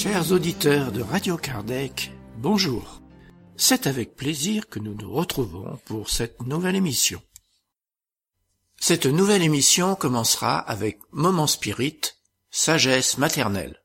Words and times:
Chers 0.00 0.30
auditeurs 0.30 0.92
de 0.92 1.02
Radio 1.02 1.36
Kardec, 1.36 2.12
bonjour. 2.36 3.02
C'est 3.56 3.88
avec 3.88 4.14
plaisir 4.14 4.68
que 4.68 4.78
nous 4.78 4.94
nous 4.94 5.10
retrouvons 5.10 5.76
pour 5.86 6.08
cette 6.08 6.40
nouvelle 6.42 6.76
émission. 6.76 7.20
Cette 8.76 9.06
nouvelle 9.06 9.42
émission 9.42 9.96
commencera 9.96 10.60
avec 10.60 11.00
Moment 11.10 11.48
Spirit, 11.48 12.00
sagesse 12.48 13.18
maternelle. 13.18 13.82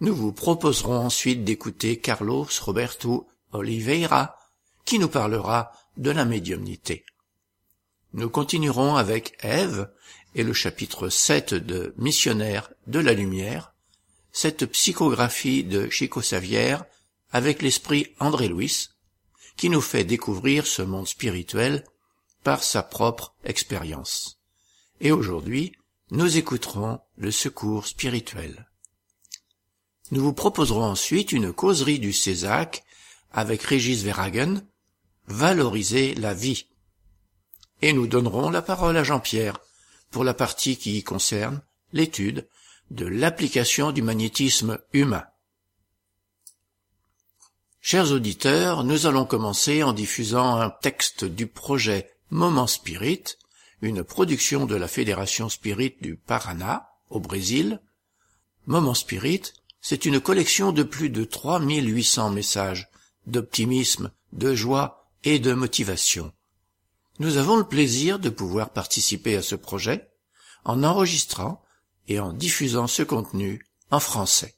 Nous 0.00 0.14
vous 0.14 0.32
proposerons 0.32 0.96
ensuite 0.96 1.44
d'écouter 1.44 1.98
Carlos 1.98 2.48
Roberto 2.62 3.28
Oliveira, 3.52 4.38
qui 4.86 4.98
nous 4.98 5.10
parlera 5.10 5.70
de 5.98 6.12
la 6.12 6.24
médiumnité. 6.24 7.04
Nous 8.14 8.30
continuerons 8.30 8.96
avec 8.96 9.36
Ève 9.42 9.92
et 10.34 10.44
le 10.44 10.54
chapitre 10.54 11.10
7 11.10 11.52
de 11.52 11.92
Missionnaire 11.98 12.70
de 12.86 13.00
la 13.00 13.12
Lumière, 13.12 13.74
cette 14.32 14.66
psychographie 14.66 15.64
de 15.64 15.88
Chico 15.90 16.22
Savière 16.22 16.84
avec 17.32 17.62
l'esprit 17.62 18.08
André 18.18 18.48
Louis, 18.48 18.88
qui 19.56 19.68
nous 19.68 19.80
fait 19.80 20.04
découvrir 20.04 20.66
ce 20.66 20.82
monde 20.82 21.08
spirituel 21.08 21.84
par 22.42 22.62
sa 22.62 22.82
propre 22.82 23.34
expérience. 23.44 24.38
Et 25.00 25.12
aujourd'hui, 25.12 25.72
nous 26.10 26.36
écouterons 26.36 27.00
le 27.16 27.30
secours 27.30 27.86
spirituel. 27.86 28.66
Nous 30.10 30.22
vous 30.22 30.32
proposerons 30.32 30.84
ensuite 30.84 31.32
une 31.32 31.52
causerie 31.52 32.00
du 32.00 32.12
Césac 32.12 32.84
avec 33.32 33.62
Régis 33.62 34.02
Verhagen, 34.02 34.62
Valoriser 35.28 36.14
la 36.16 36.34
vie. 36.34 36.66
Et 37.82 37.92
nous 37.92 38.08
donnerons 38.08 38.50
la 38.50 38.62
parole 38.62 38.96
à 38.96 39.04
Jean-Pierre 39.04 39.60
pour 40.10 40.24
la 40.24 40.34
partie 40.34 40.76
qui 40.76 40.98
y 40.98 41.04
concerne 41.04 41.62
l'étude 41.92 42.48
de 42.90 43.06
l'application 43.06 43.92
du 43.92 44.02
magnétisme 44.02 44.78
humain. 44.92 45.24
Chers 47.80 48.12
auditeurs, 48.12 48.84
nous 48.84 49.06
allons 49.06 49.24
commencer 49.24 49.82
en 49.82 49.92
diffusant 49.92 50.56
un 50.56 50.70
texte 50.70 51.24
du 51.24 51.46
projet 51.46 52.10
Moment 52.30 52.66
Spirit, 52.66 53.24
une 53.80 54.04
production 54.04 54.66
de 54.66 54.76
la 54.76 54.88
Fédération 54.88 55.48
Spirit 55.48 55.96
du 56.00 56.16
Paraná, 56.16 56.90
au 57.08 57.20
Brésil. 57.20 57.80
Moment 58.66 58.94
Spirit, 58.94 59.42
c'est 59.80 60.04
une 60.04 60.20
collection 60.20 60.72
de 60.72 60.82
plus 60.82 61.10
de 61.10 61.24
3800 61.24 62.30
messages 62.30 62.88
d'optimisme, 63.26 64.12
de 64.32 64.54
joie 64.54 65.08
et 65.24 65.38
de 65.38 65.54
motivation. 65.54 66.32
Nous 67.18 67.36
avons 67.36 67.56
le 67.56 67.64
plaisir 67.64 68.18
de 68.18 68.28
pouvoir 68.28 68.70
participer 68.70 69.36
à 69.36 69.42
ce 69.42 69.54
projet 69.54 70.10
en 70.64 70.82
enregistrant 70.82 71.62
et 72.10 72.20
en 72.20 72.34
diffusant 72.34 72.88
ce 72.88 73.02
contenu 73.02 73.64
en 73.90 74.00
français. 74.00 74.56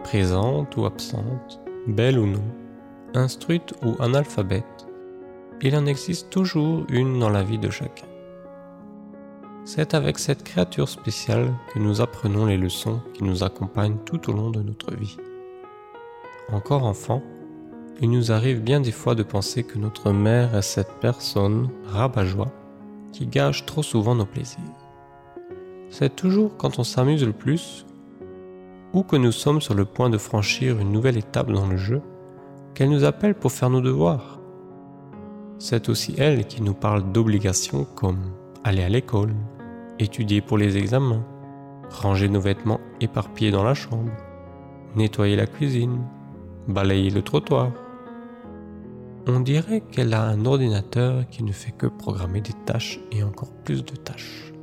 présente 0.04 0.76
ou 0.76 0.86
absente, 0.86 1.60
belle 1.88 2.18
ou 2.18 2.26
non, 2.26 2.44
instruite 3.14 3.74
ou 3.84 4.00
analphabète. 4.00 4.86
Il 5.62 5.76
en 5.76 5.84
existe 5.84 6.30
toujours 6.30 6.84
une 6.90 7.18
dans 7.18 7.30
la 7.30 7.42
vie 7.42 7.58
de 7.58 7.70
chacun. 7.70 8.06
C'est 9.64 9.94
avec 9.94 10.18
cette 10.20 10.44
créature 10.44 10.88
spéciale 10.88 11.52
que 11.74 11.80
nous 11.80 12.00
apprenons 12.00 12.46
les 12.46 12.56
leçons 12.56 13.00
qui 13.14 13.24
nous 13.24 13.42
accompagnent 13.42 13.98
tout 14.06 14.30
au 14.30 14.32
long 14.32 14.50
de 14.50 14.62
notre 14.62 14.94
vie. 14.94 15.16
Encore 16.52 16.84
enfant, 16.84 17.20
il 18.00 18.10
nous 18.10 18.30
arrive 18.30 18.62
bien 18.62 18.80
des 18.80 18.92
fois 18.92 19.14
de 19.14 19.22
penser 19.22 19.64
que 19.64 19.78
notre 19.78 20.12
mère 20.12 20.54
est 20.54 20.62
cette 20.62 21.00
personne 21.00 21.68
rabat-joie 21.86 22.52
qui 23.12 23.26
gâche 23.26 23.66
trop 23.66 23.82
souvent 23.82 24.14
nos 24.14 24.26
plaisirs. 24.26 24.58
C'est 25.90 26.14
toujours 26.14 26.56
quand 26.56 26.78
on 26.78 26.84
s'amuse 26.84 27.24
le 27.24 27.32
plus 27.32 27.86
ou 28.92 29.02
que 29.02 29.16
nous 29.16 29.32
sommes 29.32 29.60
sur 29.60 29.74
le 29.74 29.84
point 29.84 30.10
de 30.10 30.18
franchir 30.18 30.78
une 30.78 30.92
nouvelle 30.92 31.16
étape 31.16 31.50
dans 31.50 31.66
le 31.66 31.76
jeu 31.76 32.00
qu'elle 32.74 32.90
nous 32.90 33.04
appelle 33.04 33.34
pour 33.34 33.52
faire 33.52 33.70
nos 33.70 33.80
devoirs. 33.80 34.38
C'est 35.58 35.88
aussi 35.88 36.14
elle 36.18 36.46
qui 36.46 36.62
nous 36.62 36.74
parle 36.74 37.10
d'obligations 37.10 37.84
comme 37.96 38.32
aller 38.62 38.84
à 38.84 38.88
l'école, 38.88 39.34
étudier 39.98 40.40
pour 40.40 40.56
les 40.56 40.76
examens, 40.76 41.24
ranger 41.90 42.28
nos 42.28 42.40
vêtements 42.40 42.80
éparpillés 43.00 43.50
dans 43.50 43.64
la 43.64 43.74
chambre, 43.74 44.12
nettoyer 44.94 45.34
la 45.34 45.46
cuisine, 45.46 46.00
balayer 46.68 47.10
le 47.10 47.22
trottoir. 47.22 47.72
On 49.30 49.40
dirait 49.40 49.82
qu'elle 49.82 50.14
a 50.14 50.22
un 50.22 50.46
ordinateur 50.46 51.28
qui 51.28 51.44
ne 51.44 51.52
fait 51.52 51.72
que 51.72 51.86
programmer 51.86 52.40
des 52.40 52.54
tâches 52.64 52.98
et 53.12 53.22
encore 53.22 53.52
plus 53.62 53.84
de 53.84 53.94
tâches. 53.94 54.54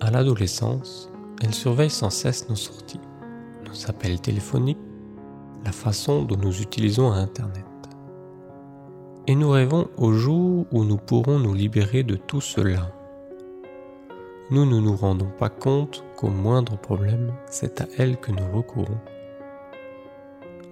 À 0.00 0.10
l'adolescence, 0.10 1.10
elle 1.42 1.52
surveille 1.52 1.90
sans 1.90 2.08
cesse 2.08 2.48
nos 2.48 2.56
sorties, 2.56 3.00
nos 3.66 3.90
appels 3.90 4.18
téléphoniques, 4.18 4.78
la 5.66 5.72
façon 5.72 6.22
dont 6.22 6.38
nous 6.38 6.62
utilisons 6.62 7.12
Internet. 7.12 7.66
Et 9.26 9.34
nous 9.34 9.50
rêvons 9.50 9.90
au 9.98 10.12
jour 10.12 10.64
où 10.72 10.84
nous 10.84 10.96
pourrons 10.96 11.38
nous 11.38 11.52
libérer 11.52 12.02
de 12.02 12.16
tout 12.16 12.40
cela. 12.40 12.94
Nous 14.50 14.64
ne 14.64 14.80
nous 14.80 14.96
rendons 14.96 15.30
pas 15.38 15.50
compte 15.50 16.04
qu'au 16.16 16.30
moindre 16.30 16.78
problème, 16.78 17.34
c'est 17.50 17.82
à 17.82 17.86
elle 17.98 18.16
que 18.16 18.32
nous 18.32 18.50
recourons. 18.50 18.98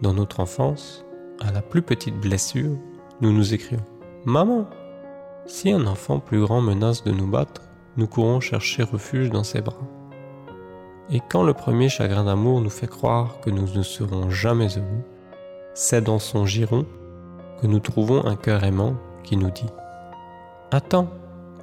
Dans 0.00 0.14
notre 0.14 0.40
enfance, 0.40 1.04
à 1.40 1.52
la 1.52 1.60
plus 1.60 1.82
petite 1.82 2.18
blessure, 2.18 2.78
nous 3.20 3.32
nous 3.32 3.52
écrions⁇ 3.52 3.80
Maman!⁇ 4.24 4.60
Si 5.46 5.72
un 5.72 5.86
enfant 5.86 6.20
plus 6.20 6.40
grand 6.40 6.60
menace 6.60 7.02
de 7.02 7.10
nous 7.10 7.26
battre, 7.26 7.62
nous 7.96 8.06
courons 8.06 8.38
chercher 8.38 8.84
refuge 8.84 9.30
dans 9.30 9.42
ses 9.42 9.60
bras. 9.60 9.88
Et 11.10 11.20
quand 11.28 11.42
le 11.42 11.52
premier 11.52 11.88
chagrin 11.88 12.24
d'amour 12.24 12.60
nous 12.60 12.70
fait 12.70 12.86
croire 12.86 13.40
que 13.40 13.50
nous 13.50 13.66
ne 13.74 13.82
serons 13.82 14.30
jamais 14.30 14.68
heureux, 14.78 15.02
c'est 15.74 16.02
dans 16.02 16.20
son 16.20 16.46
giron 16.46 16.86
que 17.60 17.66
nous 17.66 17.80
trouvons 17.80 18.24
un 18.24 18.36
cœur 18.36 18.62
aimant 18.62 18.94
qui 19.24 19.36
nous 19.36 19.50
dit⁇ 19.50 19.64
Attends, 20.70 21.08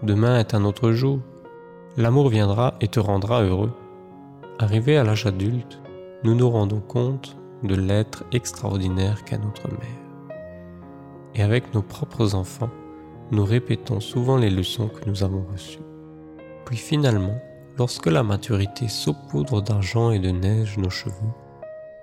demain 0.04 0.40
est 0.40 0.56
un 0.56 0.66
autre 0.66 0.92
jour, 0.92 1.20
l'amour 1.96 2.28
viendra 2.28 2.74
et 2.82 2.90
te 2.90 3.00
rendra 3.00 3.44
heureux. 3.44 3.72
Arrivé 4.60 4.98
à 4.98 5.06
l'âge 5.06 5.26
adulte, 5.26 5.80
nous 6.24 6.36
nous 6.36 6.50
rendons 6.50 6.82
compte 6.82 7.38
de 7.64 7.76
l'être 7.76 8.26
extraordinaire 8.34 9.24
qu'est 9.24 9.38
notre 9.38 9.70
mère 9.70 10.05
et 11.36 11.44
avec 11.44 11.74
nos 11.74 11.82
propres 11.82 12.34
enfants, 12.34 12.70
nous 13.32 13.44
répétons 13.44 14.00
souvent 14.00 14.38
les 14.38 14.50
leçons 14.50 14.88
que 14.88 15.08
nous 15.08 15.24
avons 15.24 15.46
reçues. 15.52 15.80
Puis 16.66 16.78
finalement, 16.78 17.38
lorsque 17.78 18.08
la 18.08 18.24
maturité 18.24 18.88
saupoudre 18.88 19.62
d'argent 19.62 20.12
et 20.12 20.20
de 20.20 20.32
neige 20.32 20.78
nos 20.78 20.90
cheveux, 20.90 21.34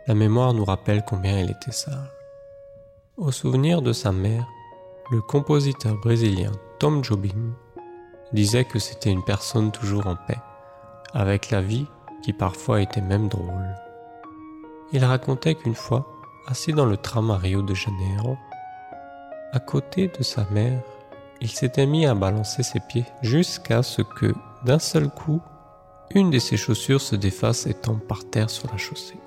la 0.07 0.15
mémoire 0.15 0.53
nous 0.53 0.65
rappelle 0.65 1.05
combien 1.07 1.39
elle 1.39 1.51
était 1.51 1.73
sage. 1.73 2.11
Au 3.17 3.31
souvenir 3.31 3.83
de 3.83 3.93
sa 3.93 4.13
mère, 4.13 4.47
le 5.11 5.21
compositeur 5.21 5.97
brésilien 5.97 6.53
Tom 6.79 7.05
Jobim 7.05 7.55
disait 8.33 8.65
que 8.65 8.79
c'était 8.79 9.11
une 9.11 9.25
personne 9.25 9.71
toujours 9.71 10.07
en 10.07 10.17
paix, 10.17 10.39
avec 11.13 11.51
la 11.51 11.61
vie 11.61 11.87
qui 12.25 12.33
parfois 12.33 12.81
était 12.81 13.01
même 13.01 13.29
drôle. 13.29 13.77
Il 14.93 15.05
racontait 15.05 15.55
qu'une 15.55 15.75
fois, 15.75 16.07
assis 16.47 16.73
dans 16.73 16.87
le 16.87 16.97
tram 16.97 17.31
à 17.31 17.37
Rio 17.37 17.63
de 17.63 17.75
Janeiro, 17.75 18.37
à 19.53 19.61
côté 19.61 20.09
de 20.09 20.23
sa 20.23 20.47
mère, 20.51 20.81
il 21.43 21.51
s'était 21.51 21.87
mis 21.87 22.07
à 22.07 22.15
balancer 22.15 22.63
ses 22.63 22.81
pieds 22.81 23.05
jusqu'à 23.21 23.83
ce 23.83 24.01
que, 24.01 24.33
d'un 24.65 24.79
seul 24.79 25.11
coup, 25.11 25.41
une 26.15 26.31
de 26.31 26.39
ses 26.39 26.57
chaussures 26.57 27.01
se 27.01 27.17
défasse 27.17 27.67
et 27.67 27.75
tombe 27.75 28.01
par 28.01 28.25
terre 28.25 28.49
sur 28.49 28.71
la 28.71 28.79
chaussée. 28.79 29.19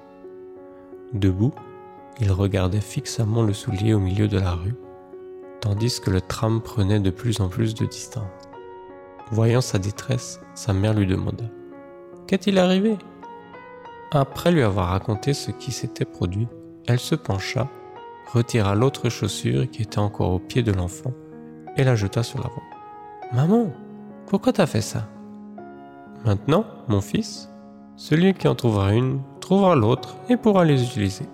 Debout, 1.13 1.53
il 2.19 2.31
regardait 2.31 2.81
fixement 2.81 3.43
le 3.43 3.53
soulier 3.53 3.93
au 3.93 3.99
milieu 3.99 4.27
de 4.27 4.39
la 4.39 4.51
rue, 4.51 4.75
tandis 5.61 5.99
que 6.01 6.09
le 6.09 6.21
tram 6.21 6.61
prenait 6.61 6.99
de 6.99 7.11
plus 7.11 7.39
en 7.39 7.47
plus 7.47 7.75
de 7.75 7.85
distance. 7.85 8.23
Voyant 9.31 9.61
sa 9.61 9.77
détresse, 9.77 10.39
sa 10.55 10.73
mère 10.73 10.93
lui 10.93 11.05
demanda⁇ 11.05 11.43
Qu'est-il 12.27 12.57
arrivé?⁇ 12.57 12.93
Après 14.11 14.51
lui 14.51 14.63
avoir 14.63 14.89
raconté 14.89 15.33
ce 15.33 15.51
qui 15.51 15.71
s'était 15.71 16.05
produit, 16.05 16.47
elle 16.87 16.99
se 16.99 17.15
pencha 17.15 17.67
retira 18.35 18.75
l'autre 18.75 19.07
chaussure 19.09 19.69
qui 19.71 19.83
était 19.83 19.99
encore 19.99 20.31
au 20.33 20.39
pied 20.39 20.61
de 20.61 20.73
l'enfant 20.73 21.13
et 21.77 21.85
la 21.85 21.95
jeta 21.95 22.21
sur 22.21 22.39
la 22.39 22.49
voie. 22.49 22.63
Maman, 23.31 23.71
pourquoi 24.27 24.51
t'as 24.51 24.65
fait 24.65 24.81
ça? 24.81 25.07
Maintenant, 26.25 26.65
mon 26.89 26.99
fils, 26.99 27.49
celui 27.95 28.33
qui 28.33 28.49
en 28.49 28.55
trouvera 28.55 28.91
une 28.91 29.21
trouvera 29.39 29.75
l'autre 29.75 30.17
et 30.27 30.35
pourra 30.35 30.65
les 30.65 30.83
utiliser. 30.83 31.25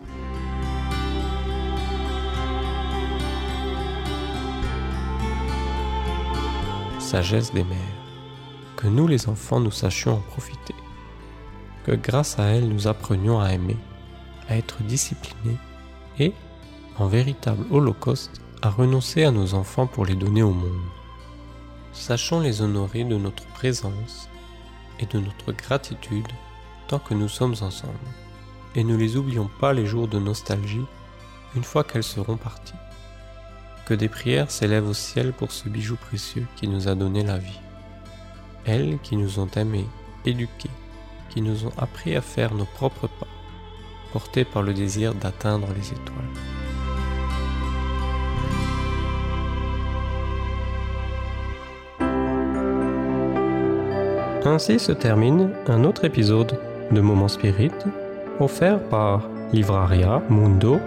Sagesse 6.99 7.51
des 7.51 7.63
mères. 7.63 7.77
Que 8.77 8.87
nous 8.87 9.07
les 9.07 9.27
enfants 9.27 9.59
nous 9.59 9.71
sachions 9.71 10.13
en 10.13 10.21
profiter. 10.31 10.75
Que 11.83 11.93
grâce 11.93 12.37
à 12.37 12.43
elle 12.43 12.69
nous 12.69 12.87
apprenions 12.87 13.39
à 13.39 13.53
aimer, 13.53 13.77
à 14.49 14.55
être 14.55 14.83
disciplinés 14.83 15.57
et, 16.19 16.33
en 16.97 17.07
véritable 17.07 17.65
holocauste, 17.71 18.41
à 18.61 18.69
renoncer 18.69 19.23
à 19.23 19.31
nos 19.31 19.53
enfants 19.53 19.87
pour 19.87 20.05
les 20.05 20.15
donner 20.15 20.43
au 20.43 20.51
monde. 20.51 20.81
Sachons 21.93 22.39
les 22.39 22.61
honorer 22.61 23.03
de 23.03 23.17
notre 23.17 23.45
présence 23.47 24.29
et 24.99 25.05
de 25.05 25.19
notre 25.19 25.51
gratitude 25.51 26.27
tant 26.87 26.99
que 26.99 27.13
nous 27.13 27.29
sommes 27.29 27.55
ensemble, 27.61 27.93
et 28.75 28.83
ne 28.83 28.95
les 28.95 29.15
oublions 29.15 29.49
pas 29.59 29.73
les 29.73 29.85
jours 29.85 30.07
de 30.07 30.19
nostalgie 30.19 30.85
une 31.55 31.63
fois 31.63 31.83
qu'elles 31.83 32.03
seront 32.03 32.37
parties. 32.37 32.73
Que 33.85 33.93
des 33.93 34.09
prières 34.09 34.51
s'élèvent 34.51 34.87
au 34.87 34.93
ciel 34.93 35.33
pour 35.33 35.51
ce 35.51 35.69
bijou 35.69 35.95
précieux 35.95 36.45
qui 36.55 36.67
nous 36.67 36.87
a 36.87 36.95
donné 36.95 37.23
la 37.23 37.37
vie. 37.37 37.59
Elles 38.65 38.99
qui 38.99 39.17
nous 39.17 39.39
ont 39.39 39.49
aimés, 39.55 39.87
éduqués, 40.25 40.69
qui 41.29 41.41
nous 41.41 41.65
ont 41.65 41.73
appris 41.77 42.15
à 42.15 42.21
faire 42.21 42.53
nos 42.53 42.65
propres 42.65 43.07
pas, 43.07 43.27
portés 44.13 44.45
par 44.45 44.61
le 44.61 44.73
désir 44.73 45.13
d'atteindre 45.15 45.67
les 45.73 45.87
étoiles. 45.87 46.70
Ainsi 54.43 54.79
se 54.79 54.91
termine 54.91 55.51
un 55.67 55.83
autre 55.83 56.03
épisode 56.03 56.59
de 56.91 56.99
Moments 56.99 57.27
Spirit 57.27 57.71
offert 58.39 58.81
par 58.89 59.29
livraria 59.53 60.19
mundo 60.29 60.79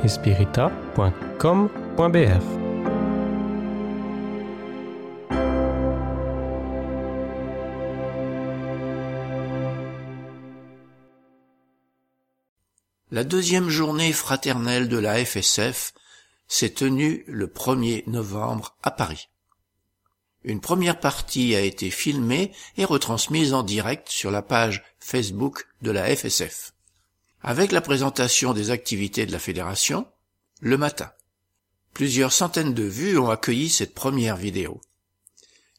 La 13.11 13.23
deuxième 13.23 13.69
journée 13.69 14.12
fraternelle 14.12 14.89
de 14.89 14.99
la 14.99 15.25
FSF 15.25 15.95
s'est 16.49 16.71
tenue 16.71 17.23
le 17.29 17.47
1er 17.47 18.03
novembre 18.11 18.77
à 18.83 18.91
Paris. 18.91 19.29
Une 20.44 20.61
première 20.61 21.00
partie 21.00 21.55
a 21.55 21.61
été 21.61 21.91
filmée 21.91 22.52
et 22.76 22.85
retransmise 22.85 23.55
en 23.55 23.62
direct 23.62 24.08
sur 24.11 24.31
la 24.31 24.43
page 24.43 24.85
Facebook 25.00 25.67
de 25.81 25.91
la 25.91 26.14
FSF, 26.14 26.75
avec 27.43 27.73
la 27.73 27.81
présentation 27.81 28.52
des 28.52 28.70
activités 28.70 29.25
de 29.25 29.32
la 29.32 29.38
fédération 29.38 30.06
le 30.61 30.76
matin. 30.76 31.11
Plusieurs 31.94 32.32
centaines 32.32 32.75
de 32.75 32.82
vues 32.82 33.19
ont 33.19 33.31
accueilli 33.31 33.70
cette 33.70 33.94
première 33.94 34.37
vidéo. 34.37 34.81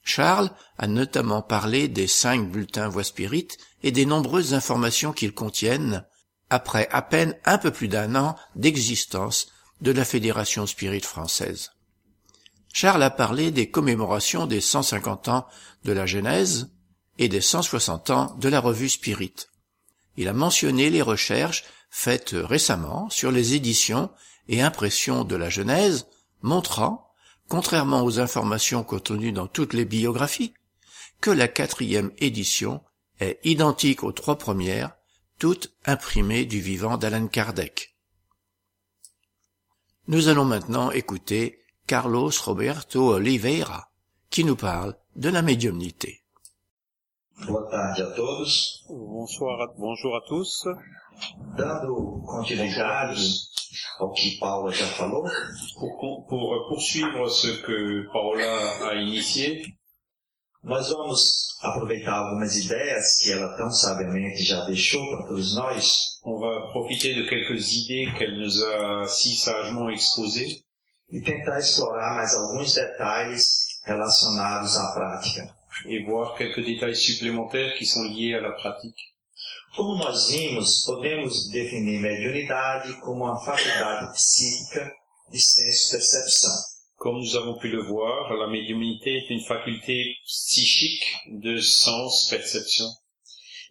Charles 0.03 0.51
a 0.77 0.87
notamment 0.87 1.41
parlé 1.41 1.87
des 1.87 2.07
cinq 2.07 2.49
bulletins 2.49 2.87
voix 2.87 3.03
spirit 3.03 3.49
et 3.83 3.91
des 3.91 4.05
nombreuses 4.05 4.53
informations 4.53 5.13
qu'ils 5.13 5.33
contiennent 5.33 6.05
après 6.49 6.87
à 6.91 7.01
peine 7.01 7.35
un 7.45 7.57
peu 7.57 7.71
plus 7.71 7.87
d'un 7.87 8.15
an 8.15 8.35
d'existence 8.55 9.47
de 9.81 9.91
la 9.91 10.05
Fédération 10.05 10.65
Spirit 10.65 11.01
française. 11.01 11.71
Charles 12.75 13.03
a 13.03 13.09
parlé 13.09 13.51
des 13.51 13.69
commémorations 13.69 14.47
des 14.47 14.59
150 14.59 15.29
ans 15.29 15.47
de 15.85 15.93
la 15.93 16.05
Genèse 16.05 16.73
et 17.17 17.29
des 17.29 17.39
160 17.39 18.09
ans 18.09 18.35
de 18.35 18.49
la 18.49 18.59
revue 18.59 18.89
Spirit. 18.89 19.33
Il 20.17 20.27
a 20.27 20.33
mentionné 20.33 20.89
les 20.89 21.01
recherches 21.01 21.63
faites 21.89 22.31
récemment 22.33 23.09
sur 23.09 23.31
les 23.31 23.53
éditions 23.53 24.11
et 24.49 24.61
impressions 24.61 25.23
de 25.23 25.37
la 25.37 25.49
Genèse, 25.49 26.07
montrant, 26.41 27.13
contrairement 27.47 28.03
aux 28.03 28.19
informations 28.19 28.83
contenues 28.83 29.31
dans 29.31 29.47
toutes 29.47 29.73
les 29.73 29.85
biographies, 29.85 30.53
que 31.21 31.31
la 31.31 31.47
quatrième 31.47 32.11
édition 32.17 32.83
est 33.21 33.39
identique 33.45 34.03
aux 34.03 34.11
trois 34.11 34.37
premières, 34.37 34.97
toutes 35.39 35.73
imprimées 35.85 36.43
du 36.43 36.59
vivant 36.59 36.97
d'Alan 36.97 37.27
Kardec. 37.27 37.95
Nous 40.09 40.27
allons 40.27 40.43
maintenant 40.43 40.91
écouter 40.91 41.61
Carlos 41.87 42.31
Roberto 42.43 43.13
Oliveira, 43.13 43.91
qui 44.31 44.43
nous 44.43 44.55
parle 44.55 44.95
de 45.15 45.29
la 45.29 45.43
médiumnité. 45.43 46.23
Bonsoir, 48.89 49.69
bonjour 49.77 50.15
à 50.15 50.21
tous. 50.27 50.67
Pour, 55.77 56.25
pour 56.27 56.65
poursuivre 56.69 57.29
ce 57.29 57.61
que 57.61 58.11
Paola 58.11 58.89
a 58.89 58.95
initié, 58.95 59.63
nós 60.63 60.89
vamos 60.89 61.55
aproveitar 61.61 62.15
algumas 62.15 62.55
ideias 62.57 63.19
que 63.21 63.31
ela 63.31 63.55
tão 63.55 63.69
sabiamente 63.69 64.41
já 64.43 64.65
deixou 64.65 65.05
para 65.11 65.27
todos 65.27 65.55
nós. 65.55 66.19
On 66.23 66.39
va 66.39 66.71
profiter 66.71 67.13
de 67.13 67.29
quelques 67.29 67.73
idées 67.73 68.11
qu'elle 68.17 68.39
nous 68.39 68.63
a 68.63 69.07
si 69.07 69.35
sagement 69.35 69.91
exposées 69.91 70.64
e 71.09 71.21
tentar 71.21 71.59
explorar 71.59 72.15
mais 72.15 72.35
alguns 72.35 72.73
detalhes 72.73 73.79
relacionados 73.85 74.75
à 74.77 74.91
prática. 74.93 75.55
et 75.85 76.03
voir 76.03 76.35
quelques 76.37 76.63
détails 76.63 76.95
supplémentaires 76.95 77.75
qui 77.75 77.85
sont 77.85 78.03
liés 78.03 78.33
à 78.33 78.41
la 78.41 78.51
pratique. 78.51 79.13
Como 79.75 79.97
nós 79.97 80.29
vimos, 80.29 80.85
podemos 80.85 81.49
definir 81.49 81.99
mediunidade 81.99 82.93
como 83.01 83.25
uma 83.25 83.43
faculdade 83.43 84.13
psíquica 84.13 84.89
de 85.29 85.39
senso-percepção. 85.39 86.53
Comme 86.95 87.19
nous 87.19 87.35
avons 87.35 87.57
pu 87.59 87.67
le 87.67 87.83
voir, 87.83 88.33
la 88.33 88.47
médiumnité 88.47 89.17
est 89.17 89.29
une 89.29 89.43
faculté 89.43 90.15
psychique 90.25 91.05
de 91.41 91.59
sens-perception. 91.61 92.87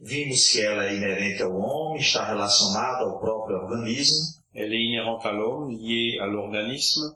Vimos 0.00 0.50
que 0.50 0.60
ela 0.60 0.86
é 0.86 0.94
inerente 0.94 1.42
ao 1.42 1.56
homem, 1.56 2.00
está 2.00 2.26
relacionada 2.26 3.04
ao 3.04 3.18
próprio 3.18 3.56
organismo 3.56 4.44
Elle 4.56 4.72
est 4.72 4.84
inhérente 4.84 5.26
à 5.26 5.32
l'homme, 5.32 5.68
liée 5.68 6.16
à 6.20 6.26
l'organisme, 6.26 7.12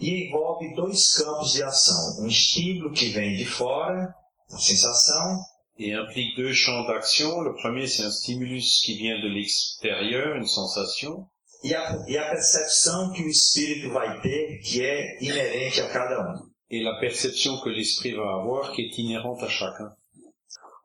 e 0.00 0.26
envolve 0.26 0.74
dois 0.74 1.14
campos 1.14 1.52
de 1.52 1.62
ação. 1.62 2.22
Um 2.22 2.26
estímulo 2.26 2.92
que 2.92 3.08
vem 3.08 3.36
de 3.36 3.44
fora, 3.44 4.14
a 4.50 4.56
sensação, 4.58 5.40
et 5.78 5.92
implique 5.94 6.36
deux 6.36 6.54
champs 6.54 6.86
d'action. 6.86 7.40
Le 7.40 7.54
premier, 7.54 7.86
c'est 7.86 8.04
un 8.04 8.10
stimulus 8.10 8.80
qui 8.84 8.96
vient 8.96 9.20
de 9.20 9.28
l'extérieur, 9.28 10.36
une 10.36 10.46
sensation, 10.46 11.26
e 11.64 11.74
a, 11.74 12.04
e 12.08 12.18
a 12.18 12.28
percepção 12.28 13.12
que 13.12 13.22
o 13.22 13.28
espírito 13.28 13.90
vai 13.90 14.20
ter, 14.20 14.58
que 14.58 14.84
é 14.84 15.22
inerente 15.22 15.80
a 15.80 15.88
cada 15.88 16.20
um. 16.20 16.52
et 16.72 16.82
la 16.82 16.94
perception 16.94 17.60
que 17.60 17.68
l'esprit 17.68 18.12
va 18.12 18.32
avoir 18.32 18.72
qui 18.72 18.80
est 18.80 18.98
inhérente 18.98 19.44
à 19.44 19.48
chacun. 19.48 19.92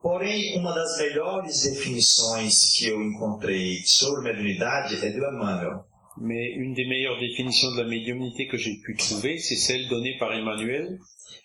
Porém, 0.01 0.59
uma 0.59 0.73
das 0.73 0.97
melhores 0.97 1.63
definições 1.63 2.75
que 2.75 2.89
eu 2.89 3.01
encontrei 3.01 3.81
sobre 3.85 4.21
mediunidade 4.21 4.95
é 5.03 5.09
do 5.09 5.25
Emmanuel. 5.25 5.85
Mais 6.19 6.51
une 6.53 6.73
des 6.73 6.85
meilleures 6.85 7.19
définitions 7.19 7.71
de 7.75 7.81
la 7.81 7.87
médiumnité 7.87 8.47
que 8.47 8.57
j'ai 8.57 8.77
pu 8.83 8.95
trouver, 8.95 9.37
c'est 9.37 9.55
celle 9.55 9.87
donnée 9.87 10.17
par 10.17 10.33
Emmanuel. 10.33 10.97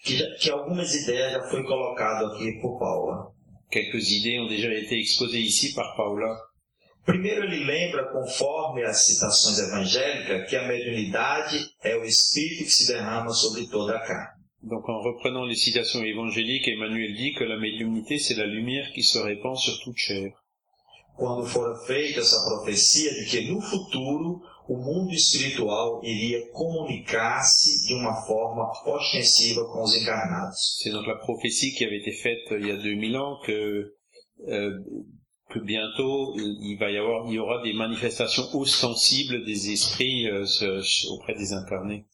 que, 0.05 0.39
que 0.39 0.51
algumas 0.51 0.95
ideias 0.95 1.33
já 1.33 1.43
foi 1.49 1.63
colocado 1.65 2.27
aqui 2.33 2.61
por 2.61 2.79
Paula. 2.79 3.29
Quelques 3.71 4.11
idées 4.11 4.41
ont 4.41 4.49
déjà 4.49 4.73
été 4.75 4.99
exposées 4.99 5.41
ici 5.41 5.75
par 5.75 5.97
Paula. 5.97 6.37
Primeiro 7.05 7.45
ele 7.45 7.65
lembra, 7.65 8.05
conforme 8.13 8.85
as 8.85 9.07
citações 9.07 9.59
evangélicas, 9.59 10.49
que 10.49 10.57
a 10.57 10.69
mediunidade 10.69 11.69
é 11.83 11.97
o 11.97 12.05
espírito 12.05 12.65
que 12.65 12.71
se 12.71 12.93
derrama 12.93 13.31
sobre 13.31 13.67
toda 13.67 13.97
a 13.97 14.01
carne. 14.01 14.43
Donc 14.63 14.89
en 14.89 15.01
reprenant 15.01 15.45
les 15.45 15.57
citations 15.57 16.05
évangéliques, 16.05 16.69
Emmanuel 16.69 17.15
dit 17.15 17.33
que 17.33 17.43
la 17.43 17.59
médiumnité, 17.59 18.19
c'est 18.19 18.37
la 18.37 18.47
lumière 18.47 18.93
qui 18.93 19.03
se 19.03 19.19
répand 19.19 19.57
sur 19.57 19.77
toute 19.81 19.99
chair. 19.99 20.33
Quando 21.17 21.45
fora 21.47 21.77
feita 21.85 22.21
essa 22.21 22.41
profecia 22.45 23.13
de 23.13 23.25
que 23.29 23.41
no 23.51 23.61
futuro 23.61 24.41
o 24.69 24.77
mundo 24.77 25.13
espiritual 25.13 26.01
iria 26.05 26.47
comunicar-se 26.53 27.87
de 27.87 27.95
uma 27.95 28.15
forma 28.23 28.71
ostensiva 28.87 29.65
com 29.67 29.83
os 29.83 29.95
encarnados. 29.97 30.79
C'est 30.81 30.91
donc 30.91 31.07
la 31.07 31.17
prophétie 31.17 31.73
qui 31.73 31.85
avait 31.85 31.99
été 31.99 32.13
faite 32.13 32.47
il 32.53 32.67
y 32.67 32.71
a 32.71 32.77
2000 32.77 33.17
ans 33.17 33.39
que, 33.45 33.93
euh, 34.49 34.79
que 35.51 35.59
bientôt 35.59 36.35
il 36.37 36.77
va 36.79 36.91
y 36.91 36.97
avoir, 36.97 37.27
il 37.27 37.35
y 37.35 37.39
aura 37.39 37.63
des 37.63 37.73
manifestations 37.73 38.49
ostensibles 38.55 39.45
des 39.45 39.71
esprits 39.71 40.29
euh, 40.29 40.45
auprès 41.11 41.35
des 41.35 41.53
incarnés. 41.53 42.07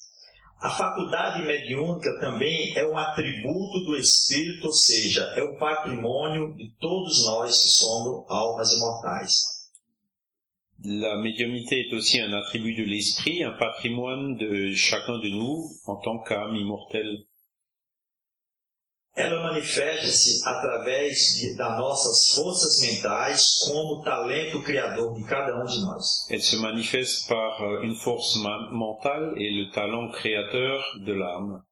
A 0.61 0.71
faculdade 0.71 1.47
mediúnica 1.47 2.19
também 2.19 2.77
é 2.77 2.85
um 2.85 2.99
atributo 2.99 3.85
do 3.85 3.97
espírito, 3.97 4.67
ou 4.67 4.73
seja, 4.73 5.23
é 5.37 5.43
o 5.45 5.57
patrimônio 5.57 6.53
de 6.57 6.69
todos 6.81 7.25
nós 7.27 7.63
que 7.63 7.69
somos 7.69 8.29
almas 8.29 8.73
imortais. 8.73 9.58
La 10.85 11.17
médiumnité 11.17 11.89
est 11.89 11.93
aussi 11.93 12.21
un 12.21 12.33
attribut 12.33 12.75
de 12.75 12.85
l'esprit, 12.85 13.43
un 13.43 13.51
patrimoine 13.51 14.37
de 14.37 14.73
chacun 14.75 15.19
de 15.19 15.29
nous 15.29 15.69
en 15.87 15.97
tant 15.97 16.19
qu'âme 16.19 16.55
immortelle. 16.55 17.25
Ela 19.17 19.43
manifesta-se 19.43 20.47
através 20.47 21.11
de, 21.11 21.57
das 21.57 21.77
nossas 21.77 22.37
forças 22.37 22.81
mentais 22.81 23.67
como 23.67 24.05
talento 24.05 24.63
criador 24.63 25.19
de 25.19 25.25
cada 25.25 25.61
um 25.61 25.67
de 25.67 25.81
nós. 25.81 26.29
Elle 26.31 26.41
se 26.41 26.57
manifeste 26.57 27.29
par 27.29 27.61
euh, 27.61 27.83
une 27.83 27.97
force 27.97 28.37
mentale 28.71 29.35
et 29.37 29.51
le 29.51 29.73
talent 29.73 30.09
créateur 30.13 30.81
de 31.01 31.13
l'âme. 31.13 31.65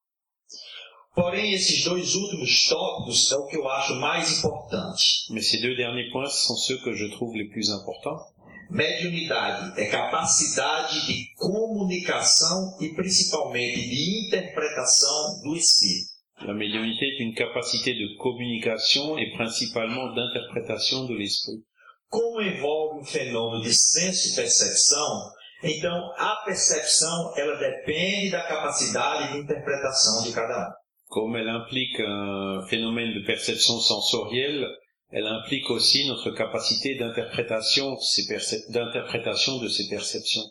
Porém, 1.15 1.53
esses 1.53 1.85
dois 1.85 2.17
últimos 2.17 2.69
tópicos 2.69 3.31
é 3.31 3.37
o 3.37 3.47
que 3.47 3.57
eu 3.57 3.69
acho 3.69 3.95
mais 3.95 4.39
importante. 4.39 5.31
Mais 5.31 5.41
ces 5.41 5.61
deux 5.63 5.77
derniers 5.77 6.11
points 6.11 6.29
sont 6.29 6.57
ceux 6.57 6.79
que 6.79 6.95
je 6.95 7.07
trouve 7.07 7.37
les 7.37 7.49
plus 7.49 7.71
importants. 7.71 8.21
Mediunidade 8.71 9.81
é 9.81 9.87
capacidade 9.87 11.07
de 11.07 11.33
comunicação 11.37 12.77
e 12.81 12.89
principalmente 12.95 13.81
de 13.89 14.27
interpretação 14.27 15.41
do 15.43 15.57
espírito. 15.57 16.17
La 16.43 16.53
médiumnité 16.53 17.07
est 17.07 17.23
une 17.23 17.35
capacité 17.35 17.95
de 17.95 18.17
communication 18.19 19.19
et 19.19 19.33
principalement 19.33 20.13
d'interprétation 20.13 21.07
de 21.07 21.15
l'esprit. 21.15 21.65
Como 22.09 22.43
envolve 22.43 23.01
um 23.01 23.05
fenômeno 23.05 23.63
de 23.63 23.73
senso 23.73 24.33
e 24.33 24.37
percepção, 24.37 25.31
então 25.63 26.13
a 26.19 26.43
percepção 26.45 27.33
ela 27.37 27.57
depende 27.57 28.31
da 28.31 28.43
capacidade 28.43 29.33
de 29.33 29.39
interpretação 29.39 30.23
de 30.25 30.33
cada 30.33 30.69
um. 30.69 30.73
Comme 31.09 31.39
elle 31.39 31.51
implique 31.51 32.03
un 32.03 32.67
phénomène 32.69 33.15
de 33.15 33.25
perception 33.25 33.81
sensorielle, 33.81 34.67
elle 35.11 35.27
implique 35.27 35.71
aussi 35.71 36.07
notre 36.07 36.31
capacité 36.31 36.97
d'interprétation 36.97 37.95
de 37.95 39.69
ces 39.69 39.89
perceptions. 39.89 40.45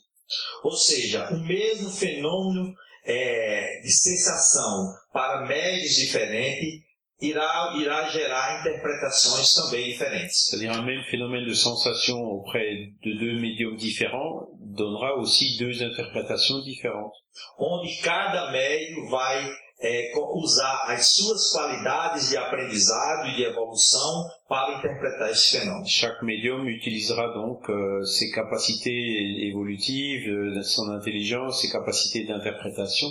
Ou 0.63 0.71
seja, 0.71 1.29
o 1.31 1.39
mesmo 1.39 1.89
fenômeno 1.89 2.73
é, 3.05 3.81
de 3.83 3.91
sensação 3.91 4.93
para 5.13 5.45
médios 5.45 5.95
diferentes 5.95 6.83
irá, 7.21 7.73
irá 7.77 8.09
gerar 8.09 8.59
interpretações 8.59 9.53
também 9.53 9.85
diferentes. 9.85 10.45
C'est-à-dire 10.45 10.71
un 10.71 10.81
même 10.81 11.03
phénomène 11.11 11.45
de 11.45 11.53
sensation 11.53 12.17
auprès 12.17 12.91
de 13.03 13.13
deux 13.19 13.39
médiums 13.39 13.77
différents 13.77 14.47
donnera 14.59 15.15
aussi 15.15 15.57
deux 15.57 15.83
interprétations 15.83 16.59
différentes. 16.63 17.13
onde 17.57 17.89
cada 18.01 18.51
médio 18.51 19.09
vai 19.09 19.51
é, 19.81 20.11
usar 20.33 20.85
as 20.87 21.13
suas 21.13 21.51
qualidades 21.51 22.29
de 22.29 22.37
aprendizado 22.37 23.27
e 23.27 23.35
de 23.35 23.43
evolução 23.43 24.25
para 24.47 24.77
interpretar 24.77 25.29
esses 25.29 25.49
fenômenos. 25.49 25.89
Chaque 25.89 26.23
médium 26.23 26.65
utilisera 26.65 27.27
donc 27.33 27.69
euh, 27.69 28.03
ses 28.03 28.31
capacités 28.31 29.47
évolutives, 29.49 30.27
euh, 30.29 30.63
son 30.63 30.89
intelligence, 30.91 31.61
ses 31.61 31.71
capacités 31.71 32.25
d'interprétation 32.25 33.09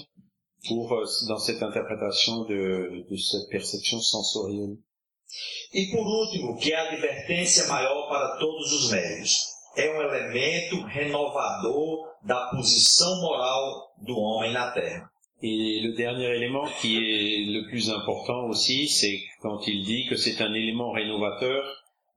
pour 0.66 0.92
euh, 0.94 1.04
dans 1.28 1.38
cette 1.38 1.62
interprétation 1.62 2.44
de, 2.44 3.04
de 3.09 3.16
cette 3.16 3.49
perception 3.50 4.00
sensorielle. 4.00 4.78
E 5.73 5.90
por 5.90 6.06
último, 6.06 6.56
que 6.56 6.73
é 6.73 6.76
a 6.76 6.88
advertência 6.88 7.66
maior 7.66 8.09
para 8.09 8.37
todos 8.38 8.73
os 8.73 8.92
médios. 8.92 9.38
É 9.76 9.90
um 9.90 10.00
elemento 10.00 10.85
renovador 10.85 12.09
da 12.23 12.47
posição 12.50 13.21
moral 13.21 13.92
do 13.99 14.16
homem 14.16 14.52
na 14.52 14.71
Terra. 14.71 15.11
Et 15.43 15.81
le 15.81 15.93
dernier 15.95 16.35
élément 16.37 16.67
qui 16.81 16.97
est 16.97 17.45
le 17.47 17.67
plus 17.69 17.91
important 17.91 18.47
aussi, 18.47 18.88
c'est 18.88 19.21
quand 19.41 19.67
il 19.67 19.85
dit 19.85 20.07
que 20.07 20.17
c'est 20.17 20.41
un 20.41 20.55
élément 20.55 20.91
rénovateur 20.93 21.64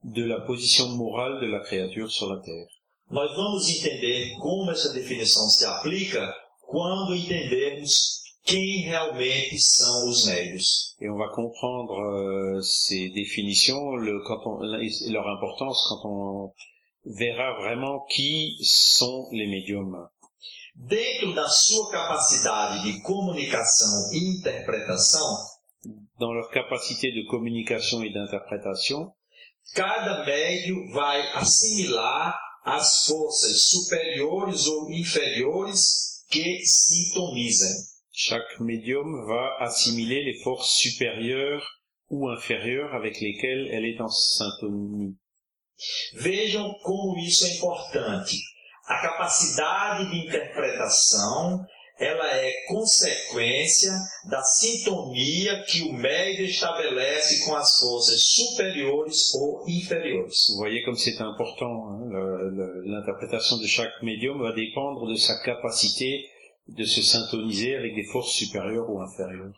de 0.03 0.23
la 0.23 0.39
position 0.39 0.87
morale 0.89 1.41
de 1.41 1.47
la 1.47 1.59
créature 1.59 2.09
sur 2.09 2.33
la 2.33 2.41
terre. 2.41 2.67
Nós 3.09 3.33
vamos 3.37 3.69
entender 3.69 4.35
como 4.41 4.69
essa 4.69 4.91
definição 4.91 5.49
se 5.49 5.65
aplica 5.65 6.35
quando 6.59 7.15
entendermos 7.15 8.21
quem 8.43 8.81
realmente 8.81 9.57
são 9.59 10.09
os 10.09 10.25
médios. 10.25 10.95
Et 10.99 11.09
on 11.09 11.17
va 11.17 11.29
comprendre 11.29 11.99
euh, 11.99 12.61
ces 12.61 13.09
définitions, 13.09 13.95
le, 13.95 14.21
quand 14.25 14.45
on, 14.45 14.59
leur 14.59 15.27
importance 15.27 15.85
quand 15.89 16.09
on 16.09 16.53
verra 17.05 17.53
vraiment 17.61 18.05
qui 18.09 18.57
sont 18.61 19.27
les 19.31 19.47
médiums. 19.47 20.07
Dentro 20.79 21.33
da 21.33 21.49
sua 21.49 21.91
capacidade 21.91 22.83
de 22.83 23.01
comunicação 23.01 24.13
e 24.13 24.37
interpretação, 24.37 25.37
Dans 26.19 26.33
leur 26.33 26.49
capacité 26.49 27.11
de 27.11 27.25
communication 27.27 28.03
et 28.03 28.09
d'interprétation, 28.11 29.11
cada 29.73 30.23
médio 30.25 30.91
vai 30.91 31.21
assimilar 31.33 32.39
as 32.63 33.05
forças 33.05 33.63
superiores 33.63 34.67
ou 34.67 34.89
inferiores 34.91 36.23
que 36.29 36.59
sintonizam. 36.65 37.69
chaque 38.11 38.59
médium 38.59 39.25
va 39.27 39.57
assimiler 39.59 40.23
les 40.23 40.41
forces 40.43 40.71
supérieures 40.75 41.63
ou 42.09 42.29
inférieures 42.29 42.93
avec 42.95 43.19
lesquelles 43.21 43.67
elle 43.71 43.85
est 43.85 44.01
en 44.01 44.09
syntonie. 44.09 45.15
Vejam 46.15 46.73
como 46.83 47.17
isso 47.19 47.45
é 47.45 47.55
importante. 47.55 48.35
A 48.87 49.01
capacidade 49.01 50.09
de 50.09 50.27
interpretação, 50.27 51.65
ela 51.99 52.27
é 52.37 52.53
consequência 52.67 53.91
da 54.29 54.41
sintonia 54.43 55.63
que 55.63 55.81
o 55.81 55.91
médio 55.93 56.45
estabelece 56.45 57.43
com 57.45 57.55
as 57.55 57.79
forças 57.79 58.21
superiores 58.23 59.33
ou 59.35 59.65
inferiores. 59.67 60.37
Vous 60.49 60.57
voyez 60.57 60.83
comme 60.83 60.95
c'est 60.95 61.19
important. 61.19 61.89
hein, 61.89 62.09
L'interprétation 62.85 63.57
de 63.57 63.67
chaque 63.67 64.01
médium 64.03 64.39
va 64.39 64.53
dépendre 64.53 65.07
de 65.07 65.15
sa 65.15 65.37
capacité 65.43 66.25
de 66.67 66.83
se 66.85 67.01
syntoniser 67.01 67.75
avec 67.75 67.95
des 67.95 68.05
forces 68.05 68.31
supérieures 68.31 68.89
ou 68.89 69.01
inférieures. 69.01 69.53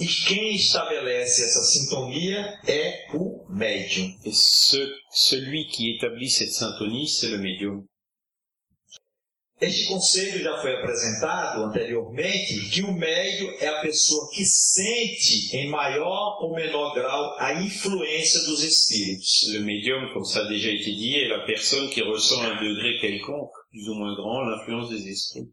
E 0.00 0.06
quem 0.06 0.56
estabelece 0.56 1.44
essa 1.44 1.62
sintonia 1.62 2.58
é 2.66 3.06
o 3.14 3.46
médium. 3.48 4.12
Et 4.24 4.32
ce, 4.32 4.76
celui 5.12 5.68
qui 5.68 5.94
établit 5.94 6.28
cette 6.28 6.50
syntonie, 6.52 7.06
c'est 7.06 7.28
le 7.28 7.38
médium. 7.38 7.84
Este 9.60 9.86
conceito 9.86 10.38
já 10.40 10.60
foi 10.60 10.74
apresentado 10.74 11.62
anteriormente, 11.62 12.68
que 12.70 12.82
o 12.82 12.92
médio 12.92 13.54
é 13.60 13.68
a 13.68 13.80
pessoa 13.80 14.28
que 14.32 14.44
sente 14.44 15.56
em 15.56 15.68
maior 15.68 16.38
ou 16.42 16.54
menor 16.54 16.92
grau 16.92 17.36
a 17.38 17.54
influência 17.62 18.40
dos 18.40 18.64
espíritos. 18.64 19.48
Le 19.52 19.60
médium, 19.60 20.12
comme 20.12 20.24
ça 20.24 20.40
a 20.40 20.48
déjà 20.48 20.70
été 20.70 20.90
dit, 20.92 21.14
est 21.16 21.28
la 21.28 21.46
personne 21.46 21.88
qui 21.88 22.02
ressent 22.02 22.42
à 22.42 22.46
un 22.46 22.62
degré 22.62 22.98
quelconque, 23.00 23.52
plus 23.70 23.88
ou 23.88 23.94
moins 23.94 24.14
grand, 24.16 24.40
l'influence 24.40 24.90
des 24.90 25.08
esprits. 25.08 25.48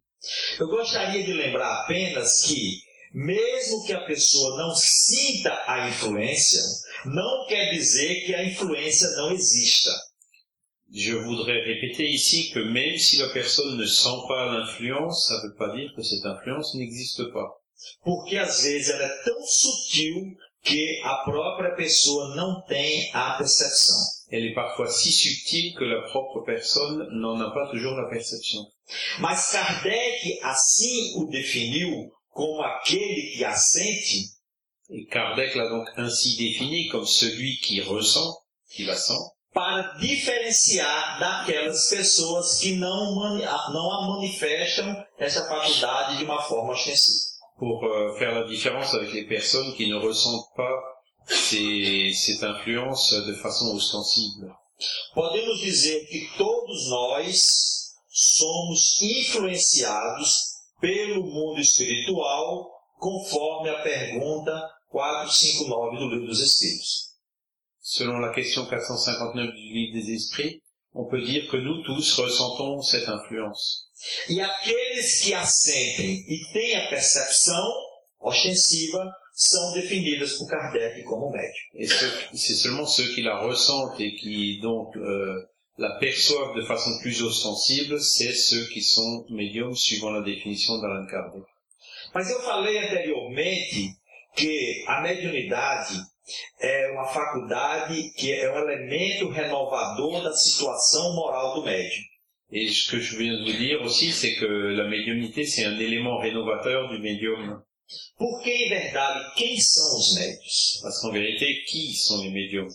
Eu 0.60 0.68
gostaria 0.68 1.24
de 1.24 1.34
lembrar 1.34 1.84
apenas 1.84 2.44
que, 2.44 2.82
mesmo 3.14 3.86
que 3.86 3.94
a 3.94 4.02
pessoa 4.06 4.58
não 4.58 4.76
sinta 4.76 5.64
a 5.68 5.90
influência, 5.90 6.62
não 7.06 7.48
quer 7.48 7.72
dizer 7.72 8.26
que 8.26 8.34
a 8.34 8.44
influência 8.44 9.10
não 9.12 9.32
exista. 9.32 9.92
Je 10.94 11.14
voudrais 11.14 11.62
répéter 11.62 12.10
ici 12.10 12.52
que 12.52 12.60
même 12.60 12.98
si 12.98 13.18
la 13.18 13.30
personne 13.30 13.78
ne 13.78 13.86
sent 13.86 14.20
pas 14.28 14.52
l'influence, 14.52 15.28
ça 15.28 15.36
ne 15.38 15.48
veut 15.48 15.56
pas 15.56 15.74
dire 15.76 15.92
que 15.96 16.04
cette 16.04 16.26
influence 16.26 16.76
n'existe 16.76 17.32
pas. 17.32 17.62
Porque 18.04 18.38
às 18.38 18.64
vezes 18.64 18.90
ela 18.90 19.06
é 19.06 19.24
tão 19.24 19.42
sutil 19.46 20.38
que 20.64 21.02
a 21.04 21.24
própria 21.24 21.72
pessoa 21.76 22.36
não 22.36 22.62
tem 22.68 23.10
a 23.14 23.38
percepção. 23.38 23.96
Elle 24.30 24.48
est 24.48 24.54
parfois 24.54 24.88
si 24.88 25.12
subtile 25.12 25.74
que 25.74 25.84
la 25.84 26.02
propre 26.10 26.44
personne 26.46 27.08
n'en 27.12 27.40
a 27.42 27.52
pas 27.52 27.70
toujours 27.70 27.96
la 27.96 28.10
perception. 28.10 28.66
Mas 29.20 29.52
Kardec 29.52 30.40
assim 30.44 31.14
o 31.16 31.26
definiu 31.26 32.12
como 32.30 32.62
aquele 32.62 33.38
que 33.38 33.44
a 33.44 33.56
sente, 33.56 34.30
Et 34.90 35.06
Kardec 35.06 35.56
l'a 35.56 35.70
donc 35.70 35.88
ainsi 35.96 36.36
défini 36.36 36.88
comme 36.90 37.06
celui 37.06 37.58
qui 37.60 37.82
ressent, 37.82 38.38
qui 38.70 38.84
la 38.84 38.98
sent, 38.98 39.24
para 39.54 39.82
diferenciar 40.00 41.20
daquelas 41.20 41.90
pessoas 41.90 42.60
que 42.60 42.76
não, 42.78 43.16
não 43.16 43.92
a 43.92 44.08
manifestam 44.08 44.96
essa 45.18 45.48
faculdade 45.48 46.18
de 46.18 46.24
uma 46.26 46.42
forma 46.42 46.74
ostensiva. 46.74 47.32
pour 47.60 47.84
euh, 47.86 48.18
faire 48.18 48.34
la 48.34 48.44
différence 48.48 48.94
avec 48.96 49.14
les 49.14 49.28
personnes 49.28 49.76
qui 49.76 49.88
ne 49.88 49.96
ressentent 49.96 50.50
pas 50.56 50.74
ces- 51.28 52.12
cette 52.14 52.44
influence 52.44 53.12
de 53.28 53.36
façon 53.36 53.76
ostensible. 53.76 54.52
Podemos 55.14 55.60
dizer 55.60 56.08
que 56.08 56.28
todos 56.40 56.88
nós 56.90 57.92
somos 58.10 59.00
influenciados 59.02 60.40
pelo 60.80 61.24
mundo 61.24 61.60
espiritual, 61.62 62.68
conforme 63.00 63.70
a 63.70 63.80
pergunta 63.84 64.68
459 64.90 65.98
do 66.00 66.10
Livro 66.10 66.26
dos 66.28 66.40
Espíritos. 66.40 67.11
Selon 67.94 68.20
la 68.20 68.32
question 68.34 68.66
459 68.68 69.54
du 69.54 69.74
livre 69.74 69.94
des 70.00 70.14
esprits, 70.14 70.62
on 70.94 71.10
peut 71.10 71.22
dire 71.22 71.46
que 71.52 71.58
nous 71.58 71.84
tous 71.84 72.14
ressentons 72.22 72.82
cette 72.82 73.10
influence. 73.10 73.90
E 74.30 74.40
aqueles 74.40 75.22
que 75.22 75.34
a 75.34 75.44
sentem 75.44 76.24
e 76.26 76.54
têm 76.54 76.76
a 76.78 76.88
percepção 76.88 77.66
ostensiva 78.20 79.04
são 79.34 79.74
definidas 79.74 80.38
por 80.38 80.48
Kardec 80.48 81.04
como 81.04 81.32
médium. 81.32 81.52
Et 81.76 81.86
ceux- 81.88 82.30
c'est 82.34 82.56
seulement 82.56 82.86
ceux 82.86 83.14
qui 83.14 83.24
la 83.24 83.38
ressentent 83.40 84.00
et 84.00 84.16
qui 84.16 84.60
donc 84.62 84.96
euh, 84.96 85.44
la 85.78 85.98
perçoivent 86.00 86.56
de 86.56 86.64
façon 86.64 86.92
plus 87.02 87.22
ostensible, 87.22 88.00
c'est 88.00 88.34
ceux 88.34 88.68
qui 88.70 88.82
sont 88.82 89.26
médiums 89.30 89.76
suivant 89.76 90.12
la 90.12 90.22
définition 90.22 90.78
d'Alan 90.80 91.08
Kardec. 91.08 91.44
Mas 92.16 92.30
eu 92.30 92.40
falei 92.46 92.78
anteriormente 92.80 93.96
que 94.38 94.84
a 94.88 95.02
mediunidade 95.02 95.96
é 96.60 96.92
uma 96.92 97.06
faculdade 97.06 98.12
que 98.18 98.32
é 98.32 98.52
um 98.52 98.60
elemento 98.60 99.30
renovador 99.30 100.24
da 100.24 100.34
situação 100.34 101.14
moral 101.16 101.56
do 101.56 101.64
médium. 101.64 102.04
Et 102.52 102.68
ce 102.68 102.92
que 102.92 103.00
je 103.00 103.18
viens 103.18 103.34
de 103.34 103.46
vous 103.46 103.58
dire 103.58 103.82
aussi, 103.82 104.12
c'est 104.12 104.36
que 104.36 104.46
la 104.46 104.84
médiumnité, 104.90 105.46
c'est 105.46 105.64
un 105.64 105.80
élément 105.80 106.20
rénovateur 106.20 106.90
du 106.90 107.00
médium. 107.00 107.62
Porque, 108.18 108.50
em 108.50 108.70
verdade, 108.70 109.34
quem 109.36 109.58
são 109.60 109.98
os 109.98 110.16
médios? 110.16 110.80
Parce 110.82 111.02
qu'en 111.02 111.12
vérité, 111.12 111.64
qui 111.68 111.94
sont 111.94 112.22
les 112.22 112.30
médiums 112.30 112.74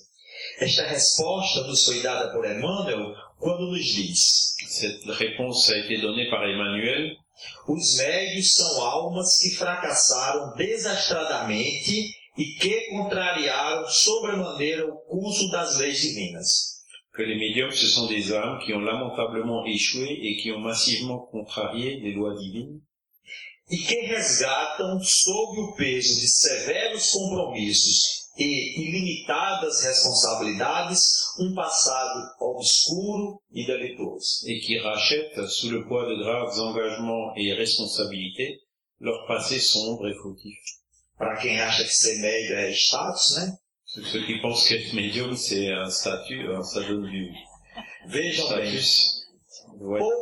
Esta 0.59 0.87
resposta 0.87 1.67
nos 1.67 1.85
foi 1.85 2.00
dada 2.00 2.33
por 2.33 2.45
Emmanuel 2.45 3.15
quando 3.38 3.71
nos 3.71 3.85
diz: 3.85 4.55
Cette 4.67 5.07
réponse 5.11 5.71
a 5.71 5.79
été 5.79 5.99
donnée 5.99 6.31
par 6.31 6.49
Emmanuel. 6.49 7.17
Os 7.69 7.97
médios 7.97 8.55
são 8.55 8.83
almas 8.83 9.38
que 9.38 9.50
fracassaram 9.50 10.55
desastradamente 10.55 12.15
e 12.38 12.45
que 12.59 12.90
contrariaram 12.90 13.88
sobremaneira 13.88 14.87
o 14.87 14.97
curso 14.99 15.50
das 15.50 15.78
leis 15.78 16.00
divinas. 16.00 16.76
que 17.16 17.23
les 17.23 17.37
médiums, 17.37 17.75
ce 17.75 17.87
sont 17.87 18.07
des 18.07 18.33
âmes 18.35 18.59
qui 18.59 18.75
ont 18.75 18.81
lamentablement 18.81 19.64
échoué 19.64 20.19
et 20.23 20.37
qui 20.37 20.52
ont 20.52 20.61
massivement 20.61 21.19
contrarié 21.33 21.99
les 21.99 22.12
lois 22.12 22.35
divines, 22.35 22.78
e 23.71 23.78
que 23.78 24.07
resgatam, 24.14 25.00
sob 25.02 25.61
o 25.61 25.73
peso 25.73 26.21
de 26.21 26.28
severos 26.28 27.11
compromissos 27.11 28.26
e 28.38 28.81
ilimitadas 28.81 29.83
responsabilidades, 29.83 31.00
um 31.40 31.55
passado 31.55 32.35
obscuro 32.38 33.40
e 33.50 33.64
delitoso. 33.64 34.47
et 34.47 34.61
qui 34.61 34.78
rachètent, 34.78 35.49
sous 35.49 35.71
le 35.71 35.87
poids 35.88 36.07
de 36.07 36.16
graves 36.23 36.61
engagements 36.61 37.35
et 37.35 37.55
responsabilités, 37.55 38.61
leur 39.00 39.26
passé 39.26 39.59
sombre 39.59 40.07
et 40.07 40.14
fautif. 40.14 40.59
Para 41.18 41.37
quem 41.37 41.61
acha 41.61 41.85
que 41.85 41.94
ser 41.94 42.18
médio 42.18 42.56
é 42.56 42.73
status, 42.73 43.37
né? 43.37 43.58
Ceux 43.87 44.26
qui 44.26 44.40
pensent 44.40 44.68
qu'être 44.68 44.92
médium, 44.92 45.35
c'est 45.37 45.73
un 45.73 45.88
statut, 45.88 46.46
euh, 46.46 46.62
ça 46.62 46.80
donne 46.82 47.08
du 47.08 47.32
Vejam 48.06 48.49
bem, 48.49 48.66
status. 48.66 49.26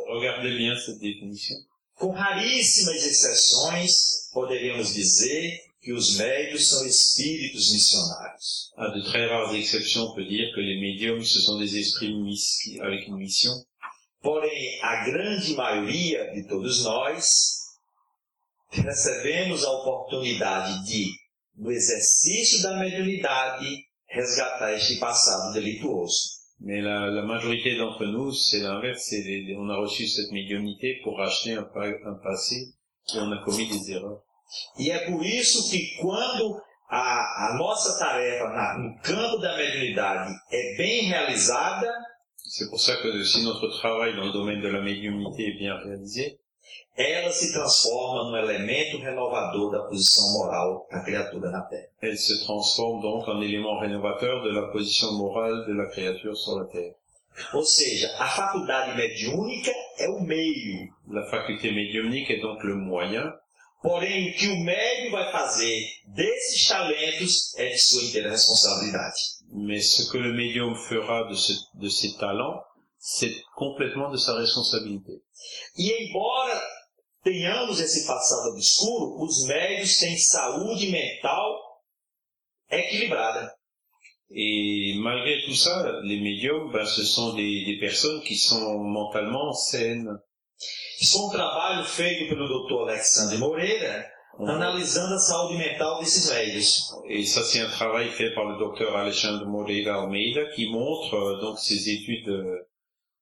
Regardez 0.07 0.55
bien 0.57 0.75
cette 0.77 0.99
définition. 0.99 1.55
com 1.95 2.11
raríssimas 2.11 3.05
exceções, 3.05 4.29
poderíamos 4.33 4.93
dizer 4.93 5.61
que 5.81 5.93
os 5.93 6.17
médios 6.17 6.67
são 6.67 6.85
espíritos 6.85 7.71
missionários. 7.71 8.71
À 8.75 8.87
de 8.89 9.03
très 9.03 9.27
rares 9.27 9.53
exceptions, 9.55 10.09
on 10.09 10.15
peut 10.15 10.25
dire 10.25 10.51
que 10.53 10.59
les 10.59 10.79
médiums, 10.79 11.23
ce 11.23 11.39
sont 11.39 11.57
des 11.57 11.77
esprits 11.77 12.13
avec 12.81 13.07
une 13.07 13.17
mission. 13.17 13.53
Porém, 14.21 14.79
a 14.81 15.05
grande 15.05 15.55
maioria 15.55 16.33
de 16.33 16.47
todos 16.47 16.83
nós 16.83 17.64
recebemos 18.71 19.63
a 19.63 19.71
oportunidade 19.71 20.85
de, 20.85 21.07
no 21.57 21.71
exercício 21.71 22.61
da 22.61 22.77
mediunidade, 22.77 23.83
resgatar 24.09 24.73
este 24.73 24.97
passado 24.99 25.53
delituoso. 25.53 26.35
Mais 26.59 26.81
la, 26.81 27.07
la 27.07 27.23
majorité 27.23 27.75
d'entre 27.75 28.05
nous, 28.05 28.31
c'est 28.31 28.59
l'inverse. 28.61 29.13
on 29.57 29.69
a 29.69 29.75
reçu 29.77 30.07
cette 30.07 30.31
médiumnité 30.31 30.99
pour 31.03 31.17
racheter 31.17 31.53
un, 31.53 31.63
un 31.63 32.15
passé 32.23 32.55
où 33.13 33.17
on 33.17 33.31
a 33.31 33.43
commis 33.43 33.67
des 33.67 33.91
erreurs. 33.91 34.21
E 34.79 34.89
é 34.89 34.99
por 35.11 35.25
isso 35.25 35.69
que 35.69 35.97
quando 35.99 36.61
a, 36.89 37.49
a 37.49 37.57
nossa 37.57 37.97
tarefa 37.99 38.47
na- 38.49 38.77
no 38.77 38.95
campo 39.01 39.37
da 39.39 39.57
mediunidade 39.57 40.33
é 40.51 40.77
bem 40.77 41.09
realizada, 41.09 41.91
C'est 42.47 42.69
pour 42.69 42.79
ça 42.79 42.95
que 43.01 43.23
si 43.25 43.43
notre 43.43 43.67
travail 43.79 44.15
dans 44.15 44.25
le 44.25 44.31
domaine 44.31 44.61
de 44.61 44.67
la 44.67 44.79
médiumnité 44.79 45.47
est 45.49 45.57
bien 45.57 45.75
réalisé, 45.77 46.39
ela 46.97 47.31
se 47.31 47.51
transforma 47.53 48.23
num 48.29 48.37
elemento 48.37 48.97
renovador 48.99 49.71
da 49.71 49.79
posição 49.83 50.31
moral 50.33 50.87
da 50.89 51.01
criatura 51.01 51.51
na 51.51 51.61
Terra. 51.61 51.87
elle 52.01 52.17
se 52.17 52.43
transforme 52.45 53.01
donc 53.01 53.27
en 53.27 53.41
élément 53.41 53.79
rénovateur 53.79 54.41
de 54.43 54.49
la 54.51 54.67
position 54.71 55.11
morale 55.13 55.65
de 55.67 55.73
la 55.73 55.87
créature 55.87 56.35
sur 56.37 56.57
la 56.59 56.65
Terre. 56.65 56.93
Ou 57.53 57.63
seja, 57.65 58.07
a 58.17 58.27
faculdade 58.29 58.95
mediúnica 58.95 59.71
é 59.99 60.07
o 60.09 60.21
meio, 60.21 60.87
La 61.09 61.23
faculté 61.29 61.69
médiumnique 61.71 62.29
est 62.31 62.39
donc 62.41 62.63
le 62.63 62.75
moyen, 62.75 63.29
porém 63.83 64.29
o 64.29 64.33
que 64.33 64.47
o 64.47 64.55
médium 64.63 65.11
vai 65.11 65.29
fazer 65.33 65.77
desses 66.07 66.65
talentos 66.65 67.53
é 67.57 67.69
de 67.71 67.77
sua 67.77 68.03
inteira 68.03 68.29
responsabilidade. 68.31 69.19
mais 69.51 69.81
ce 69.95 70.09
que 70.09 70.17
le 70.17 70.33
médium 70.33 70.73
fera 70.75 71.23
de, 71.27 71.35
ce- 71.35 71.59
de 71.75 71.89
ses 71.89 72.15
talents, 72.17 72.63
c'est 72.99 73.35
complètement 73.55 74.09
de 74.09 74.17
sa 74.17 74.33
responsabilité. 74.35 75.21
E 75.77 76.07
embora 76.07 76.61
tenhamos 77.25 77.79
esse 77.79 78.05
passado 78.05 78.51
obscuro, 78.51 79.23
os 79.23 79.45
médios 79.47 79.97
têm 79.97 80.15
saúde 80.15 80.89
mental 80.89 81.59
equilibrada. 82.69 83.51
Et 84.29 84.95
malgré 84.99 85.41
tout 85.45 85.55
ça, 85.55 86.01
les 86.03 86.19
médiums, 86.19 86.71
ben, 86.71 86.85
ce 86.85 87.03
sont 87.03 87.33
des, 87.33 87.65
des 87.65 87.79
personnes 87.79 88.21
qui 88.21 88.35
sont 88.35 88.79
mentalement 88.79 89.51
saines. 89.53 90.07
Isso 91.01 91.17
foi 91.17 91.27
um 91.27 91.31
trabalho 91.31 91.83
feito 91.85 92.29
pelo 92.29 92.47
Dr. 92.47 92.89
Alexandre 92.89 93.37
Moreira, 93.37 94.05
analisando 94.39 95.15
a 95.15 95.19
saúde 95.19 95.57
mental 95.57 95.99
desses 95.99 96.29
médios. 96.29 96.93
Et 97.05 97.25
ça, 97.25 97.43
c'est 97.43 97.59
un 97.59 97.69
travail 97.69 98.09
fait 98.09 98.33
par 98.33 98.45
le 98.45 98.57
docteur 98.57 98.95
Alexandre 98.95 99.45
Moreira 99.45 100.01
Almeida 100.01 100.45
qui 100.55 100.69
montre 100.69 101.13
euh, 101.13 101.41
donc 101.41 101.59
ces 101.59 101.89
études 101.89 102.29
euh, 102.29 102.67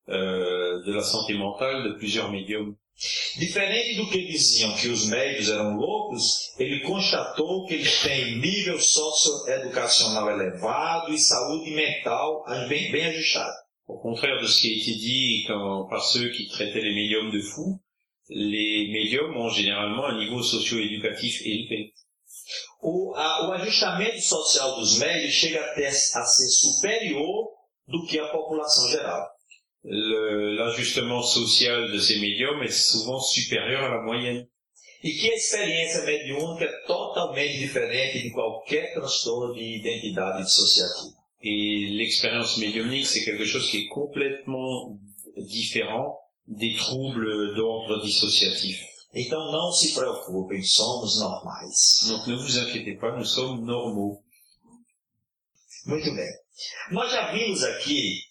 euh, 0.10 0.84
de 0.84 0.94
la 0.94 1.04
santé 1.04 1.34
mentale 1.34 1.84
de 1.84 1.94
plusieurs 1.94 2.32
médiums. 2.32 2.76
Diferente 3.38 3.96
do 3.96 4.10
que 4.10 4.26
diziam 4.26 4.76
que 4.78 4.88
os 4.88 5.08
médios 5.08 5.50
eram 5.50 5.76
loucos, 5.76 6.54
ele 6.58 6.82
constatou 6.82 7.66
que 7.66 7.74
eles 7.74 8.02
têm 8.02 8.38
nível 8.40 8.80
socioeducacional 8.80 10.30
elevado 10.30 11.14
e 11.14 11.18
saúde 11.18 11.72
mental 11.72 12.44
bem, 12.70 12.92
bem 12.92 13.06
ajustada. 13.06 13.54
Au 13.88 14.00
contraire 14.00 14.40
de 14.40 14.48
ce 14.48 14.62
qui 14.62 14.70
a 14.74 14.78
été 14.78 14.96
dit 14.96 15.44
quand- 15.48 15.88
par 15.90 16.02
ceux 16.04 16.30
qui 16.30 16.48
traitaient 16.48 16.82
les 16.82 16.96
médiums 16.96 17.32
de 17.32 17.42
fous, 17.42 17.80
les 18.30 18.88
médiums 18.94 19.36
ont 19.36 19.50
généralement 19.50 20.06
un 20.06 20.18
niveau 20.20 20.42
socio-éducatif 20.42 21.42
élevé. 21.46 21.92
O, 22.82 23.14
a- 23.16 23.50
o 23.50 23.52
ajustamento 23.54 24.22
social 24.22 24.76
dos 24.76 24.98
médios 25.00 25.34
chega 25.34 25.60
até 25.66 25.88
a 25.88 25.92
ser 25.92 26.48
superior 26.48 27.50
do 27.88 28.06
que 28.06 28.18
a 28.20 28.28
população 28.30 28.90
geral. 28.90 29.28
L'ajustement 29.86 31.22
social 31.22 31.92
de 31.92 32.00
ces 32.00 32.20
médiums 32.20 32.64
est 32.64 32.72
souvent 32.72 33.20
supérieur 33.20 33.84
à 33.84 33.90
la 33.90 34.02
moyenne. 34.02 34.48
E 35.04 35.12
que 35.12 35.30
a 35.30 35.36
experiência 35.36 36.06
mediúnica 36.06 36.64
é 36.64 36.72
totalmente 36.88 37.58
diferente 37.58 38.22
de 38.22 38.32
qualquer 38.32 38.94
transtorno 38.94 39.54
de 39.54 39.62
identidade 39.62 40.44
dissociativa. 40.44 41.14
Et 41.42 41.90
l'expérience 41.98 42.58
médiumnique, 42.58 43.06
c'est 43.06 43.26
quelque 43.26 43.44
chose 43.44 43.70
qui 43.70 43.80
est 43.80 43.88
complètement 43.90 44.98
différent 45.36 46.18
des 46.48 46.74
troubles 46.76 47.54
d'ordre 47.54 48.02
dissociatif. 48.02 48.82
Então 49.14 49.52
não 49.52 49.74
se 49.74 49.94
preocupem, 49.94 50.64
somos 50.64 51.20
normais. 51.20 52.08
Donc 52.08 52.26
ne 52.28 52.36
vous 52.36 52.58
inquiétez 52.58 52.96
pas, 52.96 53.16
nous 53.18 53.26
sommes 53.26 53.66
normaux. 53.66 54.24
Muito 55.86 56.16
bem. 56.16 56.32
Nós 56.92 57.12
já 57.12 57.32
vimos 57.34 57.62
aqui 57.62 58.22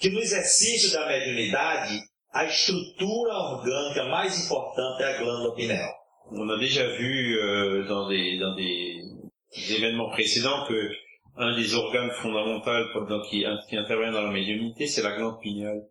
que 0.00 0.10
no 0.10 0.20
exercício 0.20 0.90
da 0.92 1.06
mediunidade, 1.06 2.00
a 2.32 2.44
estrutura 2.44 3.32
orgânica 3.34 4.04
mais 4.04 4.44
importante 4.44 5.02
é 5.02 5.06
a 5.14 5.18
glândula 5.18 5.54
pineal. 5.54 5.92
On 6.32 6.48
a 6.48 6.56
déjà 6.58 6.86
vu 6.96 7.36
euh, 7.38 7.86
dans, 7.88 8.08
des, 8.08 8.38
dans 8.38 8.54
des 8.54 9.02
événements 9.76 10.10
précédents 10.10 10.64
que 10.66 10.90
un 11.36 11.56
des 11.56 11.74
organes 11.74 12.10
fondamentaux 12.12 12.70
pendant- 12.92 13.22
qui, 13.22 13.44
qui 13.68 13.76
intervient 13.76 14.12
dans 14.12 14.22
la 14.22 14.30
médiumnité, 14.30 14.86
c'est 14.86 15.02
la 15.02 15.16
glande 15.16 15.40
pinéale. 15.40 15.82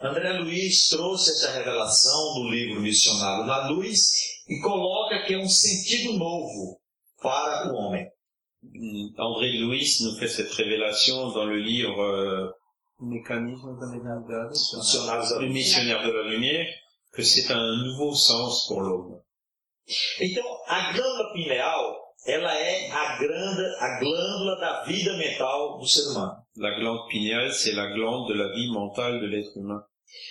André 0.00 0.38
Luiz 0.38 0.88
trouxe 0.88 1.28
essa 1.28 1.52
revelação 1.58 2.34
no 2.40 2.50
livro 2.50 2.80
Missionário 2.80 3.44
na 3.46 3.68
Luz 3.68 4.12
e 4.48 4.60
coloca 4.60 5.22
que 5.24 5.34
é 5.34 5.38
um 5.38 5.48
sentido 5.48 6.14
novo 6.18 6.80
para 7.22 7.72
o 7.72 7.76
homem. 7.76 8.06
André 9.18 9.52
Louis 9.58 9.84
nous 10.02 10.16
fait 10.18 10.28
cette 10.28 10.52
révélation 10.52 11.30
dans 11.30 11.44
le 11.44 11.58
livre 11.58 12.00
euh, 12.00 12.50
Mécanisme 13.02 13.76
de 13.80 13.86
la 14.04 14.14
le 15.40 15.46
Luz. 15.46 15.52
missionnaire 15.52 16.06
de 16.06 16.12
la 16.12 16.28
lumière, 16.30 16.66
que 17.12 17.22
c'est 17.22 17.50
un 17.52 17.76
nouveau 17.84 18.14
sens 18.14 18.66
pour 18.68 18.80
l'homme. 18.80 19.20
Então, 20.20 20.44
a 20.68 20.92
glândula 20.92 21.32
pineal, 21.32 21.96
ela 22.26 22.54
é 22.54 22.90
a, 22.90 23.18
granda, 23.18 23.76
a 23.80 23.98
glândula 23.98 24.56
da 24.60 24.84
vida 24.84 25.16
mental 25.16 25.78
do 25.78 25.86
ser 25.86 26.08
humano. 26.10 26.46
La 26.56 26.78
glande 26.78 27.08
pinéale, 27.08 27.52
c'est 27.52 27.72
la 27.72 27.88
glande 27.88 28.28
de 28.28 28.34
la 28.34 28.52
vie 28.52 28.70
mentale 28.70 29.20
de 29.20 29.26
l'être 29.26 29.56
humain. 29.56 29.82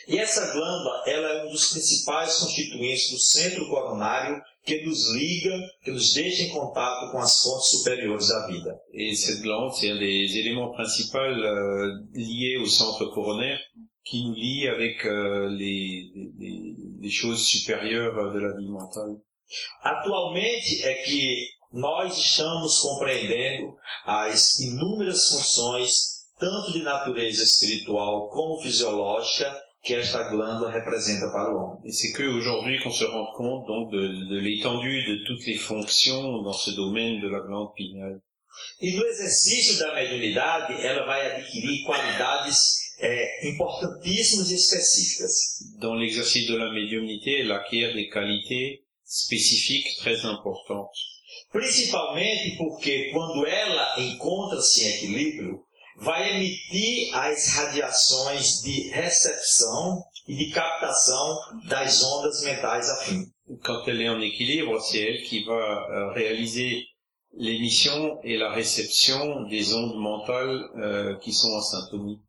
E 0.07 0.17
essa 0.17 0.53
glândula, 0.53 1.03
ela 1.07 1.27
é 1.27 1.45
um 1.45 1.51
dos 1.51 1.71
principais 1.71 2.39
constituintes 2.39 3.12
do 3.12 3.19
centro 3.19 3.67
coronário 3.67 4.41
que 4.63 4.86
nos 4.86 5.13
liga, 5.15 5.58
que 5.84 5.91
nos 5.91 6.13
deixa 6.13 6.43
em 6.43 6.50
contato 6.50 7.12
com 7.12 7.17
as 7.17 7.41
fontes 7.41 7.69
superiores 7.69 8.28
da 8.28 8.47
vida. 8.47 8.80
Et 8.93 9.15
cette 9.15 9.41
glande, 9.41 9.74
c'est 9.74 9.89
un 9.89 9.97
des 9.97 10.38
éléments 10.38 10.71
principaux 10.71 11.17
euh, 11.17 12.00
liés 12.13 12.58
au 12.58 12.67
centre 12.67 13.06
coronaire 13.06 13.60
qui 14.04 14.24
nous 14.26 14.34
lie 14.34 14.67
avec 14.67 15.06
euh, 15.06 15.50
les, 15.50 16.12
les, 16.38 16.76
les 17.00 17.10
choses 17.10 17.43
supérieures 17.45 18.34
de 18.34 18.39
la 18.39 18.58
vie 18.58 18.69
mentale. 18.69 19.17
Atualmente 19.84 20.82
é 20.84 20.93
que 21.04 21.47
nós 21.74 22.17
estamos 22.17 22.80
compreendendo 22.80 23.76
as 24.06 24.60
inúmeras 24.60 25.28
funções, 25.28 26.21
tanto 26.39 26.71
de 26.71 26.84
natureza 26.84 27.43
espiritual 27.43 28.30
como 28.30 28.62
fisiológica, 28.62 29.61
que 29.84 29.94
esta 29.94 30.30
glândula 30.30 30.72
representa 30.72 31.32
para 31.32 31.54
o 31.54 31.58
homem. 31.58 31.80
Et 31.86 31.91
c'est 31.91 32.12
que 32.12 32.24
aujourd'hui 32.24 32.80
qu'on 32.80 32.91
se 32.91 33.04
rend 33.04 33.32
compte 33.34 33.67
donc 33.67 33.91
de, 33.91 34.30
de 34.30 34.39
l'étendue 34.39 35.04
de 35.06 35.26
toutes 35.26 35.46
les 35.46 35.58
fonctions 35.58 36.41
dans 36.44 36.54
ce 36.54 36.72
domaine 36.72 37.20
de 37.20 37.28
la 37.28 37.39
glande 37.39 37.74
pinéale. 37.74 38.22
E 38.82 38.91
no 38.96 39.06
exercício 39.08 39.80
da 39.80 39.96
mediunidade, 39.96 40.74
ela 40.86 41.06
vai 41.06 41.26
adquirir 41.26 41.84
qualidades 41.84 42.91
é, 43.00 43.50
importantíssimas 43.50 44.52
e 44.52 44.56
específicas. 44.56 45.32
Dans 45.80 45.96
l'exercice 45.96 46.48
de 46.48 46.58
la 46.58 46.72
médiumnité, 46.72 47.39
elle 47.39 47.52
acquiert 47.54 47.94
des 47.94 48.10
qualités 48.10 48.84
spécifiques 49.06 49.98
très 49.98 50.26
importantes. 50.26 50.96
Principalmente 51.52 52.58
porque 52.58 53.10
quando 53.12 53.46
ela 53.48 53.96
encontra-se 54.00 54.84
em 54.84 54.89
equilíbrio, 54.96 55.63
vai 56.02 56.36
emitir 56.36 57.16
as 57.16 57.56
radiações 57.56 58.62
de 58.64 58.90
recepção 58.90 60.04
e 60.28 60.36
de 60.36 60.52
captação 60.52 61.38
das 61.68 62.04
ondas 62.04 62.44
mentais 62.44 62.90
afins. 62.90 63.28
Quand 63.64 63.88
elle 63.88 64.02
est 64.02 64.10
en 64.10 64.22
équilibre, 64.22 64.80
c'est 64.82 65.00
elle 65.00 65.24
qui 65.24 65.44
va 65.44 65.54
euh, 65.54 66.12
réaliser 66.14 66.88
l'émission 67.34 68.20
et 68.24 68.38
la 68.38 68.52
réception 68.52 69.44
des 69.44 69.74
ondes 69.74 69.98
mentales 69.98 70.70
euh, 70.78 71.18
qui 71.20 71.34
sont 71.34 71.52
en 71.52 71.62
syntonie. 71.62 72.20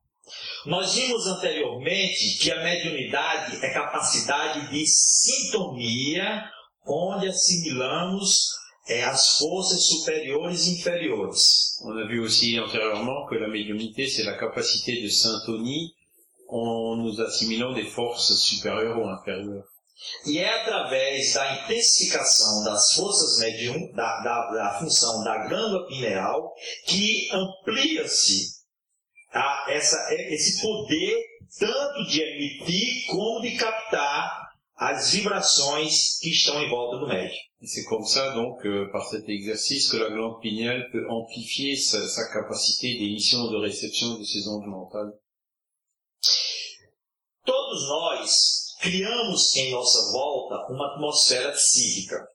Nós 0.67 0.95
vimos 0.95 1.27
anteriormente 1.27 2.39
que 2.41 2.51
a 2.53 2.63
mediunidade 2.63 3.65
é 3.65 3.71
capacidade 3.71 4.71
de 4.71 4.87
sintonia, 4.87 6.49
onde 6.87 7.29
assimilamos 7.29 8.49
é, 8.88 9.05
as 9.05 9.38
forças 9.38 9.85
superiores 9.87 10.66
e 10.66 10.75
inferiores. 10.79 11.79
On 11.85 11.97
a 11.97 12.05
vu 12.07 12.21
aussi 12.21 12.59
antérieurement 12.59 13.27
que 13.27 13.37
la 13.37 13.49
médiumnité, 13.49 14.09
c'est 14.09 14.25
la 14.25 14.37
capacité 14.37 15.01
de 15.01 15.09
syntonie 15.09 15.95
en 16.49 16.97
nous 16.97 17.21
assimilant 17.21 17.73
des 17.73 17.85
forces 17.87 18.35
supérieures 18.40 18.99
ou 18.99 19.09
inférieures. 19.09 19.64
E 20.27 20.38
é 20.38 20.49
através 20.62 21.33
da 21.35 21.62
intensificação 21.62 22.64
das 22.64 22.92
forças 22.95 23.38
medium, 23.38 23.92
da, 23.92 24.21
da, 24.23 24.51
da 24.51 24.79
função 24.81 25.23
da 25.23 25.47
glândula 25.47 25.87
pineal, 25.87 26.53
que 26.87 27.29
amplia-se 27.33 28.62
essa- 29.68 30.09
esse 30.12 30.61
poder 30.61 31.25
tanto 31.59 32.05
de 32.09 32.21
emitir 32.21 33.07
como 33.07 33.40
de 33.42 33.57
captar 33.57 34.41
as 34.83 35.12
vibrações 35.12 36.18
que 36.21 36.31
estão 36.31 36.61
em 36.61 36.68
volta 36.68 36.99
do 36.99 37.07
médium. 37.07 37.38
Et 37.61 37.66
c'est 37.68 37.85
comme 37.85 38.05
ça 38.05 38.35
donc 38.35 38.66
euh, 38.66 38.90
par 38.90 39.07
cet 39.09 39.29
exercice 39.29 39.88
que 39.88 39.97
la 39.97 40.11
glande 40.11 40.40
pinéale 40.40 40.90
peut 40.90 41.09
amplifier 41.09 41.77
sa, 41.77 42.09
sa 42.09 42.29
capacité 42.33 42.99
d'émission 42.99 43.49
de 43.49 43.57
réception 43.59 44.18
de 44.18 44.25
ces 44.25 44.49
ondes 44.49 44.66
mentales. 44.66 45.12
Todos 47.45 47.88
nós 47.88 48.77
criamos 48.81 49.57
em 49.57 49.71
nossa 49.71 50.11
volta 50.11 50.66
uma 50.73 50.95
atmosfera 50.95 51.53
psíquica. 51.53 52.27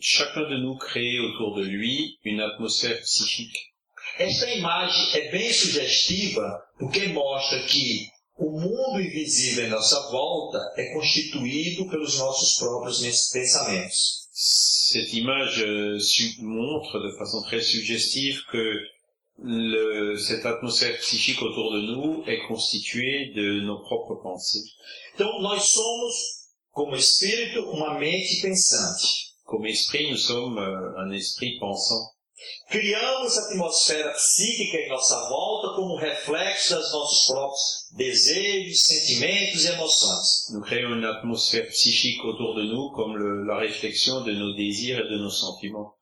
Chacun 0.00 0.42
de 0.42 0.58
nous 0.58 0.76
crée 0.76 1.18
autour 1.20 1.56
de 1.56 1.62
lui 1.62 2.18
une 2.24 2.42
atmosphère 2.42 3.00
psychique. 3.00 3.72
Esta 4.18 4.48
imagem 4.54 5.14
é 5.14 5.30
bem 5.30 5.50
sugestiva 5.52 6.62
porque 6.78 7.08
mostra 7.08 7.58
que 7.66 8.13
o 8.36 8.50
mundo 8.50 9.00
invisível 9.00 9.66
em 9.66 9.70
nossa 9.70 10.00
volta 10.10 10.58
é 10.76 10.92
constituído 10.92 11.88
pelos 11.88 12.18
nossos 12.18 12.58
próprios 12.58 13.00
pensamentos. 13.32 14.24
Cette 14.32 15.16
image 15.16 15.62
euh, 15.62 15.98
montre 16.40 16.98
de 17.00 17.16
façon 17.18 17.42
très 17.42 17.60
suggestive 17.62 18.42
que 18.50 18.80
le- 19.38 20.16
cette 20.18 20.44
atmosphère 20.46 20.98
psychique 20.98 21.40
autour 21.42 21.72
de 21.72 21.80
nous 21.82 22.24
est 22.26 22.46
constituée 22.48 23.32
de 23.34 23.60
nos 23.60 23.80
propres 23.82 24.16
pensées. 24.22 24.64
Então, 25.14 25.40
nós 25.40 25.68
somos, 25.68 26.14
como 26.72 26.96
espírito, 26.96 27.60
uma 27.70 27.98
mente 27.98 28.40
pensante. 28.42 29.32
Comme 29.44 29.66
esprit, 29.68 30.10
nous 30.10 30.18
sommes 30.18 30.58
euh, 30.58 30.98
un 30.98 31.12
esprit 31.12 31.58
pensant. 31.60 32.13
Criamos 32.70 33.38
a 33.38 33.42
atmosfera 33.48 34.10
psíquica 34.12 34.78
em 34.78 34.88
nossa 34.88 35.28
volta 35.28 35.74
como 35.76 35.96
reflexo 35.96 36.74
dos 36.76 36.92
nossos 36.92 37.26
próprios 37.26 37.60
desejos, 37.96 38.80
sentimentos 38.84 39.64
e 39.64 39.68
emoções. 39.68 40.50
Nous 40.52 40.62
créons 40.62 40.94
une 40.96 41.04
atmosphère 41.06 41.68
psychique 41.68 42.24
autour 42.24 42.54
de 42.54 42.62
nous 42.64 42.90
comme 42.92 43.16
le- 43.16 43.44
la 43.46 43.58
réflexion 43.58 44.22
de 44.22 44.32
nos 44.32 44.54
désirs 44.56 44.98
et 44.98 45.08
de 45.08 45.18
nos 45.18 45.30
sentiments. 45.38 45.92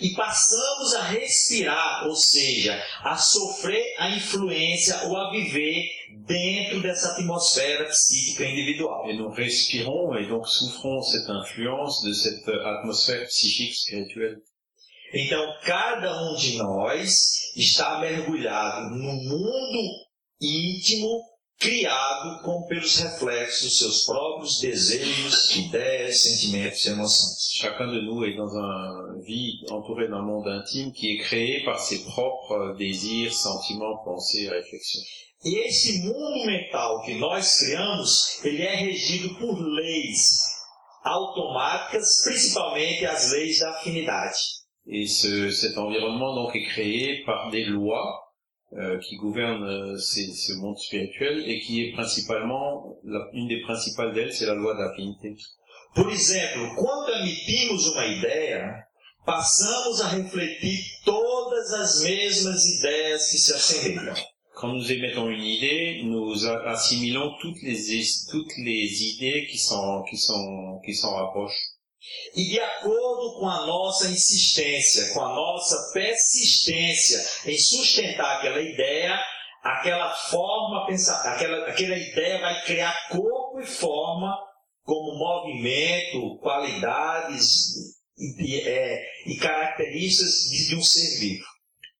E 0.00 0.10
passamos 0.16 0.94
a 0.94 1.02
respirar, 1.02 2.08
ou 2.08 2.16
seja, 2.16 2.74
a 3.04 3.16
sofrer 3.16 3.94
a 3.98 4.10
influência 4.10 5.06
ou 5.06 5.16
a 5.16 5.30
viver 5.30 5.84
dentro 6.26 6.82
dessa 6.82 7.12
atmosfera 7.12 7.84
psíquica 7.84 8.44
individual. 8.44 9.08
Et 9.08 9.16
nous 9.16 9.30
respirons 9.30 10.16
et 10.16 10.26
donc 10.26 10.48
souffrons 10.48 11.02
cette 11.02 11.30
influence 11.30 12.02
de 12.02 12.12
cette 12.12 12.48
atmosphère 12.48 13.26
psychique 13.28 13.74
spirituelle. 13.74 14.42
Então, 15.12 15.56
cada 15.64 16.22
um 16.22 16.36
de 16.36 16.56
nós 16.56 17.54
está 17.56 17.98
mergulhado 17.98 18.90
no 18.94 19.12
mundo 19.12 19.80
íntimo 20.40 21.20
criado 21.58 22.42
com 22.42 22.62
pelos 22.66 22.96
reflexos 22.98 23.62
dos 23.62 23.78
seus 23.78 24.06
próprios 24.06 24.60
desejos, 24.60 25.54
ideias, 25.56 26.22
sentimentos 26.22 26.86
e 26.86 26.90
emoções. 26.90 27.52
Chacun 27.52 27.90
de 27.90 28.00
nous 28.00 28.24
est 28.24 28.36
dans 28.36 28.56
un 28.56 29.20
vie 29.22 29.60
entouré 29.70 30.08
d'un 30.08 30.22
monde 30.22 30.48
intime 30.48 30.90
qui 30.90 31.12
est 31.12 31.18
créé 31.18 31.62
par 31.64 31.78
ses 31.78 32.02
propres 32.04 32.54
euh, 32.54 32.74
désirs, 32.76 33.34
sentiments, 33.34 33.98
pensées 34.04 34.44
et 34.44 34.48
réflexions. 34.48 35.02
E 35.44 35.66
esse 35.66 36.02
mundo 36.02 36.46
mental 36.46 37.02
que 37.02 37.14
nós 37.14 37.58
criamos, 37.58 38.42
ele 38.44 38.62
é 38.62 38.76
regido 38.76 39.34
por 39.38 39.58
leis 39.58 40.38
automáticas, 41.02 42.22
principalmente 42.24 43.04
as 43.06 43.32
leis 43.32 43.58
da 43.58 43.70
afinidade. 43.70 44.59
Et 44.86 45.06
ce, 45.06 45.50
cet 45.50 45.78
environnement 45.78 46.34
donc 46.34 46.56
est 46.56 46.64
créé 46.64 47.22
par 47.24 47.50
des 47.50 47.64
lois 47.64 48.24
euh, 48.72 48.98
qui 48.98 49.16
gouvernent 49.16 49.64
euh, 49.64 49.96
ces- 49.98 50.32
ce 50.32 50.52
monde 50.54 50.78
spirituel 50.78 51.42
et 51.48 51.60
qui 51.60 51.82
est 51.82 51.92
principalement, 51.92 52.96
la- 53.04 53.28
une 53.32 53.48
des 53.48 53.60
principales 53.62 54.12
d'elles, 54.14 54.32
c'est 54.32 54.46
la 54.46 54.54
loi 54.54 54.74
d'affinité. 54.76 55.34
Por 55.94 56.10
exemplo, 56.10 56.74
quando 56.76 57.10
emitimos 57.20 57.88
uma 57.92 58.06
ideia, 58.06 58.84
passamos 59.26 60.00
a 60.02 60.08
refletir 60.10 60.78
todas 61.04 61.72
as 61.74 62.02
mesmas 62.04 62.64
ideias 62.64 63.28
que 63.30 63.38
se 63.38 63.52
assemelham. 63.52 64.14
Quand 64.54 64.68
nous 64.72 64.92
émettons 64.92 65.28
une 65.28 65.42
idée, 65.42 66.02
nous 66.04 66.46
assimilons 66.46 67.32
toutes 67.40 67.60
les, 67.62 67.76
toutes 68.30 68.56
les 68.58 69.04
idées 69.04 69.46
qui 69.50 69.58
s'en 69.58 70.02
qui 70.04 70.16
sont, 70.16 70.80
qui 70.84 70.94
s'en 70.94 71.14
rapprochent. 71.16 71.69
E 72.34 72.44
de 72.48 72.58
acordo 72.60 73.38
com 73.38 73.46
a 73.48 73.66
nossa 73.66 74.08
insistência, 74.08 75.12
com 75.12 75.20
a 75.20 75.34
nossa 75.34 75.92
persistência 75.92 77.18
em 77.46 77.58
sustentar 77.58 78.38
aquela 78.38 78.60
ideia, 78.60 79.18
aquela 79.62 80.10
forma, 80.14 80.86
pensar, 80.86 81.20
aquela, 81.34 81.66
aquela 81.68 81.96
ideia 81.96 82.40
vai 82.40 82.64
criar 82.64 82.94
corpo 83.10 83.60
e 83.60 83.66
forma 83.66 84.34
como 84.82 85.18
movimento, 85.18 86.38
qualidades 86.38 87.74
e, 88.18 88.60
é, 88.60 89.02
e 89.26 89.36
características 89.36 90.32
de, 90.50 90.68
de 90.68 90.76
um 90.76 90.82
ser 90.82 91.18
vivo. 91.20 91.44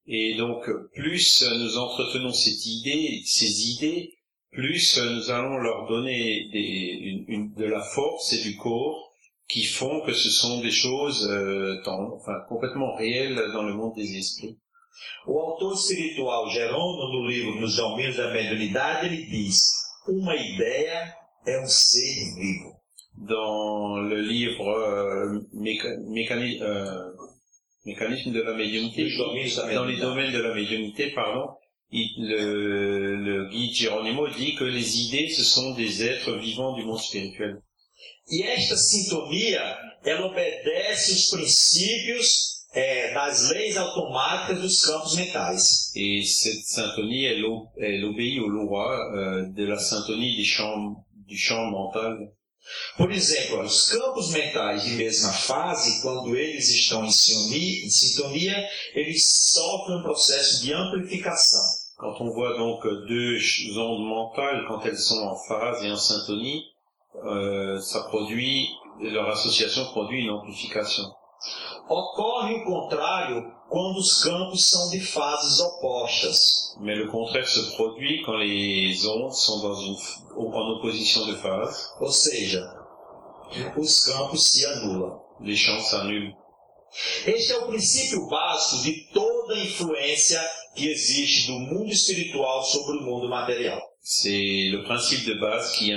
Et 0.07 0.35
donc, 0.37 0.65
plus 0.95 1.43
nous 1.43 1.77
entretenons 1.77 2.33
cette 2.33 2.67
idée, 2.67 3.21
ces 3.27 3.71
idées, 3.75 4.09
plus 4.51 4.97
nous 4.97 5.31
allons 5.31 5.59
leur 5.59 5.87
donner 5.87 6.49
des, 6.51 6.99
une- 7.03 7.25
une- 7.29 7.55
de 7.55 7.67
la 7.67 7.81
force 7.83 8.33
et 8.33 8.43
du 8.43 8.57
corps 8.57 9.10
qui 9.53 9.65
font 9.65 10.01
que 10.07 10.13
ce 10.13 10.31
sont 10.31 10.61
des 10.61 10.71
choses 10.71 11.29
euh, 11.31 11.81
dans- 11.85 12.15
enfin, 12.17 12.37
complètement 12.49 12.95
réelles 12.97 13.41
dans 13.53 13.63
le 13.65 13.75
monde 13.75 13.95
des 13.97 14.17
esprits. 14.17 14.57
O 15.27 15.33
autor 15.55 15.73
espiritual 15.75 16.49
Jerônimo, 16.51 17.09
no 17.13 17.27
livro 17.27 17.55
Nos 17.61 17.77
Domínios 17.77 18.17
da 18.17 18.31
Mediunidade, 18.33 19.07
ele 19.07 19.27
diz: 19.27 19.59
uma 20.07 20.35
ideia 20.37 21.15
é 21.47 21.59
um 21.61 21.67
ser 21.67 22.35
vivo. 22.37 22.71
Dans 23.17 23.97
le 24.11 24.21
livre 24.23 24.69
euh, 24.69 25.41
méca- 25.53 25.97
mécani- 26.09 26.61
euh, 26.63 27.11
Mécanisme 27.87 28.33
de 28.33 28.43
la 28.43 28.53
médiumnité, 28.55 29.09
dans 29.75 29.87
les 29.87 29.97
domaines 29.97 30.33
de 30.33 30.39
la 30.43 30.55
médiumnité, 30.55 31.13
pardon, 31.13 31.47
il- 31.91 32.13
le, 32.29 33.17
le 33.17 33.49
guide 33.49 33.75
Geronimo 33.75 34.29
dit 34.29 34.55
que 34.55 34.65
les 34.65 35.01
idées, 35.01 35.29
ce 35.31 35.43
sont 35.43 35.73
des 35.75 36.05
êtres 36.05 36.37
vivants 36.37 36.75
du 36.75 36.85
monde 36.85 36.99
spirituel. 37.01 37.63
E 38.31 38.43
esta 38.43 38.77
sintonia, 38.77 39.77
ela 40.05 40.27
obedece 40.27 41.13
os 41.13 41.31
princípios 41.31 42.61
é, 42.73 43.13
das 43.13 43.51
leis 43.51 43.77
automáticas 43.77 44.61
dos 44.61 44.87
campos 44.87 45.17
mentais. 45.17 45.91
Et 45.97 46.23
cette 46.25 46.65
syntonie, 46.65 47.25
elle, 47.27 47.45
o- 47.45 47.69
elle 47.77 48.05
obéit 48.05 48.39
aux 48.41 48.49
lois 48.49 48.97
euh, 49.17 49.53
de 49.53 49.65
la 49.67 49.79
syntonie 49.79 50.37
des 50.37 50.45
champs, 50.45 51.05
du 51.27 51.37
champ 51.37 51.69
mental. 51.71 52.17
Por 52.97 53.11
exemplo, 53.11 53.63
os 53.65 53.91
campos 53.91 54.31
mentais 54.31 54.85
de 54.85 54.91
mesma 54.91 55.33
fase, 55.33 56.01
quando 56.03 56.37
eles 56.37 56.69
estão 56.71 57.05
em 57.05 57.11
sintonia, 57.11 57.85
em 57.87 57.91
sintonia, 57.91 58.69
eles 58.95 59.25
sofrem 59.27 59.97
um 59.99 60.03
processo 60.03 60.63
de 60.63 60.73
amplificação. 60.73 61.61
Quand 61.97 62.17
on 62.21 62.31
voit 62.33 62.57
donc 62.57 62.83
deux 63.09 63.41
ch- 63.41 63.77
ondes 63.77 64.07
mentales, 64.07 64.65
quand 64.69 64.81
elles 64.87 64.97
sont 65.01 65.19
en 65.27 65.37
phase 65.49 65.85
et 65.85 65.91
en 65.91 65.97
syntonie, 65.97 66.63
euh, 67.25 67.81
ça 67.81 68.03
produit, 68.05 68.69
leur 69.01 69.29
association 69.31 69.85
produit 69.93 70.23
une 70.23 70.31
amplification. 70.31 71.05
Ocorre 71.89 72.53
o 72.53 72.65
contrário 72.65 73.51
quando 73.69 73.99
os 73.99 74.23
campos 74.23 74.67
são 74.67 74.91
de 74.91 75.01
fases 75.01 75.61
opostas. 75.61 76.77
Mais 76.81 76.97
le 76.97 77.09
contraire 77.09 77.49
se 77.49 77.75
produit 77.77 78.23
quand 78.25 78.37
les 78.37 79.07
ondes 79.07 79.33
sont 79.35 79.61
dans 79.63 79.75
une, 79.75 79.95
f- 79.97 80.19
en 80.37 80.71
opposition 80.77 81.27
de 81.27 81.35
phase. 81.37 81.89
Ou 82.01 82.11
seja, 82.11 82.63
os 83.77 84.01
campos 84.07 84.49
se 84.51 84.67
anulam. 84.67 85.21
Les 85.41 85.57
champs 85.57 85.81
s'annulent. 85.81 86.35
Este 87.27 87.53
é 87.53 87.59
o 87.59 87.67
princípio 87.69 88.29
básico 88.29 88.83
de 88.83 89.13
toda 89.13 89.55
a 89.55 89.59
influência 89.65 90.41
que 90.75 90.89
existe 90.89 91.47
do 91.47 91.59
mundo 91.61 91.91
espiritual 91.91 92.63
sobre 92.65 92.99
o 92.99 93.03
mundo 93.03 93.29
material. 93.29 93.81
C'est 94.13 94.71
le 94.73 94.83
principe 94.83 95.25
de 95.25 95.35
base 95.35 95.71
qui, 95.71 95.93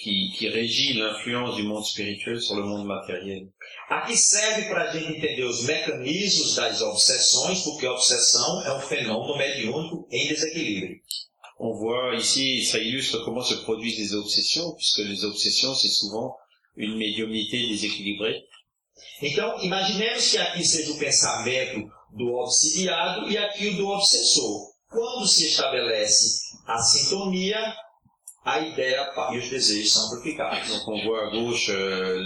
qui, 0.00 0.32
qui 0.36 0.48
régit 0.48 0.92
l'influence 0.92 1.56
du 1.56 1.64
monde 1.64 1.84
spirituel 1.84 2.40
sur 2.40 2.54
le 2.54 2.62
monde 2.62 2.86
matériel. 2.86 3.48
Aqui 3.90 4.16
serve 4.16 4.68
para 4.68 4.88
a 4.88 4.92
gente 4.92 5.16
entender 5.16 5.42
os 5.42 5.64
mecanismos 5.64 6.54
das 6.54 6.80
obsessões, 6.80 7.62
porque 7.62 7.84
a 7.84 7.92
obsessão 7.92 8.64
é 8.64 8.72
um 8.72 8.80
fenômeno 8.80 9.36
mediúnico 9.36 10.06
em 10.12 10.28
desequilíbrio. 10.28 11.00
On 11.58 11.72
voit 11.72 12.14
ici, 12.14 12.64
ça 12.64 12.78
illustre 12.78 13.24
comment 13.24 13.42
se 13.42 13.56
produisent 13.64 13.98
les 13.98 14.14
obsessions, 14.14 14.72
puisque 14.76 14.98
les 14.98 15.24
obsessions, 15.24 15.74
c'est 15.74 15.88
souvent 15.88 16.36
une 16.76 16.96
médiumnité 16.96 17.66
déséquilibrée. 17.66 18.44
Então, 19.20 19.60
imaginemos 19.60 20.30
que 20.30 20.38
aqui 20.38 20.64
seja 20.64 20.92
o 20.92 20.98
pensamento 20.98 21.90
do 22.12 22.32
obsidiado 22.32 23.28
e 23.28 23.36
aqui 23.36 23.70
o 23.70 23.76
do 23.76 23.88
obsessor. 23.88 24.76
Quando 24.88 25.26
se 25.26 25.48
estabelece 25.48 26.45
a 26.66 26.78
sintonia, 26.78 27.74
a 28.44 28.60
ideia 28.60 29.12
e 29.32 29.38
os 29.38 29.48
desejos 29.48 29.92
são 29.92 30.06
amplificados. 30.06 30.68
Donc 30.68 30.88
on 30.88 31.04
voit 31.04 31.26
à 31.26 31.30
gauche 31.30 31.70
euh, 31.70 32.18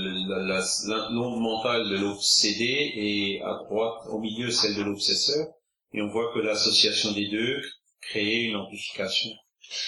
l'onde 1.10 1.40
mentale 1.40 1.88
de 1.88 1.96
l'obsédé 1.96 2.92
et 2.94 3.42
à 3.42 3.54
droite, 3.64 4.06
au 4.08 4.18
milieu, 4.18 4.50
celle 4.50 4.74
de 4.76 4.82
l'obsesseur. 4.82 5.46
Et 5.92 6.02
on 6.02 6.08
voit 6.08 6.32
que 6.32 6.38
l'association 6.40 7.12
des 7.12 7.28
deux 7.28 7.60
crée 8.00 8.44
une 8.44 8.56
amplification. 8.56 9.30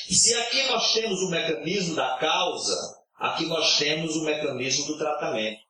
E 0.09 0.15
se 0.15 0.35
aqui 0.35 0.63
nós 0.69 0.93
temos 0.93 1.21
o 1.23 1.31
mecanismo 1.31 1.97
da 1.97 2.17
causa, 2.19 2.79
aqui 3.19 3.47
nós 3.47 3.79
temos 3.79 4.17
o 4.17 4.25
mecanismo 4.25 4.87
do 4.87 4.99
tratamento. 4.99 5.61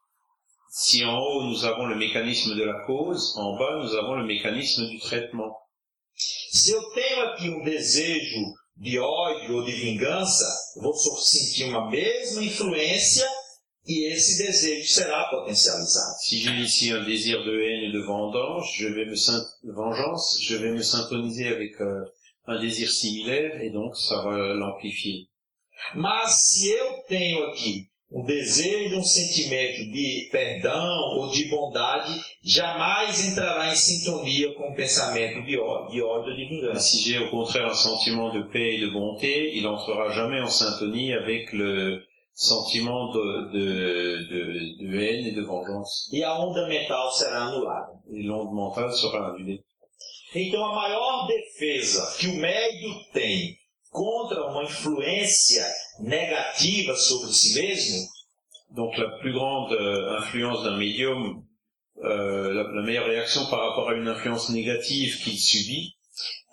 Si 0.69 1.05
en 1.05 1.19
haut 1.19 1.45
nous 1.45 1.65
avons 1.65 1.87
le 1.87 1.97
mécanisme 1.97 2.55
de 2.55 2.65
la 2.65 2.85
cause, 2.87 3.35
en 3.37 3.57
bas 3.57 3.77
nous 3.77 3.95
avons 3.95 4.15
le 4.15 4.25
mécanisme 4.25 4.87
du 4.89 4.99
traitement. 4.99 5.55
Se 6.15 6.73
eu 6.73 6.83
tenho 6.91 7.23
aqui 7.23 7.49
um 7.49 7.63
desejo 7.63 8.55
de 8.77 8.99
ódio 8.99 9.57
ou 9.57 9.65
de 9.65 9.73
vingança, 9.73 10.47
vou 10.77 10.95
só 10.95 11.15
sentir 11.17 11.65
uma 11.65 11.91
mesma 11.91 12.43
influência 12.43 13.27
e 13.87 14.13
esse 14.13 14.39
desejo 14.39 14.89
será 14.89 15.25
potencializado. 15.25 16.17
Si 16.21 16.37
ici 16.63 16.93
un 16.93 17.05
désir 17.05 17.43
de 17.45 17.51
haine 17.51 17.85
et 17.89 17.93
de 17.93 18.03
vendange, 18.05 18.77
je 18.79 18.89
vais 18.89 19.07
me 19.07 19.17
vengeance, 19.73 20.39
je 20.41 20.57
vais 20.57 20.73
me 20.73 20.83
syntoniser 20.83 21.49
avec 21.49 21.81
euh, 21.81 22.05
un 22.47 22.61
désir 22.61 22.91
similaire 22.91 23.61
et 23.61 23.71
donc 23.71 23.97
ça 23.97 24.23
va 24.23 24.55
l'amplifier. 24.55 25.29
Mas 25.95 26.29
se 26.29 26.69
eu 26.69 27.03
tenho 27.09 27.45
aqui 27.47 27.92
um 28.15 28.25
desejo, 28.25 28.99
um 28.99 29.03
sentimento 29.03 29.91
de 29.91 30.29
perdão 30.31 31.17
ou 31.17 31.31
de 31.31 31.47
bondade, 31.49 32.13
jamais 32.43 33.27
entrará 33.27 33.73
em 33.73 33.75
sintonia 33.77 34.53
com 34.55 34.71
o 34.71 34.75
pensamento 34.75 35.43
de 35.47 35.59
ó- 35.59 35.87
de 35.89 36.03
ódio 36.03 36.31
ou 36.31 36.37
de 36.37 36.45
vingança. 36.47 36.81
Si 36.81 37.01
j'ai 37.03 37.19
au 37.19 37.31
contraire 37.31 37.67
un 37.71 37.75
sentiment 37.75 38.31
de 38.31 38.43
paix 38.53 38.75
et 38.77 38.81
de 38.81 38.91
bonté, 38.91 39.55
il 39.57 39.67
entrera 39.67 40.11
jamais 40.11 40.41
en 40.41 40.49
syntonie 40.49 41.13
avec 41.15 41.53
le 41.53 42.03
sentiment 42.35 43.13
de, 43.13 43.53
de, 43.53 44.29
de, 44.29 44.89
de 44.89 45.01
haine 45.03 45.27
et 45.27 45.33
de 45.33 45.43
vengeance. 45.43 46.09
E 46.13 46.23
a 46.23 46.39
onda 46.39 46.67
mental 46.67 47.11
será 47.13 47.45
anulada. 47.47 47.93
Et 48.11 48.23
l'onde 48.23 48.55
mentale 48.55 48.93
sera 48.93 49.29
annulée. 49.29 49.61
Então, 50.35 50.65
a 50.65 50.75
maior 50.75 51.27
defesa 51.27 52.17
que 52.19 52.27
o 52.27 52.37
médium 52.37 52.95
tem 53.13 53.55
contra 53.93 54.47
uma 54.51 54.65
influência 54.65 55.65
negativa 56.01 56.97
sobre 56.97 57.33
si 57.33 57.55
mesmo? 57.55 58.09
Donc 58.71 58.97
la 58.97 59.19
plus 59.19 59.33
grande 59.33 59.73
euh, 59.73 60.19
influence 60.19 60.65
d'un 60.65 60.79
médium, 60.79 61.45
euh, 61.99 62.55
la, 62.55 62.63
la 62.63 62.83
meilleure 62.83 63.07
réaction 63.07 63.47
par 63.51 63.61
rapport 63.61 63.91
à 63.91 63.95
une 63.95 64.09
influence 64.09 64.49
négative 64.49 65.23
qu'il 65.23 65.39
subit, 65.39 65.95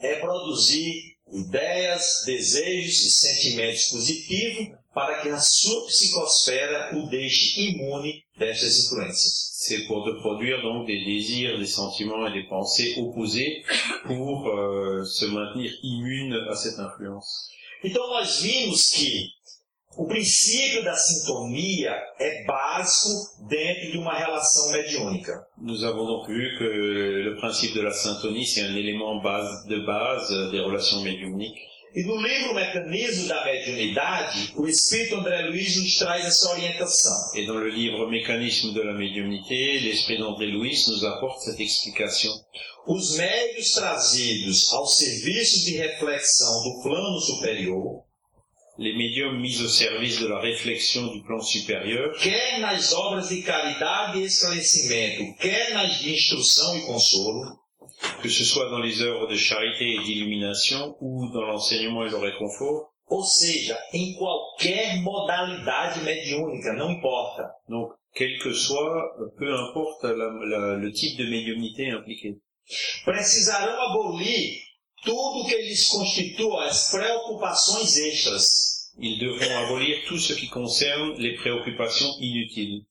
é 0.02 0.18
produzir 0.18 0.94
ideias, 1.32 2.24
desejos 2.26 3.06
e 3.06 3.12
sentimentos 3.12 3.86
positivos 3.86 4.79
para 5.00 5.22
que 5.22 5.30
a 5.30 5.40
sua 5.40 5.86
psicosfera 5.88 6.98
o 6.98 7.08
deixe 7.08 7.62
imune 7.62 8.24
destas 8.38 8.86
influências. 8.86 9.50
c'est 9.60 9.86
pour 9.88 10.06
de 10.06 10.14
produire 10.14 10.62
donc 10.62 10.88
des 10.88 11.04
désirs, 11.04 11.60
des 11.60 11.66
sentiments 11.66 12.26
et 12.28 12.32
des 12.32 12.48
pensées 12.48 12.96
opposés 12.98 13.64
pour 14.06 14.48
euh, 14.48 15.04
se 15.04 15.26
maintenir 15.26 15.72
immune 15.84 16.34
à 16.50 16.56
cette 16.56 16.80
influence. 16.80 17.50
Então, 17.84 18.08
nós 18.10 18.42
vimos 18.42 18.90
que 18.90 19.28
o 19.98 20.08
princípio 20.08 20.82
da 20.84 20.96
sintonia 20.96 21.92
é 22.20 22.46
básico 22.46 23.48
dentro 23.50 23.92
de 23.92 23.98
uma 23.98 24.14
relação 24.14 24.72
mediúnica. 24.72 25.46
Nous 25.58 25.84
avons 25.84 26.06
donc 26.06 26.28
vu 26.30 26.58
que 26.58 26.64
le 26.64 27.36
principe 27.36 27.74
de 27.74 27.82
la 27.82 27.92
syntonie, 27.92 28.46
c'est 28.46 28.62
un 28.62 28.78
élément 28.78 29.22
base, 29.22 29.66
de 29.68 29.80
base 29.86 30.52
des 30.52 30.62
relations 30.62 31.02
médiumniques. 31.02 31.60
E 31.96 32.04
no 32.04 32.22
livro 32.22 32.54
Mecanismo 32.54 33.28
da 33.28 33.44
Mediunidade, 33.46 34.54
o 34.56 34.68
Espírito 34.68 35.16
André 35.16 35.42
Luiz 35.48 35.76
nos 35.76 35.98
traz 35.98 36.24
essa 36.24 36.52
orientação. 36.52 37.36
Et 37.36 37.48
dans 37.48 37.60
le 37.60 37.72
livre 37.72 38.08
Mécanisme 38.08 38.74
de 38.74 38.82
la 38.82 38.94
médiumnité, 38.94 39.80
l'esprit 39.80 40.20
d'André 40.20 40.48
Louis 40.48 40.76
nous 40.88 41.04
apporte 41.06 41.42
cette 41.42 41.60
explication. 41.60 42.32
Os 42.86 43.18
médios 43.18 43.72
trazidos 43.72 44.72
ao 44.72 44.86
serviço 44.86 45.66
de 45.66 45.78
reflexão 45.78 46.64
do 46.64 46.84
plano 46.84 47.20
superior, 47.22 48.04
Les 48.82 48.96
médiums 48.96 49.42
mis 49.42 49.62
au 49.62 49.68
service 49.68 50.20
de 50.20 50.28
la 50.28 50.40
réflexion 50.40 51.08
du 51.08 51.22
plan 51.24 51.42
supérieur, 51.42 52.18
quer 52.18 52.60
nas 52.62 52.94
obras 52.94 53.28
de 53.28 53.42
caridade 53.42 54.20
e 54.20 54.24
esclarecimento, 54.24 55.36
quer 55.38 55.74
nas 55.74 56.00
de 56.00 56.14
instrução 56.14 56.78
e 56.78 56.86
consolo, 56.86 57.59
que 58.22 58.30
ce 58.30 58.44
soit 58.44 58.70
dans 58.70 58.80
les 58.80 59.02
œuvres 59.02 59.28
de 59.28 59.36
charité 59.36 59.96
et 59.96 60.00
d'illumination 60.00 60.96
ou 61.02 61.30
dans 61.34 61.42
l'enseignement 61.42 62.06
et 62.06 62.10
le 62.10 62.18
réconfort, 62.18 62.90
ou 63.10 63.24
seja, 63.24 63.78
em 63.94 64.14
qualquer 64.14 64.98
modalidade 65.02 66.02
mediúnica, 66.04 66.74
não 66.74 66.92
importa. 66.92 67.50
donc 67.68 67.92
quel 68.16 68.38
que 68.40 68.54
soit, 68.54 69.16
peu 69.38 69.54
importe 69.54 70.04
la- 70.04 70.46
la- 70.46 70.76
le 70.78 70.92
type 70.92 71.18
de 71.18 71.26
médiumnité 71.30 71.90
impliqué. 71.92 72.38
Precisarão 73.06 73.82
abolir 73.90 74.60
tudo 75.04 75.46
que 75.48 75.56
lhes 75.58 75.88
constitua 75.90 76.66
as 76.66 76.92
preocupações 76.92 77.98
extras, 77.98 78.46
Ils 79.02 79.18
devront 79.18 79.58
abolir 79.60 80.04
tout 80.08 80.18
ce 80.20 80.34
qui 80.34 80.50
concerne 80.50 81.14
les 81.18 81.36
préoccupations 81.36 82.12
inutiles, 82.20 82.84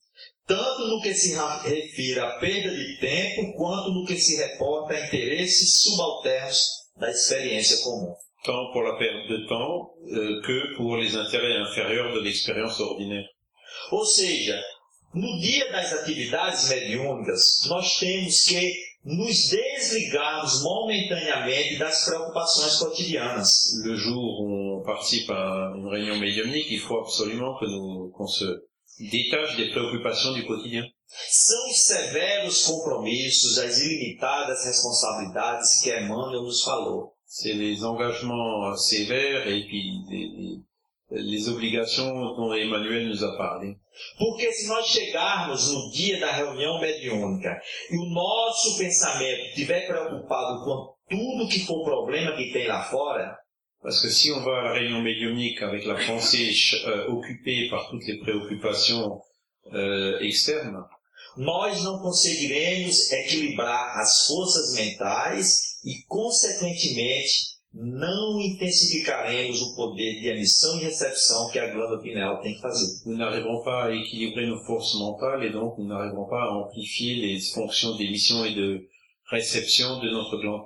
tanto 0.49 0.87
no 0.87 0.99
que 0.99 1.13
se 1.13 1.35
ra- 1.35 1.61
refere 1.61 2.19
à 2.19 2.31
perda 2.39 2.71
de 2.75 2.97
tempo, 2.99 3.53
quanto 3.55 3.91
no 3.93 4.03
que 4.05 4.17
se 4.17 4.35
reporta 4.35 4.93
a 4.95 5.05
interesses 5.05 5.75
subalternos 5.81 6.65
da 6.97 7.09
experiência 7.09 7.77
comum. 7.83 8.13
tant 8.43 8.71
pour 8.73 8.81
la 8.83 8.97
perte 8.97 9.27
de 9.29 9.45
temps 9.47 9.91
euh, 10.11 10.41
que 10.41 10.75
pour 10.75 10.97
les 10.97 11.15
intérêts 11.15 11.57
inférieurs 11.61 12.13
de 12.13 12.21
l'expérience 12.21 12.79
ordinaire. 12.79 13.27
Ou 13.91 14.03
seja, 14.05 14.59
no 15.13 15.39
dia 15.39 15.69
das 15.71 15.93
atividades 15.93 16.69
mediúnicas, 16.69 17.67
nós 17.67 17.97
temos 17.99 18.45
que 18.47 18.73
nos 19.05 19.49
desligarmos 19.49 20.61
momentaneamente 20.63 21.77
das 21.77 22.05
preocupações 22.05 22.77
cotidianas. 22.77 23.49
Le 23.83 23.95
jour 23.95 24.41
où 24.41 24.79
on 24.79 24.83
participe 24.83 25.29
à 25.31 25.73
une 25.75 25.87
réunion 25.87 26.17
médiumnique, 26.17 26.67
il 26.69 26.79
faut 26.79 26.99
absolument 26.99 27.57
que 27.59 27.65
nous 27.65 28.09
qu'on 28.15 28.27
se 28.27 28.45
détache 28.99 29.55
des 29.57 29.69
préoccupations 29.71 30.33
du 30.33 30.45
quotidien. 30.45 30.83
São 31.29 31.69
os 31.71 31.81
severos 31.81 32.65
compromissos, 32.67 33.57
as 33.57 33.79
ilimitadas 33.79 34.63
responsabilidades 34.65 35.81
que 35.81 35.89
Emmanuel 35.89 36.43
nos 36.43 36.63
falou. 36.63 37.13
C'est 37.25 37.53
les 37.53 37.83
engagements 37.83 38.75
sévères 38.77 39.47
et 39.47 39.65
puis 39.65 39.91
les, 40.09 40.59
les- 41.11 41.49
obligations 41.49 42.13
dont 42.35 42.53
Emmanuel 42.53 43.07
nous 43.07 43.23
a 43.23 43.35
parlé. 43.37 43.75
Porque 44.17 44.51
se 44.51 44.67
nós 44.67 44.85
chegarmos 44.87 45.71
no 45.73 45.89
dia 45.91 46.19
da 46.19 46.31
reunião 46.31 46.79
mediúnica 46.79 47.59
e 47.91 47.97
o 47.97 48.05
nosso 48.05 48.77
pensamento 48.77 49.41
estiver 49.49 49.87
preocupado 49.87 50.63
com 50.63 50.93
tudo 51.09 51.49
que 51.49 51.59
for 51.65 51.83
problema 51.83 52.35
que 52.35 52.51
tem 52.51 52.67
lá 52.67 52.83
fora, 52.83 53.35
Parce 53.81 54.01
que 54.01 54.09
si 54.09 54.29
on 54.31 54.41
va 54.41 54.59
à 54.59 54.63
la 54.63 54.71
réunion 54.73 55.01
médiumnique 55.01 55.61
avec 55.61 55.85
la 55.85 55.95
pensée 55.95 56.53
euh, 56.85 57.07
occupée 57.07 57.69
par 57.69 57.89
toutes 57.89 58.05
les 58.07 58.17
préoccupations 58.17 59.21
euh, 59.73 60.19
externes, 60.19 60.83
e, 67.71 67.81
intensificaremos 68.41 69.61
e 69.61 69.69
nous 73.05 73.15
n'arriverons 73.15 73.63
pas 73.63 73.83
à 73.85 73.91
équilibrer 73.91 74.47
nos 74.47 74.59
forces 74.65 74.95
mentales 74.95 75.43
et 75.45 75.51
donc 75.51 75.77
nous 75.77 75.85
n'arriverons 75.85 76.27
pas 76.27 76.43
à 76.45 76.51
amplifier 76.51 77.15
les 77.15 77.39
fonctions 77.39 77.95
d'émission 77.95 78.43
et 78.43 78.55
de 78.55 78.89
réception 79.29 79.99
de 79.99 80.09
notre 80.09 80.37
glande. 80.37 80.65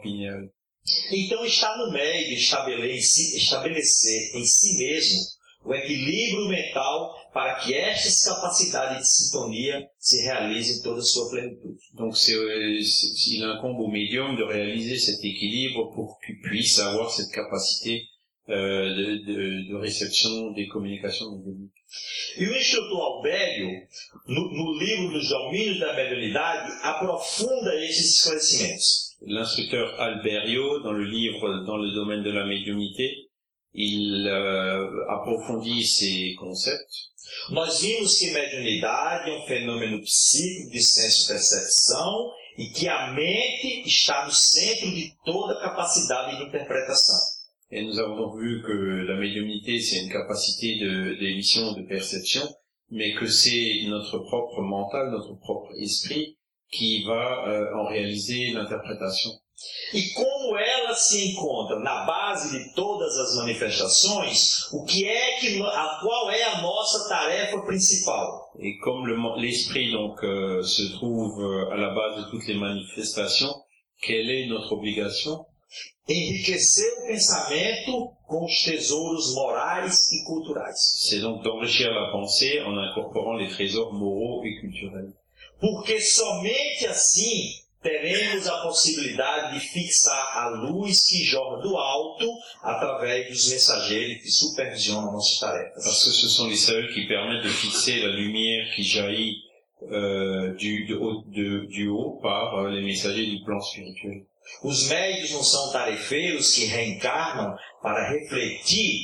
Então 1.11 1.45
está 1.45 1.77
no 1.77 1.91
médio 1.91 2.33
estabelecer, 2.35 3.37
estabelecer 3.37 4.35
em 4.35 4.45
si 4.45 4.77
mesmo 4.77 5.21
o 5.65 5.73
equilíbrio 5.73 6.49
mental 6.49 7.15
para 7.33 7.55
que 7.55 7.73
estas 7.73 8.25
capacidades 8.25 9.01
de 9.01 9.07
sintonia 9.07 9.87
se 9.97 10.21
realizem 10.23 10.77
em 10.77 10.81
toda 10.81 10.99
a 10.99 11.03
sua 11.03 11.29
plenitude. 11.29 11.79
Donc 11.93 12.15
il 12.27 13.43
incombe 13.43 13.79
au 13.81 13.87
médium 13.89 14.35
de 14.35 14.43
réaliser 14.43 14.99
cet 14.99 15.23
équilibre 15.23 15.89
pour 15.95 16.19
qu'il 16.19 16.39
puisse 16.41 16.77
avoir 16.79 17.09
cette 17.09 17.31
capacité 17.31 18.03
euh, 18.49 18.93
de, 18.93 19.05
de- 19.25 19.67
de 19.69 19.75
réception 19.75 20.51
des 20.51 20.67
communications 20.67 21.31
médiumniques. 21.37 21.71
E 22.37 22.45
o 22.47 22.55
instrutor 22.57 23.01
Albério, 23.17 23.69
no, 24.27 24.41
no 24.51 24.79
livro 24.79 25.11
dos 25.13 25.29
domínios 25.29 25.79
da 25.79 25.93
mediunidade, 25.93 26.71
aprofunda 26.81 27.73
esses 27.85 28.15
esclarecimentos. 28.17 29.12
L'instructeur 29.25 29.99
Alberio, 30.01 30.79
dans 30.79 30.91
le 30.91 31.05
livre 31.05 31.63
Dans 31.65 31.77
le 31.77 31.91
domaine 31.91 32.23
de 32.23 32.31
la 32.31 32.45
médiumnité, 32.45 33.29
il 33.73 34.27
euh, 34.27 35.09
approfondit 35.09 35.85
ces 35.85 36.35
concepts. 36.37 37.11
A 47.71 47.81
nous 47.81 47.99
avons 47.99 48.35
vu 48.35 48.61
que 48.61 48.71
la 49.07 49.15
médiumnité, 49.15 49.79
c'est 49.79 50.03
une 50.03 50.11
capacité 50.11 50.77
d'émission, 51.19 51.71
de, 51.73 51.81
perception, 51.81 52.47
mais 52.91 53.13
que 53.15 53.25
c'est 53.25 53.85
notre 53.87 54.19
propre 54.19 54.61
mental, 54.61 55.09
notre 55.11 55.33
propre 55.39 55.71
esprit 55.79 56.37
qui 56.75 57.03
va 57.03 57.45
euh, 57.47 57.75
en 57.75 57.85
réaliser 57.87 58.51
l'interprétation. 58.51 59.31
E 59.93 60.01
como 60.13 60.57
ela 60.57 60.93
se 60.93 61.31
encontra 61.31 61.79
na 61.79 62.03
base 62.05 62.51
de 62.51 62.73
todas 62.73 63.15
as 63.17 63.35
manifestações, 63.37 64.67
o 64.73 64.83
que 64.83 65.05
é 65.05 65.39
que 65.39 65.61
a 65.61 65.99
qual 66.01 66.29
é 66.31 66.43
a 66.43 66.61
nossa 66.61 67.07
tarefa 67.07 67.61
principal? 67.61 68.49
Et 68.59 68.77
comme 68.79 69.07
le 69.07 69.15
men- 69.17 69.37
l'esprit 69.37 69.91
donc 69.91 70.21
euh, 70.23 70.61
se 70.63 70.91
trouve 70.93 71.39
euh, 71.41 71.71
à 71.71 71.77
la 71.77 71.93
base 71.93 72.25
de 72.25 72.29
toutes 72.31 72.47
les 72.47 72.55
manifestations, 72.57 73.53
quelle 74.01 74.29
est 74.29 74.47
notre 74.47 74.73
obligation? 74.73 75.45
Enriquecer 76.09 76.83
o 76.97 77.07
pensamento 77.07 78.11
com 78.27 78.43
os 78.43 78.63
tesouros 78.65 79.33
morais 79.35 79.87
e 80.11 80.25
culturais. 80.25 80.73
C'est 80.75 81.21
donc 81.21 81.43
d'enrichir 81.43 81.89
la 81.93 82.11
pensée 82.11 82.59
en 82.61 82.77
incorporant 82.77 83.35
les 83.37 83.47
trésors 83.47 83.93
moraux 83.93 84.43
et 84.43 84.59
culturels. 84.59 85.13
Porque 85.63 86.01
somente 86.01 86.85
assim 86.87 87.53
teremos 87.81 88.45
a 88.47 88.61
possibilidade 88.63 89.53
de 89.57 89.65
fixar 89.65 90.37
a 90.37 90.49
luz 90.49 91.05
que 91.07 91.23
jorra 91.23 91.61
do 91.61 91.77
alto 91.77 92.27
através 92.61 93.29
dos 93.29 93.49
mensageiros 93.49 94.21
que 94.21 94.29
supervisionam 94.29 95.13
nossas 95.13 95.39
tarefas. 95.39 95.83
Parce 95.85 96.03
que 96.03 96.11
ce 96.11 96.27
sont 96.29 96.47
les 96.49 96.57
seuls 96.59 96.93
qui 96.93 97.07
permettent 97.07 97.43
de 97.43 97.49
fixer 97.49 98.01
la 98.01 98.09
lumière 98.09 98.73
qui 98.75 98.83
jaillit 98.83 99.37
euh, 99.89 100.53
du, 100.55 100.85
de 100.85 100.95
de- 101.31 101.65
du 101.67 101.87
haut 101.87 102.19
par 102.21 102.55
euh, 102.59 102.69
les 102.69 102.81
messagers 102.83 103.25
du 103.25 103.41
plan 103.45 103.59
spirituel. 103.61 104.25
Os 104.63 104.89
médios 104.89 105.31
não 105.31 105.43
são 105.43 105.71
tarefeiros 105.71 106.53
que 106.55 106.65
reencarnam 106.65 107.55
para 107.81 108.09
refletir 108.11 108.99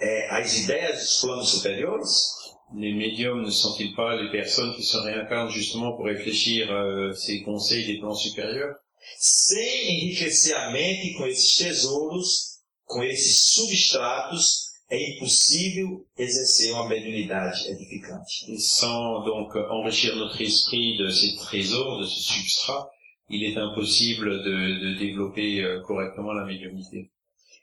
eh, 0.00 0.28
as 0.30 0.56
ideias 0.58 0.98
dos 1.00 1.20
planos 1.20 1.50
superiores? 1.50 2.39
Les 2.74 2.92
médiums 2.92 3.42
ne 3.42 3.50
sont-ils 3.50 3.94
pas 3.94 4.14
les 4.16 4.30
personnes 4.30 4.74
qui 4.74 4.84
se 4.84 4.96
réincarnent 4.96 5.50
justement 5.50 5.92
pour 5.96 6.04
réfléchir 6.04 6.70
euh, 6.70 7.12
ces 7.12 7.42
conseils 7.42 7.86
des 7.86 7.98
plans 7.98 8.14
supérieurs? 8.14 8.76
Sem 9.18 9.88
enriquecer 9.88 10.52
a 10.52 10.70
mente 10.70 11.14
com 11.14 11.26
esses 11.26 11.56
tesouros, 11.56 12.60
com 12.86 13.02
esses 13.02 13.52
substratos, 13.52 14.70
é 14.88 15.16
impossível 15.16 16.06
exercer 16.16 16.72
uma 16.72 16.88
mediunidade 16.88 17.68
edificante. 17.68 18.44
Et 18.48 18.58
sans 18.58 19.24
donc 19.24 19.54
enrichir 19.56 20.14
notre 20.16 20.40
esprit 20.40 20.96
de 20.98 21.08
ces 21.10 21.36
trésors, 21.36 21.98
de 22.00 22.06
ce 22.06 22.20
substrat, 22.20 22.88
il 23.28 23.44
est 23.44 23.56
impossible 23.56 24.42
de, 24.42 24.92
de 24.92 24.98
développer 24.98 25.62
euh, 25.62 25.80
correctement 25.82 26.32
la 26.32 26.44
médiumnité. 26.44 27.10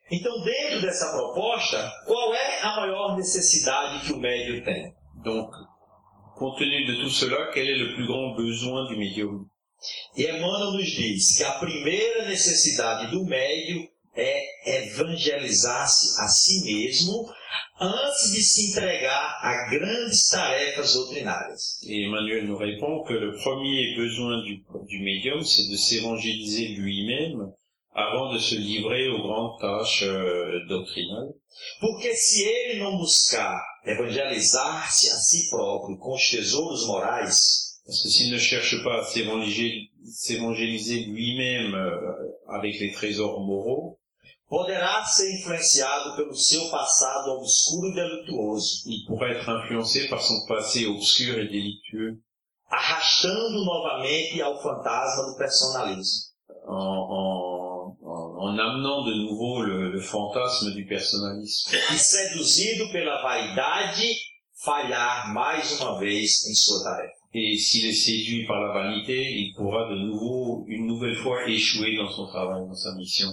Então, 0.09 0.41
dentro 0.41 0.81
dessa 0.81 1.11
proposta, 1.11 1.91
qual 2.05 2.33
é 2.33 2.61
a 2.61 2.75
maior 2.77 3.17
necessidade 3.17 4.05
que 4.05 4.13
o 4.13 4.17
médium 4.17 4.63
tem? 4.63 4.93
Donc, 5.23 5.51
compte 6.37 6.57
tenu 6.59 6.85
de 6.85 6.95
tout 7.01 7.09
cela, 7.09 7.49
quel 7.53 7.69
est 7.69 7.77
le 7.77 7.93
plus 7.95 8.05
grand 8.05 8.35
besoin 8.35 8.87
du 8.87 8.97
médium? 8.97 9.47
E 10.17 10.23
Emmanuel 10.23 10.73
nos 10.73 10.83
diz 10.83 11.37
que 11.37 11.43
a 11.43 11.51
primeira 11.59 12.27
necessidade 12.27 13.11
do 13.11 13.23
médium 13.25 13.87
é 14.15 14.79
evangelizar-se 14.79 16.19
a 16.19 16.27
si 16.27 16.63
mesmo 16.63 17.31
antes 17.79 18.31
de 18.31 18.41
se 18.41 18.71
entregar 18.71 19.37
a 19.41 19.69
grandes 19.69 20.27
tarefas 20.29 20.93
doutrinárias. 20.93 21.79
Et 21.83 22.05
Emmanuel 22.05 22.47
nous 22.47 22.57
répond 22.57 23.03
que 23.03 23.13
le 23.13 23.33
premier 23.33 23.95
besoin 23.95 24.41
du, 24.41 24.63
du 24.87 24.99
médium, 24.99 25.43
c'est 25.43 25.69
de 25.69 25.75
s'évangéliser 25.75 26.69
lui-même 26.69 27.53
avant 27.97 28.31
de 28.31 28.37
se 28.37 28.53
livrer 28.53 29.09
aux 29.09 29.23
grandes 29.23 29.59
tâches 29.59 30.03
euh, 30.03 30.63
doctrinales. 30.67 31.33
Porque 31.79 32.13
se 32.13 32.43
ele 32.43 32.79
não 32.79 32.97
buscar 32.97 33.59
evangelizar-se 33.83 35.09
a 35.09 35.15
si 35.15 35.49
próprio 35.49 35.97
com 35.97 36.13
os 36.13 36.29
tesouros 36.29 36.85
morais, 36.85 37.65
Parce 37.87 38.03
que 38.03 38.09
s'il 38.09 38.31
ne 38.31 38.37
cherche 38.37 38.83
pas 38.83 38.99
à 38.99 39.03
s'évangéliser 39.05 41.05
lui-même 41.05 41.73
euh, 41.73 41.99
avec 42.49 42.79
les 42.79 42.91
trésors 42.91 43.39
moraux, 43.39 43.97
poderá 44.49 45.03
ser 45.05 45.39
influenciado 45.39 46.17
pelo 46.17 46.35
seu 46.35 46.69
passado 46.69 47.31
obscuro 47.31 47.87
e 47.87 47.95
delituoso, 47.95 48.83
il 48.85 49.05
pourrait 49.07 49.37
être 49.37 49.49
influencé 49.49 50.07
par 50.09 50.21
son 50.21 50.45
passé 50.47 50.85
obscur 50.85 51.39
et 51.39 51.47
délictueux 51.47 52.19
arrastando 52.69 53.63
novamente 53.63 54.41
ao 54.41 54.61
fantasma 54.61 55.23
do 55.23 55.37
personalismo. 55.37 56.27
en, 56.67 56.75
en, 56.75 57.56
en- 58.37 58.53
en 58.53 58.57
amenant 58.59 59.03
de 59.05 59.13
nouveau 59.13 59.61
le, 59.63 59.91
le 59.91 59.99
fantasme 60.01 60.73
du 60.73 60.85
personnalisme 60.85 61.71
e 61.91 61.97
seduzido 61.97 62.89
pela 62.91 63.21
vaidade, 63.21 64.15
falhar 64.63 65.33
mais 65.33 65.79
uma 65.79 65.97
vez 65.99 66.45
em 66.49 66.53
sua 66.53 66.83
tarefa. 66.83 67.13
Et 67.33 67.57
s'il 67.57 67.85
est 67.85 67.93
séduit 67.93 68.45
par 68.47 68.61
la 68.61 68.73
vanité, 68.73 69.31
il 69.31 69.53
pourra 69.53 69.89
de 69.89 69.95
nouveau, 69.95 70.63
une 70.67 70.87
nouvelle 70.87 71.15
fois, 71.17 71.47
échouer 71.47 71.95
dans 71.97 72.09
son 72.09 72.25
travail, 72.27 72.65
dans 72.67 72.73
sa 72.75 72.95
mission. 72.95 73.29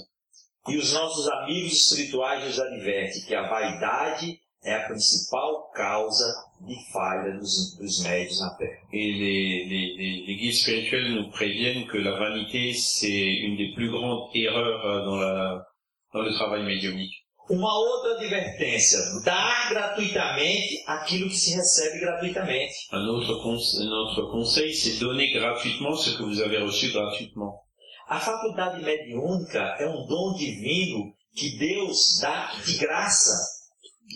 E 0.68 0.76
os 0.78 0.92
nossos 0.94 1.28
amigos 1.28 1.72
espirituais 1.72 2.44
nos 2.44 2.58
advertem 2.60 3.22
que 3.26 3.34
a 3.34 3.42
vaidade 3.48 4.38
é 4.64 4.74
a 4.74 4.88
principal 4.88 5.70
causa 5.74 6.24
de 6.60 6.74
falha 6.92 7.36
dos, 7.38 7.76
dos 7.78 8.02
médios 8.02 8.40
na 8.40 8.50
Terra. 8.56 8.78
Et 8.92 9.12
les, 9.12 9.64
les, 9.68 9.96
les, 9.96 10.26
les 10.26 10.36
guides 10.36 10.54
spirituels 10.54 11.14
nous 11.14 11.30
préviennent 11.30 11.86
que 11.86 11.98
la 11.98 12.12
vanité, 12.12 12.72
c'est 12.72 13.34
une 13.46 13.56
des 13.56 13.72
plus 13.74 13.90
grandes 13.90 14.30
erreurs 14.34 15.04
dans, 15.04 15.16
la, 15.16 15.66
dans 16.12 16.22
le 16.22 16.32
travail 16.34 16.62
médiumnique. 16.64 17.12
Uma 17.50 17.68
outra 17.78 18.12
advertência, 18.16 18.98
dar 19.22 19.68
gratuitamente 19.68 20.82
aquilo 20.86 21.28
que 21.28 21.36
se 21.36 21.54
recebe 21.54 22.00
gratuitamente. 22.00 22.72
Un 22.90 23.06
autre, 23.06 23.34
conse- 23.42 23.76
autre 23.86 24.30
conseil, 24.30 24.72
c'est 24.72 24.98
donner 24.98 25.30
gratuitement 25.34 25.94
ce 25.94 26.16
que 26.16 26.22
vous 26.22 26.40
avez 26.40 26.56
reçu 26.58 26.90
gratuitement. 26.90 27.60
A 28.08 28.18
faculdade 28.18 28.82
mediúnica 28.82 29.76
é 29.78 29.86
um 29.86 30.06
dom 30.06 30.32
divino 30.38 31.12
que 31.36 31.58
Deus 31.58 32.18
dá 32.22 32.50
de 32.64 32.78
graça. 32.78 33.53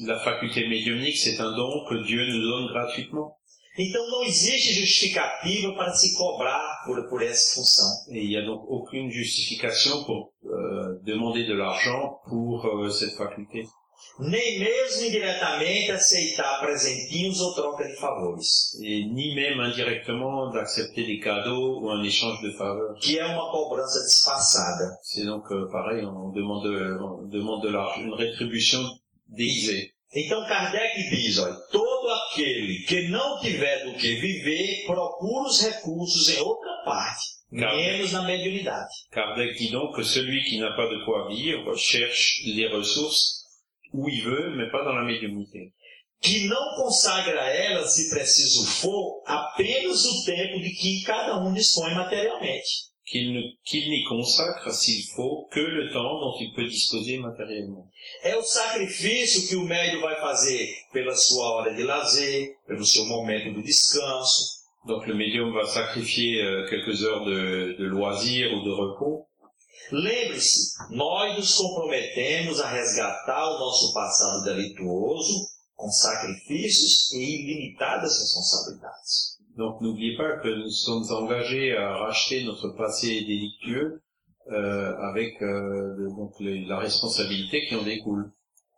La 0.05 0.19
faculté 0.21 0.69
médiumnique, 0.69 1.17
c'est 1.17 1.41
un 1.41 1.57
don 1.57 1.85
que 1.89 2.05
Dieu 2.05 2.25
nous 2.27 2.43
donne 2.43 2.69
gratuitement. 2.69 3.35
Então 3.79 4.11
não 4.11 4.25
existe 4.25 4.73
justificativa 4.73 5.73
para 5.75 5.93
se 5.93 6.17
cobrar 6.17 6.83
por, 6.85 7.09
por 7.09 7.23
essa 7.23 7.55
função. 7.55 7.87
Et 8.11 8.25
il 8.25 8.29
n'y 8.31 8.37
a 8.37 8.43
donc 8.45 8.65
aucune 8.67 9.09
justification 9.09 10.03
pour 10.05 10.33
euh, 10.45 10.99
demander 11.05 11.45
de 11.45 11.55
l'argent 11.55 12.21
pour 12.29 12.67
euh, 12.67 12.91
cette 12.91 13.15
faculté. 13.17 13.65
nem 14.21 14.59
mesmo 14.59 15.07
indiretamente 15.07 15.93
aceitar 15.93 16.61
presentinhos 16.61 17.41
ou 17.41 17.55
troca 17.55 17.85
de 17.85 17.95
favores, 17.95 18.77
et 18.83 19.05
ni 19.07 19.35
même 19.35 19.61
indirectement 19.61 20.51
d'accepter 20.51 21.07
des 21.07 21.21
cadeaux 21.21 21.81
ou 21.81 21.91
un 21.91 22.03
échange 22.03 22.41
de 22.43 22.51
faveurs. 22.51 22.99
que 23.01 23.19
é 23.19 23.25
uma 23.25 23.51
cobrança 23.51 24.01
disfarçada. 24.05 24.99
C'est 25.03 25.25
donc 25.25 25.45
euh, 25.53 25.69
pareil, 25.71 26.05
on 26.05 26.31
demande, 26.31 26.67
on 26.67 27.29
demande 27.29 27.63
de 27.63 27.69
l'argent, 27.69 28.01
une 28.01 28.15
rétribution 28.15 28.81
déguisée. 29.29 29.93
Então 30.15 30.47
Kardec 30.47 31.11
diz, 31.11 31.39
olha, 31.39 31.55
todo 31.71 32.09
aquele 32.11 32.79
que 32.85 33.09
não 33.09 33.39
tiver 33.41 33.85
do 33.85 33.95
que 33.99 34.15
viver, 34.17 34.85
procura 34.87 35.49
os 35.49 35.61
recursos 35.61 36.29
em 36.31 36.41
outra 36.41 36.83
parte, 36.85 37.23
Claro. 37.51 37.77
menos 37.77 38.13
na 38.13 38.23
mediunidade. 38.23 38.89
Kardec 39.11 39.59
dit 39.59 39.71
donc 39.71 39.95
que 39.95 40.03
celui 40.05 40.43
qui 40.45 40.59
n'a 40.59 40.75
pas 40.75 40.87
de 40.89 41.05
quoi 41.05 41.29
vivre 41.29 41.77
cherche 41.77 42.41
les 42.47 42.69
ressources 42.69 43.45
où 43.93 44.09
il 44.09 44.23
veut, 44.23 44.57
mais 44.57 44.71
pas 44.71 44.83
dans 44.85 44.95
la 44.95 45.05
médiumnité. 45.05 45.73
Que 46.21 46.49
não 46.49 46.75
consagra 46.77 47.43
a 47.43 47.49
ela, 47.49 47.87
se 47.87 48.11
preciso 48.11 48.65
for, 48.67 49.23
apenas 49.27 50.05
o 50.05 50.25
tempo 50.25 50.59
de 50.61 50.71
que 50.71 51.03
cada 51.05 51.39
um 51.39 51.53
dispõe 51.53 51.95
materialmente. 51.95 52.89
Qu'il 53.11 53.33
ne- 53.33 53.53
qu'il 53.65 53.89
n'y 53.89 54.05
consacre, 54.05 54.71
s'il 54.71 55.03
faut, 55.15 55.49
que 55.51 55.61
le 55.61 55.91
temps 55.93 56.21
dont 56.21 56.37
il 56.41 56.53
peut 56.55 56.69
disposer 56.69 57.17
matériellement. 57.19 57.89
É 58.23 58.37
o 58.37 58.43
sacrifício 58.43 59.49
que 59.49 59.57
o 59.57 59.65
médium 59.65 60.03
vai 60.03 60.21
fazer 60.21 60.69
pela 60.93 61.15
sua 61.17 61.47
hora 61.53 61.75
de 61.75 61.83
lazer, 61.85 62.55
pelo 62.67 62.85
seu 62.85 63.07
momento 63.07 63.55
do 63.55 63.63
descanso, 63.63 64.59
Donc 64.87 65.07
le 65.07 65.15
médium 65.15 65.53
va 65.53 65.67
sacrifier 65.67 66.41
euh, 66.43 66.67
quelques 66.69 67.03
heures 67.03 67.25
de, 67.25 67.77
de 67.79 67.85
loisirs 67.85 68.53
ou 68.53 68.63
de 68.63 68.71
repos. 68.71 69.25
Lembre-se, 69.91 70.75
nós 70.91 71.37
nos 71.37 71.55
comprometemos 71.57 72.61
a 72.61 72.69
resgatar 72.71 73.51
o 73.55 73.59
nosso 73.59 73.93
passado 73.95 74.45
delituoso 74.45 75.49
com 75.75 75.91
sacrifícios 75.91 77.11
e 77.13 77.23
ilimitadas 77.23 78.19
responsabilidades. 78.19 79.38
Donc 79.59 79.81
n'oubliez 79.81 80.17
pas 80.17 80.39
que 80.43 80.49
nous 80.49 80.71
sommes 80.71 81.05
engagés 81.11 81.77
à 81.77 81.97
racheter 81.97 82.45
notre 82.45 82.69
passé 82.77 83.23
délictueux 83.23 84.01
euh, 84.53 84.95
avec 85.11 85.35
euh, 85.43 85.95
le- 85.99 86.09
donc 86.17 86.33
les- 86.39 86.65
la 86.65 86.79
responsabilité 86.79 87.67
qui 87.67 87.75
en 87.75 87.83
découle. 87.83 88.31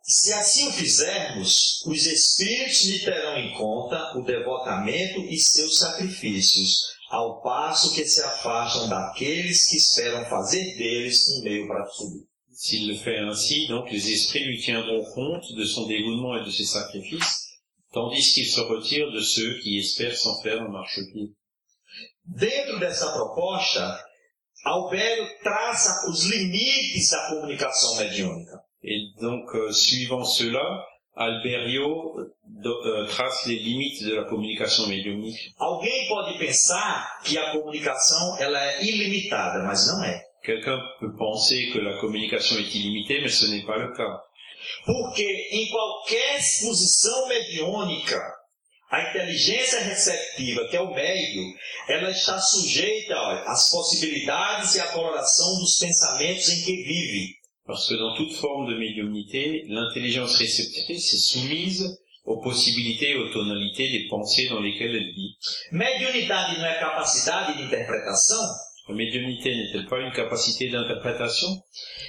Se 0.03 0.33
assim 0.33 0.67
o 0.69 0.73
fizermos, 0.73 1.85
os 1.87 2.07
espíritos 2.07 2.87
lhe 2.87 2.99
terão 3.01 3.37
em 3.37 3.53
conta 3.53 4.17
o 4.17 4.23
devotamento 4.25 5.21
e 5.29 5.39
seus 5.39 5.79
sacrifícios, 5.79 6.87
ao 7.11 7.43
passo 7.43 7.95
que 7.95 8.05
se 8.07 8.23
afastam 8.23 8.89
daqueles 8.89 9.67
que 9.69 9.77
esperam 9.77 10.25
fazer 10.25 10.65
deles 10.79 11.29
um 11.37 11.43
meio 11.45 11.69
para 11.69 11.85
subir. 11.87 12.25
S'il 12.53 12.89
le 12.89 12.97
fait 12.97 13.19
ainsi, 13.19 13.69
donc 13.69 13.91
les 13.91 14.11
esprits 14.11 14.45
lui 14.45 14.59
tiendront 14.59 15.05
compte 15.15 15.45
de 15.55 15.65
son 15.65 15.87
dévouement 15.87 16.37
et 16.39 16.45
de 16.45 16.51
ses 16.51 16.65
sacrifices, 16.65 17.50
tandis 17.93 18.33
qu'il 18.33 18.47
se 18.47 18.61
retire 18.61 19.11
de 19.13 19.21
ceux 19.21 19.59
qui 19.61 19.79
espèrent 19.79 20.17
s'en 20.17 20.41
faire 20.43 20.63
un 20.63 20.69
marchepied. 20.69 21.35
Dentro 22.25 22.79
dessa 22.79 23.13
proposta, 23.13 24.05
Albério 24.65 25.27
traça 25.43 26.09
os 26.11 26.25
limites 26.25 27.11
da 27.11 27.29
comunicação 27.29 27.97
mediúnica. 27.97 28.61
Et 28.83 29.13
donc, 29.21 29.55
euh, 29.55 29.73
suivant 29.73 30.25
cela, 30.25 30.85
Alberio 31.17 32.19
euh, 32.65 33.07
trace 33.09 33.47
les 33.47 33.59
limites 33.59 34.05
de 34.05 34.15
la 34.15 34.25
communication 34.25 34.87
médiumnique. 34.87 35.53
Alguém 35.59 36.09
pode 36.09 36.39
pensar 36.39 37.21
que 37.25 37.37
a 37.37 37.53
comunicação 37.53 38.39
ela 38.39 38.59
é 38.65 38.85
ilimitada, 38.85 39.63
mas 39.65 39.87
não 39.89 40.05
é. 40.05 40.23
Quelqu'un 40.43 40.79
peut 40.99 41.15
penser 41.19 41.71
que 41.73 41.79
la 41.79 41.99
communication 42.01 42.57
est 42.59 42.75
illimitée, 42.75 43.21
mais 43.21 43.29
ce 43.29 43.47
n'est 43.51 43.67
pas 43.67 43.77
le 43.77 43.93
cas. 43.93 44.23
Porque 44.85 45.49
em 45.53 45.69
qualquer 45.69 46.39
exposição 46.39 47.29
mediúnica, 47.29 48.21
a 48.91 49.09
inteligência 49.09 49.81
receptiva, 49.81 50.67
que 50.69 50.77
é 50.77 50.81
o 50.81 50.93
médio, 50.93 51.43
ela 51.89 52.11
está 52.11 52.39
sujeita 52.41 53.15
olha, 53.15 53.43
às 53.47 53.71
possibilidades 53.71 54.75
e 54.75 54.81
à 54.81 54.89
coloração 54.89 55.61
dos 55.61 55.79
pensamentos 55.79 56.49
em 56.49 56.65
que 56.65 56.83
vive. 56.83 57.41
Parce 57.65 57.87
que 57.87 57.95
dans 57.95 58.17
toute 58.17 58.35
forme 58.35 58.67
de 58.67 58.79
médiumnité, 58.79 59.65
l'intelligence 59.69 60.37
réceptrice 60.37 61.13
est 61.13 61.19
soumise 61.19 61.85
aux 62.25 62.41
possibilités 62.41 63.11
et 63.11 63.17
aux 63.17 63.31
tonalités 63.31 63.91
des 63.91 64.09
pensées 64.09 64.49
dans 64.49 64.61
lesquelles 64.61 64.97
elle 64.97 65.15
vit. 65.15 65.37
Mediunidade 65.71 66.59
não 66.59 66.67
é 66.67 66.79
capacidade 66.81 67.57
de 67.57 67.63
interpretação? 67.63 68.45
La 68.89 68.95
médiumnité 68.95 69.55
n'est-elle 69.55 69.87
pas 69.87 70.01
une 70.01 70.13
capacité 70.13 70.69
d'interprétation 70.69 71.63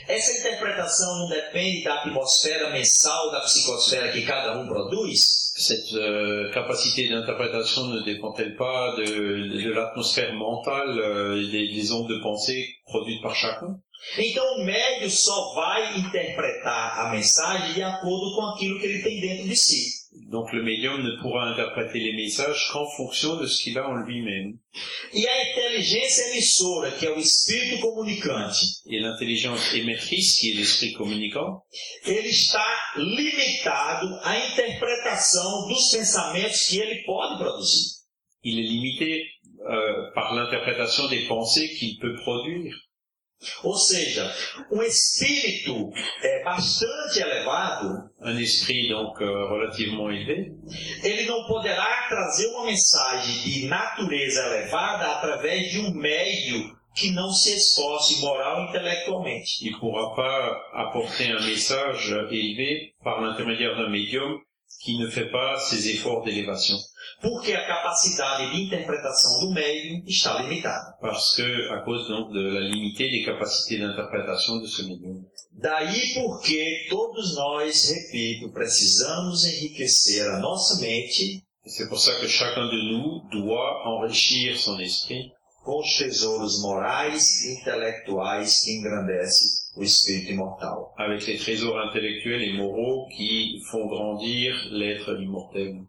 Essa 0.08 0.40
interpretação 0.40 1.20
não 1.20 1.30
depende 1.30 1.84
da 1.84 1.94
atmosfera 2.02 2.72
mensal 2.72 3.32
da 3.32 3.42
psicosfera 3.42 4.12
que 4.12 4.22
cada 4.26 4.58
um 4.58 4.68
produz? 4.68 5.54
Cette 5.58 5.94
euh, 5.94 6.50
capacité 6.52 7.08
d'interprétation 7.08 7.86
ne 7.86 8.04
dépend-elle 8.04 8.56
pas 8.56 8.96
de, 8.96 9.04
de 9.04 9.72
l'atmosphère 9.72 10.34
mentale 10.34 11.00
euh, 11.00 11.44
et 11.44 11.52
des, 11.52 11.68
des 11.68 11.92
ondes 11.92 12.10
de 12.10 12.20
pensée 12.22 12.68
produites 12.86 13.22
par 13.22 13.36
chacun 13.36 13.80
Então 14.18 14.44
o 14.56 14.66
médio 14.66 15.10
só 15.10 15.54
vai 15.54 16.00
interpretar 16.00 17.00
a 17.00 17.12
mensagem 17.12 17.74
de 17.74 17.84
acordo 17.84 18.36
com 18.36 18.46
aquilo 18.48 18.80
que 18.80 18.88
ele 18.88 19.04
tem 19.04 19.22
dentro 19.22 19.48
de 19.48 19.56
si. 19.56 20.01
Donc 20.32 20.54
le 20.54 20.64
médium 20.64 21.04
ne 21.04 21.22
pourra 21.22 21.50
interpréter 21.50 22.00
les 22.00 22.14
messages 22.14 22.70
qu'en 22.72 22.88
fonction 22.96 23.36
de 23.36 23.46
ce 23.46 23.62
qu'il 23.62 23.78
a 23.78 23.88
en 23.88 23.96
lui-même. 23.96 24.58
E 25.14 25.28
a 25.28 25.52
inteligência 25.52 26.30
emissora, 26.30 26.90
que 26.92 27.06
é 27.06 27.12
o 27.12 27.20
espírito 27.20 27.82
comunicante, 27.82 28.56
Et 28.88 29.00
l'intelligence 29.00 29.74
émettrice, 29.74 30.40
qui 30.40 30.52
est 30.52 30.54
l'esprit 30.54 30.94
communicant, 30.94 31.62
ele 32.06 32.30
está 32.30 32.66
limitado 32.96 34.08
à 34.24 34.38
interpretação 34.38 35.68
dos 35.68 35.92
pensamentos 35.92 36.70
que 36.70 36.80
ele 36.80 37.04
pode 37.04 37.38
produzir. 37.38 38.02
il 38.44 38.58
est 38.58 38.64
limité 38.64 39.26
euh, 39.70 40.12
par 40.16 40.34
l'interprétation 40.34 41.08
des 41.10 41.28
pensées 41.28 41.70
qu'il 41.78 42.00
peut 42.00 42.16
produire. 42.16 42.74
Ou 43.64 43.76
seja, 43.76 44.34
um 44.72 44.82
espírito 44.84 45.90
é, 46.22 46.44
bastante 46.44 47.20
elevado, 47.20 48.10
Un 48.22 48.40
esprit 48.40 48.88
donc 48.90 49.20
euh, 49.20 49.48
relativement 49.50 50.12
élevé 50.12 50.52
ele 51.04 51.26
não 51.26 51.44
poderá 51.48 52.06
trazer 52.08 52.48
uma 52.48 52.66
mensagem 52.66 53.42
de 53.42 53.68
natureza 53.68 54.46
elevada 54.46 55.12
através 55.12 55.72
de 55.72 55.80
um 55.80 55.92
médio 55.92 56.78
que 56.96 57.10
não 57.12 57.32
se 57.32 57.56
esforce 57.56 58.20
moral 58.22 58.66
e 58.66 58.70
intelectualmente. 58.70 59.66
il 59.66 59.72
ne 59.72 59.80
pourra 59.80 60.16
pas 60.16 60.62
apporter 60.74 61.32
un 61.32 61.42
message 61.46 62.12
élevé 62.30 62.94
par 63.04 63.22
l'intermédiaire 63.22 63.76
d'un 63.76 63.90
médium 63.90 64.40
qui 64.84 64.98
ne 64.98 65.08
fait 65.08 65.32
pas 65.32 65.58
ses 65.58 65.90
efforts 65.90 66.24
d'élévation. 66.24 66.78
Porque 67.22 67.54
a 67.54 67.68
capacidade 67.68 68.52
de 68.52 68.64
interpretação 68.64 69.42
do 69.42 69.54
médium 69.54 70.04
está 70.08 70.42
limitada. 70.42 70.98
Parce 71.00 71.36
que, 71.36 71.70
à 71.72 71.82
cause 71.82 72.08
donc 72.08 72.32
de 72.32 72.42
la 72.42 72.62
limitée 72.62 73.10
des 73.10 73.24
capacités 73.24 73.78
d'interprétation 73.78 74.58
de 74.58 74.68
ce 74.68 74.82
médium. 74.84 75.24
Daí 75.52 76.14
porque 76.16 76.88
todos 76.90 77.36
nós, 77.36 77.90
repito, 77.90 78.52
precisamos 78.52 79.46
enriquecer 79.46 80.22
a 80.30 80.40
nossa 80.40 80.82
mente 80.82 81.44
C'est 81.66 81.88
pour 81.90 82.00
ça 82.00 82.16
que 82.20 82.28
chacun 82.28 82.66
de 82.68 82.82
nous 82.92 83.22
doit 83.30 83.84
enrichir 83.86 84.58
son 84.58 84.80
esprit 84.80 85.32
com 85.64 85.80
os 85.80 85.96
tesouros 85.96 86.60
morais 86.64 87.46
e 87.46 87.54
intelectuais 87.54 88.62
que 88.62 88.80
engrandecem 88.80 89.48
o 89.76 89.84
espírito 89.84 90.32
imortal. 90.32 90.92
avec 90.98 91.26
les 91.28 91.38
trésors 91.38 91.78
intellectuels 91.88 92.42
et 92.42 92.54
moraux 92.58 93.08
qui 93.16 93.62
font 93.70 93.86
grandir 93.86 94.56
l'être 94.72 95.22
immortel. 95.22 95.84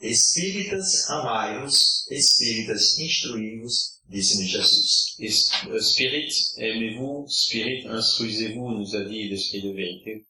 Espíritas, 0.00 1.10
amai-vos, 1.10 2.06
espíritas, 2.10 2.98
instruí-vos, 2.98 4.00
disse-nos 4.08 4.46
Jesus. 4.46 5.14
Euh, 5.20 5.78
spirit, 5.80 6.32
aimez-vous, 6.56 7.26
spirit, 7.28 7.86
instruisez-vous, 7.86 8.70
nous 8.70 8.96
a 8.96 9.04
dit 9.04 9.28
l'esprit 9.28 9.60
de 9.60 9.70
vérité. 9.70 10.24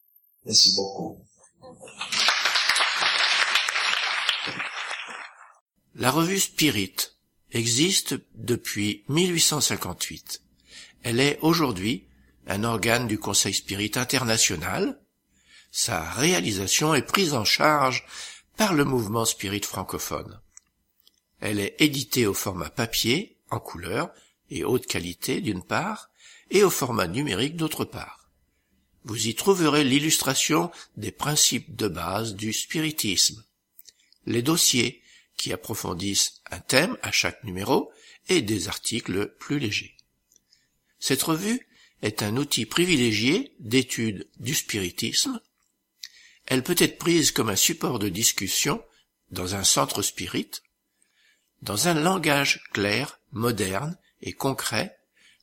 Merci 0.45 0.75
beaucoup. 0.75 1.25
La 5.95 6.11
revue 6.11 6.41
Spirit 6.41 6.97
existe 7.53 8.17
depuis 8.35 9.05
1858. 9.09 10.43
Elle 11.05 11.21
est 11.21 11.39
aujourd'hui 11.43 12.09
un 12.49 12.65
organe 12.65 13.07
du 13.07 13.19
Conseil 13.19 13.55
Spirit 13.55 13.93
international. 13.95 15.01
Sa 15.71 16.11
réalisation 16.11 16.93
est 16.93 17.03
prise 17.03 17.35
en 17.35 17.45
charge 17.45 18.05
par 18.61 18.75
le 18.75 18.85
mouvement 18.85 19.25
Spirit 19.25 19.63
francophone. 19.63 20.39
Elle 21.41 21.61
est 21.61 21.77
éditée 21.79 22.27
au 22.27 22.35
format 22.35 22.69
papier, 22.69 23.39
en 23.49 23.59
couleur 23.59 24.13
et 24.51 24.65
haute 24.65 24.87
qualité 24.87 25.41
d'une 25.41 25.63
part, 25.63 26.11
et 26.51 26.63
au 26.63 26.69
format 26.69 27.07
numérique 27.07 27.57
d'autre 27.57 27.87
part. 27.87 28.29
Vous 29.05 29.29
y 29.29 29.35
trouverez 29.35 29.83
l'illustration 29.83 30.71
des 30.99 31.11
principes 31.11 31.75
de 31.75 31.89
base 31.89 32.35
du 32.35 32.53
spiritisme, 32.53 33.43
les 34.27 34.43
dossiers 34.43 35.01
qui 35.39 35.55
approfondissent 35.55 36.43
un 36.51 36.61
thème 36.61 36.99
à 37.01 37.13
chaque 37.13 37.43
numéro 37.45 37.91
et 38.29 38.43
des 38.43 38.69
articles 38.69 39.35
plus 39.39 39.59
légers. 39.59 39.97
Cette 40.99 41.23
revue 41.23 41.67
est 42.03 42.23
un 42.23 42.37
outil 42.37 42.67
privilégié 42.67 43.55
d'étude 43.59 44.29
du 44.39 44.55
spiritisme. 44.55 45.41
Elle 46.51 46.65
peut 46.65 46.77
être 46.79 46.99
prise 46.99 47.31
comme 47.31 47.49
un 47.49 47.57
support 47.57 48.01
de 48.01 48.09
discussion 48.09 48.83
dans 49.31 49.55
un 49.55 49.63
centre 49.63 50.03
spirit, 50.03 50.51
dans 51.63 51.87
un 51.87 51.95
langage 51.95 52.61
clair, 52.73 53.21
moderne 53.31 53.97
et 54.21 54.33
concret, 54.33 54.99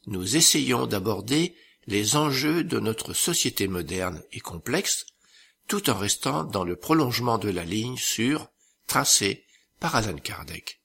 nous 0.05 0.36
essayons 0.36 0.86
d'aborder 0.86 1.55
les 1.86 2.18
enjeux 2.18 2.66
de 2.66 2.82
notre 2.82 3.14
société 3.14 3.70
moderne 3.70 4.22
et 4.34 4.41
complexe, 4.41 5.05
tout 5.70 5.89
en 5.89 5.97
restant 5.97 6.43
dans 6.43 6.66
le 6.66 6.76
prolongement 6.76 7.38
de 7.38 7.49
la 7.49 7.64
ligne 7.64 7.95
sur 7.95 8.49
tracée 8.86 9.45
par 9.80 9.95
Alan 9.95 10.18
Kardec. 10.18 10.82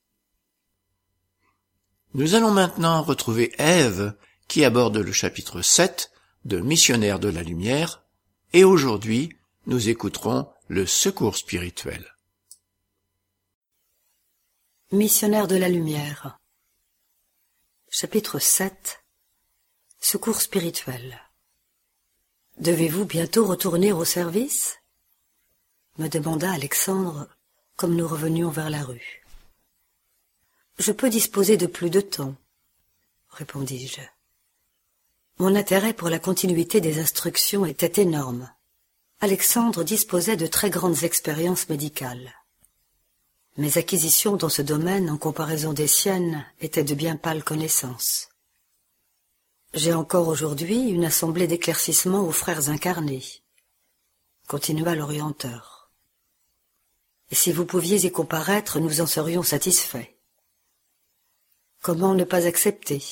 Nous 2.14 2.36
allons 2.36 2.52
maintenant 2.52 3.02
retrouver 3.02 3.52
Ève 3.58 4.14
qui 4.46 4.64
aborde 4.64 4.98
le 4.98 5.12
chapitre 5.12 5.62
7 5.62 6.12
de 6.44 6.60
Missionnaire 6.60 7.18
de 7.18 7.28
la 7.28 7.42
Lumière 7.42 8.04
et 8.52 8.62
aujourd'hui 8.62 9.36
nous 9.66 9.88
écouterons 9.88 10.52
le 10.66 10.86
secours 10.86 11.36
spirituel. 11.36 12.04
Missionnaire 14.90 15.46
de 15.46 15.56
la 15.56 15.68
Lumière 15.68 16.38
Chapitre 17.88 18.40
7 18.40 19.04
Secours 20.00 20.40
spirituel 20.40 21.20
Devez-vous 22.58 23.04
bientôt 23.04 23.46
retourner 23.46 23.92
au 23.92 24.04
service? 24.04 24.78
me 25.98 26.08
demanda 26.08 26.50
Alexandre 26.50 27.28
comme 27.76 27.94
nous 27.94 28.08
revenions 28.08 28.50
vers 28.50 28.68
la 28.68 28.82
rue. 28.82 29.24
Je 30.78 30.90
peux 30.90 31.08
disposer 31.08 31.56
de 31.56 31.66
plus 31.66 31.90
de 31.90 32.00
temps, 32.00 32.34
répondis-je. 33.30 34.00
Mon 35.38 35.54
intérêt 35.54 35.94
pour 35.94 36.08
la 36.08 36.18
continuité 36.18 36.80
des 36.80 36.98
instructions 36.98 37.64
était 37.64 38.02
énorme. 38.02 38.50
Alexandre 39.24 39.84
disposait 39.84 40.36
de 40.36 40.48
très 40.48 40.68
grandes 40.68 41.04
expériences 41.04 41.68
médicales. 41.68 42.34
Mes 43.56 43.78
acquisitions 43.78 44.34
dans 44.34 44.48
ce 44.48 44.62
domaine, 44.62 45.08
en 45.10 45.16
comparaison 45.16 45.72
des 45.72 45.86
siennes, 45.86 46.44
étaient 46.60 46.82
de 46.82 46.94
bien 46.94 47.14
pâles 47.14 47.44
connaissances. 47.44 48.30
J'ai 49.74 49.94
encore 49.94 50.26
aujourd'hui 50.26 50.88
une 50.88 51.04
assemblée 51.04 51.46
d'éclaircissement 51.46 52.22
aux 52.22 52.32
frères 52.32 52.68
incarnés, 52.68 53.24
continua 54.48 54.96
l'orienteur. 54.96 55.92
Et 57.30 57.36
si 57.36 57.52
vous 57.52 57.64
pouviez 57.64 58.04
y 58.04 58.10
comparaître, 58.10 58.80
nous 58.80 59.00
en 59.00 59.06
serions 59.06 59.44
satisfaits. 59.44 60.10
Comment 61.80 62.14
ne 62.14 62.24
pas 62.24 62.48
accepter? 62.48 63.04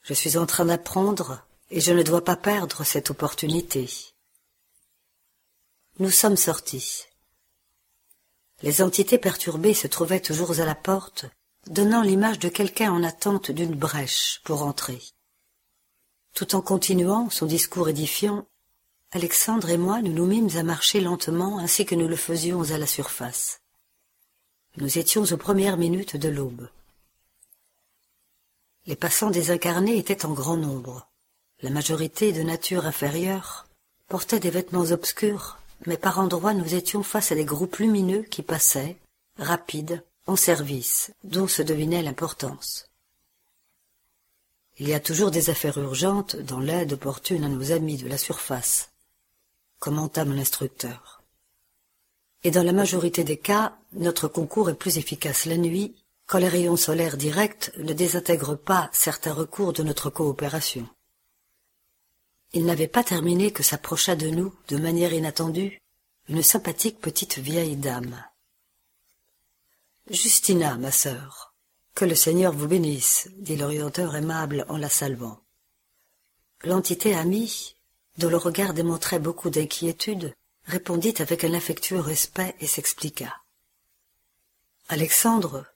Je 0.00 0.14
suis 0.14 0.38
en 0.38 0.46
train 0.46 0.64
d'apprendre 0.64 1.46
et 1.70 1.82
je 1.82 1.92
ne 1.92 2.02
dois 2.02 2.24
pas 2.24 2.36
perdre 2.36 2.82
cette 2.82 3.10
opportunité. 3.10 4.13
Nous 6.00 6.10
sommes 6.10 6.36
sortis. 6.36 7.04
Les 8.62 8.82
entités 8.82 9.16
perturbées 9.16 9.74
se 9.74 9.86
trouvaient 9.86 10.20
toujours 10.20 10.58
à 10.58 10.64
la 10.64 10.74
porte, 10.74 11.26
donnant 11.68 12.02
l'image 12.02 12.40
de 12.40 12.48
quelqu'un 12.48 12.90
en 12.90 13.04
attente 13.04 13.52
d'une 13.52 13.76
brèche 13.76 14.40
pour 14.42 14.64
entrer. 14.64 15.00
Tout 16.34 16.56
en 16.56 16.62
continuant 16.62 17.30
son 17.30 17.46
discours 17.46 17.88
édifiant, 17.88 18.44
Alexandre 19.12 19.70
et 19.70 19.76
moi 19.76 20.02
nous 20.02 20.12
nous 20.12 20.26
mîmes 20.26 20.56
à 20.56 20.64
marcher 20.64 21.00
lentement 21.00 21.60
ainsi 21.60 21.86
que 21.86 21.94
nous 21.94 22.08
le 22.08 22.16
faisions 22.16 22.72
à 22.72 22.78
la 22.78 22.88
surface. 22.88 23.60
Nous 24.78 24.98
étions 24.98 25.22
aux 25.22 25.36
premières 25.36 25.76
minutes 25.76 26.16
de 26.16 26.28
l'aube. 26.28 26.68
Les 28.86 28.96
passants 28.96 29.30
désincarnés 29.30 29.96
étaient 29.96 30.26
en 30.26 30.32
grand 30.32 30.56
nombre. 30.56 31.08
La 31.62 31.70
majorité 31.70 32.32
de 32.32 32.42
nature 32.42 32.84
inférieure 32.84 33.68
portait 34.08 34.40
des 34.40 34.50
vêtements 34.50 34.90
obscurs, 34.90 35.60
mais 35.86 35.96
par 35.96 36.18
endroits 36.18 36.54
nous 36.54 36.74
étions 36.74 37.02
face 37.02 37.32
à 37.32 37.34
des 37.34 37.44
groupes 37.44 37.76
lumineux 37.76 38.22
qui 38.22 38.42
passaient, 38.42 38.96
rapides, 39.38 40.02
en 40.26 40.36
service, 40.36 41.12
dont 41.22 41.48
se 41.48 41.62
devinait 41.62 42.02
l'importance. 42.02 42.88
Il 44.78 44.88
y 44.88 44.94
a 44.94 45.00
toujours 45.00 45.30
des 45.30 45.50
affaires 45.50 45.78
urgentes 45.78 46.36
dans 46.36 46.60
l'aide 46.60 46.94
opportune 46.94 47.44
à 47.44 47.48
nos 47.48 47.70
amis 47.70 47.96
de 47.96 48.08
la 48.08 48.18
surface, 48.18 48.90
commenta 49.78 50.24
mon 50.24 50.38
instructeur. 50.38 51.22
Et 52.42 52.50
dans 52.50 52.62
la 52.62 52.72
majorité 52.72 53.24
des 53.24 53.36
cas, 53.36 53.76
notre 53.92 54.28
concours 54.28 54.70
est 54.70 54.74
plus 54.74 54.98
efficace 54.98 55.46
la 55.46 55.56
nuit, 55.56 55.94
quand 56.26 56.38
les 56.38 56.48
rayons 56.48 56.76
solaires 56.76 57.16
directs 57.16 57.70
ne 57.76 57.92
désintègrent 57.92 58.56
pas 58.56 58.90
certains 58.92 59.32
recours 59.32 59.72
de 59.72 59.82
notre 59.82 60.10
coopération. 60.10 60.88
Il 62.56 62.66
n'avait 62.66 62.88
pas 62.88 63.02
terminé 63.02 63.52
que 63.52 63.64
s'approcha 63.64 64.14
de 64.14 64.28
nous, 64.28 64.54
de 64.68 64.76
manière 64.76 65.12
inattendue, 65.12 65.80
une 66.28 66.44
sympathique 66.44 67.00
petite 67.00 67.38
vieille 67.38 67.76
dame. 67.76 68.24
Justina, 70.08 70.76
ma 70.76 70.92
sœur, 70.92 71.52
que 71.96 72.04
le 72.04 72.14
Seigneur 72.14 72.52
vous 72.52 72.68
bénisse, 72.68 73.28
dit 73.38 73.56
l'orienteur 73.56 74.14
aimable 74.14 74.64
en 74.68 74.76
la 74.76 74.88
saluant. 74.88 75.40
L'entité 76.62 77.16
amie, 77.16 77.74
dont 78.18 78.30
le 78.30 78.36
regard 78.36 78.72
démontrait 78.72 79.18
beaucoup 79.18 79.50
d'inquiétude, 79.50 80.32
répondit 80.66 81.14
avec 81.18 81.42
un 81.42 81.54
affectueux 81.54 81.98
respect 81.98 82.54
et 82.60 82.68
s'expliqua. 82.68 83.34
Alexandre, 84.88 85.66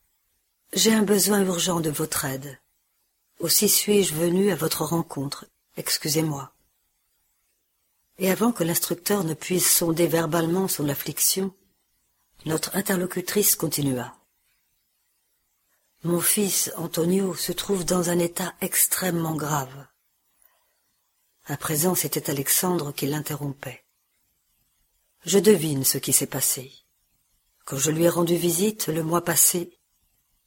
j'ai 0.72 0.94
un 0.94 1.02
besoin 1.02 1.42
urgent 1.42 1.80
de 1.80 1.90
votre 1.90 2.24
aide. 2.24 2.60
Aussi 3.40 3.68
suis-je 3.68 4.14
venu 4.14 4.52
à 4.52 4.54
votre 4.54 4.84
rencontre. 4.84 5.44
Excusez-moi. 5.76 6.52
Et 8.18 8.30
avant 8.30 8.52
que 8.52 8.64
l'instructeur 8.64 9.22
ne 9.22 9.34
puisse 9.34 9.70
sonder 9.70 10.08
verbalement 10.08 10.66
son 10.66 10.88
affliction, 10.88 11.54
notre 12.46 12.74
interlocutrice 12.76 13.54
continua. 13.54 14.16
Mon 16.04 16.20
fils 16.20 16.72
Antonio 16.76 17.34
se 17.34 17.52
trouve 17.52 17.84
dans 17.84 18.10
un 18.10 18.18
état 18.18 18.54
extrêmement 18.60 19.34
grave. 19.34 19.86
À 21.46 21.56
présent, 21.56 21.94
c'était 21.94 22.30
Alexandre 22.30 22.92
qui 22.92 23.06
l'interrompait. 23.06 23.84
Je 25.24 25.38
devine 25.38 25.84
ce 25.84 25.98
qui 25.98 26.12
s'est 26.12 26.26
passé. 26.26 26.72
Quand 27.64 27.78
je 27.78 27.90
lui 27.90 28.04
ai 28.04 28.08
rendu 28.08 28.36
visite 28.36 28.88
le 28.88 29.02
mois 29.02 29.24
passé, 29.24 29.78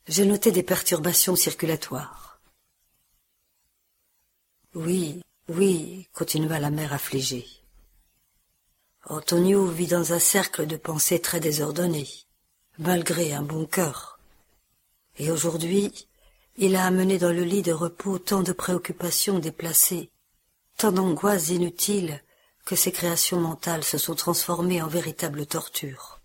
j'ai 0.08 0.26
noté 0.26 0.52
des 0.52 0.64
perturbations 0.64 1.36
circulatoires. 1.36 2.42
Oui, 4.74 5.22
oui, 5.50 6.08
continua 6.14 6.60
la 6.60 6.70
mère 6.70 6.94
affligée. 6.94 7.61
Antonio 9.10 9.66
vit 9.66 9.88
dans 9.88 10.14
un 10.14 10.20
cercle 10.20 10.68
de 10.68 10.78
pensées 10.78 11.20
très 11.20 11.40
désordonnées, 11.40 12.10
malgré 12.78 13.34
un 13.34 13.42
bon 13.42 13.66
cœur. 13.66 14.20
Et 15.18 15.32
aujourd'hui, 15.32 16.08
il 16.58 16.76
a 16.76 16.86
amené 16.86 17.18
dans 17.18 17.34
le 17.34 17.44
lit 17.44 17.64
de 17.64 17.72
repos 17.72 18.20
tant 18.20 18.44
de 18.44 18.54
préoccupations 18.54 19.40
déplacées, 19.40 20.12
tant 20.78 20.92
d'angoisses 20.92 21.50
inutiles, 21.50 22.22
que 22.64 22.76
ses 22.76 22.92
créations 22.92 23.40
mentales 23.40 23.84
se 23.84 23.98
sont 23.98 24.14
transformées 24.14 24.84
en 24.84 24.88
véritables 24.88 25.48
tortures. 25.48 26.20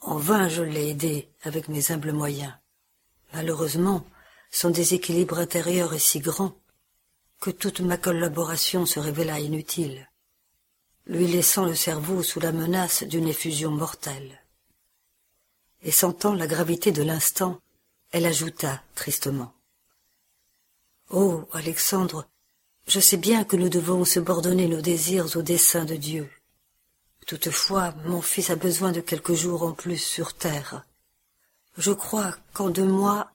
En 0.00 0.16
vain 0.16 0.48
je 0.48 0.62
l'ai 0.62 0.88
aidé 0.88 1.28
avec 1.42 1.68
mes 1.68 1.92
humbles 1.92 2.12
moyens. 2.12 2.54
Malheureusement, 3.34 4.06
son 4.50 4.70
déséquilibre 4.70 5.38
intérieur 5.38 5.92
est 5.92 5.98
si 5.98 6.20
grand 6.20 6.56
que 7.38 7.50
toute 7.50 7.80
ma 7.80 7.98
collaboration 7.98 8.86
se 8.86 8.98
révéla 8.98 9.40
inutile, 9.40 10.09
lui 11.10 11.26
laissant 11.26 11.66
le 11.66 11.74
cerveau 11.74 12.22
sous 12.22 12.38
la 12.38 12.52
menace 12.52 13.02
d'une 13.02 13.26
effusion 13.26 13.72
mortelle 13.72 14.40
et 15.82 15.90
sentant 15.90 16.34
la 16.34 16.46
gravité 16.46 16.92
de 16.92 17.02
l'instant, 17.02 17.60
elle 18.12 18.26
ajouta 18.26 18.80
tristement. 18.94 19.52
Oh, 21.10 21.48
Alexandre, 21.52 22.28
je 22.86 23.00
sais 23.00 23.16
bien 23.16 23.42
que 23.42 23.56
nous 23.56 23.68
devons 23.68 24.04
subordonner 24.04 24.68
nos 24.68 24.80
désirs 24.80 25.36
aux 25.36 25.42
desseins 25.42 25.84
de 25.84 25.96
Dieu. 25.96 26.30
Toutefois, 27.26 27.92
mon 28.04 28.22
fils 28.22 28.50
a 28.50 28.56
besoin 28.56 28.92
de 28.92 29.00
quelques 29.00 29.34
jours 29.34 29.64
en 29.64 29.72
plus 29.72 29.98
sur 29.98 30.34
terre. 30.34 30.84
Je 31.76 31.90
crois 31.90 32.36
qu'en 32.52 32.70
deux 32.70 32.86
mois, 32.86 33.32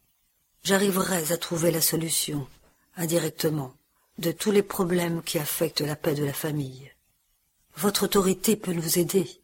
j'arriverai 0.64 1.34
à 1.34 1.38
trouver 1.38 1.72
la 1.72 1.82
solution, 1.82 2.48
indirectement, 2.96 3.74
de 4.18 4.32
tous 4.32 4.52
les 4.52 4.64
problèmes 4.64 5.22
qui 5.22 5.40
affectent 5.40 5.82
la 5.82 5.98
paix 5.98 6.14
de 6.14 6.24
la 6.24 6.34
famille. 6.34 6.95
Votre 7.78 8.04
autorité 8.04 8.56
peut 8.56 8.74
nous 8.74 9.00
aider 9.00 9.42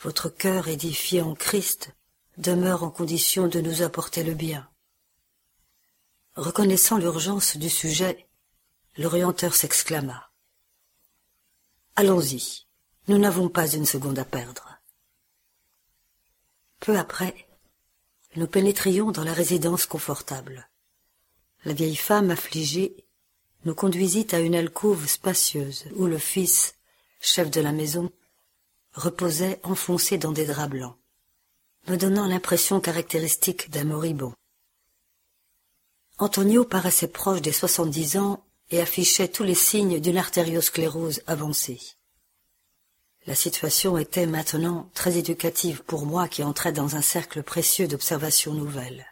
votre 0.00 0.28
cœur 0.28 0.68
édifié 0.68 1.22
en 1.22 1.34
Christ 1.34 1.92
demeure 2.36 2.84
en 2.84 2.90
condition 2.90 3.48
de 3.48 3.60
nous 3.60 3.82
apporter 3.82 4.22
le 4.22 4.34
bien. 4.34 4.68
Reconnaissant 6.36 6.98
l'urgence 6.98 7.56
du 7.56 7.68
sujet, 7.68 8.28
l'orienteur 8.96 9.56
s'exclama. 9.56 10.30
Allons-y, 11.96 12.66
nous 13.08 13.18
n'avons 13.18 13.48
pas 13.48 13.66
une 13.66 13.86
seconde 13.86 14.20
à 14.20 14.24
perdre. 14.24 14.78
Peu 16.78 16.96
après, 16.96 17.48
nous 18.36 18.46
pénétrions 18.46 19.10
dans 19.10 19.24
la 19.24 19.32
résidence 19.32 19.86
confortable. 19.86 20.70
La 21.64 21.72
vieille 21.72 21.96
femme 21.96 22.30
affligée 22.30 23.04
nous 23.64 23.74
conduisit 23.74 24.28
à 24.30 24.38
une 24.38 24.54
alcôve 24.54 25.08
spacieuse 25.08 25.86
où 25.96 26.06
le 26.06 26.18
fils, 26.18 26.77
chef 27.20 27.50
de 27.50 27.60
la 27.60 27.72
maison, 27.72 28.10
reposait 28.92 29.60
enfoncé 29.62 30.18
dans 30.18 30.32
des 30.32 30.46
draps 30.46 30.70
blancs, 30.70 30.96
me 31.88 31.96
donnant 31.96 32.26
l'impression 32.26 32.80
caractéristique 32.80 33.70
d'un 33.70 33.84
moribond. 33.84 34.34
Antonio 36.18 36.64
paraissait 36.64 37.08
proche 37.08 37.42
des 37.42 37.52
soixante-dix 37.52 38.16
ans 38.16 38.44
et 38.70 38.80
affichait 38.80 39.28
tous 39.28 39.44
les 39.44 39.54
signes 39.54 40.00
d'une 40.00 40.18
artériosclérose 40.18 41.22
avancée. 41.26 41.80
La 43.26 43.34
situation 43.34 43.98
était 43.98 44.26
maintenant 44.26 44.90
très 44.94 45.16
éducative 45.16 45.82
pour 45.84 46.06
moi 46.06 46.28
qui 46.28 46.42
entrais 46.42 46.72
dans 46.72 46.96
un 46.96 47.02
cercle 47.02 47.42
précieux 47.42 47.86
d'observations 47.86 48.54
nouvelles. 48.54 49.06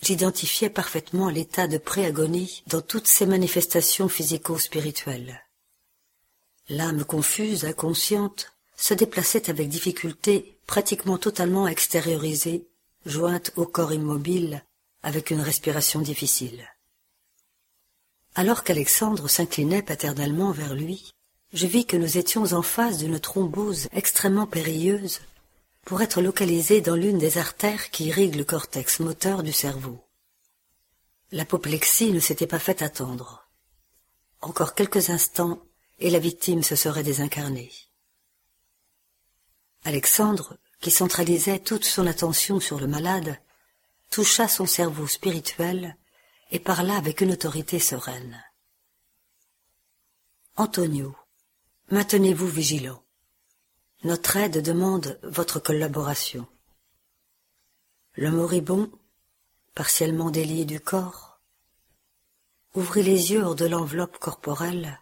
J'identifiais 0.00 0.70
parfaitement 0.70 1.28
l'état 1.28 1.66
de 1.66 1.78
préagonie 1.78 2.62
dans 2.66 2.80
toutes 2.80 3.08
ses 3.08 3.26
manifestations 3.26 4.08
physico-spirituelles. 4.08 5.42
L'âme 6.68 7.04
confuse, 7.04 7.64
inconsciente, 7.64 8.52
se 8.76 8.94
déplaçait 8.94 9.48
avec 9.48 9.68
difficulté, 9.68 10.58
pratiquement 10.66 11.18
totalement 11.18 11.66
extériorisée, 11.66 12.66
jointe 13.06 13.52
au 13.56 13.66
corps 13.66 13.92
immobile, 13.92 14.62
avec 15.02 15.30
une 15.30 15.40
respiration 15.40 16.00
difficile. 16.00 16.68
Alors 18.34 18.64
qu'Alexandre 18.64 19.28
s'inclinait 19.28 19.82
paternellement 19.82 20.52
vers 20.52 20.74
lui, 20.74 21.12
je 21.52 21.66
vis 21.66 21.86
que 21.86 21.96
nous 21.96 22.18
étions 22.18 22.52
en 22.52 22.62
face 22.62 22.98
d'une 22.98 23.18
thrombose 23.18 23.88
extrêmement 23.92 24.46
périlleuse 24.46 25.20
pour 25.86 26.02
être 26.02 26.20
localisée 26.20 26.82
dans 26.82 26.96
l'une 26.96 27.18
des 27.18 27.38
artères 27.38 27.90
qui 27.90 28.06
irriguent 28.06 28.36
le 28.36 28.44
cortex 28.44 29.00
moteur 29.00 29.42
du 29.42 29.52
cerveau. 29.52 30.04
L'apoplexie 31.32 32.12
ne 32.12 32.20
s'était 32.20 32.46
pas 32.46 32.58
fait 32.58 32.82
attendre. 32.82 33.48
Encore 34.42 34.74
quelques 34.74 35.08
instants 35.08 35.62
et 35.98 36.10
la 36.10 36.18
victime 36.18 36.62
se 36.62 36.76
serait 36.76 37.02
désincarnée. 37.02 37.72
Alexandre, 39.84 40.58
qui 40.80 40.90
centralisait 40.90 41.58
toute 41.58 41.84
son 41.84 42.06
attention 42.06 42.60
sur 42.60 42.78
le 42.78 42.86
malade, 42.86 43.40
toucha 44.10 44.48
son 44.48 44.66
cerveau 44.66 45.06
spirituel 45.06 45.96
et 46.50 46.58
parla 46.58 46.96
avec 46.96 47.20
une 47.20 47.32
autorité 47.32 47.78
sereine. 47.78 48.42
Antonio, 50.56 51.14
Maintenez-vous 51.90 52.48
vigilant. 52.48 53.02
Notre 54.04 54.36
aide 54.36 54.62
demande 54.62 55.18
votre 55.22 55.58
collaboration. 55.58 56.46
Le 58.12 58.30
moribond, 58.30 58.90
partiellement 59.74 60.30
délié 60.30 60.66
du 60.66 60.80
corps, 60.80 61.40
ouvrit 62.74 63.02
les 63.02 63.32
yeux 63.32 63.42
hors 63.42 63.54
de 63.54 63.64
l'enveloppe 63.64 64.18
corporelle, 64.18 65.00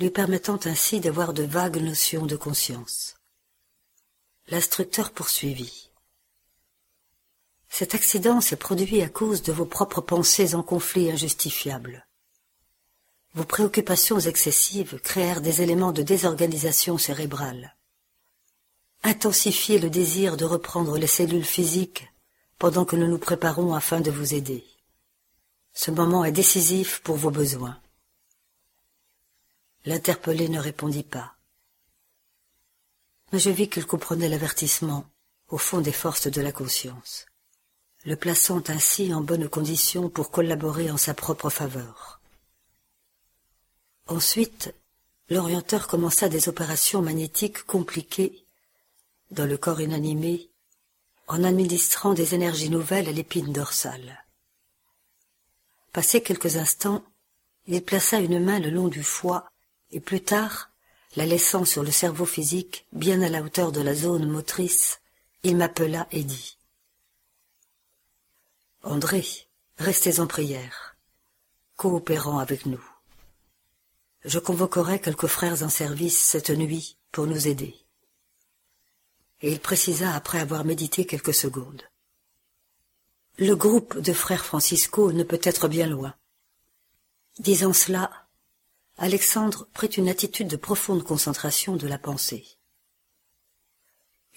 lui 0.00 0.10
permettant 0.10 0.58
ainsi 0.64 0.98
d'avoir 0.98 1.34
de 1.34 1.42
vagues 1.42 1.76
notions 1.76 2.24
de 2.24 2.34
conscience. 2.34 3.16
L'instructeur 4.48 5.12
poursuivit. 5.12 5.90
Cet 7.68 7.94
accident 7.94 8.40
s'est 8.40 8.56
produit 8.56 9.02
à 9.02 9.10
cause 9.10 9.42
de 9.42 9.52
vos 9.52 9.66
propres 9.66 10.00
pensées 10.00 10.54
en 10.54 10.62
conflit 10.62 11.10
injustifiable. 11.10 12.06
Vos 13.34 13.44
préoccupations 13.44 14.18
excessives 14.18 14.98
créèrent 15.04 15.42
des 15.42 15.60
éléments 15.62 15.92
de 15.92 16.02
désorganisation 16.02 16.98
cérébrale. 16.98 17.76
Intensifiez 19.02 19.78
le 19.78 19.90
désir 19.90 20.36
de 20.36 20.44
reprendre 20.46 20.98
les 20.98 21.06
cellules 21.06 21.44
physiques 21.44 22.08
pendant 22.58 22.84
que 22.84 22.96
nous 22.96 23.06
nous 23.06 23.18
préparons 23.18 23.74
afin 23.74 24.00
de 24.00 24.10
vous 24.10 24.34
aider. 24.34 24.64
Ce 25.74 25.90
moment 25.90 26.24
est 26.24 26.32
décisif 26.32 27.00
pour 27.02 27.16
vos 27.16 27.30
besoins. 27.30 27.79
L'interpellé 29.86 30.48
ne 30.48 30.60
répondit 30.60 31.02
pas. 31.02 31.36
Mais 33.32 33.38
je 33.38 33.50
vis 33.50 33.68
qu'il 33.68 33.86
comprenait 33.86 34.28
l'avertissement 34.28 35.06
au 35.48 35.58
fond 35.58 35.80
des 35.80 35.92
forces 35.92 36.26
de 36.26 36.40
la 36.40 36.52
conscience, 36.52 37.26
le 38.04 38.16
plaçant 38.16 38.62
ainsi 38.68 39.14
en 39.14 39.20
bonne 39.20 39.48
condition 39.48 40.10
pour 40.10 40.30
collaborer 40.30 40.90
en 40.90 40.96
sa 40.96 41.14
propre 41.14 41.48
faveur. 41.50 42.20
Ensuite, 44.06 44.74
l'orienteur 45.28 45.86
commença 45.86 46.28
des 46.28 46.48
opérations 46.48 47.00
magnétiques 47.00 47.62
compliquées 47.64 48.44
dans 49.30 49.46
le 49.46 49.56
corps 49.56 49.80
inanimé 49.80 50.50
en 51.28 51.44
administrant 51.44 52.12
des 52.12 52.34
énergies 52.34 52.70
nouvelles 52.70 53.08
à 53.08 53.12
l'épine 53.12 53.52
dorsale. 53.52 54.24
Passé 55.92 56.22
quelques 56.22 56.56
instants, 56.56 57.04
il 57.66 57.82
plaça 57.82 58.18
une 58.18 58.44
main 58.44 58.58
le 58.58 58.70
long 58.70 58.88
du 58.88 59.04
foie 59.04 59.48
et 59.92 60.00
plus 60.00 60.22
tard, 60.22 60.70
la 61.16 61.26
laissant 61.26 61.64
sur 61.64 61.82
le 61.82 61.90
cerveau 61.90 62.24
physique 62.24 62.86
bien 62.92 63.22
à 63.22 63.28
la 63.28 63.42
hauteur 63.42 63.72
de 63.72 63.80
la 63.80 63.94
zone 63.94 64.30
motrice, 64.30 65.00
il 65.42 65.56
m'appela 65.56 66.06
et 66.12 66.22
dit 66.22 66.56
André, 68.82 69.26
restez 69.78 70.20
en 70.20 70.26
prière, 70.26 70.96
coopérant 71.76 72.38
avec 72.38 72.66
nous. 72.66 72.82
Je 74.24 74.38
convoquerai 74.38 75.00
quelques 75.00 75.26
frères 75.26 75.62
en 75.62 75.68
service 75.68 76.18
cette 76.18 76.50
nuit 76.50 76.96
pour 77.10 77.26
nous 77.26 77.48
aider. 77.48 77.74
Et 79.42 79.52
il 79.52 79.60
précisa 79.60 80.14
après 80.14 80.38
avoir 80.38 80.64
médité 80.64 81.06
quelques 81.06 81.34
secondes. 81.34 81.82
Le 83.38 83.54
groupe 83.54 83.98
de 83.98 84.12
frères 84.12 84.44
Francisco 84.44 85.12
ne 85.12 85.22
peut 85.22 85.40
être 85.42 85.68
bien 85.68 85.86
loin. 85.86 86.14
Disant 87.38 87.72
cela, 87.72 88.28
Alexandre 89.02 89.66
prit 89.72 89.86
une 89.86 90.10
attitude 90.10 90.48
de 90.48 90.56
profonde 90.56 91.02
concentration 91.02 91.74
de 91.74 91.88
la 91.88 91.96
pensée. 91.96 92.46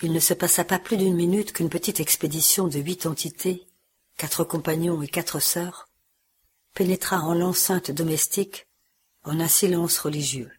Il 0.02 0.14
ne 0.14 0.22
se 0.22 0.34
passa 0.34 0.64
pas 0.64 0.80
plus 0.80 0.96
d'une 0.96 1.18
minute 1.18 1.52
qu'une 1.52 1.70
petite 1.70 2.00
expédition 2.00 2.70
de 2.70 2.80
huit 2.80 3.06
entités, 3.06 3.68
quatre 4.16 4.46
compagnons 4.46 5.02
et 5.02 5.10
quatre 5.10 5.42
sœurs, 5.42 5.90
pénétra 6.74 7.20
en 7.20 7.34
l'enceinte 7.34 7.92
domestique 7.92 8.70
en 9.26 9.42
un 9.42 9.50
silence 9.50 10.00
religieux. 10.00 10.52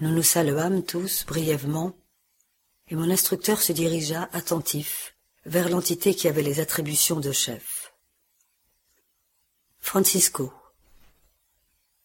Nous 0.00 0.10
nous 0.10 0.22
saluâmes 0.22 0.82
tous 0.82 1.26
brièvement, 1.26 1.94
et 2.88 2.94
mon 2.96 3.10
instructeur 3.10 3.60
se 3.60 3.74
dirigea, 3.74 4.30
attentif, 4.32 5.18
vers 5.44 5.68
l'entité 5.68 6.14
qui 6.14 6.28
avait 6.28 6.40
les 6.40 6.60
attributions 6.60 7.20
de 7.20 7.30
chef. 7.30 7.92
Francisco. 9.80 10.50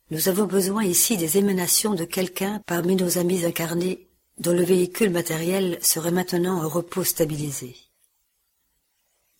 Nous 0.10 0.30
avons 0.30 0.46
besoin 0.46 0.86
ici 0.86 1.18
des 1.18 1.38
émanations 1.38 1.94
de 1.94 2.06
quelqu'un 2.06 2.62
parmi 2.66 2.96
nos 2.96 3.18
amis 3.18 3.44
incarnés 3.44 4.08
dont 4.38 4.54
le 4.54 4.64
véhicule 4.64 5.10
matériel 5.10 5.78
serait 5.82 6.12
maintenant 6.12 6.64
en 6.64 6.70
repos 6.70 7.04
stabilisé. 7.04 7.76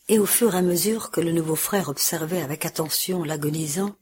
Et 0.10 0.20
au 0.20 0.26
fur 0.26 0.56
et 0.56 0.58
à 0.58 0.62
mesure 0.62 1.10
que 1.10 1.22
le 1.22 1.32
nouveau 1.32 1.56
frère 1.56 1.88
observait 1.88 2.42
avec 2.42 2.66
attention 2.66 3.24
l'agonisant, 3.24 3.96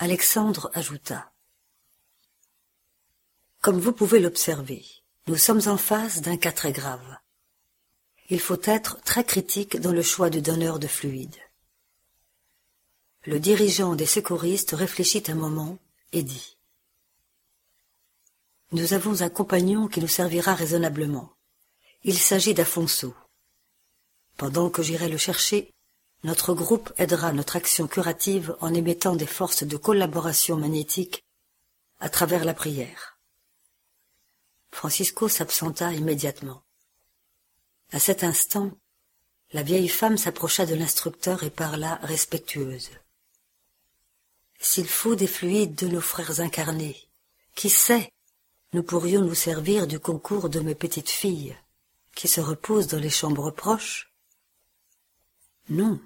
Alexandre 0.00 0.70
ajouta. 0.74 1.32
Comme 3.60 3.78
vous 3.78 3.92
pouvez 3.92 4.18
l'observer, 4.18 4.84
nous 5.28 5.36
sommes 5.36 5.62
en 5.66 5.76
face 5.76 6.20
d'un 6.20 6.36
cas 6.36 6.52
très 6.52 6.72
grave. 6.72 7.16
Il 8.28 8.40
faut 8.40 8.60
être 8.64 9.00
très 9.02 9.24
critique 9.24 9.80
dans 9.80 9.92
le 9.92 10.02
choix 10.02 10.30
du 10.30 10.42
donneur 10.42 10.80
de 10.80 10.88
fluide. 10.88 11.43
Le 13.26 13.40
dirigeant 13.40 13.94
des 13.94 14.06
secouristes 14.06 14.72
réfléchit 14.72 15.22
un 15.28 15.34
moment 15.34 15.78
et 16.12 16.22
dit. 16.22 16.58
Nous 18.72 18.92
avons 18.92 19.22
un 19.22 19.30
compagnon 19.30 19.88
qui 19.88 20.00
nous 20.00 20.08
servira 20.08 20.54
raisonnablement. 20.54 21.32
Il 22.02 22.18
s'agit 22.18 22.52
d'Afonso. 22.52 23.14
Pendant 24.36 24.68
que 24.68 24.82
j'irai 24.82 25.08
le 25.08 25.16
chercher, 25.16 25.72
notre 26.22 26.52
groupe 26.52 26.92
aidera 26.98 27.32
notre 27.32 27.56
action 27.56 27.86
curative 27.86 28.56
en 28.60 28.74
émettant 28.74 29.16
des 29.16 29.26
forces 29.26 29.64
de 29.64 29.76
collaboration 29.78 30.56
magnétique 30.56 31.24
à 32.00 32.10
travers 32.10 32.44
la 32.44 32.52
prière. 32.52 33.18
Francisco 34.70 35.28
s'absenta 35.28 35.94
immédiatement. 35.94 36.62
À 37.90 38.00
cet 38.00 38.22
instant, 38.22 38.72
la 39.52 39.62
vieille 39.62 39.88
femme 39.88 40.18
s'approcha 40.18 40.66
de 40.66 40.74
l'instructeur 40.74 41.42
et 41.42 41.50
parla 41.50 41.94
respectueuse. 42.02 42.90
S'il 44.66 44.88
faut 44.88 45.14
des 45.14 45.26
fluides 45.26 45.74
de 45.74 45.88
nos 45.88 46.00
frères 46.00 46.40
incarnés, 46.40 46.96
qui 47.54 47.68
sait, 47.68 48.10
nous 48.72 48.82
pourrions 48.82 49.20
nous 49.20 49.34
servir 49.34 49.86
du 49.86 50.00
concours 50.00 50.48
de 50.48 50.58
mes 50.60 50.74
petites 50.74 51.10
filles, 51.10 51.54
qui 52.14 52.28
se 52.28 52.40
reposent 52.40 52.86
dans 52.86 52.98
les 52.98 53.10
chambres 53.10 53.50
proches 53.50 54.10
Non, 55.68 56.00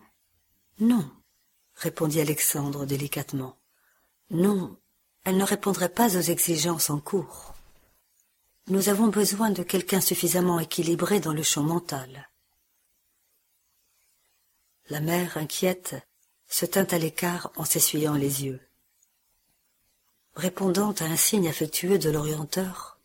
non, 0.80 1.08
répondit 1.76 2.20
Alexandre 2.20 2.84
délicatement. 2.84 3.56
Non, 4.30 4.76
elle 5.22 5.36
ne 5.36 5.44
répondrait 5.44 5.88
pas 5.88 6.16
aux 6.18 6.20
exigences 6.20 6.90
en 6.90 6.98
cours. 6.98 7.54
Nous 8.66 8.88
avons 8.88 9.06
besoin 9.06 9.50
de 9.50 9.62
quelqu'un 9.62 10.00
suffisamment 10.00 10.58
équilibré 10.58 11.20
dans 11.20 11.32
le 11.32 11.44
champ 11.44 11.62
mental. 11.62 12.28
La 14.90 15.00
mère, 15.00 15.38
inquiète, 15.38 16.07
se 16.48 16.66
tint 16.66 16.86
à 16.90 16.98
l'écart 16.98 17.52
en 17.56 17.64
s'essuyant 17.64 18.14
les 18.14 18.44
yeux. 18.44 18.60
répondant 20.34 20.92
à 21.00 21.04
un 21.04 21.16
signe 21.16 21.48
affectueux 21.48 21.98
de 21.98 22.10
l'orienteur, 22.10 22.98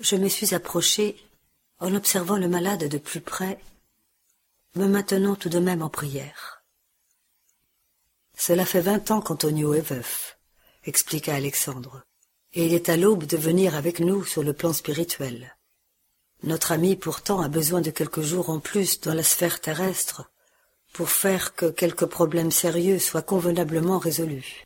je 0.00 0.16
me 0.16 0.28
suis 0.28 0.54
approché 0.54 1.22
en 1.78 1.94
observant 1.94 2.36
le 2.36 2.48
malade 2.48 2.88
de 2.88 2.98
plus 2.98 3.20
près, 3.20 3.60
me 4.74 4.86
maintenant 4.86 5.34
tout 5.34 5.50
de 5.50 5.58
même 5.58 5.82
en 5.82 5.90
prière. 5.90 6.64
Cela 8.36 8.64
fait 8.64 8.80
vingt 8.80 9.10
ans 9.10 9.20
qu'Antonio 9.20 9.74
est 9.74 9.80
veuf, 9.80 10.38
expliqua 10.84 11.34
Alexandre, 11.34 12.02
et 12.54 12.66
il 12.66 12.72
est 12.72 12.88
à 12.88 12.96
l'aube 12.96 13.24
de 13.24 13.36
venir 13.36 13.74
avec 13.74 14.00
nous 14.00 14.24
sur 14.24 14.42
le 14.42 14.52
plan 14.52 14.72
spirituel. 14.72 15.56
Notre 16.42 16.72
ami 16.72 16.96
pourtant 16.96 17.40
a 17.40 17.48
besoin 17.48 17.80
de 17.80 17.90
quelques 17.90 18.22
jours 18.22 18.50
en 18.50 18.58
plus 18.58 19.00
dans 19.00 19.14
la 19.14 19.22
sphère 19.22 19.60
terrestre 19.60 20.30
pour 20.94 21.10
faire 21.10 21.56
que 21.56 21.66
quelques 21.66 22.06
problèmes 22.06 22.52
sérieux 22.52 23.00
soient 23.00 23.20
convenablement 23.20 23.98
résolus. 23.98 24.64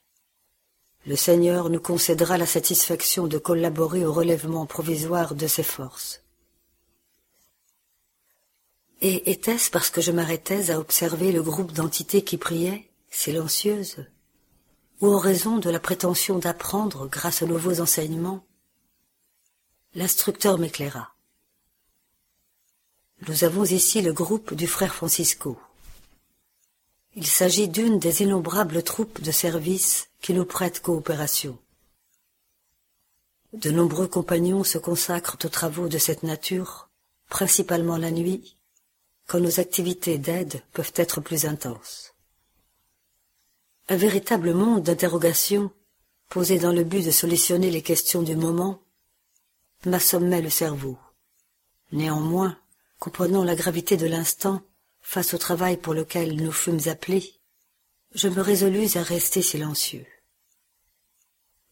Le 1.06 1.16
Seigneur 1.16 1.70
nous 1.70 1.80
concédera 1.80 2.36
la 2.36 2.44
satisfaction 2.44 3.26
de 3.26 3.38
collaborer 3.38 4.04
au 4.04 4.12
relèvement 4.12 4.66
provisoire 4.66 5.34
de 5.34 5.46
ses 5.46 5.62
forces. 5.62 6.22
Et 9.00 9.30
était-ce 9.30 9.70
parce 9.70 9.88
que 9.88 10.02
je 10.02 10.12
m'arrêtais 10.12 10.70
à 10.70 10.78
observer 10.78 11.32
le 11.32 11.42
groupe 11.42 11.72
d'entités 11.72 12.22
qui 12.22 12.36
priaient, 12.36 12.90
silencieuses, 13.10 14.04
ou 15.00 15.14
en 15.14 15.18
raison 15.18 15.56
de 15.56 15.70
la 15.70 15.80
prétention 15.80 16.38
d'apprendre 16.38 17.08
grâce 17.08 17.40
aux 17.40 17.46
nouveaux 17.46 17.80
enseignements? 17.80 18.44
L'instructeur 19.94 20.58
m'éclaira. 20.58 21.14
Nous 23.26 23.44
avons 23.44 23.64
ici 23.64 24.02
le 24.02 24.12
groupe 24.12 24.52
du 24.52 24.66
frère 24.66 24.94
Francisco. 24.94 25.58
Il 27.20 27.26
s'agit 27.26 27.66
d'une 27.66 27.98
des 27.98 28.22
innombrables 28.22 28.84
troupes 28.84 29.20
de 29.20 29.32
service 29.32 30.08
qui 30.20 30.32
nous 30.34 30.44
prêtent 30.44 30.80
coopération. 30.80 31.58
De 33.52 33.72
nombreux 33.72 34.06
compagnons 34.06 34.62
se 34.62 34.78
consacrent 34.78 35.36
aux 35.44 35.48
travaux 35.48 35.88
de 35.88 35.98
cette 35.98 36.22
nature, 36.22 36.90
principalement 37.28 37.96
la 37.96 38.12
nuit, 38.12 38.56
quand 39.26 39.40
nos 39.40 39.58
activités 39.58 40.16
d'aide 40.16 40.62
peuvent 40.72 40.92
être 40.94 41.20
plus 41.20 41.44
intenses. 41.44 42.14
Un 43.88 43.96
véritable 43.96 44.54
monde 44.54 44.84
d'interrogations, 44.84 45.72
posé 46.28 46.60
dans 46.60 46.72
le 46.72 46.84
but 46.84 47.04
de 47.04 47.10
solutionner 47.10 47.72
les 47.72 47.82
questions 47.82 48.22
du 48.22 48.36
moment, 48.36 48.80
m'assommait 49.86 50.40
le 50.40 50.50
cerveau. 50.50 50.96
Néanmoins, 51.90 52.56
comprenant 53.00 53.42
la 53.42 53.56
gravité 53.56 53.96
de 53.96 54.06
l'instant 54.06 54.62
face 55.08 55.32
au 55.32 55.38
travail 55.38 55.78
pour 55.78 55.94
lequel 55.94 56.36
nous 56.36 56.52
fûmes 56.52 56.86
appelés, 56.86 57.32
je 58.14 58.28
me 58.28 58.42
résolus 58.42 58.98
à 58.98 59.02
rester 59.02 59.40
silencieux. 59.40 60.06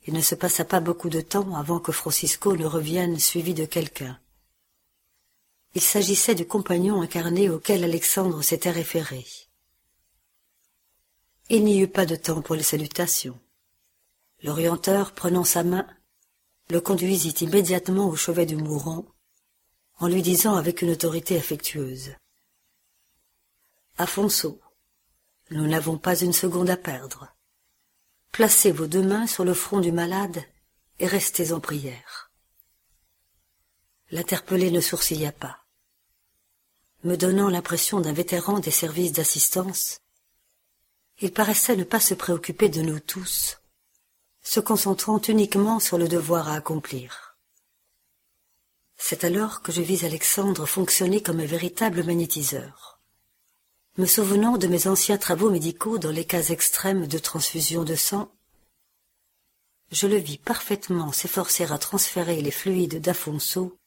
Il 0.07 0.15
ne 0.15 0.23
se 0.23 0.35
passa 0.35 0.65
pas 0.65 0.81
beaucoup 0.81 1.11
de 1.11 1.21
temps 1.21 1.55
avant 1.55 1.79
que 1.79 1.93
Francisco 1.93 2.57
ne 2.57 2.65
revienne 2.65 3.19
suivi 3.19 3.53
de 3.53 3.67
quelqu'un. 3.67 4.19
Il 5.75 5.83
s'agissait 5.83 6.35
du 6.35 6.47
compagnon 6.47 7.03
incarné 7.03 7.51
auquel 7.51 7.85
Alexandre 7.85 8.41
s'était 8.41 8.71
référé. 8.71 9.27
Il 11.51 11.63
n'y 11.67 11.81
eut 11.81 11.89
pas 11.89 12.07
de 12.07 12.17
temps 12.17 12.41
pour 12.41 12.55
les 12.55 12.63
salutations. 12.63 13.39
L'orienteur, 14.45 15.13
prenant 15.13 15.45
sa 15.45 15.63
main, 15.63 15.87
le 16.71 16.81
conduisit 16.81 17.35
immédiatement 17.43 18.09
au 18.09 18.17
chevet 18.17 18.47
du 18.47 18.57
mourant, 18.57 19.05
en 19.99 20.09
lui 20.09 20.23
disant 20.23 20.55
avec 20.55 20.81
une 20.81 20.93
autorité 20.93 21.37
affectueuse. 21.37 22.15
Afonso, 23.99 24.61
nous 25.49 25.67
n'avons 25.67 25.97
pas 25.97 26.21
une 26.21 26.35
seconde 26.35 26.69
à 26.69 26.77
perdre. 26.77 27.33
Placez 28.31 28.71
vos 28.71 28.87
deux 28.87 29.03
mains 29.03 29.27
sur 29.27 29.43
le 29.43 29.55
front 29.55 29.81
du 29.81 29.91
malade 29.91 30.45
et 30.99 31.07
restez 31.07 31.53
en 31.53 31.61
prière. 31.61 32.31
L'interpellé 34.11 34.71
ne 34.71 34.83
sourcilla 34.83 35.33
pas. 35.33 35.65
Me 37.05 37.17
donnant 37.17 37.49
l'impression 37.49 38.01
d'un 38.01 38.13
vétéran 38.13 38.59
des 38.59 38.71
services 38.71 39.13
d'assistance, 39.13 40.03
il 41.23 41.33
paraissait 41.33 41.77
ne 41.77 41.85
pas 41.85 42.01
se 42.01 42.13
préoccuper 42.13 42.69
de 42.69 42.83
nous 42.83 43.01
tous, 43.01 43.63
se 44.43 44.61
concentrant 44.61 45.23
uniquement 45.23 45.81
sur 45.81 45.97
le 45.97 46.07
devoir 46.07 46.49
à 46.49 46.57
accomplir. 46.57 47.39
C'est 48.99 49.25
alors 49.25 49.63
que 49.63 49.73
je 49.73 49.81
vis 49.81 50.05
Alexandre 50.05 50.67
fonctionner 50.67 51.23
comme 51.23 51.41
un 51.41 51.47
véritable 51.47 52.05
magnétiseur. 52.05 52.96
Me 53.99 54.05
souvenant 54.05 54.59
de 54.59 54.67
mes 54.67 54.89
anciens 54.89 55.17
travaux 55.17 55.49
médicaux 55.49 55.97
dans 55.97 56.11
les 56.11 56.27
cas 56.27 56.43
extrêmes 56.43 57.07
de 57.07 57.17
transfusion 57.17 57.83
de 57.83 57.95
sang, 57.95 58.31
je 59.91 60.07
le 60.07 60.17
vis 60.17 60.37
parfaitement 60.37 61.13
s'efforcer 61.13 61.65
à 61.65 61.79
transférer 61.79 62.43
les 62.43 62.51
fluides 62.51 63.01
d'Afonso 63.01 63.79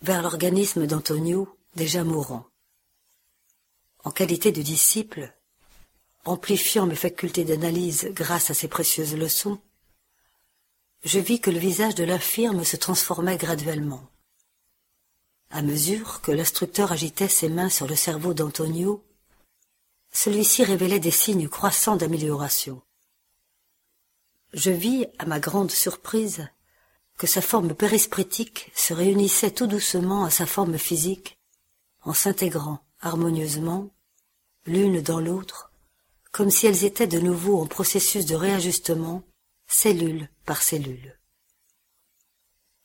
vers 0.00 0.22
l'organisme 0.22 0.86
d'Antonio 0.86 1.58
déjà 1.76 2.04
mourant. 2.04 2.46
En 4.02 4.10
qualité 4.10 4.50
de 4.50 4.62
disciple, 4.62 5.34
amplifiant 6.24 6.86
mes 6.86 6.94
facultés 6.94 7.44
d'analyse 7.44 8.08
grâce 8.12 8.50
à 8.50 8.54
ces 8.54 8.68
précieuses 8.68 9.14
leçons, 9.14 9.60
je 11.04 11.18
vis 11.18 11.40
que 11.40 11.50
le 11.50 11.58
visage 11.58 11.94
de 11.94 12.04
l'infirme 12.04 12.64
se 12.64 12.78
transformait 12.78 13.36
graduellement. 13.36 14.08
À 15.50 15.60
mesure 15.60 16.22
que 16.22 16.32
l'instructeur 16.32 16.92
agitait 16.92 17.28
ses 17.28 17.50
mains 17.50 17.68
sur 17.68 17.86
le 17.86 17.94
cerveau 17.94 18.32
d'Antonio, 18.32 19.04
celui-ci 20.14 20.64
révélait 20.64 21.00
des 21.00 21.10
signes 21.10 21.48
croissants 21.48 21.96
d'amélioration. 21.96 22.80
Je 24.54 24.70
vis, 24.70 25.06
à 25.18 25.26
ma 25.26 25.40
grande 25.40 25.72
surprise, 25.72 26.48
que 27.18 27.26
sa 27.26 27.42
forme 27.42 27.74
périsprétique 27.74 28.70
se 28.74 28.94
réunissait 28.94 29.50
tout 29.50 29.66
doucement 29.66 30.24
à 30.24 30.30
sa 30.30 30.46
forme 30.46 30.78
physique, 30.78 31.38
en 32.02 32.14
s'intégrant 32.14 32.78
harmonieusement, 33.00 33.90
l'une 34.66 35.02
dans 35.02 35.20
l'autre, 35.20 35.72
comme 36.30 36.50
si 36.50 36.66
elles 36.66 36.84
étaient 36.84 37.06
de 37.06 37.18
nouveau 37.18 37.60
en 37.60 37.66
processus 37.66 38.24
de 38.24 38.36
réajustement, 38.36 39.22
cellule 39.66 40.30
par 40.46 40.62
cellule. 40.62 41.18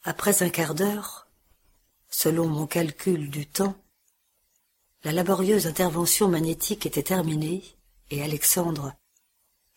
Après 0.04 0.42
un 0.42 0.50
quart 0.50 0.76
d'heure, 0.76 1.28
selon 2.10 2.48
mon 2.48 2.66
calcul 2.66 3.30
du 3.30 3.48
temps, 3.48 3.76
la 5.04 5.12
laborieuse 5.14 5.66
intervention 5.66 6.28
magnétique 6.28 6.86
était 6.86 7.04
terminée, 7.04 7.64
et 8.12 8.22
Alexandre, 8.22 8.93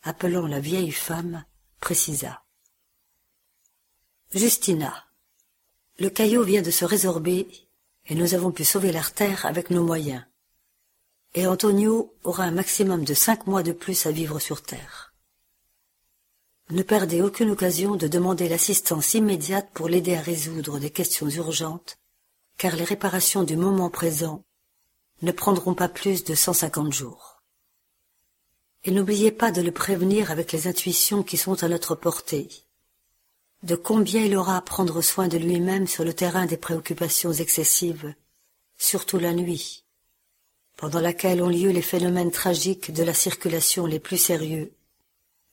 appelant 0.01 0.47
la 0.47 0.59
vieille 0.59 0.91
femme, 0.91 1.45
précisa. 1.79 2.43
Justina, 4.31 5.05
le 5.97 6.09
caillot 6.09 6.43
vient 6.43 6.61
de 6.61 6.71
se 6.71 6.83
résorber, 6.83 7.47
et 8.07 8.15
nous 8.15 8.33
avons 8.33 8.51
pu 8.51 8.65
sauver 8.65 8.91
l'artère 8.91 9.45
avec 9.45 9.69
nos 9.69 9.83
moyens. 9.83 10.25
Et 11.35 11.47
Antonio 11.47 12.13
aura 12.23 12.43
un 12.43 12.51
maximum 12.51 13.05
de 13.05 13.13
cinq 13.13 13.47
mois 13.47 13.63
de 13.63 13.71
plus 13.71 14.05
à 14.05 14.11
vivre 14.11 14.39
sur 14.39 14.61
Terre. 14.61 15.13
Ne 16.69 16.83
perdez 16.83 17.21
aucune 17.21 17.51
occasion 17.51 17.95
de 17.95 18.07
demander 18.07 18.49
l'assistance 18.49 19.13
immédiate 19.13 19.69
pour 19.73 19.87
l'aider 19.87 20.15
à 20.15 20.21
résoudre 20.21 20.79
des 20.79 20.89
questions 20.89 21.29
urgentes, 21.29 21.97
car 22.57 22.75
les 22.75 22.83
réparations 22.83 23.43
du 23.43 23.55
moment 23.55 23.89
présent 23.89 24.43
ne 25.23 25.31
prendront 25.31 25.73
pas 25.73 25.89
plus 25.89 26.23
de 26.23 26.35
cent 26.35 26.53
cinquante 26.53 26.93
jours. 26.93 27.41
Et 28.83 28.91
n'oubliez 28.91 29.31
pas 29.31 29.51
de 29.51 29.61
le 29.61 29.71
prévenir 29.71 30.29
avec 30.29 30.51
les 30.51 30.67
intuitions 30.67 31.23
qui 31.23 31.37
sont 31.37 31.63
à 31.63 31.69
notre 31.69 31.95
portée, 31.95 32.49
de 33.63 33.75
combien 33.75 34.21
il 34.21 34.35
aura 34.35 34.57
à 34.57 34.61
prendre 34.61 35.01
soin 35.01 35.29
de 35.29 35.37
lui-même 35.37 35.87
sur 35.87 36.03
le 36.03 36.13
terrain 36.13 36.45
des 36.45 36.57
préoccupations 36.57 37.31
excessives, 37.31 38.13
surtout 38.77 39.17
la 39.17 39.33
nuit, 39.33 39.85
pendant 40.75 40.99
laquelle 40.99 41.41
ont 41.41 41.49
lieu 41.49 41.69
les 41.69 41.81
phénomènes 41.81 42.31
tragiques 42.31 42.91
de 42.91 43.03
la 43.03 43.13
circulation 43.13 43.85
les 43.85 43.99
plus 43.99 44.17
sérieux, 44.17 44.73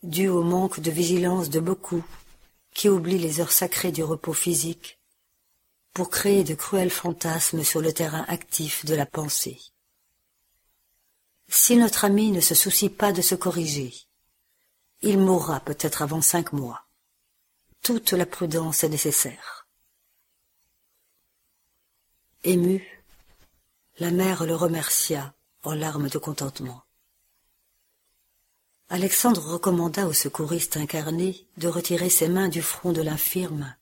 dus 0.02 0.28
au 0.28 0.42
manque 0.42 0.80
de 0.80 0.90
vigilance 0.90 1.50
de 1.50 1.60
beaucoup 1.60 2.02
qui 2.74 2.88
oublient 2.88 3.18
les 3.18 3.40
heures 3.40 3.52
sacrées 3.52 3.92
du 3.92 4.02
repos 4.02 4.32
physique 4.32 4.99
pour 5.92 6.10
créer 6.10 6.44
de 6.44 6.54
cruels 6.54 6.90
fantasmes 6.90 7.64
sur 7.64 7.80
le 7.80 7.92
terrain 7.92 8.24
actif 8.28 8.84
de 8.84 8.94
la 8.94 9.06
pensée. 9.06 9.58
Si 11.48 11.76
notre 11.76 12.04
ami 12.04 12.30
ne 12.30 12.40
se 12.40 12.54
soucie 12.54 12.90
pas 12.90 13.12
de 13.12 13.22
se 13.22 13.34
corriger, 13.34 13.92
il 15.02 15.18
mourra 15.18 15.60
peut-être 15.60 16.02
avant 16.02 16.22
cinq 16.22 16.52
mois. 16.52 16.86
Toute 17.82 18.12
la 18.12 18.26
prudence 18.26 18.84
est 18.84 18.88
nécessaire. 18.88 19.66
Ému, 22.44 22.86
la 23.98 24.10
mère 24.10 24.44
le 24.44 24.54
remercia 24.54 25.34
en 25.62 25.74
larmes 25.74 26.08
de 26.08 26.18
contentement. 26.18 26.84
Alexandre 28.88 29.42
recommanda 29.52 30.06
au 30.06 30.12
secouriste 30.12 30.76
incarné 30.76 31.46
de 31.56 31.68
retirer 31.68 32.10
ses 32.10 32.28
mains 32.28 32.48
du 32.48 32.62
front 32.62 32.92
de 32.92 33.02
l'infirme 33.02 33.74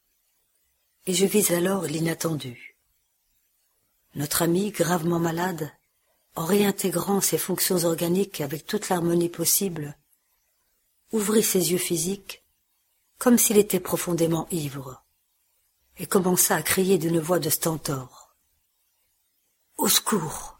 et 1.08 1.14
je 1.14 1.24
vis 1.24 1.50
alors 1.52 1.84
l'inattendu. 1.84 2.76
Notre 4.14 4.42
ami, 4.42 4.70
gravement 4.70 5.18
malade, 5.18 5.72
en 6.34 6.44
réintégrant 6.44 7.22
ses 7.22 7.38
fonctions 7.38 7.82
organiques 7.84 8.42
avec 8.42 8.66
toute 8.66 8.90
l'harmonie 8.90 9.30
possible, 9.30 9.96
ouvrit 11.10 11.42
ses 11.42 11.72
yeux 11.72 11.78
physiques 11.78 12.44
comme 13.16 13.38
s'il 13.38 13.56
était 13.56 13.80
profondément 13.80 14.46
ivre, 14.50 15.02
et 15.96 16.06
commença 16.06 16.54
à 16.54 16.62
crier 16.62 16.98
d'une 16.98 17.20
voix 17.20 17.38
de 17.38 17.48
stentor. 17.48 18.36
Au 19.78 19.88
secours. 19.88 20.58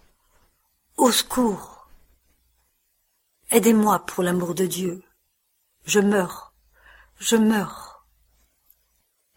Au 0.97 1.13
secours. 1.13 1.89
Aidez-moi 3.51 3.99
pour 4.07 4.25
l'amour 4.25 4.55
de 4.55 4.65
Dieu. 4.65 5.03
Je 5.85 6.01
meurs. 6.01 6.55
Je 7.19 7.37
meurs. 7.37 8.07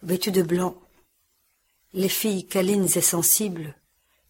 Vêtues 0.03 0.31
de 0.31 0.41
blanc, 0.41 0.81
les 1.93 2.09
filles 2.09 2.47
câlines 2.47 2.87
et 2.95 3.01
sensibles, 3.01 3.75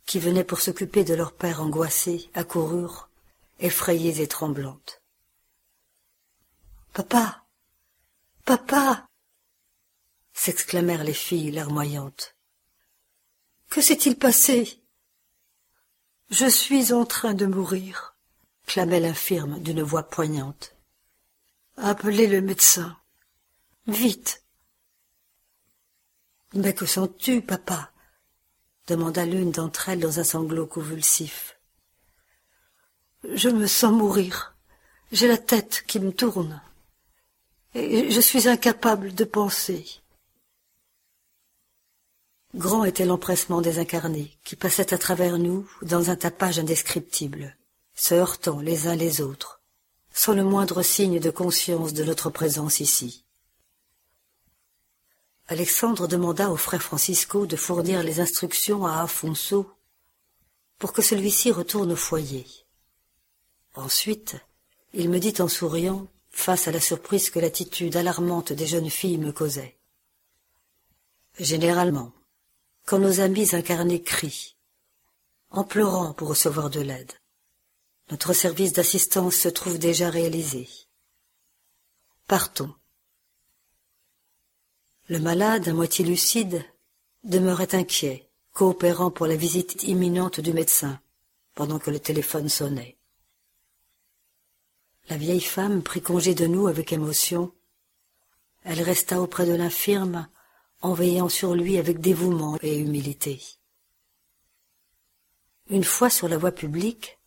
qui 0.05 0.20
venaient 0.20 0.43
pour 0.43 0.59
s'occuper 0.59 1.03
de 1.03 1.14
leur 1.14 1.34
père 1.34 1.62
angoissé, 1.62 2.30
accoururent, 2.34 3.09
effrayées 3.59 4.22
et 4.22 4.28
tremblantes. 4.28 5.01
Papa. 6.93 7.45
Papa. 8.45 9.07
s'exclamèrent 10.34 11.03
les 11.03 11.14
filles 11.14 11.51
larmoyantes. 11.51 12.36
Que 13.70 13.80
s'est-il 13.80 14.18
passé? 14.18 14.82
Je 16.30 16.47
suis 16.47 16.91
en 16.91 17.05
train 17.05 17.34
de 17.34 17.45
mourir, 17.45 18.16
clamait 18.66 18.99
l'infirme 18.99 19.59
d'une 19.59 19.84
voix 19.84 20.03
poignante. 20.03 20.76
Appelez 21.78 22.28
le 22.28 22.41
médecin. 22.41 22.97
Vite. 23.88 24.41
Mais 26.54 26.74
que 26.74 26.86
sens-tu, 26.86 27.41
papa? 27.41 27.91
demanda 28.88 29.26
l'une 29.26 29.52
d'entre 29.52 29.89
elles 29.89 29.99
dans 29.99 30.20
un 30.20 30.24
sanglot 30.24 30.68
convulsif. 30.68 31.58
Je 33.34 33.49
me 33.49 33.68
sens 33.68 33.93
mourir. 33.93 34.56
J'ai 35.12 35.28
la 35.28 35.38
tête 35.38 35.84
qui 35.88 35.99
me 35.99 36.12
tourne. 36.12 36.62
Et 37.74 38.12
je 38.12 38.20
suis 38.20 38.49
incapable 38.49 39.14
de 39.14 39.24
penser. 39.24 39.86
Grand 42.54 42.84
était 42.84 43.06
l'empressement 43.06 43.62
des 43.62 43.80
incarnés, 43.80 44.38
qui 44.43 44.58
passaient 44.58 44.93
à 44.93 44.97
travers 44.97 45.38
nous 45.38 45.70
dans 45.84 46.10
un 46.10 46.18
tapage 46.18 46.60
indescriptible, 46.60 47.56
se 47.95 48.14
heurtant 48.14 48.60
les 48.60 48.88
uns 48.88 48.95
les 48.95 49.22
autres, 49.22 49.62
sans 50.12 50.34
le 50.34 50.43
moindre 50.43 50.82
signe 50.82 51.20
de 51.20 51.30
conscience 51.30 51.93
de 51.93 52.04
notre 52.04 52.30
présence 52.30 52.82
ici. 52.82 53.24
Alexandre 55.52 56.08
demanda 56.08 56.49
au 56.49 56.56
frère 56.56 56.82
Francisco 56.82 57.45
de 57.45 57.58
fournir 57.58 58.04
les 58.04 58.22
instructions 58.22 58.86
à 58.86 59.02
Afonso 59.02 59.70
pour 60.78 60.93
que 60.93 61.02
celui-ci 61.02 61.52
retourne 61.52 61.91
au 61.91 61.97
foyer. 61.97 62.47
Ensuite, 63.76 64.38
il 64.93 65.10
me 65.10 65.20
dit 65.20 65.34
en 65.39 65.49
souriant, 65.49 66.08
face 66.30 66.70
à 66.70 66.72
la 66.72 66.80
surprise 66.80 67.30
que 67.30 67.39
l'attitude 67.39 67.97
alarmante 67.97 68.54
des 68.54 68.66
jeunes 68.66 68.89
filles 68.89 69.18
me 69.18 69.34
causait. 69.34 69.78
Généralement, 71.38 72.14
quand 72.86 72.99
nos 72.99 73.20
amis 73.20 73.54
incarnés 73.54 74.02
crient, 74.02 74.56
en 75.49 75.66
pleurant 75.66 76.14
pour 76.14 76.30
recevoir 76.30 76.70
de 76.70 76.80
l'aide, 76.80 77.12
notre 78.10 78.32
service 78.32 78.72
d'assistance 78.72 79.36
se 79.36 79.49
trouve 79.49 79.80
déjà 79.80 80.10
réalisé. 80.10 80.70
Partons. 82.26 82.74
Le 85.12 85.20
malade, 85.20 85.68
à 85.68 85.74
moitié 85.74 86.05
lucide, 86.05 86.64
demeurait 87.26 87.76
inquiet, 87.76 88.30
coopérant 88.53 89.12
pour 89.12 89.28
la 89.28 89.36
visite 89.36 89.84
imminente 89.84 90.39
du 90.39 90.53
médecin, 90.53 91.01
pendant 91.53 91.80
que 91.80 91.91
le 91.91 91.99
téléphone 91.99 92.47
sonnait. 92.47 92.95
La 95.09 95.18
vieille 95.18 95.41
femme 95.41 95.84
prit 95.84 96.01
congé 96.01 96.34
de 96.34 96.47
nous 96.47 96.68
avec 96.68 96.93
émotion. 96.93 97.51
Elle 98.64 98.82
resta 98.82 99.20
auprès 99.20 99.45
de 99.45 99.51
l'infirme, 99.51 100.30
en 100.82 100.93
veillant 100.93 101.28
sur 101.28 101.55
lui 101.55 101.78
avec 101.78 101.99
dévouement 101.99 102.57
et 102.62 102.78
humilité. 102.78 103.41
Une 105.70 105.84
fois 105.84 106.09
sur 106.09 106.30
la 106.30 106.38
voie 106.38 106.53
publique, 106.53 107.20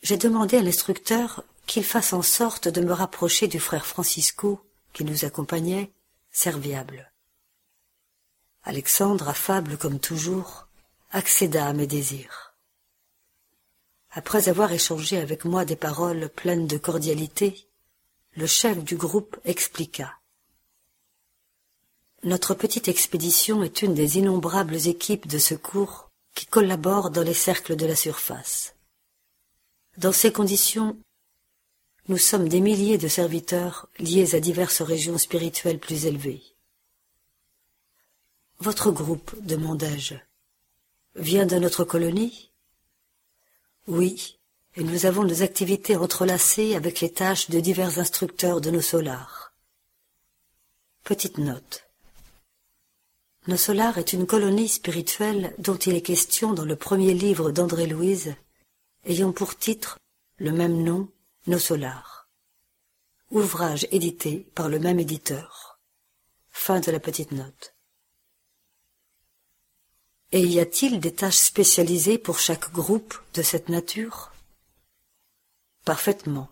j'ai 0.00 0.16
demandé 0.16 0.56
à 0.56 0.62
l'instructeur 0.62 1.44
qu'il 1.66 1.84
fasse 1.84 2.14
en 2.14 2.22
sorte 2.22 2.68
de 2.68 2.80
me 2.80 2.94
rapprocher 2.94 3.46
du 3.46 3.60
frère 3.60 3.84
Francisco, 3.84 4.58
qui 4.94 5.04
nous 5.04 5.26
accompagnait, 5.26 5.92
serviable. 6.30 7.09
Alexandre, 8.62 9.28
affable 9.28 9.78
comme 9.78 9.98
toujours, 9.98 10.68
accéda 11.10 11.66
à 11.66 11.72
mes 11.72 11.86
désirs. 11.86 12.54
Après 14.12 14.48
avoir 14.48 14.72
échangé 14.72 15.18
avec 15.18 15.44
moi 15.44 15.64
des 15.64 15.76
paroles 15.76 16.28
pleines 16.28 16.66
de 16.66 16.76
cordialité, 16.76 17.66
le 18.32 18.46
chef 18.46 18.82
du 18.84 18.96
groupe 18.96 19.38
expliqua. 19.44 20.12
Notre 22.22 22.54
petite 22.54 22.88
expédition 22.88 23.62
est 23.62 23.82
une 23.82 23.94
des 23.94 24.18
innombrables 24.18 24.88
équipes 24.88 25.26
de 25.26 25.38
secours 25.38 26.10
qui 26.34 26.46
collaborent 26.46 27.10
dans 27.10 27.22
les 27.22 27.34
cercles 27.34 27.76
de 27.76 27.86
la 27.86 27.96
surface. 27.96 28.74
Dans 29.96 30.12
ces 30.12 30.32
conditions, 30.32 30.98
nous 32.08 32.18
sommes 32.18 32.48
des 32.48 32.60
milliers 32.60 32.98
de 32.98 33.08
serviteurs 33.08 33.88
liés 33.98 34.34
à 34.34 34.40
diverses 34.40 34.82
régions 34.82 35.18
spirituelles 35.18 35.78
plus 35.78 36.06
élevées. 36.06 36.42
Votre 38.60 38.90
groupe, 38.90 39.34
demandai-je, 39.40 40.16
vient 41.14 41.46
de 41.46 41.56
notre 41.56 41.82
colonie? 41.82 42.50
Oui, 43.86 44.38
et 44.76 44.84
nous 44.84 45.06
avons 45.06 45.24
nos 45.24 45.42
activités 45.42 45.96
entrelacées 45.96 46.74
avec 46.74 47.00
les 47.00 47.10
tâches 47.10 47.48
de 47.48 47.58
divers 47.58 47.98
instructeurs 47.98 48.60
de 48.60 48.70
nos 48.70 48.82
solars. 48.82 49.54
Petite 51.04 51.38
note. 51.38 51.88
Nos 53.46 53.56
solars 53.56 53.96
est 53.96 54.12
une 54.12 54.26
colonie 54.26 54.68
spirituelle 54.68 55.54
dont 55.56 55.76
il 55.76 55.94
est 55.94 56.02
question 56.02 56.52
dans 56.52 56.66
le 56.66 56.76
premier 56.76 57.14
livre 57.14 57.52
d'André 57.52 57.86
Louise, 57.86 58.34
ayant 59.06 59.32
pour 59.32 59.56
titre 59.56 59.98
le 60.36 60.52
même 60.52 60.82
nom, 60.82 61.08
Nos 61.46 61.58
solars. 61.58 62.28
Ouvrage 63.30 63.86
édité 63.90 64.46
par 64.54 64.68
le 64.68 64.78
même 64.78 65.00
éditeur. 65.00 65.80
Fin 66.50 66.80
de 66.80 66.90
la 66.90 67.00
petite 67.00 67.32
note. 67.32 67.74
Et 70.32 70.42
y 70.42 70.60
a-t-il 70.60 71.00
des 71.00 71.12
tâches 71.12 71.38
spécialisées 71.38 72.16
pour 72.16 72.38
chaque 72.38 72.70
groupe 72.72 73.20
de 73.34 73.42
cette 73.42 73.68
nature? 73.68 74.30
Parfaitement. 75.84 76.48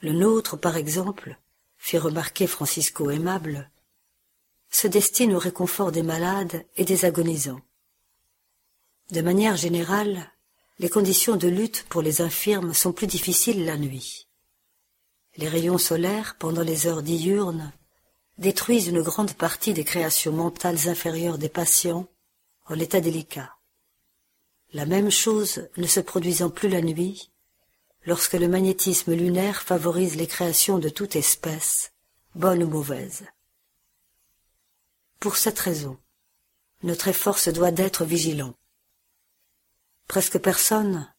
Le 0.00 0.12
nôtre, 0.12 0.58
par 0.58 0.76
exemple, 0.76 1.38
fit 1.78 1.96
remarquer 1.96 2.46
Francisco 2.46 3.10
aimable, 3.10 3.70
se 4.70 4.86
destine 4.86 5.34
au 5.34 5.38
réconfort 5.38 5.92
des 5.92 6.02
malades 6.02 6.66
et 6.76 6.84
des 6.84 7.06
agonisants. 7.06 7.62
De 9.10 9.22
manière 9.22 9.56
générale, 9.56 10.30
les 10.78 10.90
conditions 10.90 11.36
de 11.36 11.48
lutte 11.48 11.86
pour 11.88 12.02
les 12.02 12.20
infirmes 12.20 12.74
sont 12.74 12.92
plus 12.92 13.06
difficiles 13.06 13.64
la 13.64 13.78
nuit. 13.78 14.28
Les 15.36 15.48
rayons 15.48 15.78
solaires, 15.78 16.36
pendant 16.38 16.62
les 16.62 16.86
heures 16.86 17.02
diurnes, 17.02 17.72
détruisent 18.36 18.88
une 18.88 19.02
grande 19.02 19.32
partie 19.32 19.72
des 19.72 19.84
créations 19.84 20.32
mentales 20.32 20.88
inférieures 20.88 21.38
des 21.38 21.48
patients 21.48 22.06
en 22.70 22.78
état 22.78 23.00
délicat. 23.00 23.56
La 24.72 24.86
même 24.86 25.10
chose 25.10 25.68
ne 25.76 25.86
se 25.86 25.98
produisant 25.98 26.50
plus 26.50 26.68
la 26.68 26.80
nuit, 26.80 27.32
lorsque 28.06 28.34
le 28.34 28.46
magnétisme 28.46 29.12
lunaire 29.12 29.62
favorise 29.62 30.16
les 30.16 30.28
créations 30.28 30.78
de 30.78 30.88
toute 30.88 31.16
espèce, 31.16 31.92
bonnes 32.36 32.62
ou 32.62 32.68
mauvaises. 32.68 33.24
Pour 35.18 35.36
cette 35.36 35.58
raison, 35.58 35.98
notre 36.84 37.08
effort 37.08 37.38
se 37.38 37.50
doit 37.50 37.72
d'être 37.72 38.04
vigilant. 38.04 38.54
Presque 40.06 40.38
personne, 40.38 41.12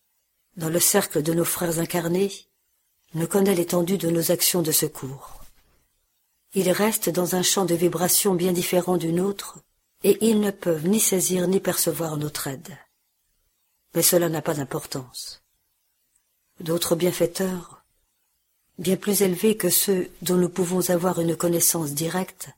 dans 0.56 0.70
le 0.70 0.80
cercle 0.80 1.22
de 1.22 1.34
nos 1.34 1.46
frères 1.46 1.80
incarnés, 1.80 2.32
ne 3.14 3.26
connaît 3.26 3.56
l'étendue 3.56 3.98
de 3.98 4.10
nos 4.10 4.32
actions 4.32 4.62
de 4.62 4.72
secours. 4.72 5.44
Ils 6.54 6.72
restent 6.72 7.10
dans 7.10 7.36
un 7.36 7.44
champ 7.44 7.66
de 7.66 7.76
vibration 7.76 8.36
bien 8.36 8.54
différent 8.54 8.98
du 8.98 9.12
nôtre, 9.12 9.60
et 10.04 10.18
ils 10.28 10.40
ne 10.40 10.52
peuvent 10.52 10.88
ni 10.88 11.00
saisir 11.00 11.48
ni 11.48 11.60
percevoir 11.60 12.18
notre 12.18 12.48
aide. 12.48 12.78
Mais 13.94 14.02
cela 14.02 14.30
n'a 14.30 14.42
pas 14.42 14.54
d'importance. 14.54 15.42
D'autres 16.60 16.96
bienfaiteurs, 16.96 17.84
bien 18.78 18.98
plus 18.98 19.22
élevés 19.22 19.58
que 19.58 19.70
ceux 19.70 20.10
dont 20.22 20.38
nous 20.38 20.50
pouvons 20.50 20.90
avoir 20.90 21.20
une 21.20 21.36
connaissance 21.36 21.92
directe, 21.92 22.50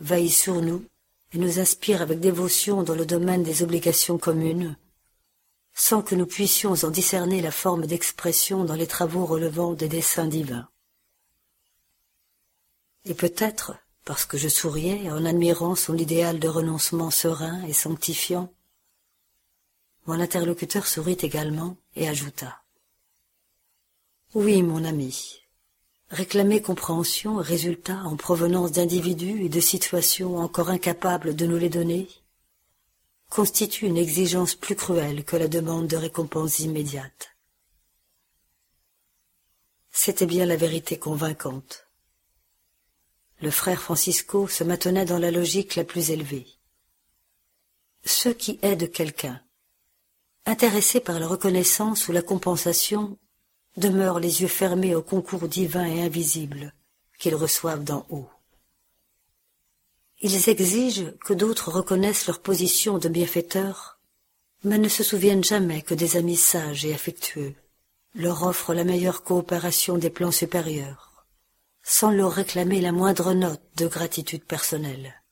veillent 0.00 0.30
sur 0.30 0.60
nous 0.60 0.84
et 1.32 1.38
nous 1.38 1.58
inspirent 1.58 2.02
avec 2.02 2.20
dévotion 2.20 2.82
dans 2.82 2.94
le 2.94 3.06
domaine 3.06 3.42
des 3.42 3.62
obligations 3.62 4.18
communes, 4.18 4.76
sans 5.74 6.02
que 6.02 6.14
nous 6.14 6.26
puissions 6.26 6.74
en 6.84 6.90
discerner 6.90 7.40
la 7.40 7.50
forme 7.50 7.86
d'expression 7.86 8.64
dans 8.64 8.74
les 8.74 8.86
travaux 8.86 9.26
relevant 9.26 9.72
des 9.74 9.88
desseins 9.88 10.26
divins. 10.26 10.68
Et 13.04 13.14
peut-être 13.14 13.74
parce 14.08 14.24
que 14.24 14.38
je 14.38 14.48
souriais 14.48 15.10
en 15.10 15.26
admirant 15.26 15.74
son 15.74 15.94
idéal 15.94 16.38
de 16.38 16.48
renoncement 16.48 17.10
serein 17.10 17.62
et 17.64 17.74
sanctifiant. 17.74 18.50
Mon 20.06 20.18
interlocuteur 20.18 20.86
sourit 20.86 21.18
également 21.20 21.76
et 21.94 22.08
ajouta. 22.08 22.62
Oui, 24.32 24.62
mon 24.62 24.82
ami, 24.86 25.42
Réclamer 26.08 26.62
compréhension 26.62 27.38
et 27.38 27.44
résultats 27.44 28.02
en 28.04 28.16
provenance 28.16 28.72
d'individus 28.72 29.44
et 29.44 29.50
de 29.50 29.60
situations 29.60 30.38
encore 30.38 30.70
incapables 30.70 31.36
de 31.36 31.44
nous 31.44 31.58
les 31.58 31.68
donner 31.68 32.08
constitue 33.28 33.84
une 33.84 33.98
exigence 33.98 34.54
plus 34.54 34.74
cruelle 34.74 35.22
que 35.22 35.36
la 35.36 35.48
demande 35.48 35.86
de 35.86 35.98
récompenses 35.98 36.60
immédiates. 36.60 37.36
C'était 39.90 40.24
bien 40.24 40.46
la 40.46 40.56
vérité 40.56 40.98
convaincante. 40.98 41.87
Le 43.40 43.50
frère 43.50 43.80
Francisco 43.80 44.48
se 44.48 44.64
maintenait 44.64 45.04
dans 45.04 45.18
la 45.18 45.30
logique 45.30 45.76
la 45.76 45.84
plus 45.84 46.10
élevée. 46.10 46.46
Ceux 48.04 48.32
qui 48.32 48.58
aident 48.62 48.90
quelqu'un, 48.90 49.40
intéressés 50.46 51.00
par 51.00 51.20
la 51.20 51.28
reconnaissance 51.28 52.08
ou 52.08 52.12
la 52.12 52.22
compensation, 52.22 53.16
demeurent 53.76 54.20
les 54.20 54.42
yeux 54.42 54.48
fermés 54.48 54.94
au 54.94 55.02
concours 55.02 55.46
divin 55.46 55.86
et 55.86 56.02
invisible 56.02 56.74
qu'ils 57.18 57.34
reçoivent 57.34 57.84
d'en 57.84 58.06
haut. 58.10 58.30
Ils 60.20 60.48
exigent 60.48 61.12
que 61.24 61.34
d'autres 61.34 61.70
reconnaissent 61.70 62.26
leur 62.26 62.40
position 62.40 62.98
de 62.98 63.08
bienfaiteurs, 63.08 64.00
mais 64.64 64.78
ne 64.78 64.88
se 64.88 65.04
souviennent 65.04 65.44
jamais 65.44 65.82
que 65.82 65.94
des 65.94 66.16
amis 66.16 66.36
sages 66.36 66.84
et 66.84 66.92
affectueux 66.92 67.54
leur 68.14 68.42
offrent 68.42 68.74
la 68.74 68.84
meilleure 68.84 69.22
coopération 69.22 69.96
des 69.96 70.10
plans 70.10 70.32
supérieurs, 70.32 71.07
sans 71.90 72.10
leur 72.10 72.32
réclamer 72.32 72.82
la 72.82 72.92
moindre 72.92 73.32
note 73.32 73.62
de 73.76 73.86
gratitude 73.86 74.44
personnelle. 74.44 75.22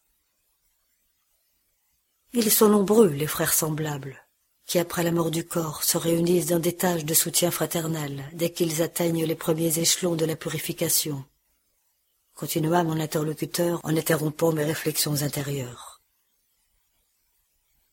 Ils 2.33 2.51
sont 2.51 2.71
nombreux, 2.71 3.09
les 3.09 3.27
frères 3.27 3.53
semblables, 3.53 4.27
qui 4.65 4.79
après 4.79 5.03
la 5.03 5.13
mort 5.13 5.31
du 5.31 5.45
corps 5.45 5.85
se 5.85 5.99
réunissent 5.99 6.47
dans 6.47 6.59
des 6.59 6.75
tâches 6.75 7.05
de 7.05 7.13
soutien 7.13 7.51
fraternel 7.51 8.25
dès 8.33 8.53
qu'ils 8.53 8.81
atteignent 8.81 9.27
les 9.27 9.35
premiers 9.35 9.79
échelons 9.79 10.15
de 10.15 10.25
la 10.25 10.35
purification. 10.35 11.27
Continua 12.35 12.85
mon 12.85 13.01
interlocuteur 13.01 13.79
en 13.85 13.95
interrompant 13.95 14.53
mes 14.53 14.65
réflexions 14.65 15.23
intérieures. 15.23 16.01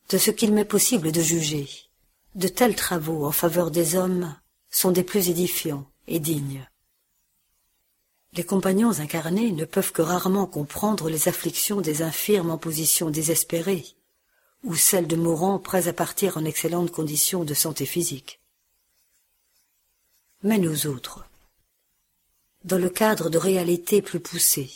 De 0.07 0.17
ce 0.17 0.31
qu'il 0.31 0.53
m'est 0.53 0.63
possible 0.63 1.11
de 1.11 1.21
juger, 1.21 1.69
de 2.35 2.47
tels 2.47 2.75
travaux 2.77 3.25
en 3.25 3.33
faveur 3.33 3.71
des 3.71 3.97
hommes 3.97 4.33
sont 4.69 4.91
des 4.91 5.03
plus 5.03 5.29
édifiants 5.29 5.85
et 6.07 6.19
dignes. 6.19 6.65
Les 8.35 8.43
compagnons 8.43 8.99
incarnés 8.99 9.51
ne 9.51 9.65
peuvent 9.65 9.91
que 9.91 10.01
rarement 10.01 10.47
comprendre 10.47 11.09
les 11.09 11.27
afflictions 11.27 11.81
des 11.81 12.01
infirmes 12.01 12.49
en 12.49 12.57
position 12.57 13.11
désespérée, 13.11 13.85
ou 14.63 14.75
celle 14.75 15.07
de 15.07 15.15
mourants 15.15 15.59
prêts 15.59 15.87
à 15.87 15.93
partir 15.93 16.37
en 16.37 16.45
excellentes 16.45 16.91
conditions 16.91 17.43
de 17.43 17.53
santé 17.53 17.85
physique. 17.85 18.39
Mais 20.41 20.57
nous 20.57 20.87
autres, 20.87 21.25
dans 22.63 22.79
le 22.79 22.89
cadre 22.89 23.29
de 23.29 23.37
réalités 23.37 24.01
plus 24.01 24.19
poussées, 24.19 24.71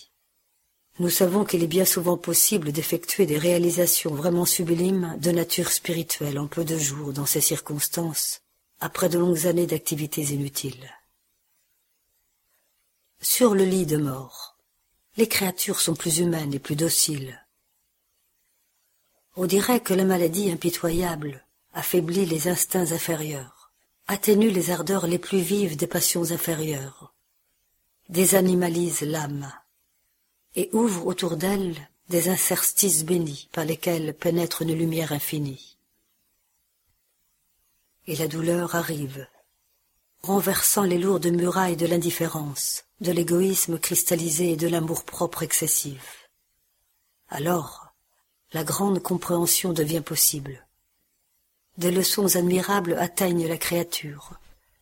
nous 1.00 1.10
savons 1.10 1.44
qu'il 1.44 1.64
est 1.64 1.68
bien 1.68 1.86
souvent 1.86 2.18
possible 2.18 2.72
d'effectuer 2.72 3.26
des 3.26 3.38
réalisations 3.38 4.14
vraiment 4.14 4.46
sublimes 4.46 5.16
de 5.20 5.32
nature 5.32 5.72
spirituelle 5.72 6.40
en 6.40 6.48
peu 6.48 6.64
de 6.64 6.78
jours 6.78 7.14
dans 7.14 7.26
ces 7.26 7.42
circonstances, 7.42 8.42
après 8.80 9.10
de 9.10 9.20
longues 9.20 9.48
années 9.48 9.68
d'activités 9.68 10.24
inutiles. 10.24 10.97
Sur 13.22 13.56
le 13.56 13.66
lit 13.66 13.88
de 13.88 13.98
mort, 13.98 14.58
les 15.18 15.28
créatures 15.28 15.82
sont 15.82 15.96
plus 15.96 16.20
humaines 16.20 16.54
et 16.54 16.60
plus 16.60 16.76
dociles. 16.76 17.44
On 19.36 19.46
dirait 19.48 19.80
que 19.80 19.96
la 19.96 20.06
maladie 20.06 20.52
impitoyable 20.52 21.44
affaiblit 21.74 22.28
les 22.28 22.48
instincts 22.48 22.92
inférieurs, 22.92 23.72
atténue 24.08 24.52
les 24.52 24.70
ardeurs 24.70 25.08
les 25.08 25.18
plus 25.18 25.40
vives 25.40 25.76
des 25.76 25.88
passions 25.88 26.32
inférieures, 26.32 27.14
désanimalise 28.10 29.02
l'âme, 29.02 29.52
et 30.56 30.70
ouvre 30.74 31.08
autour 31.08 31.38
d'elle 31.38 31.76
des 32.10 32.30
interstices 32.30 33.04
bénis 33.04 33.50
par 33.52 33.66
lesquels 33.66 34.14
pénètre 34.14 34.62
une 34.62 34.74
lumière 34.74 35.12
infinie. 35.12 35.78
Et 38.06 38.16
la 38.16 38.28
douleur 38.28 38.76
arrive, 38.76 39.28
renversant 40.22 40.84
les 40.84 41.00
lourdes 41.00 41.28
murailles 41.28 41.76
de 41.76 41.88
l'indifférence, 41.88 42.87
de 43.02 43.12
l'égoïsme 43.12 43.80
cristallisé 43.80 44.52
et 44.52 44.56
de 44.56 44.68
l'amour-propre 44.68 45.44
excessif. 45.44 46.30
Alors, 47.30 47.94
la 48.54 48.64
grande 48.64 49.02
compréhension 49.02 49.74
devient 49.74 50.02
possible. 50.02 50.66
Des 51.78 51.92
leçons 51.92 52.36
admirables 52.36 52.96
atteignent 52.98 53.48
la 53.48 53.58
créature, 53.58 54.40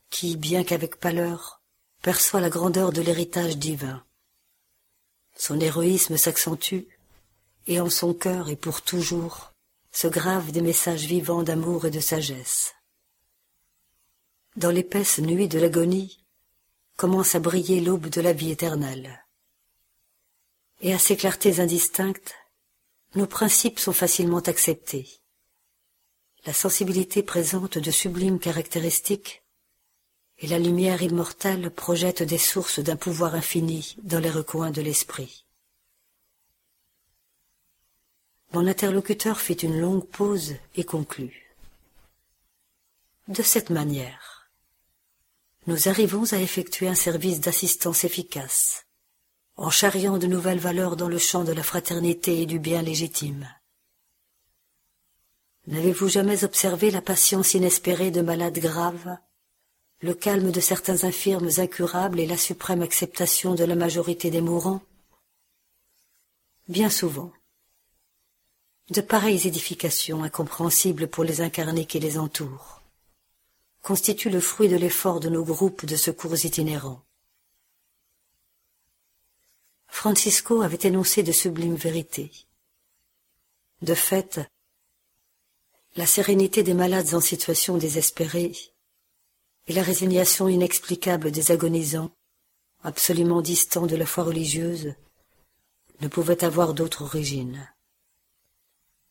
qui, 0.10 0.38
bien 0.38 0.64
qu'avec 0.64 0.98
pâleur, 0.98 1.62
perçoit 2.02 2.40
la 2.40 2.50
grandeur 2.50 2.94
de 2.94 3.02
l'héritage 3.02 3.58
divin. 3.58 4.04
Son 5.36 5.60
héroïsme 5.60 6.18
s'accentue, 6.18 6.84
et 7.68 7.82
en 7.82 7.90
son 7.90 8.14
cœur 8.14 8.50
et 8.50 8.56
pour 8.56 8.82
toujours 8.82 9.52
se 9.92 10.08
gravent 10.08 10.52
des 10.52 10.62
messages 10.62 11.06
vivants 11.06 11.44
d'amour 11.44 11.86
et 11.86 11.92
de 11.92 12.00
sagesse. 12.00 12.76
Dans 14.56 14.72
l'épaisse 14.72 15.20
nuit 15.20 15.48
de 15.48 15.60
l'agonie 15.60 16.25
commence 16.96 17.36
à 17.36 17.40
briller 17.40 17.82
l'aube 17.82 18.08
de 18.08 18.22
la 18.22 18.34
vie 18.34 18.52
éternelle. 18.52 19.26
Et 20.82 20.94
à 20.94 21.00
ces 21.00 21.18
clartés 21.18 21.60
indistinctes, 21.60 22.36
nos 23.16 23.28
principes 23.28 23.80
sont 23.80 23.94
facilement 23.94 24.40
acceptés. 24.40 25.08
La 26.46 26.54
sensibilité 26.54 27.24
présente 27.24 27.78
de 27.78 27.92
sublimes 27.92 28.40
caractéristiques 28.40 29.44
et 30.40 30.48
la 30.48 30.60
lumière 30.60 31.02
immortelle 31.02 31.72
projette 31.72 32.24
des 32.24 32.38
sources 32.38 32.80
d'un 32.80 32.98
pouvoir 32.98 33.36
infini 33.36 33.96
dans 34.04 34.20
les 34.20 34.30
recoins 34.30 34.72
de 34.72 34.82
l'esprit. 34.82 35.46
Mon 38.52 38.68
interlocuteur 38.68 39.40
fit 39.40 39.54
une 39.54 39.80
longue 39.80 40.06
pause 40.06 40.56
et 40.76 40.84
conclut. 40.84 41.56
De 43.28 43.42
cette 43.42 43.70
manière, 43.70 44.35
nous 45.68 45.88
arrivons 45.88 46.32
à 46.32 46.40
effectuer 46.40 46.88
un 46.88 46.96
service 46.96 47.40
d'assistance 47.40 48.04
efficace, 48.04 48.86
en 49.56 49.72
charriant 49.72 50.18
de 50.18 50.28
nouvelles 50.28 50.60
valeurs 50.60 50.96
dans 50.96 51.08
le 51.08 51.18
champ 51.18 51.44
de 51.44 51.54
la 51.54 51.64
fraternité 51.64 52.42
et 52.42 52.46
du 52.46 52.60
bien 52.60 52.84
légitime. 52.84 53.50
N'avez-vous 55.68 56.08
jamais 56.08 56.44
observé 56.44 56.92
la 56.92 57.02
patience 57.02 57.56
inespérée 57.56 58.12
de 58.12 58.22
malades 58.22 58.60
graves, 58.60 59.18
le 60.02 60.14
calme 60.14 60.52
de 60.52 60.60
certains 60.60 61.04
infirmes 61.04 61.50
incurables 61.58 62.20
et 62.20 62.28
la 62.28 62.38
suprême 62.38 62.84
acceptation 62.84 63.56
de 63.56 63.64
la 63.64 63.76
majorité 63.76 64.30
des 64.30 64.42
mourants? 64.42 64.84
Bien 66.68 66.92
souvent. 66.92 67.32
De 68.92 69.02
pareilles 69.02 69.48
édifications 69.48 70.22
incompréhensibles 70.22 71.08
pour 71.08 71.24
les 71.24 71.42
incarnés 71.42 71.86
qui 71.86 72.00
les 72.00 72.20
entourent 72.20 72.75
constituent 73.86 74.32
le 74.32 74.40
fruit 74.40 74.68
de 74.68 74.78
l'effort 74.78 75.20
de 75.20 75.30
nos 75.30 75.46
groupes 75.46 75.86
de 75.86 75.96
secours 75.96 76.44
itinérants. 76.44 77.06
Francisco 79.88 80.64
avait 80.64 80.88
énoncé 80.88 81.22
de 81.22 81.32
sublimes 81.32 81.76
vérités. 81.76 82.32
De 83.84 83.94
fait, 83.94 84.42
la 85.96 86.08
sérénité 86.08 86.64
des 86.64 86.74
malades 86.74 87.14
en 87.14 87.22
situation 87.22 87.78
désespérée 87.78 88.54
et 89.68 89.74
la 89.74 89.84
résignation 89.84 90.48
inexplicable 90.48 91.30
des 91.30 91.52
agonisants, 91.52 92.10
absolument 92.82 93.44
distants 93.44 93.86
de 93.86 93.96
la 93.96 94.08
foi 94.08 94.24
religieuse, 94.24 94.96
ne 96.02 96.08
pouvaient 96.08 96.44
avoir 96.44 96.74
d'autre 96.74 97.04
origine. 97.04 97.72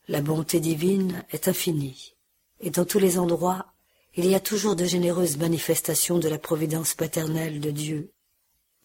La 0.08 0.20
bonté 0.20 0.58
divine 0.58 1.24
est 1.30 1.46
infinie, 1.46 2.16
et 2.58 2.70
dans 2.70 2.84
tous 2.84 2.98
les 2.98 3.20
endroits 3.20 3.73
il 4.16 4.26
y 4.26 4.34
a 4.34 4.40
toujours 4.40 4.76
de 4.76 4.84
généreuses 4.84 5.36
manifestations 5.36 6.18
de 6.18 6.28
la 6.28 6.38
providence 6.38 6.94
paternelle 6.94 7.60
de 7.60 7.70
Dieu, 7.70 8.12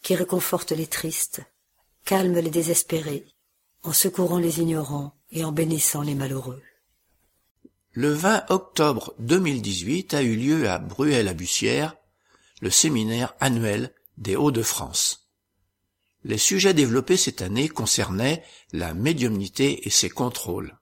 qui 0.01 0.15
réconforte 0.15 0.71
les 0.71 0.88
tristes 0.88 1.41
calme 2.05 2.39
les 2.39 2.49
désespérés, 2.49 3.27
en 3.84 3.93
secourant 3.93 4.39
les 4.39 4.61
ignorants 4.61 5.13
et 5.32 5.43
en 5.43 5.51
bénissant 5.51 6.01
les 6.01 6.15
malheureux. 6.15 6.63
Le 7.91 8.11
20 8.11 8.49
octobre 8.49 9.13
2018 9.19 10.15
a 10.15 10.23
eu 10.23 10.36
lieu 10.36 10.69
à 10.69 10.80
Bruel-à-Bussière 10.80 11.95
le 12.61 12.71
séminaire 12.71 13.36
annuel 13.39 13.93
des 14.17 14.36
Hauts-de-France. 14.36 15.30
Les 16.23 16.39
sujets 16.39 16.73
développés 16.73 17.15
cette 17.15 17.43
année 17.43 17.69
concernaient 17.69 18.43
la 18.73 18.93
médiumnité 18.93 19.88
et 19.88 19.91
ses 19.91 20.09
contrôles. 20.09 20.80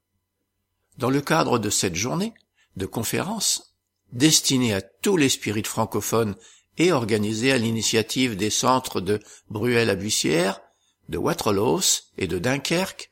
Dans 0.97 1.09
le 1.09 1.21
cadre 1.21 1.59
de 1.59 1.69
cette 1.69 1.95
journée 1.95 2.33
de 2.77 2.85
conférence, 2.85 3.66
destinée 4.13 4.73
à 4.73 4.81
tous 4.81 5.17
les 5.17 5.29
spirites 5.29 5.67
francophones 5.67 6.35
et 6.77 6.91
organisée 6.91 7.51
à 7.51 7.57
l'initiative 7.57 8.35
des 8.35 8.49
centres 8.49 9.01
de 9.01 9.19
Bruel-à-Bussière, 9.49 10.61
de 11.09 11.17
Waterloo 11.17 11.81
et 12.17 12.27
de 12.27 12.39
Dunkerque, 12.39 13.09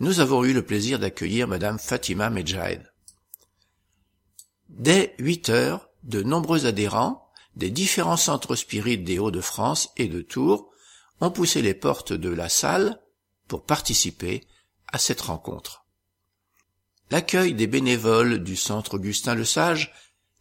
nous 0.00 0.20
avons 0.20 0.44
eu 0.44 0.52
le 0.52 0.64
plaisir 0.64 0.98
d'accueillir 0.98 1.48
Madame 1.48 1.78
Fatima 1.78 2.30
Medjahed. 2.30 2.92
Dès 4.68 5.14
huit 5.18 5.48
heures, 5.48 5.88
de 6.04 6.22
nombreux 6.22 6.66
adhérents 6.66 7.28
des 7.56 7.70
différents 7.70 8.16
centres 8.16 8.54
spirites 8.54 9.02
des 9.02 9.18
Hauts-de-France 9.18 9.90
et 9.96 10.06
de 10.06 10.20
Tours 10.20 10.70
ont 11.20 11.30
poussé 11.30 11.60
les 11.60 11.74
portes 11.74 12.12
de 12.12 12.28
la 12.28 12.48
salle 12.48 13.00
pour 13.48 13.64
participer 13.64 14.46
à 14.86 14.98
cette 14.98 15.22
rencontre. 15.22 15.84
L'accueil 17.10 17.54
des 17.54 17.66
bénévoles 17.66 18.44
du 18.44 18.54
centre 18.54 18.94
Augustin 18.94 19.34
le 19.34 19.44
Sage, 19.44 19.92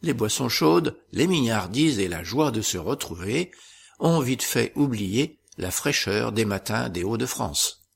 les 0.01 0.13
boissons 0.13 0.49
chaudes, 0.49 0.97
les 1.11 1.27
mignardises 1.27 1.99
et 1.99 2.07
la 2.07 2.23
joie 2.23 2.51
de 2.51 2.61
se 2.61 2.77
retrouver 2.77 3.51
ont 3.99 4.19
vite 4.19 4.43
fait 4.43 4.71
oublier 4.75 5.39
la 5.57 5.71
fraîcheur 5.71 6.31
des 6.31 6.45
matins 6.45 6.89
des 6.89 7.03
Hauts-de-France. 7.03 7.87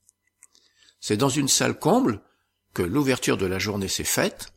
C'est 1.00 1.18
dans 1.18 1.30
une 1.30 1.48
salle 1.48 1.78
comble 1.78 2.22
que 2.74 2.82
l'ouverture 2.82 3.38
de 3.38 3.46
la 3.46 3.60
journée 3.60 3.88
s'est 3.88 4.04
faite. 4.04 4.54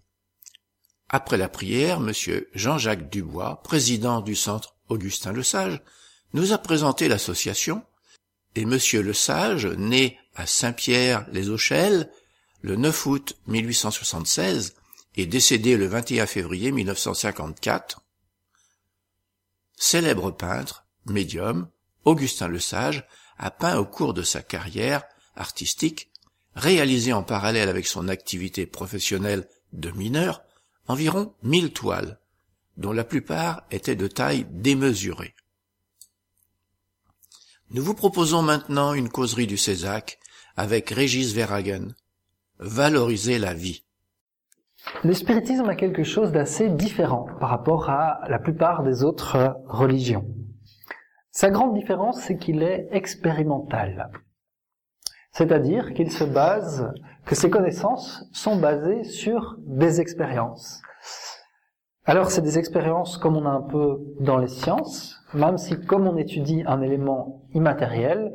Après 1.09 1.37
la 1.37 1.49
prière, 1.49 2.01
monsieur 2.01 2.49
Jean-Jacques 2.55 3.11
Dubois, 3.11 3.63
président 3.63 4.21
du 4.21 4.35
centre 4.35 4.77
Augustin 4.89 5.33
le 5.33 5.43
Sage, 5.43 5.83
nous 6.33 6.53
a 6.53 6.59
présenté 6.59 7.09
l'association, 7.09 7.85
et 8.57 8.65
monsieur 8.65 9.03
le 9.03 9.13
Sage, 9.13 9.67
né 9.67 10.19
à 10.35 10.47
Saint-Pierre-les-Auchelles, 10.47 12.11
le 12.63 12.77
9 12.77 13.07
août 13.07 13.37
1876, 13.47 14.75
et 15.17 15.27
décédé 15.27 15.77
le 15.77 15.87
21 15.87 16.27
février 16.27 16.73
1954, 16.73 18.03
célèbre 19.77 20.31
peintre, 20.31 20.87
médium, 21.07 21.69
Augustin 22.05 22.49
le 22.49 22.59
Sage 22.59 23.07
a 23.39 23.51
peint 23.51 23.79
au 23.79 23.85
cours 23.85 24.15
de 24.15 24.23
sa 24.23 24.43
carrière 24.43 25.05
artistique, 25.37 26.11
réalisé 26.55 27.12
en 27.12 27.23
parallèle 27.23 27.69
avec 27.69 27.87
son 27.87 28.09
activité 28.09 28.67
professionnelle 28.67 29.49
de 29.73 29.91
mineur, 29.91 30.43
environ 30.87 31.35
mille 31.43 31.73
toiles, 31.73 32.19
dont 32.77 32.93
la 32.93 33.05
plupart 33.05 33.65
étaient 33.71 33.97
de 33.97 34.07
taille 34.07 34.47
démesurée. 34.51 35.35
Nous 37.71 37.83
vous 37.83 37.95
proposons 37.95 38.43
maintenant 38.43 38.95
une 38.95 39.09
causerie 39.09 39.47
du 39.47 39.57
Césac 39.57 40.19
avec 40.57 40.91
Régis 40.91 41.33
Verhagen. 41.33 41.95
Valoriser 42.59 43.39
la 43.39 43.55
vie. 43.55 43.84
Le 45.03 45.12
spiritisme 45.12 45.68
a 45.68 45.74
quelque 45.74 46.03
chose 46.03 46.32
d'assez 46.32 46.68
différent 46.68 47.26
par 47.41 47.51
rapport 47.51 47.91
à 47.91 48.20
la 48.28 48.39
plupart 48.39 48.82
des 48.82 49.05
autres 49.05 49.57
religions. 49.66 50.26
Sa 51.30 51.51
grande 51.51 51.74
différence, 51.74 52.20
c'est 52.20 52.37
qu'il 52.37 52.62
est 52.62 52.89
expérimental. 52.93 54.11
C'est-à-dire 55.32 55.95
qu'il 55.95 56.12
se 56.12 56.24
base, 56.24 56.93
que 57.24 57.35
ses 57.35 57.51
connaissances 57.51 58.28
sont 58.32 58.57
basées 58.57 59.03
sur 59.03 59.57
des 59.59 60.01
expériences. 60.01 60.80
Alors 62.07 62.30
c'est 62.30 62.43
des 62.43 62.59
expériences 62.59 63.16
comme 63.16 63.37
on 63.37 63.47
a 63.47 63.51
un 63.51 63.62
peu 63.62 63.99
dans 64.20 64.37
les 64.37 64.47
sciences, 64.47 65.24
même 65.32 65.59
si 65.59 65.80
comme 65.80 66.07
on 66.07 66.16
étudie 66.16 66.62
un 66.66 66.82
élément 66.82 67.43
immatériel, 67.55 68.32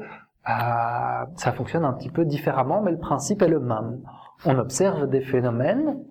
euh, 0.49 1.25
ça 1.35 1.51
fonctionne 1.53 1.85
un 1.85 1.93
petit 1.93 2.09
peu 2.09 2.25
différemment, 2.25 2.81
mais 2.81 2.91
le 2.91 2.97
principe 2.97 3.43
est 3.43 3.47
le 3.47 3.59
même. 3.59 4.01
On 4.45 4.57
observe 4.57 5.07
des 5.07 5.21
phénomènes, 5.21 6.03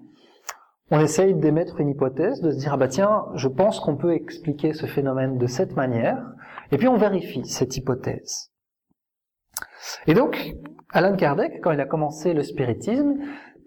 on 0.91 1.01
essaye 1.01 1.34
d'émettre 1.34 1.80
une 1.80 1.91
hypothèse, 1.91 2.41
de 2.41 2.51
se 2.51 2.57
dire 2.59 2.72
ah 2.74 2.76
bah 2.76 2.89
tiens, 2.89 3.26
je 3.34 3.49
pense 3.49 3.80
qu'on 3.80 3.97
peut 3.97 4.12
expliquer 4.12 4.72
ce 4.72 4.86
phénomène 4.86 5.39
de 5.39 5.47
cette 5.47 5.76
manière, 5.76 6.22
et 6.72 6.78
puis 6.78 6.89
on 6.89 6.97
vérifie 6.97 7.45
cette 7.45 7.76
hypothèse. 7.76 8.51
Et 10.07 10.14
donc, 10.14 10.55
Alan 10.91 11.16
Kardec, 11.16 11.61
quand 11.62 11.72
il 11.72 11.80
a 11.80 11.86
commencé 11.86 12.32
le 12.32 12.43
spiritisme, 12.43 13.14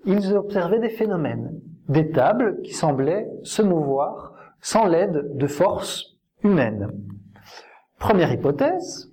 il 0.05 0.35
observait 0.35 0.79
des 0.79 0.89
phénomènes, 0.89 1.51
des 1.87 2.09
tables 2.09 2.61
qui 2.61 2.73
semblaient 2.73 3.27
se 3.43 3.61
mouvoir 3.61 4.33
sans 4.59 4.87
l'aide 4.87 5.35
de 5.35 5.47
forces 5.47 6.17
humaines. 6.43 6.87
Première 7.99 8.31
hypothèse, 8.31 9.11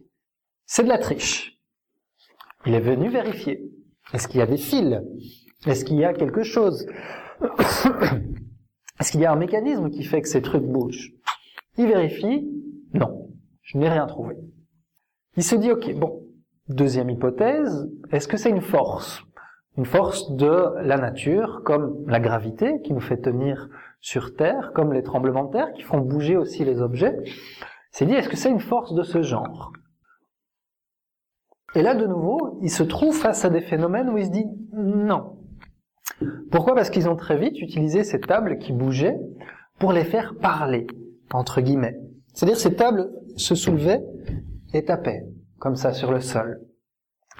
c'est 0.64 0.84
de 0.84 0.88
la 0.88 0.98
triche. 0.98 1.58
Il 2.64 2.74
est 2.74 2.80
venu 2.80 3.08
vérifier. 3.08 3.62
Est-ce 4.14 4.28
qu'il 4.28 4.40
y 4.40 4.42
a 4.42 4.46
des 4.46 4.56
fils? 4.56 4.98
Est-ce 5.66 5.84
qu'il 5.84 5.96
y 5.96 6.04
a 6.04 6.14
quelque 6.14 6.42
chose? 6.42 6.86
Est-ce 9.00 9.12
qu'il 9.12 9.20
y 9.20 9.26
a 9.26 9.32
un 9.32 9.36
mécanisme 9.36 9.90
qui 9.90 10.02
fait 10.02 10.22
que 10.22 10.28
ces 10.28 10.42
trucs 10.42 10.64
bougent? 10.64 11.12
Il 11.76 11.86
vérifie. 11.86 12.50
Non, 12.94 13.28
je 13.62 13.78
n'ai 13.78 13.88
rien 13.88 14.06
trouvé. 14.06 14.36
Il 15.36 15.44
se 15.44 15.54
dit, 15.54 15.70
ok, 15.70 15.94
bon, 15.94 16.22
deuxième 16.68 17.10
hypothèse, 17.10 17.88
est-ce 18.10 18.26
que 18.26 18.36
c'est 18.36 18.50
une 18.50 18.60
force? 18.60 19.22
Une 19.76 19.86
force 19.86 20.32
de 20.32 20.74
la 20.82 20.96
nature, 20.96 21.62
comme 21.64 22.04
la 22.08 22.18
gravité 22.18 22.80
qui 22.82 22.92
nous 22.92 23.00
fait 23.00 23.18
tenir 23.18 23.68
sur 24.00 24.34
Terre, 24.34 24.72
comme 24.74 24.92
les 24.92 25.02
tremblements 25.02 25.44
de 25.44 25.52
terre 25.52 25.72
qui 25.72 25.82
font 25.82 26.00
bouger 26.00 26.36
aussi 26.36 26.64
les 26.64 26.80
objets. 26.80 27.16
Il 27.24 27.96
s'est 27.96 28.06
dit, 28.06 28.14
est-ce 28.14 28.28
que 28.28 28.36
c'est 28.36 28.50
une 28.50 28.60
force 28.60 28.94
de 28.94 29.02
ce 29.04 29.22
genre? 29.22 29.72
Et 31.74 31.82
là, 31.82 31.94
de 31.94 32.06
nouveau, 32.06 32.58
il 32.62 32.70
se 32.70 32.82
trouve 32.82 33.14
face 33.14 33.44
à 33.44 33.50
des 33.50 33.60
phénomènes 33.60 34.08
où 34.08 34.18
il 34.18 34.26
se 34.26 34.30
dit, 34.30 34.46
non, 34.72 35.37
pourquoi? 36.50 36.74
Parce 36.74 36.90
qu'ils 36.90 37.08
ont 37.08 37.16
très 37.16 37.38
vite 37.38 37.60
utilisé 37.60 38.04
ces 38.04 38.20
tables 38.20 38.58
qui 38.58 38.72
bougeaient 38.72 39.18
pour 39.78 39.92
les 39.92 40.04
faire 40.04 40.34
parler, 40.40 40.86
entre 41.32 41.60
guillemets. 41.60 41.98
C'est-à-dire 42.34 42.58
ces 42.58 42.74
tables 42.74 43.10
se 43.36 43.54
soulevaient 43.54 44.02
et 44.74 44.84
tapaient, 44.84 45.24
comme 45.58 45.76
ça, 45.76 45.92
sur 45.92 46.12
le 46.12 46.20
sol. 46.20 46.60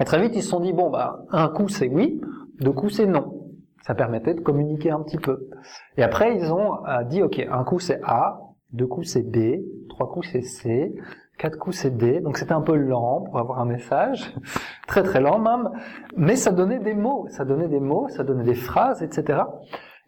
Et 0.01 0.05
très 0.05 0.21
vite, 0.21 0.33
ils 0.37 0.43
se 0.43 0.51
sont 0.51 0.61
dit, 0.61 0.73
bon, 0.73 0.91
bah, 0.91 1.25
un 1.31 1.49
coup 1.49 1.69
c'est 1.69 1.89
oui, 1.89 2.21
deux 2.61 2.73
coups 2.73 2.95
c'est 2.95 3.07
non. 3.07 3.35
Ça 3.83 3.95
permettait 3.95 4.35
de 4.35 4.41
communiquer 4.41 4.91
un 4.91 5.01
petit 5.01 5.19
peu. 5.19 5.49
Et 5.97 6.03
après, 6.03 6.37
ils 6.37 6.53
ont 6.53 6.85
euh, 6.87 7.05
dit, 7.05 7.23
ok, 7.23 7.45
un 7.51 7.65
coup 7.65 7.79
c'est 7.79 8.01
A, 8.05 8.41
deux 8.73 8.87
coups 8.87 9.09
c'est 9.09 9.23
B, 9.23 9.61
trois 9.89 10.11
coups 10.11 10.29
c'est 10.31 10.43
C, 10.43 10.95
quatre 11.39 11.57
coups 11.57 11.77
c'est 11.77 11.97
D, 11.97 12.21
donc 12.21 12.37
c'était 12.37 12.53
un 12.53 12.61
peu 12.61 12.75
lent 12.75 13.23
pour 13.23 13.39
avoir 13.39 13.61
un 13.61 13.65
message, 13.65 14.35
très 14.87 15.03
très 15.03 15.21
lent 15.21 15.39
même, 15.39 15.71
mais 16.17 16.37
ça 16.37 16.51
donnait 16.51 16.81
des 16.81 16.95
mots, 16.95 17.27
ça 17.29 17.45
donnait 17.45 17.69
des 17.69 17.81
mots, 17.81 18.09
ça 18.09 18.25
donnait 18.25 18.45
des 18.45 18.55
phrases, 18.55 19.03
etc. 19.03 19.43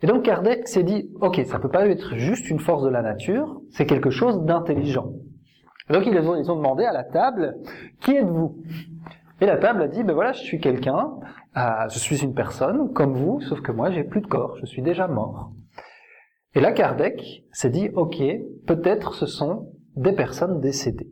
Et 0.03 0.07
donc 0.07 0.25
Kardec 0.25 0.67
s'est 0.67 0.83
dit, 0.83 1.11
ok, 1.21 1.41
ça 1.47 1.59
peut 1.59 1.69
pas 1.69 1.87
être 1.87 2.17
juste 2.17 2.51
une 2.51 2.59
force 2.59 2.83
de 2.83 2.89
la 2.89 3.03
nature, 3.03 3.61
c'est 3.71 3.87
quelque 3.87 4.11
chose 4.11 4.45
d'intelligent. 4.45 5.13
Donc 5.89 6.07
ils 6.07 6.19
ont, 6.19 6.57
demandé 6.57 6.85
à 6.85 6.93
la 6.93 7.05
table, 7.05 7.57
qui 8.01 8.17
êtes-vous? 8.17 8.63
Et 9.41 9.47
la 9.47 9.57
table 9.57 9.83
a 9.83 9.89
dit, 9.89 10.05
ben 10.05 10.15
voilà, 10.15 10.33
je 10.33 10.41
suis 10.41 10.61
quelqu'un, 10.61 11.11
euh, 11.57 11.89
je 11.91 11.99
suis 11.99 12.23
une 12.23 12.35
personne 12.35 12.93
comme 12.93 13.15
vous, 13.15 13.41
sauf 13.41 13.61
que 13.61 13.73
moi 13.73 13.91
j'ai 13.91 14.05
plus 14.05 14.21
de 14.21 14.27
corps, 14.27 14.57
je 14.61 14.67
suis 14.67 14.83
déjà 14.83 15.09
mort. 15.09 15.53
Et 16.55 16.61
là 16.61 16.73
Kardec 16.73 17.45
s'est 17.53 17.71
dit, 17.71 17.91
ok, 17.95 18.23
peut-être 18.67 19.15
ce 19.15 19.27
sont 19.27 19.69
des 19.97 20.13
personnes 20.13 20.61
décédées. 20.61 21.11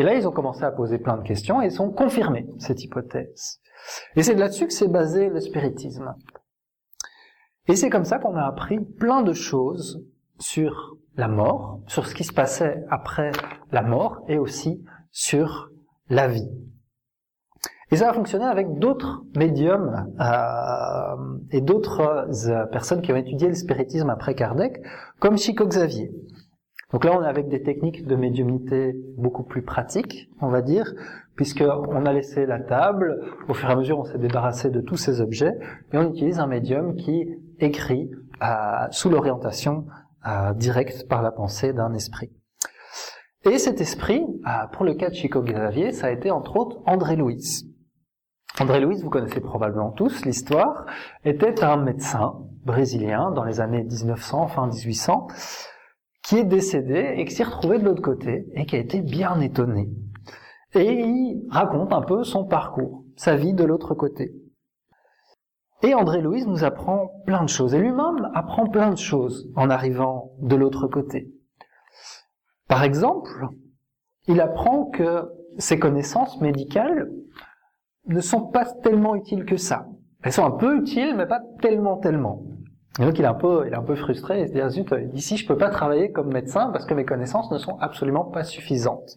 Et 0.00 0.02
là, 0.02 0.14
ils 0.14 0.26
ont 0.26 0.30
commencé 0.30 0.64
à 0.64 0.70
poser 0.70 0.96
plein 0.96 1.18
de 1.18 1.22
questions 1.22 1.60
et 1.60 1.66
ils 1.66 1.82
ont 1.82 1.90
confirmé 1.90 2.48
cette 2.56 2.82
hypothèse. 2.82 3.60
Et 4.16 4.22
c'est 4.22 4.34
là-dessus 4.34 4.66
que 4.66 4.72
s'est 4.72 4.88
basé 4.88 5.28
le 5.28 5.40
spiritisme. 5.40 6.14
Et 7.68 7.76
c'est 7.76 7.90
comme 7.90 8.06
ça 8.06 8.18
qu'on 8.18 8.34
a 8.34 8.46
appris 8.46 8.80
plein 8.80 9.20
de 9.20 9.34
choses 9.34 10.02
sur 10.38 10.96
la 11.16 11.28
mort, 11.28 11.80
sur 11.86 12.06
ce 12.06 12.14
qui 12.14 12.24
se 12.24 12.32
passait 12.32 12.82
après 12.88 13.30
la 13.72 13.82
mort 13.82 14.22
et 14.26 14.38
aussi 14.38 14.82
sur 15.10 15.68
la 16.08 16.28
vie. 16.28 16.48
Et 17.90 17.96
ça 17.96 18.08
a 18.08 18.14
fonctionné 18.14 18.46
avec 18.46 18.78
d'autres 18.78 19.22
médiums 19.36 20.14
euh, 20.18 21.38
et 21.50 21.60
d'autres 21.60 22.00
euh, 22.48 22.64
personnes 22.72 23.02
qui 23.02 23.12
ont 23.12 23.16
étudié 23.16 23.48
le 23.48 23.54
spiritisme 23.54 24.08
après 24.08 24.34
Kardec, 24.34 24.80
comme 25.18 25.36
Chico 25.36 25.66
Xavier. 25.66 26.10
Donc 26.92 27.04
là, 27.04 27.12
on 27.16 27.22
est 27.22 27.28
avec 27.28 27.48
des 27.48 27.62
techniques 27.62 28.06
de 28.06 28.16
médiumnité 28.16 28.96
beaucoup 29.16 29.44
plus 29.44 29.62
pratiques, 29.62 30.28
on 30.40 30.48
va 30.48 30.60
dire, 30.60 30.92
puisqu'on 31.36 32.04
a 32.04 32.12
laissé 32.12 32.46
la 32.46 32.58
table, 32.58 33.20
au 33.48 33.54
fur 33.54 33.68
et 33.70 33.72
à 33.72 33.76
mesure, 33.76 33.98
on 33.98 34.04
s'est 34.04 34.18
débarrassé 34.18 34.70
de 34.70 34.80
tous 34.80 34.96
ces 34.96 35.20
objets, 35.20 35.56
et 35.92 35.98
on 35.98 36.10
utilise 36.10 36.40
un 36.40 36.48
médium 36.48 36.96
qui 36.96 37.28
écrit 37.60 38.10
euh, 38.42 38.86
sous 38.90 39.08
l'orientation 39.08 39.86
euh, 40.26 40.52
directe 40.52 41.06
par 41.08 41.22
la 41.22 41.30
pensée 41.30 41.72
d'un 41.72 41.94
esprit. 41.94 42.30
Et 43.44 43.58
cet 43.58 43.80
esprit, 43.80 44.22
euh, 44.46 44.66
pour 44.72 44.84
le 44.84 44.94
cas 44.94 45.08
de 45.08 45.14
Chico 45.14 45.42
Xavier, 45.42 45.92
ça 45.92 46.08
a 46.08 46.10
été 46.10 46.30
entre 46.30 46.56
autres 46.56 46.82
André 46.86 47.16
Louis. 47.16 47.64
André 48.58 48.80
Louis, 48.80 49.00
vous 49.00 49.08
connaissez 49.08 49.40
probablement 49.40 49.92
tous 49.92 50.24
l'histoire, 50.24 50.84
était 51.24 51.62
un 51.62 51.76
médecin 51.78 52.34
brésilien 52.64 53.30
dans 53.30 53.44
les 53.44 53.60
années 53.60 53.84
1900, 53.84 54.48
fin 54.48 54.66
1800, 54.66 55.28
qui 56.30 56.38
est 56.38 56.44
décédé 56.44 57.14
et 57.16 57.24
qui 57.24 57.34
s'est 57.34 57.42
retrouvé 57.42 57.80
de 57.80 57.84
l'autre 57.84 58.02
côté 58.02 58.46
et 58.54 58.64
qui 58.64 58.76
a 58.76 58.78
été 58.78 59.00
bien 59.00 59.40
étonné. 59.40 59.90
Et 60.74 61.02
il 61.02 61.44
raconte 61.50 61.92
un 61.92 62.02
peu 62.02 62.22
son 62.22 62.44
parcours, 62.44 63.02
sa 63.16 63.34
vie 63.34 63.52
de 63.52 63.64
l'autre 63.64 63.94
côté. 63.94 64.32
Et 65.82 65.92
André 65.92 66.20
Louise 66.20 66.46
nous 66.46 66.62
apprend 66.62 67.10
plein 67.26 67.42
de 67.42 67.48
choses. 67.48 67.74
Et 67.74 67.80
lui-même 67.80 68.30
apprend 68.32 68.68
plein 68.68 68.90
de 68.90 68.96
choses 68.96 69.50
en 69.56 69.70
arrivant 69.70 70.30
de 70.38 70.54
l'autre 70.54 70.86
côté. 70.86 71.32
Par 72.68 72.84
exemple, 72.84 73.48
il 74.28 74.40
apprend 74.40 74.84
que 74.84 75.28
ses 75.58 75.80
connaissances 75.80 76.40
médicales 76.40 77.10
ne 78.06 78.20
sont 78.20 78.46
pas 78.46 78.66
tellement 78.66 79.16
utiles 79.16 79.44
que 79.44 79.56
ça. 79.56 79.88
Elles 80.22 80.30
sont 80.30 80.44
un 80.44 80.52
peu 80.52 80.78
utiles, 80.78 81.16
mais 81.16 81.26
pas 81.26 81.42
tellement, 81.60 81.96
tellement. 81.96 82.44
Et 82.98 83.04
donc 83.04 83.18
il 83.18 83.24
est 83.24 83.28
un 83.28 83.34
peu, 83.34 83.64
il 83.66 83.72
est 83.72 83.76
un 83.76 83.82
peu 83.82 83.94
frustré. 83.94 84.42
Il 84.42 84.48
se 84.48 84.52
dit, 84.52 84.74
zut, 84.74 84.94
ici 85.14 85.36
je 85.36 85.46
peux 85.46 85.56
pas 85.56 85.70
travailler 85.70 86.10
comme 86.10 86.32
médecin 86.32 86.70
parce 86.72 86.86
que 86.86 86.94
mes 86.94 87.04
connaissances 87.04 87.50
ne 87.50 87.58
sont 87.58 87.78
absolument 87.78 88.24
pas 88.24 88.44
suffisantes. 88.44 89.16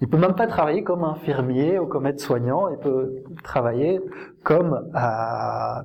Il 0.00 0.08
peut 0.08 0.16
même 0.16 0.34
pas 0.34 0.46
travailler 0.46 0.84
comme 0.84 1.04
infirmier 1.04 1.78
ou 1.78 1.86
comme 1.86 2.06
aide-soignant. 2.06 2.68
Il 2.68 2.78
peut 2.78 3.24
travailler 3.42 4.00
comme 4.42 4.90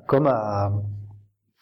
comme 0.06 0.32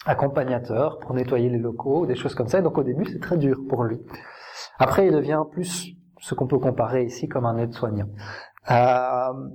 accompagnateur 0.07 0.99
pour 0.99 1.15
nettoyer 1.15 1.49
les 1.49 1.59
locaux, 1.59 2.07
des 2.07 2.15
choses 2.15 2.35
comme 2.35 2.49
ça. 2.49 2.59
Et 2.61 2.63
donc 2.63 2.79
au 2.79 2.85
début 2.85 3.05
c'est 3.07 3.21
très 3.21 3.37
dur 3.37 3.59
pour 3.69 3.85
lui. 3.85 4.01
Après 4.79 5.07
il 5.07 5.13
devient 5.13 5.43
plus 5.51 5.97
ce 6.21 6.35
qu'on 6.35 6.47
peut 6.47 6.59
comparer 6.59 7.05
ici 7.05 7.29
comme 7.29 7.47
un 7.47 7.57
aide-soignant. 7.57 8.09
Euh, 8.71 9.49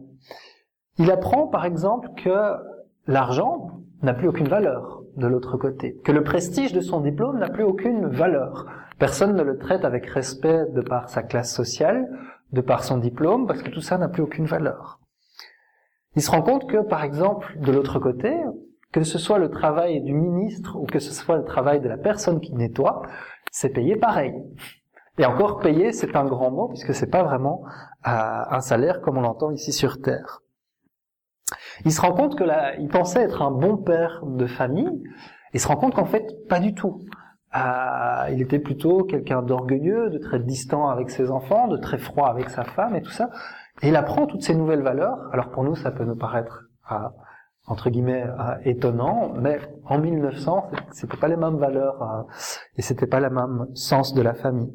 il 0.98 1.10
apprend 1.12 1.48
par 1.48 1.66
exemple 1.66 2.10
que 2.18 2.56
l'argent 3.06 3.80
n'a 4.02 4.14
plus 4.14 4.28
aucune 4.28 4.48
valeur 4.48 5.04
de 5.16 5.28
l'autre 5.28 5.58
côté, 5.58 6.00
que 6.04 6.12
le 6.12 6.24
prestige 6.24 6.74
de 6.74 6.82
son 6.82 7.02
diplôme 7.02 7.40
n'a 7.40 7.50
plus 7.50 7.64
aucune 7.64 8.08
valeur. 8.08 8.66
Personne 9.00 9.36
ne 9.36 9.44
le 9.44 9.58
traite 9.58 9.86
avec 9.86 10.06
respect 10.06 10.66
de 10.74 10.82
par 10.82 11.10
sa 11.10 11.24
classe 11.24 11.54
sociale, 11.54 12.08
de 12.52 12.62
par 12.62 12.84
son 12.84 12.98
diplôme, 12.98 13.48
parce 13.48 13.62
que 13.62 13.70
tout 13.70 13.82
ça 13.82 13.98
n'a 13.98 14.08
plus 14.08 14.24
aucune 14.24 14.46
valeur. 14.46 15.00
Il 16.16 16.22
se 16.22 16.32
rend 16.32 16.42
compte 16.42 16.70
que, 16.70 16.78
par 16.78 17.04
exemple, 17.04 17.58
de 17.60 17.72
l'autre 17.72 18.00
côté, 18.00 18.36
que 18.92 19.04
ce 19.04 19.20
soit 19.20 19.38
le 19.38 19.50
travail 19.50 20.02
du 20.02 20.14
ministre 20.14 20.78
ou 20.80 20.86
que 20.86 21.00
ce 21.00 21.14
soit 21.14 21.38
le 21.38 21.44
travail 21.44 21.82
de 21.82 21.90
la 21.90 21.98
personne 21.98 22.40
qui 22.40 22.54
nettoie, 22.54 23.02
c'est 23.52 23.70
payé 23.70 23.96
pareil. 23.96 24.34
Et 25.20 25.26
encore 25.26 25.60
payer, 25.60 25.92
c'est 25.92 26.16
un 26.16 26.26
grand 26.26 26.52
mot 26.52 26.68
puisque 26.70 26.94
c'est 26.94 27.10
pas 27.10 27.24
vraiment 27.24 27.64
euh, 28.08 28.10
un 28.50 28.62
salaire 28.62 29.02
comme 29.02 29.18
on 29.18 29.22
l'entend 29.22 29.52
ici 29.52 29.72
sur 29.72 30.02
Terre. 30.02 30.42
Il 31.86 31.92
se 31.92 32.02
rend 32.02 32.12
compte 32.12 32.38
que 32.38 32.44
là, 32.44 32.76
il 32.78 32.88
pensait 32.88 33.22
être 33.22 33.42
un 33.42 33.52
bon 33.52 33.78
père 33.78 34.22
de 34.26 34.46
famille, 34.46 35.04
et 35.54 35.60
se 35.60 35.68
rend 35.68 35.78
compte 35.78 35.96
qu'en 35.96 36.06
fait, 36.06 36.48
pas 36.48 36.60
du 36.60 36.74
tout. 36.74 37.00
Euh, 37.56 38.30
il 38.32 38.42
était 38.42 38.60
plutôt 38.60 39.04
quelqu'un 39.04 39.42
d'orgueilleux, 39.42 40.10
de 40.10 40.18
très 40.18 40.40
distant 40.40 40.90
avec 40.90 41.10
ses 41.10 41.32
enfants, 41.32 41.68
de 41.68 41.78
très 41.78 41.98
froid 41.98 42.28
avec 42.28 42.50
sa 42.50 42.64
femme 42.64 42.96
et 42.96 43.02
tout 43.02 43.12
ça. 43.12 43.30
Et 43.82 43.90
il 43.90 43.96
apprend 43.96 44.28
toutes 44.28 44.44
ces 44.44 44.54
nouvelles 44.54 44.82
valeurs. 44.82 45.30
Alors 45.32 45.50
pour 45.50 45.64
nous, 45.64 45.76
ça 45.76 45.92
peut 45.92 46.04
nous 46.04 46.16
paraître 46.16 46.66
euh, 46.92 46.96
entre 47.66 47.90
guillemets 47.90 48.24
euh, 48.24 48.56
étonnant, 48.66 49.34
mais 49.36 49.60
en 49.86 49.98
1900, 49.98 50.70
c'était 50.92 51.18
pas 51.18 51.28
les 51.28 51.38
mêmes 51.38 51.58
valeurs 51.58 52.26
et 52.76 52.82
c'était 52.82 53.08
pas 53.08 53.20
le 53.20 53.30
même 53.30 53.68
sens 53.74 54.14
de 54.14 54.22
la 54.22 54.34
famille. 54.34 54.74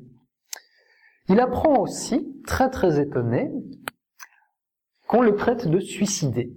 Il 1.28 1.40
apprend 1.40 1.78
aussi, 1.78 2.43
très 2.47 2.69
très 2.70 3.01
étonné, 3.01 3.53
qu'on 5.12 5.20
le 5.20 5.36
traite 5.36 5.68
de 5.68 5.78
suicidé. 5.78 6.55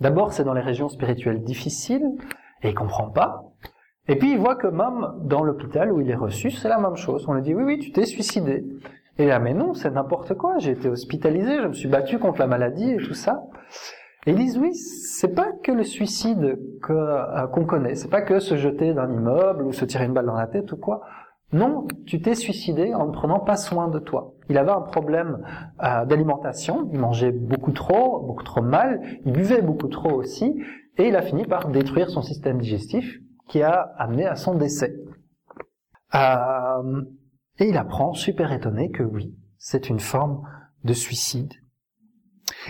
D'abord, 0.00 0.32
c'est 0.32 0.44
dans 0.44 0.54
les 0.54 0.60
régions 0.60 0.88
spirituelles 0.88 1.42
difficiles, 1.42 2.06
et 2.62 2.68
il 2.68 2.74
comprend 2.74 3.10
pas. 3.10 3.42
Et 4.06 4.14
puis 4.14 4.30
il 4.30 4.38
voit 4.38 4.54
que 4.54 4.68
même 4.68 5.08
dans 5.24 5.42
l'hôpital 5.42 5.90
où 5.90 6.00
il 6.00 6.08
est 6.08 6.14
reçu, 6.14 6.52
c'est 6.52 6.68
la 6.68 6.78
même 6.78 6.94
chose. 6.94 7.24
On 7.26 7.32
lui 7.32 7.42
dit 7.42 7.52
oui, 7.52 7.64
oui, 7.64 7.78
tu 7.80 7.90
t'es 7.90 8.04
suicidé. 8.04 8.64
Et 9.18 9.26
là, 9.26 9.40
mais 9.40 9.54
non, 9.54 9.74
c'est 9.74 9.90
n'importe 9.90 10.34
quoi. 10.34 10.58
J'ai 10.58 10.70
été 10.70 10.88
hospitalisé, 10.88 11.60
je 11.60 11.66
me 11.66 11.72
suis 11.72 11.88
battu 11.88 12.20
contre 12.20 12.38
la 12.38 12.46
maladie 12.46 12.92
et 12.92 12.98
tout 12.98 13.14
ça. 13.14 13.42
Et 14.26 14.30
ils 14.30 14.36
disent 14.36 14.58
oui, 14.58 14.72
c'est 14.74 15.34
pas 15.34 15.50
que 15.64 15.72
le 15.72 15.82
suicide 15.82 16.60
euh, 16.90 17.46
qu'on 17.48 17.64
connaît, 17.64 17.96
c'est 17.96 18.10
pas 18.10 18.22
que 18.22 18.38
se 18.38 18.56
jeter 18.56 18.94
d'un 18.94 19.10
immeuble 19.10 19.64
ou 19.64 19.72
se 19.72 19.84
tirer 19.84 20.04
une 20.04 20.12
balle 20.12 20.26
dans 20.26 20.36
la 20.36 20.46
tête 20.46 20.70
ou 20.70 20.76
quoi. 20.76 21.02
Non, 21.52 21.88
tu 22.06 22.22
t'es 22.22 22.36
suicidé 22.36 22.94
en 22.94 23.08
ne 23.08 23.12
prenant 23.12 23.40
pas 23.40 23.56
soin 23.56 23.88
de 23.88 23.98
toi. 23.98 24.31
Il 24.48 24.58
avait 24.58 24.70
un 24.70 24.80
problème 24.80 25.44
euh, 25.82 26.04
d'alimentation, 26.04 26.88
il 26.92 26.98
mangeait 26.98 27.32
beaucoup 27.32 27.72
trop, 27.72 28.20
beaucoup 28.20 28.42
trop 28.42 28.62
mal, 28.62 29.00
il 29.24 29.32
buvait 29.32 29.62
beaucoup 29.62 29.88
trop 29.88 30.12
aussi, 30.12 30.54
et 30.98 31.08
il 31.08 31.16
a 31.16 31.22
fini 31.22 31.44
par 31.44 31.68
détruire 31.68 32.10
son 32.10 32.22
système 32.22 32.60
digestif, 32.60 33.18
qui 33.48 33.62
a 33.62 33.92
amené 33.96 34.26
à 34.26 34.36
son 34.36 34.54
décès. 34.54 34.94
Euh, 36.14 37.02
et 37.58 37.68
il 37.68 37.76
apprend, 37.76 38.12
super 38.12 38.52
étonné, 38.52 38.90
que 38.90 39.02
oui, 39.02 39.36
c'est 39.58 39.88
une 39.88 40.00
forme 40.00 40.42
de 40.84 40.92
suicide. 40.92 41.52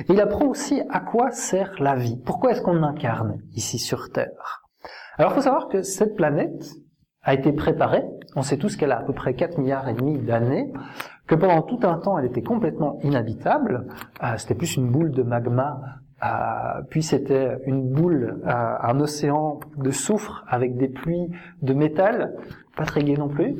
il 0.08 0.20
apprend 0.20 0.46
aussi 0.46 0.82
à 0.90 1.00
quoi 1.00 1.30
sert 1.30 1.74
la 1.80 1.96
vie. 1.96 2.20
Pourquoi 2.24 2.52
est-ce 2.52 2.62
qu'on 2.62 2.82
incarne 2.82 3.38
ici 3.52 3.78
sur 3.78 4.10
Terre? 4.10 4.62
Alors 5.16 5.32
il 5.32 5.34
faut 5.36 5.40
savoir 5.42 5.68
que 5.68 5.82
cette 5.82 6.14
planète, 6.14 6.64
a 7.22 7.34
été 7.34 7.52
préparée. 7.52 8.04
On 8.34 8.42
sait 8.42 8.56
tous 8.56 8.76
qu'elle 8.76 8.92
a 8.92 8.98
à 8.98 9.02
peu 9.02 9.12
près 9.12 9.34
4 9.34 9.58
milliards 9.58 9.88
et 9.88 9.94
demi 9.94 10.18
d'années, 10.18 10.72
que 11.32 11.36
pendant 11.36 11.62
tout 11.62 11.80
un 11.84 11.96
temps 11.96 12.18
elle 12.18 12.26
était 12.26 12.42
complètement 12.42 12.98
inhabitable. 13.02 13.86
Euh, 14.22 14.34
c'était 14.36 14.54
plus 14.54 14.76
une 14.76 14.90
boule 14.90 15.12
de 15.12 15.22
magma, 15.22 15.80
euh, 16.22 16.82
puis 16.90 17.02
c'était 17.02 17.56
une 17.64 17.88
boule, 17.88 18.42
euh, 18.44 18.74
un 18.82 19.00
océan 19.00 19.58
de 19.78 19.90
soufre 19.90 20.44
avec 20.46 20.76
des 20.76 20.88
pluies 20.88 21.30
de 21.62 21.72
métal, 21.72 22.34
pas 22.76 22.84
très 22.84 23.02
gai 23.02 23.16
non 23.16 23.28
plus, 23.28 23.56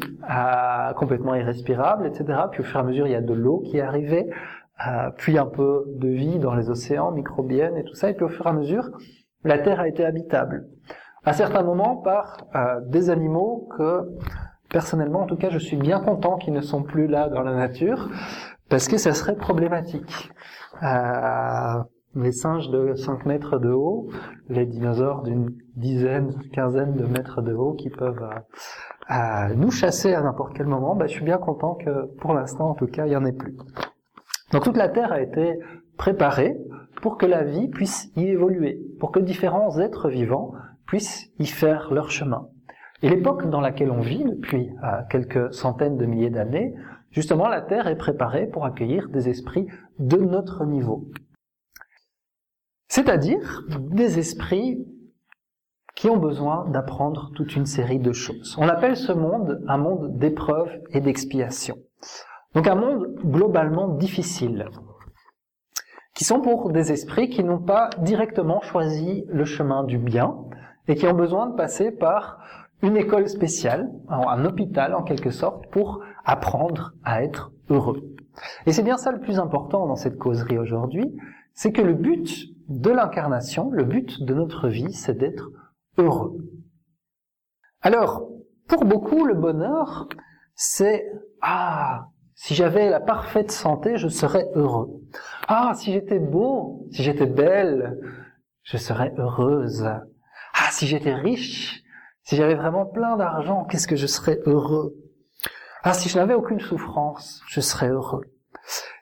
complètement 0.96 1.34
irrespirable, 1.34 2.06
etc. 2.06 2.40
Puis 2.50 2.60
au 2.60 2.64
fur 2.64 2.80
et 2.80 2.82
à 2.82 2.86
mesure 2.86 3.06
il 3.06 3.12
y 3.12 3.16
a 3.16 3.22
de 3.22 3.32
l'eau 3.32 3.60
qui 3.60 3.80
arrivée, 3.80 4.28
puis 5.16 5.38
un 5.38 5.46
peu 5.46 5.84
de 5.96 6.08
vie 6.08 6.38
dans 6.38 6.54
les 6.54 6.68
océans, 6.68 7.10
microbienne 7.10 7.76
et 7.78 7.84
tout 7.84 7.94
ça, 7.94 8.10
et 8.10 8.14
puis 8.14 8.24
au 8.24 8.28
fur 8.28 8.46
et 8.46 8.50
à 8.50 8.52
mesure 8.52 8.90
la 9.44 9.58
Terre 9.58 9.80
a 9.80 9.88
été 9.88 10.04
habitable. 10.04 10.66
À 11.24 11.32
certains 11.32 11.62
moments 11.62 11.96
par 11.96 12.38
des 12.86 13.10
animaux 13.10 13.68
que 13.76 14.08
personnellement 14.72 15.20
en 15.20 15.26
tout 15.26 15.36
cas 15.36 15.50
je 15.50 15.58
suis 15.58 15.76
bien 15.76 16.00
content 16.00 16.36
qu'ils 16.36 16.54
ne 16.54 16.62
sont 16.62 16.82
plus 16.82 17.06
là 17.06 17.28
dans 17.28 17.42
la 17.42 17.54
nature 17.54 18.08
parce 18.68 18.88
que 18.88 18.96
ça 18.96 19.12
serait 19.12 19.36
problématique. 19.36 20.32
Euh, 20.82 21.82
les 22.14 22.32
singes 22.32 22.70
de 22.70 22.94
5 22.94 23.26
mètres 23.26 23.58
de 23.58 23.70
haut, 23.70 24.08
les 24.48 24.66
dinosaures 24.66 25.22
d'une 25.22 25.50
dizaine, 25.76 26.34
quinzaine 26.52 26.94
de 26.94 27.04
mètres 27.04 27.42
de 27.42 27.52
haut 27.52 27.74
qui 27.74 27.90
peuvent 27.90 28.28
euh, 29.10 29.54
nous 29.54 29.70
chasser 29.70 30.14
à 30.14 30.22
n'importe 30.22 30.54
quel 30.54 30.66
moment, 30.66 30.94
bah, 30.94 31.06
je 31.06 31.12
suis 31.12 31.24
bien 31.24 31.38
content 31.38 31.74
que 31.74 32.06
pour 32.18 32.34
l'instant 32.34 32.70
en 32.70 32.74
tout 32.74 32.86
cas 32.86 33.06
il 33.06 33.10
n'y 33.10 33.16
en 33.16 33.24
ait 33.24 33.32
plus. 33.32 33.56
Donc 34.52 34.64
toute 34.64 34.76
la 34.76 34.88
Terre 34.88 35.12
a 35.12 35.20
été 35.20 35.58
préparée 35.96 36.56
pour 37.00 37.18
que 37.18 37.26
la 37.26 37.44
vie 37.44 37.68
puisse 37.68 38.10
y 38.16 38.26
évoluer, 38.26 38.80
pour 39.00 39.12
que 39.12 39.20
différents 39.20 39.78
êtres 39.78 40.08
vivants 40.08 40.52
puissent 40.86 41.30
y 41.38 41.46
faire 41.46 41.92
leur 41.92 42.10
chemin. 42.10 42.48
Et 43.02 43.08
l'époque 43.08 43.50
dans 43.50 43.60
laquelle 43.60 43.90
on 43.90 44.00
vit 44.00 44.24
depuis 44.24 44.70
euh, 44.84 45.02
quelques 45.10 45.52
centaines 45.52 45.96
de 45.96 46.06
milliers 46.06 46.30
d'années, 46.30 46.74
justement 47.10 47.48
la 47.48 47.60
Terre 47.60 47.88
est 47.88 47.96
préparée 47.96 48.46
pour 48.46 48.64
accueillir 48.64 49.08
des 49.08 49.28
esprits 49.28 49.66
de 49.98 50.16
notre 50.16 50.64
niveau. 50.64 51.10
C'est-à-dire 52.88 53.62
des 53.68 54.18
esprits 54.18 54.86
qui 55.94 56.08
ont 56.08 56.16
besoin 56.16 56.68
d'apprendre 56.68 57.32
toute 57.34 57.56
une 57.56 57.66
série 57.66 57.98
de 57.98 58.12
choses. 58.12 58.56
On 58.58 58.68
appelle 58.68 58.96
ce 58.96 59.12
monde 59.12 59.62
un 59.66 59.78
monde 59.78 60.18
d'épreuves 60.18 60.80
et 60.90 61.00
d'expiation. 61.00 61.76
Donc 62.54 62.66
un 62.66 62.74
monde 62.74 63.14
globalement 63.24 63.88
difficile, 63.88 64.68
qui 66.14 66.24
sont 66.24 66.40
pour 66.40 66.70
des 66.70 66.92
esprits 66.92 67.30
qui 67.30 67.42
n'ont 67.42 67.62
pas 67.62 67.90
directement 67.98 68.60
choisi 68.60 69.24
le 69.28 69.44
chemin 69.44 69.84
du 69.84 69.98
bien, 69.98 70.36
et 70.88 70.94
qui 70.94 71.06
ont 71.06 71.14
besoin 71.14 71.46
de 71.46 71.54
passer 71.54 71.90
par 71.92 72.38
une 72.82 72.96
école 72.96 73.28
spéciale, 73.28 73.90
un 74.08 74.44
hôpital 74.44 74.94
en 74.94 75.02
quelque 75.02 75.30
sorte, 75.30 75.66
pour 75.70 76.02
apprendre 76.24 76.92
à 77.04 77.22
être 77.22 77.52
heureux. 77.70 78.14
Et 78.66 78.72
c'est 78.72 78.82
bien 78.82 78.96
ça 78.96 79.12
le 79.12 79.20
plus 79.20 79.38
important 79.38 79.86
dans 79.86 79.96
cette 79.96 80.18
causerie 80.18 80.58
aujourd'hui, 80.58 81.14
c'est 81.54 81.72
que 81.72 81.82
le 81.82 81.94
but 81.94 82.48
de 82.68 82.90
l'incarnation, 82.90 83.70
le 83.70 83.84
but 83.84 84.22
de 84.22 84.34
notre 84.34 84.68
vie, 84.68 84.92
c'est 84.92 85.16
d'être 85.16 85.50
heureux. 85.98 86.36
Alors, 87.82 88.28
pour 88.68 88.84
beaucoup, 88.84 89.24
le 89.24 89.34
bonheur, 89.34 90.08
c'est 90.54 91.04
ah, 91.40 92.06
si 92.34 92.54
j'avais 92.54 92.88
la 92.88 93.00
parfaite 93.00 93.50
santé, 93.50 93.96
je 93.96 94.08
serais 94.08 94.48
heureux. 94.54 95.00
Ah, 95.48 95.72
si 95.74 95.92
j'étais 95.92 96.18
beau, 96.18 96.86
si 96.90 97.02
j'étais 97.02 97.26
belle, 97.26 97.98
je 98.62 98.76
serais 98.76 99.12
heureuse. 99.18 99.84
Ah, 99.84 100.68
si 100.70 100.86
j'étais 100.86 101.14
riche, 101.14 101.82
si 102.24 102.36
j'avais 102.36 102.54
vraiment 102.54 102.86
plein 102.86 103.16
d'argent, 103.16 103.64
qu'est-ce 103.64 103.88
que 103.88 103.96
je 103.96 104.06
serais 104.06 104.40
heureux? 104.46 104.94
Ah, 105.82 105.92
si 105.94 106.08
je 106.08 106.18
n'avais 106.18 106.34
aucune 106.34 106.60
souffrance, 106.60 107.42
je 107.48 107.60
serais 107.60 107.88
heureux. 107.88 108.24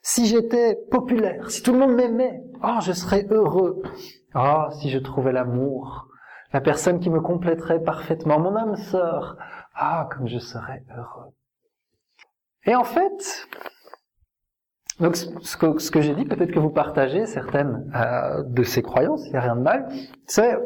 Si 0.03 0.27
j'étais 0.27 0.77
populaire, 0.91 1.51
si 1.51 1.63
tout 1.63 1.73
le 1.73 1.79
monde 1.79 1.95
m'aimait, 1.95 2.43
ah, 2.63 2.79
je 2.81 2.93
serais 2.93 3.27
heureux. 3.31 3.83
Ah, 4.35 4.69
si 4.81 4.89
je 4.89 4.99
trouvais 4.99 5.33
l'amour, 5.33 6.09
la 6.53 6.61
personne 6.61 7.01
qui 7.01 7.11
me 7.11 7.21
compléterait 7.21 7.83
parfaitement, 7.83 8.39
mon 8.41 8.57
âme 8.57 8.77
sœur, 8.77 9.37
ah, 9.75 10.09
comme 10.11 10.27
je 10.27 10.39
serais 10.39 10.85
heureux. 10.97 11.33
Et 12.65 12.75
en 12.75 12.85
fait, 12.85 13.49
donc 15.01 15.17
ce 15.17 15.57
que, 15.57 15.79
ce 15.79 15.91
que 15.91 16.01
j'ai 16.01 16.15
dit, 16.15 16.25
peut-être 16.25 16.53
que 16.53 16.59
vous 16.59 16.71
partagez 16.71 17.27
certaines 17.27 17.91
euh, 17.95 18.43
de 18.45 18.63
ces 18.63 18.83
croyances, 18.83 19.25
il 19.27 19.33
n'y 19.33 19.39
a 19.39 19.41
rien 19.41 19.57
de 19.57 19.63
mal, 19.63 19.89
c'est 20.27 20.59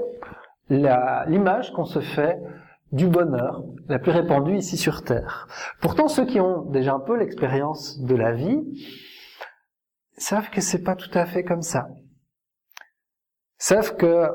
l'image 0.68 1.72
qu'on 1.72 1.84
se 1.84 2.00
fait 2.00 2.38
du 2.92 3.08
bonheur, 3.08 3.64
la 3.88 3.98
plus 3.98 4.12
répandue 4.12 4.56
ici 4.56 4.76
sur 4.76 5.02
Terre. 5.02 5.48
Pourtant, 5.80 6.08
ceux 6.08 6.26
qui 6.26 6.40
ont 6.40 6.62
déjà 6.70 6.94
un 6.94 7.00
peu 7.00 7.16
l'expérience 7.16 7.98
de 8.00 8.14
la 8.14 8.32
vie 8.32 8.62
savent 10.16 10.50
que 10.50 10.60
c'est 10.60 10.82
pas 10.82 10.94
tout 10.94 11.10
à 11.14 11.26
fait 11.26 11.42
comme 11.42 11.62
ça. 11.62 11.88
Savent 13.58 13.96
que 13.96 14.28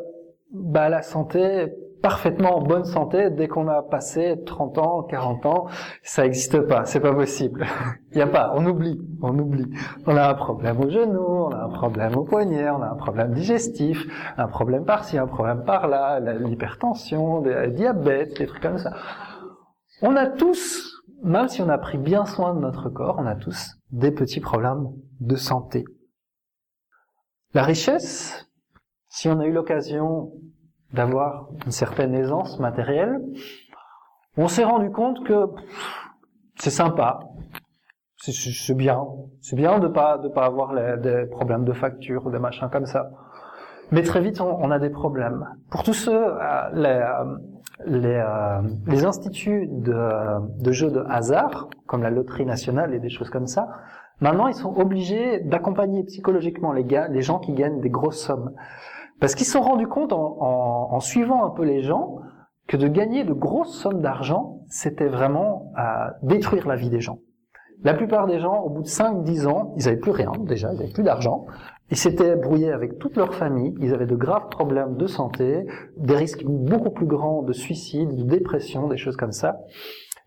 bah, 0.51 0.89
la 0.89 1.01
santé 1.01 1.71
parfaitement 2.01 2.57
en 2.57 2.61
bonne 2.61 2.85
santé 2.85 3.29
dès 3.29 3.47
qu'on 3.47 3.67
a 3.67 3.81
passé 3.81 4.41
30 4.45 4.77
ans, 4.77 5.03
40 5.03 5.45
ans. 5.45 5.67
Ça 6.03 6.23
n'existe 6.23 6.61
pas, 6.61 6.85
c'est 6.85 6.99
pas 6.99 7.13
possible. 7.13 7.65
Il 8.11 8.17
n'y 8.17 8.21
a 8.21 8.27
pas, 8.27 8.53
on 8.55 8.65
oublie, 8.65 8.99
on 9.21 9.37
oublie. 9.37 9.69
On 10.05 10.15
a 10.15 10.29
un 10.29 10.33
problème 10.33 10.79
au 10.79 10.89
genou, 10.89 11.21
on 11.21 11.49
a 11.51 11.63
un 11.63 11.69
problème 11.69 12.15
au 12.15 12.23
poignet, 12.23 12.69
on 12.69 12.81
a 12.81 12.89
un 12.89 12.95
problème 12.95 13.33
digestif, 13.33 14.05
un 14.37 14.47
problème 14.47 14.85
par-ci, 14.85 15.17
un 15.17 15.27
problème 15.27 15.63
par-là, 15.63 16.19
l'hypertension, 16.19 17.41
le 17.41 17.69
diabète, 17.71 18.37
des 18.37 18.47
trucs 18.47 18.61
comme 18.61 18.77
ça. 18.77 18.93
On 20.01 20.15
a 20.15 20.27
tous, 20.27 21.03
même 21.23 21.49
si 21.49 21.61
on 21.61 21.69
a 21.69 21.77
pris 21.77 21.97
bien 21.97 22.25
soin 22.25 22.53
de 22.53 22.59
notre 22.59 22.89
corps, 22.89 23.17
on 23.19 23.25
a 23.25 23.35
tous 23.35 23.75
des 23.91 24.11
petits 24.11 24.39
problèmes 24.39 24.87
de 25.19 25.35
santé. 25.35 25.83
La 27.53 27.63
richesse, 27.63 28.47
si 29.09 29.27
on 29.27 29.39
a 29.39 29.45
eu 29.45 29.51
l'occasion 29.51 30.31
d'avoir 30.93 31.49
une 31.65 31.71
certaine 31.71 32.13
aisance 32.13 32.59
matérielle, 32.59 33.21
on 34.37 34.47
s'est 34.47 34.63
rendu 34.63 34.89
compte 34.91 35.23
que 35.25 35.47
c'est 36.55 36.69
sympa, 36.69 37.19
c'est 38.17 38.75
bien, 38.75 39.05
c'est 39.41 39.55
bien 39.55 39.79
de 39.79 39.87
pas 39.87 40.17
de 40.17 40.27
pas 40.27 40.45
avoir 40.45 40.73
des 40.97 41.25
problèmes 41.27 41.63
de 41.63 41.73
facture 41.73 42.29
des 42.29 42.39
machins 42.39 42.69
comme 42.69 42.85
ça. 42.85 43.09
Mais 43.91 44.03
très 44.03 44.21
vite, 44.21 44.39
on, 44.39 44.69
a 44.69 44.77
des 44.77 44.91
problèmes. 44.91 45.47
Pour 45.71 45.83
tous 45.83 45.93
ceux, 45.93 46.13
euh, 46.13 46.69
les, 46.73 46.89
euh, 46.89 47.37
les, 47.87 48.21
euh, 48.23 48.61
les 48.85 49.03
instituts 49.03 49.67
de, 49.67 50.61
de 50.61 50.71
jeux 50.71 50.91
de 50.91 51.03
hasard, 51.09 51.69
comme 51.87 52.03
la 52.03 52.11
loterie 52.11 52.45
nationale 52.45 52.93
et 52.93 52.99
des 52.99 53.09
choses 53.09 53.31
comme 53.31 53.47
ça, 53.47 53.67
maintenant 54.21 54.47
ils 54.47 54.53
sont 54.53 54.75
obligés 54.77 55.39
d'accompagner 55.39 56.03
psychologiquement 56.03 56.71
les, 56.71 56.83
gars, 56.83 57.07
les 57.07 57.23
gens 57.23 57.39
qui 57.39 57.53
gagnent 57.53 57.81
des 57.81 57.89
grosses 57.89 58.23
sommes. 58.23 58.51
Parce 59.19 59.35
qu'ils 59.35 59.45
se 59.45 59.53
sont 59.53 59.61
rendus 59.61 59.87
compte 59.87 60.13
en, 60.13 60.99
suivant 60.99 61.45
un 61.45 61.49
peu 61.49 61.63
les 61.63 61.83
gens 61.83 62.17
que 62.67 62.77
de 62.77 62.87
gagner 62.87 63.23
de 63.23 63.33
grosses 63.33 63.75
sommes 63.75 64.01
d'argent, 64.01 64.61
c'était 64.69 65.07
vraiment 65.07 65.71
à 65.75 66.13
détruire 66.21 66.67
la 66.67 66.75
vie 66.75 66.89
des 66.89 67.01
gens. 67.01 67.19
La 67.83 67.93
plupart 67.93 68.27
des 68.27 68.39
gens, 68.39 68.61
au 68.61 68.69
bout 68.69 68.81
de 68.81 68.87
5-10 68.87 69.47
ans, 69.47 69.73
ils 69.77 69.85
n'avaient 69.85 69.97
plus 69.97 70.11
rien 70.11 70.31
déjà, 70.41 70.71
ils 70.73 70.79
n'avaient 70.79 70.91
plus 70.91 71.03
d'argent. 71.03 71.45
Ils 71.91 71.97
s'étaient 71.97 72.35
brouillés 72.35 72.71
avec 72.71 72.99
toute 72.99 73.15
leur 73.15 73.33
famille, 73.33 73.73
ils 73.79 73.93
avaient 73.93 74.05
de 74.05 74.15
graves 74.15 74.49
problèmes 74.49 74.95
de 74.97 75.07
santé, 75.07 75.65
des 75.97 76.15
risques 76.15 76.43
beaucoup 76.45 76.91
plus 76.91 77.07
grands 77.07 77.41
de 77.41 77.53
suicide, 77.53 78.15
de 78.15 78.23
dépression, 78.23 78.87
des 78.87 78.97
choses 78.97 79.15
comme 79.15 79.31
ça. 79.31 79.61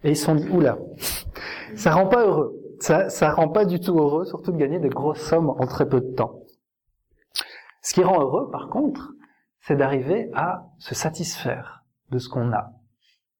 Et 0.02 0.10
ils 0.10 0.16
se 0.16 0.24
sont 0.24 0.34
dit, 0.34 0.48
oula, 0.48 0.78
ça 1.76 1.92
rend 1.92 2.06
pas 2.06 2.26
heureux. 2.26 2.58
Ça, 2.80 3.08
ça 3.10 3.30
rend 3.30 3.48
pas 3.48 3.64
du 3.64 3.78
tout 3.78 3.96
heureux, 3.96 4.24
surtout 4.24 4.50
de 4.50 4.56
gagner 4.56 4.80
de 4.80 4.88
grosses 4.88 5.20
sommes 5.20 5.50
en 5.50 5.66
très 5.66 5.88
peu 5.88 6.00
de 6.00 6.14
temps. 6.14 6.41
Ce 7.82 7.94
qui 7.94 8.02
rend 8.02 8.20
heureux, 8.20 8.50
par 8.50 8.68
contre, 8.68 9.12
c'est 9.60 9.76
d'arriver 9.76 10.30
à 10.34 10.66
se 10.78 10.94
satisfaire 10.94 11.84
de 12.10 12.18
ce 12.18 12.28
qu'on 12.28 12.52
a. 12.52 12.72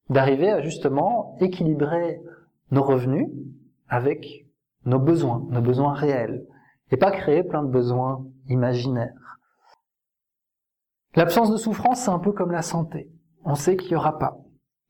D'arriver 0.09 0.51
à 0.51 0.61
justement 0.61 1.37
équilibrer 1.39 2.21
nos 2.71 2.83
revenus 2.83 3.29
avec 3.87 4.45
nos 4.85 4.99
besoins, 4.99 5.45
nos 5.49 5.61
besoins 5.61 5.93
réels, 5.93 6.45
et 6.91 6.97
pas 6.97 7.11
créer 7.11 7.43
plein 7.43 7.63
de 7.63 7.69
besoins 7.69 8.25
imaginaires. 8.47 9.39
L'absence 11.15 11.51
de 11.51 11.57
souffrance, 11.57 12.01
c'est 12.01 12.11
un 12.11 12.19
peu 12.19 12.31
comme 12.31 12.51
la 12.51 12.61
santé. 12.61 13.09
On 13.45 13.55
sait 13.55 13.77
qu'il 13.77 13.89
n'y 13.89 13.95
aura 13.95 14.17
pas. 14.17 14.37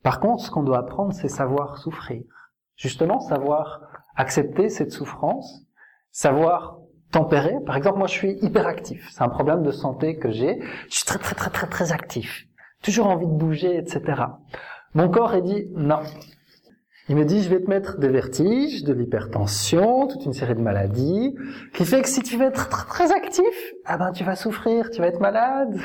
Par 0.04 0.20
contre, 0.20 0.44
ce 0.44 0.52
qu'on 0.52 0.64
doit 0.64 0.80
apprendre, 0.80 1.14
c'est 1.14 1.28
savoir 1.28 1.78
souffrir. 1.78 2.24
Justement, 2.76 3.20
savoir 3.20 3.82
accepter 4.16 4.70
cette 4.70 4.92
souffrance, 4.92 5.66
savoir 6.12 6.80
tempérer. 7.14 7.56
Par 7.66 7.78
exemple, 7.78 8.00
moi, 8.00 8.08
je 8.08 8.14
suis 8.14 8.38
hyperactif. 8.42 9.08
C'est 9.12 9.24
un 9.24 9.30
problème 9.30 9.64
de 9.64 9.72
santé 9.72 10.18
que 10.18 10.32
j'ai. 10.32 10.60
Je 10.90 10.96
suis 10.96 11.06
très, 11.06 11.20
très, 11.20 11.36
très, 11.36 11.50
très, 11.50 11.68
très 11.68 11.92
actif. 11.94 12.46
Toujours 12.82 13.08
envie 13.08 13.28
de 13.28 13.32
bouger, 13.32 13.78
etc. 13.78 14.24
Mon 14.94 15.10
corps 15.10 15.34
est 15.34 15.42
dit, 15.42 15.68
non, 15.74 16.02
il 17.10 17.16
me 17.16 17.26
dit, 17.26 17.42
je 17.42 17.50
vais 17.50 17.62
te 17.62 17.70
mettre 17.70 17.98
des 17.98 18.10
vertiges, 18.10 18.84
de 18.84 18.94
l'hypertension, 18.94 20.08
toute 20.08 20.26
une 20.26 20.34
série 20.34 20.56
de 20.56 20.62
maladies, 20.62 21.36
qui 21.74 21.86
fait 21.86 22.02
que 22.02 22.08
si 22.08 22.22
tu 22.24 22.38
veux 22.38 22.46
être 22.46 22.70
très, 22.70 22.88
très 22.88 23.12
actif, 23.12 23.74
ah 23.86 23.98
ben 23.98 24.12
tu 24.12 24.24
vas 24.24 24.36
souffrir, 24.36 24.90
tu 24.90 25.02
vas 25.02 25.08
être 25.08 25.20
malade. 25.20 25.78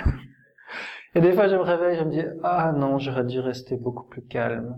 Et 1.14 1.20
des 1.20 1.32
fois, 1.32 1.48
je 1.48 1.56
me 1.56 1.62
réveille, 1.62 1.98
je 1.98 2.04
me 2.04 2.10
dis, 2.10 2.22
ah 2.44 2.72
non, 2.72 2.98
j'aurais 2.98 3.24
dû 3.24 3.40
rester 3.40 3.76
beaucoup 3.76 4.06
plus 4.06 4.22
calme. 4.22 4.76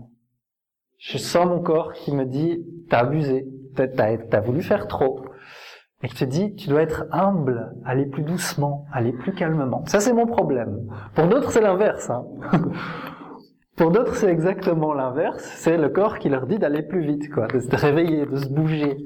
Je 0.97 1.17
sens 1.17 1.45
mon 1.45 1.61
corps 1.61 1.93
qui 1.93 2.11
me 2.11 2.25
dit, 2.25 2.65
t'as 2.89 2.99
abusé, 2.99 3.45
t'as, 3.75 3.87
as 4.31 4.39
voulu 4.39 4.61
faire 4.63 4.87
trop. 4.87 5.25
Et 6.03 6.07
qui 6.07 6.15
te 6.15 6.25
dit, 6.25 6.55
tu 6.55 6.67
dois 6.67 6.81
être 6.81 7.05
humble, 7.11 7.75
aller 7.85 8.05
plus 8.05 8.23
doucement, 8.23 8.85
aller 8.91 9.11
plus 9.11 9.33
calmement. 9.33 9.83
Ça, 9.85 9.99
c'est 9.99 10.13
mon 10.13 10.25
problème. 10.25 10.87
Pour 11.13 11.27
d'autres, 11.27 11.51
c'est 11.51 11.61
l'inverse. 11.61 12.09
Hein. 12.09 12.25
Pour 13.77 13.91
d'autres, 13.91 14.15
c'est 14.15 14.29
exactement 14.29 14.93
l'inverse. 14.93 15.43
C'est 15.57 15.77
le 15.77 15.89
corps 15.89 16.19
qui 16.19 16.29
leur 16.29 16.45
dit 16.45 16.59
d'aller 16.59 16.83
plus 16.83 17.01
vite, 17.01 17.31
quoi, 17.31 17.47
de 17.47 17.59
se 17.59 17.75
réveiller, 17.75 18.25
de 18.25 18.35
se 18.35 18.49
bouger. 18.49 18.97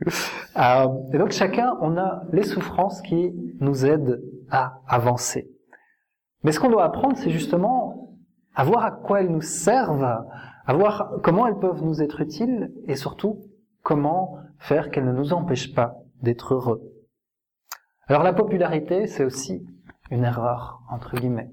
euh, 0.58 0.86
et 1.12 1.18
donc 1.18 1.30
chacun, 1.30 1.76
on 1.80 1.96
a 1.96 2.22
les 2.32 2.42
souffrances 2.42 3.00
qui 3.02 3.32
nous 3.60 3.86
aident 3.86 4.22
à 4.50 4.80
avancer. 4.86 5.50
Mais 6.44 6.52
ce 6.52 6.60
qu'on 6.60 6.70
doit 6.70 6.84
apprendre, 6.84 7.16
c'est 7.16 7.30
justement 7.30 8.16
à 8.54 8.64
voir 8.64 8.84
à 8.84 8.90
quoi 8.90 9.20
elles 9.20 9.30
nous 9.30 9.40
servent, 9.40 10.04
à 10.66 10.74
voir 10.74 11.14
comment 11.22 11.46
elles 11.46 11.58
peuvent 11.58 11.82
nous 11.82 12.02
être 12.02 12.20
utiles, 12.20 12.72
et 12.86 12.96
surtout 12.96 13.40
comment 13.82 14.38
faire 14.58 14.90
qu'elles 14.90 15.06
ne 15.06 15.12
nous 15.12 15.32
empêchent 15.32 15.74
pas 15.74 15.96
d'être 16.22 16.54
heureux. 16.54 16.82
Alors 18.08 18.22
la 18.22 18.32
popularité, 18.32 19.06
c'est 19.06 19.24
aussi 19.24 19.66
une 20.10 20.24
erreur, 20.24 20.80
entre 20.90 21.16
guillemets. 21.16 21.50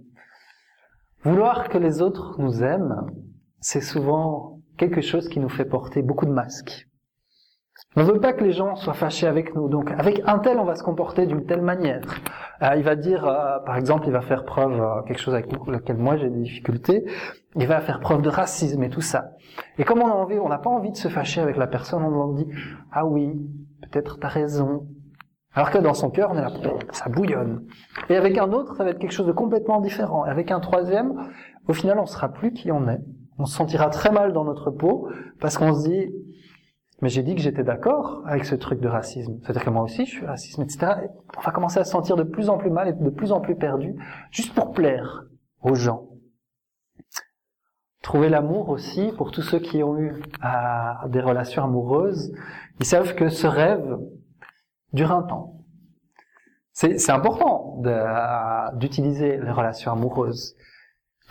Vouloir 1.24 1.70
que 1.70 1.78
les 1.78 2.02
autres 2.02 2.36
nous 2.40 2.64
aiment, 2.64 3.08
c'est 3.60 3.82
souvent 3.82 4.60
quelque 4.78 5.02
chose 5.02 5.30
qui 5.30 5.40
nous 5.40 5.50
fait 5.50 5.66
porter 5.66 6.02
beaucoup 6.02 6.26
de 6.26 6.32
masques. 6.32 6.88
On 7.96 8.02
ne 8.02 8.06
veut 8.06 8.20
pas 8.20 8.34
que 8.34 8.44
les 8.44 8.52
gens 8.52 8.76
soient 8.76 8.94
fâchés 8.94 9.28
avec 9.28 9.56
nous. 9.56 9.70
Donc, 9.70 9.92
avec 9.92 10.22
un 10.26 10.40
tel, 10.40 10.58
on 10.60 10.66
va 10.66 10.76
se 10.76 10.84
comporter 10.84 11.26
d'une 11.28 11.46
telle 11.46 11.62
manière. 11.62 12.02
Euh, 12.62 12.76
il 12.76 12.84
va 12.84 12.96
dire, 12.96 13.26
euh, 13.26 13.60
par 13.66 13.78
exemple, 13.78 14.06
il 14.08 14.12
va 14.12 14.22
faire 14.22 14.46
preuve 14.46 14.82
euh, 14.82 15.02
quelque 15.04 15.20
chose 15.20 15.34
avec 15.34 15.52
lequel 15.68 15.98
moi 15.98 16.18
j'ai 16.18 16.30
des 16.30 16.42
difficultés. 16.42 17.06
Il 17.56 17.68
va 17.68 17.82
faire 17.82 18.00
preuve 18.00 18.22
de 18.22 18.30
racisme 18.30 18.82
et 18.84 18.90
tout 18.90 19.02
ça. 19.02 19.32
Et 19.78 19.84
comme 19.84 20.02
on 20.02 20.08
a 20.08 20.14
envie, 20.14 20.40
on 20.40 20.50
n'a 20.50 20.58
pas 20.58 20.72
envie 20.72 20.92
de 20.92 20.98
se 20.98 21.08
fâcher 21.08 21.42
avec 21.42 21.56
la 21.56 21.68
personne, 21.68 22.04
on 22.04 22.34
dit, 22.34 22.48
ah 22.92 23.06
oui, 23.06 23.40
peut-être 23.94 24.20
t'as 24.20 24.28
raison, 24.28 24.88
alors 25.54 25.70
que 25.70 25.78
dans 25.78 25.94
son 25.94 26.10
cœur, 26.10 26.32
on 26.32 26.38
est 26.38 26.42
là, 26.42 26.52
ça 26.92 27.10
bouillonne. 27.10 27.66
Et 28.10 28.16
avec 28.16 28.38
un 28.40 28.52
autre, 28.52 28.76
ça 28.76 28.84
va 28.84 28.90
être 28.90 29.00
quelque 29.00 29.12
chose 29.12 29.28
de 29.28 29.32
complètement 29.32 29.82
différent. 29.82 30.26
Et 30.26 30.30
avec 30.30 30.50
un 30.50 30.60
troisième, 30.60 31.14
au 31.68 31.74
final, 31.74 32.00
on 32.00 32.08
sera 32.08 32.30
plus 32.30 32.54
qui 32.54 32.72
on 32.72 32.88
est. 32.90 33.02
On 33.38 33.46
se 33.46 33.56
sentira 33.56 33.90
très 33.90 34.12
mal 34.12 34.34
dans 34.34 34.46
notre 34.46 34.72
peau 34.72 35.10
parce 35.40 35.58
qu'on 35.58 35.74
se 35.76 35.88
dit, 35.88 36.12
mais 37.02 37.10
j'ai 37.10 37.22
dit 37.22 37.36
que 37.36 37.42
j'étais 37.42 37.64
d'accord 37.64 38.24
avec 38.26 38.46
ce 38.46 38.56
truc 38.56 38.80
de 38.80 38.88
racisme. 38.88 39.38
C'est-à-dire 39.42 39.64
que 39.64 39.70
moi 39.70 39.84
aussi, 39.84 40.06
je 40.06 40.12
suis 40.12 40.26
raciste, 40.26 40.60
etc. 40.60 40.94
Et 41.04 41.08
on 41.38 41.42
va 41.42 41.52
commencer 41.52 41.80
à 41.80 41.84
se 41.84 41.92
sentir 41.92 42.16
de 42.16 42.24
plus 42.24 42.50
en 42.50 42.58
plus 42.58 42.72
mal 42.72 42.88
et 42.88 42.94
de 42.94 43.10
plus 43.12 43.32
en 43.32 43.40
plus 43.40 43.56
perdu, 43.56 43.96
juste 44.32 44.56
pour 44.56 44.72
plaire 44.72 45.26
aux 45.62 45.76
gens. 45.76 46.08
Trouver 48.04 48.28
l'amour 48.28 48.68
aussi, 48.68 49.14
pour 49.18 49.32
tous 49.32 49.42
ceux 49.42 49.60
qui 49.60 49.82
ont 49.82 49.98
eu 49.98 50.12
euh, 50.44 51.08
des 51.08 51.22
relations 51.22 51.64
amoureuses, 51.64 52.34
ils 52.82 52.86
savent 52.86 53.16
que 53.16 53.30
ce 53.30 53.48
rêve, 53.48 53.98
dure 54.92 55.14
un 55.14 55.24
temps. 55.24 55.62
C'est 56.74 57.12
important 57.12 57.82
d'utiliser 58.74 59.38
les 59.38 59.52
relations 59.52 59.94
amoureuses. 59.94 60.56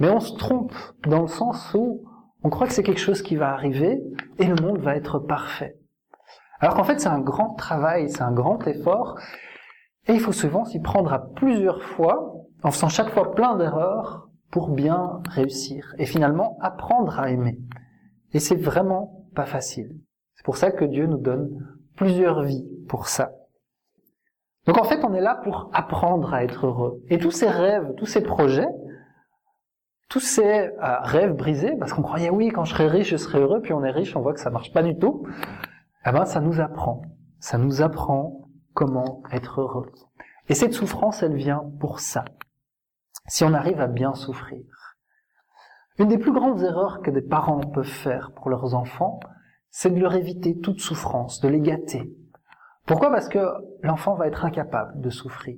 Mais 0.00 0.08
on 0.08 0.20
se 0.20 0.34
trompe 0.36 0.72
dans 1.06 1.20
le 1.22 1.28
sens 1.28 1.74
où 1.74 2.04
on 2.42 2.48
croit 2.48 2.68
que 2.68 2.72
c'est 2.72 2.82
quelque 2.82 3.00
chose 3.00 3.22
qui 3.22 3.36
va 3.36 3.52
arriver 3.52 4.00
et 4.38 4.46
le 4.46 4.54
monde 4.54 4.78
va 4.78 4.96
être 4.96 5.18
parfait. 5.18 5.76
Alors 6.60 6.74
qu'en 6.74 6.84
fait 6.84 7.00
c'est 7.00 7.08
un 7.08 7.20
grand 7.20 7.54
travail, 7.54 8.08
c'est 8.08 8.22
un 8.22 8.32
grand 8.32 8.66
effort 8.66 9.18
et 10.06 10.14
il 10.14 10.20
faut 10.20 10.32
souvent 10.32 10.64
s'y 10.64 10.80
prendre 10.80 11.12
à 11.12 11.18
plusieurs 11.18 11.82
fois 11.82 12.34
en 12.62 12.70
faisant 12.70 12.88
chaque 12.88 13.10
fois 13.10 13.34
plein 13.34 13.56
d'erreurs 13.56 14.28
pour 14.52 14.68
bien 14.68 15.22
réussir 15.30 15.94
et 15.98 16.06
finalement 16.06 16.58
apprendre 16.60 17.18
à 17.18 17.30
aimer. 17.30 17.58
Et 18.32 18.38
c'est 18.38 18.54
vraiment 18.54 19.24
pas 19.34 19.46
facile. 19.46 19.96
C'est 20.34 20.44
pour 20.44 20.58
ça 20.58 20.70
que 20.70 20.84
Dieu 20.84 21.06
nous 21.06 21.18
donne 21.18 21.66
plusieurs 21.96 22.42
vies 22.42 22.68
pour 22.86 23.08
ça. 23.08 23.32
Donc 24.66 24.78
en 24.78 24.84
fait, 24.84 25.02
on 25.04 25.14
est 25.14 25.20
là 25.22 25.40
pour 25.42 25.70
apprendre 25.72 26.34
à 26.34 26.44
être 26.44 26.66
heureux. 26.66 27.02
Et 27.08 27.18
tous 27.18 27.30
ces 27.30 27.48
rêves, 27.48 27.94
tous 27.96 28.06
ces 28.06 28.22
projets, 28.22 28.68
tous 30.10 30.20
ces 30.20 30.44
euh, 30.44 30.98
rêves 31.00 31.34
brisés, 31.34 31.74
parce 31.78 31.94
qu'on 31.94 32.02
croyait 32.02 32.30
oui, 32.30 32.50
quand 32.50 32.64
je 32.64 32.74
serai 32.74 32.86
riche, 32.86 33.08
je 33.08 33.16
serai 33.16 33.40
heureux, 33.40 33.62
puis 33.62 33.72
on 33.72 33.82
est 33.82 33.90
riche, 33.90 34.14
on 34.14 34.20
voit 34.20 34.34
que 34.34 34.40
ça 34.40 34.50
marche 34.50 34.72
pas 34.72 34.82
du 34.82 34.96
tout. 34.98 35.26
Eh 36.06 36.12
ben, 36.12 36.26
ça 36.26 36.40
nous 36.40 36.60
apprend. 36.60 37.02
Ça 37.38 37.56
nous 37.56 37.80
apprend 37.80 38.48
comment 38.74 39.22
être 39.32 39.62
heureux. 39.62 39.90
Et 40.50 40.54
cette 40.54 40.74
souffrance, 40.74 41.22
elle 41.22 41.36
vient 41.36 41.64
pour 41.80 42.00
ça. 42.00 42.26
Si 43.26 43.44
on 43.44 43.54
arrive 43.54 43.80
à 43.80 43.86
bien 43.86 44.14
souffrir. 44.14 44.64
Une 45.98 46.08
des 46.08 46.18
plus 46.18 46.32
grandes 46.32 46.62
erreurs 46.62 47.02
que 47.02 47.10
des 47.10 47.22
parents 47.22 47.60
peuvent 47.60 47.84
faire 47.84 48.32
pour 48.32 48.50
leurs 48.50 48.74
enfants, 48.74 49.20
c'est 49.70 49.90
de 49.90 50.00
leur 50.00 50.14
éviter 50.14 50.58
toute 50.58 50.80
souffrance, 50.80 51.40
de 51.40 51.48
les 51.48 51.60
gâter, 51.60 52.14
pourquoi? 52.86 53.10
Parce 53.10 53.28
que 53.28 53.38
l'enfant 53.82 54.14
va 54.14 54.26
être 54.26 54.44
incapable 54.44 55.00
de 55.00 55.10
souffrir. 55.10 55.56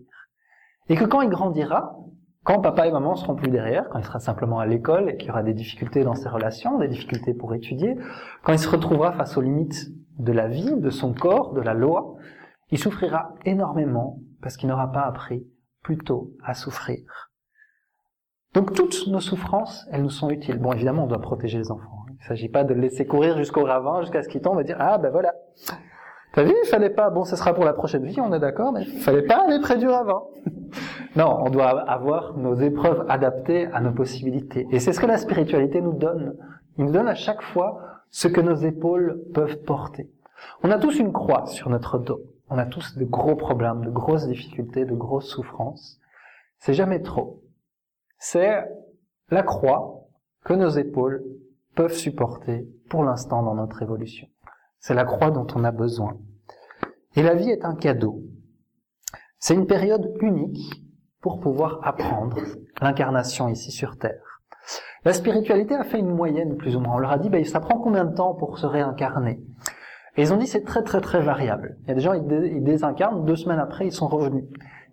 Et 0.88 0.96
que 0.96 1.04
quand 1.04 1.22
il 1.22 1.30
grandira, 1.30 1.96
quand 2.44 2.60
papa 2.60 2.86
et 2.86 2.92
maman 2.92 3.14
seront 3.14 3.34
plus 3.34 3.50
derrière, 3.50 3.88
quand 3.88 3.98
il 3.98 4.04
sera 4.04 4.18
simplement 4.18 4.58
à 4.58 4.66
l'école 4.66 5.08
et 5.08 5.16
qu'il 5.16 5.28
y 5.28 5.30
aura 5.30 5.42
des 5.42 5.54
difficultés 5.54 6.04
dans 6.04 6.14
ses 6.14 6.28
relations, 6.28 6.78
des 6.78 6.88
difficultés 6.88 7.32
pour 7.32 7.54
étudier, 7.54 7.96
quand 8.42 8.52
il 8.52 8.58
se 8.58 8.68
retrouvera 8.68 9.12
face 9.12 9.38
aux 9.38 9.40
limites 9.40 9.90
de 10.18 10.32
la 10.32 10.48
vie, 10.48 10.76
de 10.76 10.90
son 10.90 11.14
corps, 11.14 11.54
de 11.54 11.62
la 11.62 11.72
loi, 11.72 12.14
il 12.70 12.78
souffrira 12.78 13.34
énormément 13.46 14.18
parce 14.42 14.58
qu'il 14.58 14.68
n'aura 14.68 14.92
pas 14.92 15.02
appris 15.02 15.46
plus 15.82 15.96
tôt 15.96 16.32
à 16.44 16.52
souffrir. 16.52 17.32
Donc 18.54 18.72
toutes 18.72 19.08
nos 19.08 19.20
souffrances, 19.20 19.86
elles 19.90 20.02
nous 20.02 20.10
sont 20.10 20.30
utiles. 20.30 20.58
Bon, 20.58 20.72
évidemment, 20.72 21.04
on 21.04 21.06
doit 21.08 21.20
protéger 21.20 21.58
les 21.58 21.70
enfants. 21.72 22.06
Il 22.08 22.14
ne 22.22 22.28
s'agit 22.28 22.48
pas 22.48 22.62
de 22.62 22.72
le 22.72 22.80
laisser 22.80 23.04
courir 23.04 23.36
jusqu'au 23.36 23.64
ravin, 23.64 24.00
jusqu'à 24.00 24.22
ce 24.22 24.28
qu'il 24.28 24.40
tombe 24.40 24.60
et 24.60 24.64
dire 24.64 24.76
ah 24.78 24.96
ben 24.96 25.10
voilà. 25.10 25.34
T'as 26.32 26.44
vu, 26.44 26.54
il 26.64 26.68
fallait 26.68 26.90
pas. 26.90 27.10
Bon, 27.10 27.24
ce 27.24 27.36
sera 27.36 27.52
pour 27.52 27.64
la 27.64 27.72
prochaine 27.72 28.04
vie, 28.04 28.20
on 28.20 28.32
est 28.32 28.38
d'accord, 28.40 28.72
mais 28.72 28.82
il 28.82 29.00
fallait 29.00 29.22
pas 29.22 29.44
aller 29.44 29.60
près 29.60 29.76
du 29.76 29.88
ravin. 29.88 30.22
non, 31.16 31.36
on 31.44 31.50
doit 31.50 31.68
avoir 31.68 32.36
nos 32.36 32.54
épreuves 32.54 33.04
adaptées 33.08 33.66
à 33.72 33.80
nos 33.80 33.92
possibilités. 33.92 34.66
Et 34.70 34.78
c'est 34.78 34.92
ce 34.92 35.00
que 35.00 35.06
la 35.06 35.18
spiritualité 35.18 35.80
nous 35.80 35.92
donne. 35.92 36.36
Il 36.78 36.86
nous 36.86 36.92
donne 36.92 37.08
à 37.08 37.14
chaque 37.14 37.42
fois 37.42 37.80
ce 38.10 38.28
que 38.28 38.40
nos 38.40 38.56
épaules 38.56 39.20
peuvent 39.32 39.58
porter. 39.62 40.10
On 40.62 40.70
a 40.70 40.78
tous 40.78 40.98
une 40.98 41.12
croix 41.12 41.46
sur 41.46 41.70
notre 41.70 41.98
dos. 41.98 42.20
On 42.50 42.58
a 42.58 42.66
tous 42.66 42.96
de 42.96 43.04
gros 43.04 43.36
problèmes, 43.36 43.84
de 43.84 43.90
grosses 43.90 44.26
difficultés, 44.26 44.84
de 44.84 44.94
grosses 44.94 45.28
souffrances. 45.28 45.98
C'est 46.58 46.74
jamais 46.74 47.00
trop. 47.00 47.43
C'est 48.26 48.64
la 49.30 49.42
croix 49.42 50.08
que 50.46 50.54
nos 50.54 50.70
épaules 50.70 51.22
peuvent 51.74 51.92
supporter 51.92 52.66
pour 52.88 53.04
l'instant 53.04 53.42
dans 53.42 53.54
notre 53.54 53.82
évolution. 53.82 54.26
C'est 54.78 54.94
la 54.94 55.04
croix 55.04 55.30
dont 55.30 55.46
on 55.54 55.62
a 55.62 55.70
besoin. 55.70 56.16
Et 57.16 57.22
la 57.22 57.34
vie 57.34 57.50
est 57.50 57.66
un 57.66 57.74
cadeau. 57.74 58.22
C'est 59.38 59.52
une 59.52 59.66
période 59.66 60.10
unique 60.22 60.82
pour 61.20 61.38
pouvoir 61.38 61.80
apprendre 61.82 62.38
l'incarnation 62.80 63.50
ici 63.50 63.70
sur 63.70 63.98
Terre. 63.98 64.40
La 65.04 65.12
spiritualité 65.12 65.74
a 65.74 65.84
fait 65.84 65.98
une 65.98 66.14
moyenne 66.14 66.56
plus 66.56 66.76
ou 66.76 66.80
moins. 66.80 66.94
On 66.94 67.00
leur 67.00 67.12
a 67.12 67.18
dit, 67.18 67.28
ben, 67.28 67.44
ça 67.44 67.60
prend 67.60 67.78
combien 67.78 68.06
de 68.06 68.14
temps 68.14 68.32
pour 68.32 68.56
se 68.58 68.64
réincarner? 68.64 69.44
Et 70.16 70.22
ils 70.22 70.32
ont 70.32 70.38
dit, 70.38 70.46
c'est 70.46 70.64
très 70.64 70.82
très 70.82 71.02
très 71.02 71.20
variable. 71.20 71.76
Il 71.82 71.88
y 71.88 71.90
a 71.90 71.94
des 71.94 72.00
gens, 72.00 72.14
ils, 72.14 72.64
désincarnent, 72.64 73.26
deux 73.26 73.36
semaines 73.36 73.58
après, 73.58 73.86
ils 73.86 73.92
sont 73.92 74.08
revenus. 74.08 74.46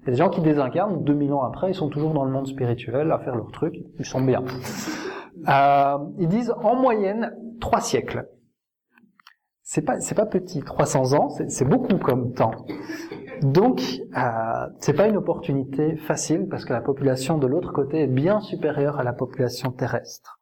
Des 0.06 0.16
gens 0.16 0.30
qui 0.30 0.42
désincarnent, 0.42 1.04
2000 1.04 1.34
ans 1.34 1.44
après, 1.44 1.72
ils 1.72 1.76
sont 1.76 1.90
toujours 1.90 2.14
dans 2.14 2.26
le 2.26 2.32
monde 2.32 2.48
spirituel 2.48 3.12
à 3.12 3.20
faire 3.20 3.36
leur 3.36 3.52
truc, 3.52 3.76
ils 4.00 4.06
sont 4.06 4.22
bien. 4.22 4.44
Euh, 5.48 5.98
ils 6.18 6.28
disent 6.28 6.54
en 6.64 6.76
moyenne 6.76 7.36
trois 7.60 7.82
siècles. 7.82 8.28
C'est 9.64 9.84
pas 9.84 10.00
c'est 10.02 10.16
pas 10.16 10.26
petit, 10.26 10.62
300 10.62 11.14
ans, 11.14 11.30
c'est 11.30 11.66
beaucoup 11.66 11.98
comme 11.98 12.34
temps. 12.34 12.66
Donc 13.42 13.82
euh, 14.18 14.68
c'est 14.80 14.94
pas 14.94 15.08
une 15.08 15.18
opportunité 15.18 15.96
facile 15.96 16.48
parce 16.50 16.66
que 16.66 16.74
la 16.74 16.82
population 16.82 17.38
de 17.38 17.48
l'autre 17.48 17.72
côté 17.72 18.02
est 18.02 18.08
bien 18.08 18.42
supérieure 18.42 19.00
à 19.00 19.04
la 19.04 19.14
population 19.14 19.72
terrestre. 19.72 20.40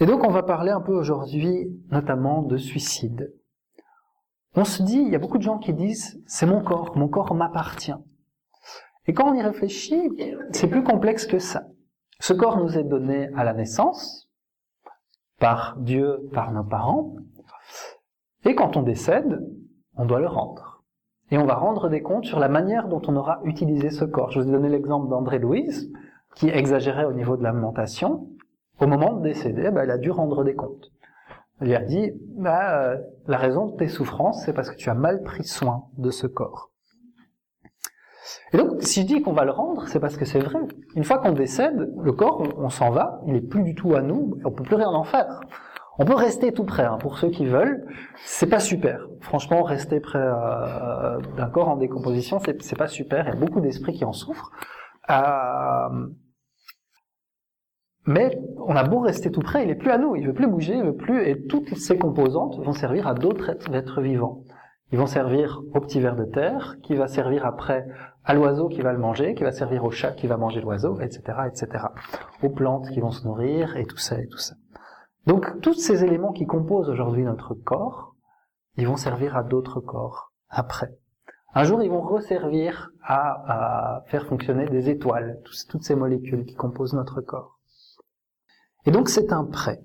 Et 0.00 0.06
donc 0.06 0.24
on 0.24 0.30
va 0.30 0.42
parler 0.42 0.70
un 0.70 0.80
peu 0.80 0.92
aujourd'hui 0.92 1.68
notamment 1.90 2.42
de 2.42 2.56
suicide. 2.56 3.32
On 4.54 4.64
se 4.64 4.82
dit, 4.82 4.98
il 4.98 5.08
y 5.08 5.14
a 5.14 5.18
beaucoup 5.18 5.38
de 5.38 5.42
gens 5.42 5.58
qui 5.58 5.72
disent 5.72 6.22
c'est 6.26 6.46
mon 6.46 6.62
corps, 6.62 6.96
mon 6.96 7.08
corps 7.08 7.34
m'appartient. 7.34 7.94
Et 9.06 9.14
quand 9.14 9.30
on 9.30 9.34
y 9.34 9.42
réfléchit, 9.42 10.10
c'est 10.52 10.68
plus 10.68 10.84
complexe 10.84 11.26
que 11.26 11.38
ça. 11.38 11.66
Ce 12.20 12.32
corps 12.32 12.58
nous 12.58 12.78
est 12.78 12.84
donné 12.84 13.30
à 13.34 13.44
la 13.44 13.54
naissance, 13.54 14.30
par 15.40 15.76
Dieu, 15.78 16.28
par 16.32 16.52
nos 16.52 16.62
parents, 16.62 17.16
et 18.44 18.54
quand 18.54 18.76
on 18.76 18.82
décède, 18.82 19.40
on 19.96 20.04
doit 20.04 20.20
le 20.20 20.28
rendre. 20.28 20.84
Et 21.30 21.38
on 21.38 21.46
va 21.46 21.54
rendre 21.54 21.88
des 21.88 22.02
comptes 22.02 22.26
sur 22.26 22.38
la 22.38 22.48
manière 22.48 22.88
dont 22.88 23.00
on 23.06 23.16
aura 23.16 23.40
utilisé 23.44 23.90
ce 23.90 24.04
corps. 24.04 24.30
Je 24.30 24.40
vous 24.40 24.48
ai 24.48 24.52
donné 24.52 24.68
l'exemple 24.68 25.08
d'André 25.08 25.38
Louise, 25.38 25.90
qui 26.34 26.48
exagérait 26.48 27.04
au 27.04 27.12
niveau 27.12 27.36
de 27.36 27.42
l'alimentation. 27.42 28.28
Au 28.80 28.86
moment 28.86 29.14
de 29.14 29.22
décéder, 29.22 29.70
bah, 29.70 29.84
il 29.84 29.90
a 29.90 29.98
dû 29.98 30.10
rendre 30.10 30.44
des 30.44 30.54
comptes. 30.54 30.90
Il 31.62 31.68
lui 31.68 31.76
a 31.76 31.80
dit, 31.80 32.12
bah, 32.36 32.82
euh, 32.82 32.96
la 33.28 33.38
raison 33.38 33.66
de 33.66 33.76
tes 33.76 33.86
souffrances, 33.86 34.44
c'est 34.44 34.52
parce 34.52 34.68
que 34.68 34.74
tu 34.74 34.90
as 34.90 34.94
mal 34.94 35.22
pris 35.22 35.44
soin 35.44 35.84
de 35.96 36.10
ce 36.10 36.26
corps. 36.26 36.70
Et 38.52 38.56
donc, 38.56 38.82
si 38.82 39.02
je 39.02 39.06
dis 39.06 39.22
qu'on 39.22 39.32
va 39.32 39.44
le 39.44 39.52
rendre, 39.52 39.86
c'est 39.86 40.00
parce 40.00 40.16
que 40.16 40.24
c'est 40.24 40.40
vrai. 40.40 40.58
Une 40.96 41.04
fois 41.04 41.18
qu'on 41.18 41.32
décède, 41.32 41.92
le 42.00 42.12
corps, 42.12 42.42
on, 42.56 42.68
s'en 42.68 42.90
va, 42.90 43.20
il 43.26 43.36
est 43.36 43.40
plus 43.40 43.62
du 43.62 43.74
tout 43.74 43.94
à 43.94 44.02
nous, 44.02 44.38
on 44.44 44.50
peut 44.50 44.64
plus 44.64 44.74
rien 44.74 44.88
en 44.88 45.04
faire. 45.04 45.40
On 45.98 46.04
peut 46.04 46.14
rester 46.14 46.52
tout 46.52 46.64
près, 46.64 46.84
hein, 46.84 46.98
pour 46.98 47.18
ceux 47.18 47.30
qui 47.30 47.46
veulent. 47.46 47.86
C'est 48.24 48.48
pas 48.48 48.60
super. 48.60 49.06
Franchement, 49.20 49.62
rester 49.62 50.00
près 50.00 50.18
euh, 50.18 51.20
d'un 51.36 51.48
corps 51.48 51.68
en 51.68 51.76
décomposition, 51.76 52.40
c'est 52.40 52.76
pas 52.76 52.88
super. 52.88 53.26
Il 53.26 53.34
y 53.34 53.36
a 53.36 53.40
beaucoup 53.40 53.60
d'esprits 53.60 53.92
qui 53.92 54.04
en 54.04 54.12
souffrent. 54.12 54.50
Euh, 55.10 56.08
mais 58.06 58.38
on 58.58 58.74
a 58.74 58.84
beau 58.84 59.00
rester 59.00 59.30
tout 59.30 59.40
près, 59.40 59.64
il 59.64 59.70
est 59.70 59.76
plus 59.76 59.90
à 59.90 59.98
nous, 59.98 60.16
il 60.16 60.26
veut 60.26 60.34
plus 60.34 60.48
bouger, 60.48 60.74
il 60.74 60.82
veut 60.82 60.96
plus, 60.96 61.26
et 61.28 61.46
toutes 61.46 61.74
ces 61.76 61.98
composantes 61.98 62.58
vont 62.58 62.72
servir 62.72 63.06
à 63.06 63.14
d'autres 63.14 63.50
êtres 63.74 64.00
vivants. 64.00 64.42
Ils 64.90 64.98
vont 64.98 65.06
servir 65.06 65.62
au 65.74 65.80
petit 65.80 66.00
ver 66.00 66.16
de 66.16 66.24
terre, 66.24 66.76
qui 66.82 66.94
va 66.96 67.08
servir 67.08 67.46
après 67.46 67.86
à 68.24 68.34
l'oiseau 68.34 68.68
qui 68.68 68.82
va 68.82 68.92
le 68.92 68.98
manger, 68.98 69.34
qui 69.34 69.42
va 69.42 69.52
servir 69.52 69.84
au 69.84 69.90
chat 69.90 70.12
qui 70.12 70.26
va 70.26 70.36
manger 70.36 70.60
l'oiseau, 70.60 71.00
etc., 71.00 71.22
etc. 71.46 71.86
Aux 72.42 72.50
plantes 72.50 72.90
qui 72.90 73.00
vont 73.00 73.10
se 73.10 73.26
nourrir, 73.26 73.76
et 73.76 73.86
tout 73.86 73.96
ça, 73.96 74.20
et 74.20 74.26
tout 74.26 74.38
ça. 74.38 74.54
Donc, 75.26 75.60
tous 75.60 75.74
ces 75.74 76.04
éléments 76.04 76.32
qui 76.32 76.46
composent 76.46 76.90
aujourd'hui 76.90 77.22
notre 77.22 77.54
corps, 77.54 78.16
ils 78.76 78.86
vont 78.86 78.96
servir 78.96 79.36
à 79.36 79.44
d'autres 79.44 79.80
corps 79.80 80.32
après. 80.48 80.98
Un 81.54 81.64
jour, 81.64 81.82
ils 81.82 81.90
vont 81.90 82.00
resservir 82.00 82.90
à, 83.02 83.98
à 83.98 84.00
faire 84.06 84.26
fonctionner 84.26 84.66
des 84.66 84.90
étoiles, 84.90 85.40
toutes 85.68 85.84
ces 85.84 85.94
molécules 85.94 86.44
qui 86.44 86.54
composent 86.54 86.94
notre 86.94 87.20
corps. 87.20 87.60
Et 88.86 88.90
donc, 88.90 89.08
c'est 89.08 89.32
un 89.32 89.44
prêt. 89.44 89.80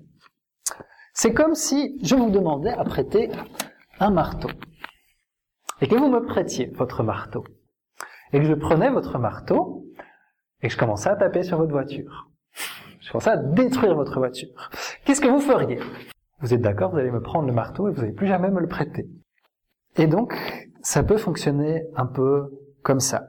C'est 1.14 1.34
comme 1.34 1.54
si 1.54 1.98
je 2.02 2.14
vous 2.14 2.30
demandais 2.30 2.70
à 2.70 2.84
prêter 2.84 3.30
un 4.00 4.10
marteau 4.10 4.48
et 5.80 5.88
que 5.88 5.94
vous 5.94 6.08
me 6.08 6.24
prêtiez 6.24 6.66
votre 6.66 7.02
marteau, 7.02 7.44
et 8.32 8.40
que 8.40 8.44
je 8.44 8.54
prenais 8.54 8.90
votre 8.90 9.18
marteau, 9.18 9.86
et 10.60 10.68
que 10.68 10.72
je 10.72 10.78
commençais 10.78 11.08
à 11.08 11.16
taper 11.16 11.42
sur 11.42 11.58
votre 11.58 11.70
voiture. 11.70 12.28
Je 13.00 13.10
commençais 13.12 13.30
à 13.30 13.36
détruire 13.36 13.94
votre 13.94 14.18
voiture. 14.18 14.70
Qu'est-ce 15.04 15.20
que 15.20 15.28
vous 15.28 15.40
feriez? 15.40 15.78
Vous 16.40 16.52
êtes 16.52 16.60
d'accord, 16.60 16.90
vous 16.90 16.98
allez 16.98 17.10
me 17.10 17.22
prendre 17.22 17.46
le 17.46 17.52
marteau 17.52 17.88
et 17.88 17.92
vous 17.92 18.00
n'allez 18.00 18.12
plus 18.12 18.26
jamais 18.26 18.50
me 18.50 18.60
le 18.60 18.68
prêter. 18.68 19.08
Et 19.96 20.06
donc, 20.06 20.34
ça 20.82 21.02
peut 21.02 21.16
fonctionner 21.16 21.84
un 21.96 22.06
peu 22.06 22.50
comme 22.82 23.00
ça. 23.00 23.28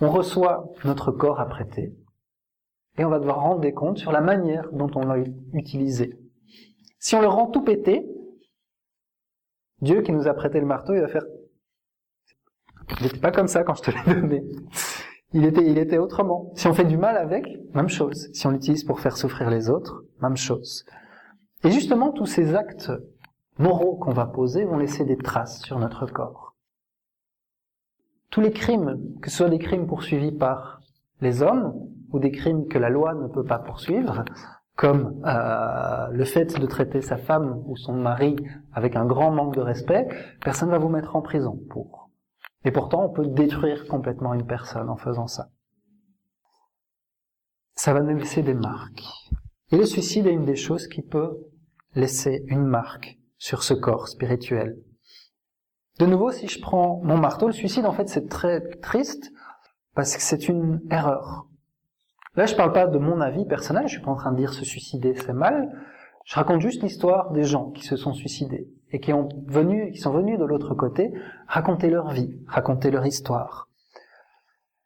On 0.00 0.10
reçoit 0.10 0.68
notre 0.84 1.10
corps 1.12 1.40
à 1.40 1.46
prêter, 1.46 1.94
et 2.98 3.04
on 3.04 3.10
va 3.10 3.18
devoir 3.18 3.40
rendre 3.40 3.60
des 3.60 3.72
comptes 3.72 3.98
sur 3.98 4.12
la 4.12 4.20
manière 4.20 4.70
dont 4.72 4.90
on 4.94 5.00
l'a 5.00 5.18
utilisé. 5.52 6.18
Si 6.98 7.14
on 7.14 7.20
le 7.20 7.28
rend 7.28 7.46
tout 7.46 7.62
pété, 7.62 8.06
Dieu 9.80 10.02
qui 10.02 10.12
nous 10.12 10.26
a 10.26 10.34
prêté 10.34 10.60
le 10.60 10.66
marteau, 10.66 10.94
il 10.94 11.00
va 11.00 11.08
faire. 11.08 11.24
Il 12.98 13.04
n'était 13.04 13.20
pas 13.20 13.32
comme 13.32 13.48
ça 13.48 13.64
quand 13.64 13.74
je 13.74 13.82
te 13.82 13.90
l'ai 13.90 14.20
donné. 14.20 14.42
Il 15.32 15.44
était, 15.44 15.66
il 15.66 15.76
était 15.76 15.98
autrement. 15.98 16.52
Si 16.54 16.66
on 16.66 16.72
fait 16.72 16.84
du 16.84 16.96
mal 16.96 17.16
avec, 17.16 17.44
même 17.74 17.88
chose. 17.88 18.30
Si 18.32 18.46
on 18.46 18.50
l'utilise 18.50 18.84
pour 18.84 19.00
faire 19.00 19.16
souffrir 19.16 19.50
les 19.50 19.68
autres, 19.68 20.04
même 20.22 20.36
chose. 20.36 20.84
Et 21.64 21.70
justement, 21.70 22.12
tous 22.12 22.26
ces 22.26 22.54
actes 22.54 22.90
moraux 23.58 23.96
qu'on 23.96 24.12
va 24.12 24.26
poser 24.26 24.64
vont 24.64 24.78
laisser 24.78 25.04
des 25.04 25.16
traces 25.16 25.60
sur 25.62 25.78
notre 25.78 26.06
corps. 26.06 26.54
Tous 28.30 28.40
les 28.40 28.52
crimes, 28.52 28.98
que 29.20 29.30
ce 29.30 29.38
soit 29.38 29.48
des 29.48 29.58
crimes 29.58 29.86
poursuivis 29.86 30.32
par 30.32 30.80
les 31.20 31.42
hommes 31.42 31.74
des 32.18 32.30
crimes 32.30 32.66
que 32.68 32.78
la 32.78 32.90
loi 32.90 33.14
ne 33.14 33.28
peut 33.28 33.44
pas 33.44 33.58
poursuivre, 33.58 34.24
comme 34.76 35.22
euh, 35.24 36.08
le 36.10 36.24
fait 36.24 36.58
de 36.58 36.66
traiter 36.66 37.00
sa 37.00 37.16
femme 37.16 37.62
ou 37.66 37.76
son 37.76 37.94
mari 37.94 38.36
avec 38.72 38.94
un 38.94 39.06
grand 39.06 39.30
manque 39.30 39.54
de 39.54 39.60
respect, 39.60 40.06
personne 40.42 40.68
ne 40.68 40.74
va 40.74 40.78
vous 40.78 40.90
mettre 40.90 41.16
en 41.16 41.22
prison 41.22 41.58
pour. 41.70 42.10
Et 42.64 42.70
pourtant, 42.70 43.04
on 43.04 43.12
peut 43.12 43.26
détruire 43.26 43.86
complètement 43.86 44.34
une 44.34 44.46
personne 44.46 44.90
en 44.90 44.96
faisant 44.96 45.26
ça. 45.26 45.48
Ça 47.74 47.94
va 47.94 48.00
nous 48.00 48.16
laisser 48.16 48.42
des 48.42 48.54
marques. 48.54 49.04
Et 49.70 49.76
le 49.76 49.86
suicide 49.86 50.26
est 50.26 50.32
une 50.32 50.44
des 50.44 50.56
choses 50.56 50.88
qui 50.88 51.02
peut 51.02 51.38
laisser 51.94 52.44
une 52.48 52.64
marque 52.64 53.18
sur 53.38 53.62
ce 53.62 53.74
corps 53.74 54.08
spirituel. 54.08 54.76
De 55.98 56.06
nouveau, 56.06 56.30
si 56.30 56.48
je 56.48 56.60
prends 56.60 57.00
mon 57.02 57.16
marteau, 57.16 57.46
le 57.46 57.52
suicide, 57.52 57.86
en 57.86 57.92
fait, 57.92 58.08
c'est 58.08 58.28
très 58.28 58.60
triste 58.78 59.32
parce 59.94 60.14
que 60.14 60.22
c'est 60.22 60.48
une 60.48 60.82
erreur. 60.90 61.46
Là, 62.36 62.46
je 62.46 62.54
parle 62.54 62.72
pas 62.72 62.86
de 62.86 62.98
mon 62.98 63.20
avis 63.20 63.46
personnel, 63.46 63.84
je 63.86 63.94
suis 63.94 64.02
pas 64.02 64.10
en 64.10 64.16
train 64.16 64.32
de 64.32 64.36
dire 64.36 64.52
se 64.52 64.64
suicider 64.64 65.14
c'est 65.14 65.32
mal. 65.32 65.70
Je 66.24 66.34
raconte 66.34 66.60
juste 66.60 66.82
l'histoire 66.82 67.30
des 67.30 67.44
gens 67.44 67.70
qui 67.70 67.84
se 67.84 67.96
sont 67.96 68.12
suicidés 68.12 68.68
et 68.90 69.00
qui 69.00 69.10
sont 69.10 69.28
venus 69.46 70.38
de 70.38 70.44
l'autre 70.44 70.74
côté 70.74 71.12
raconter 71.46 71.88
leur 71.88 72.10
vie, 72.10 72.36
raconter 72.46 72.90
leur 72.90 73.06
histoire. 73.06 73.68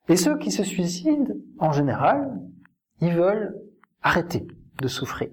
Et 0.08 0.16
ceux 0.16 0.38
qui 0.38 0.50
se 0.50 0.62
suicident, 0.62 1.34
en 1.58 1.72
général, 1.72 2.40
ils 3.00 3.14
veulent 3.14 3.56
arrêter 4.02 4.46
de 4.80 4.88
souffrir. 4.88 5.30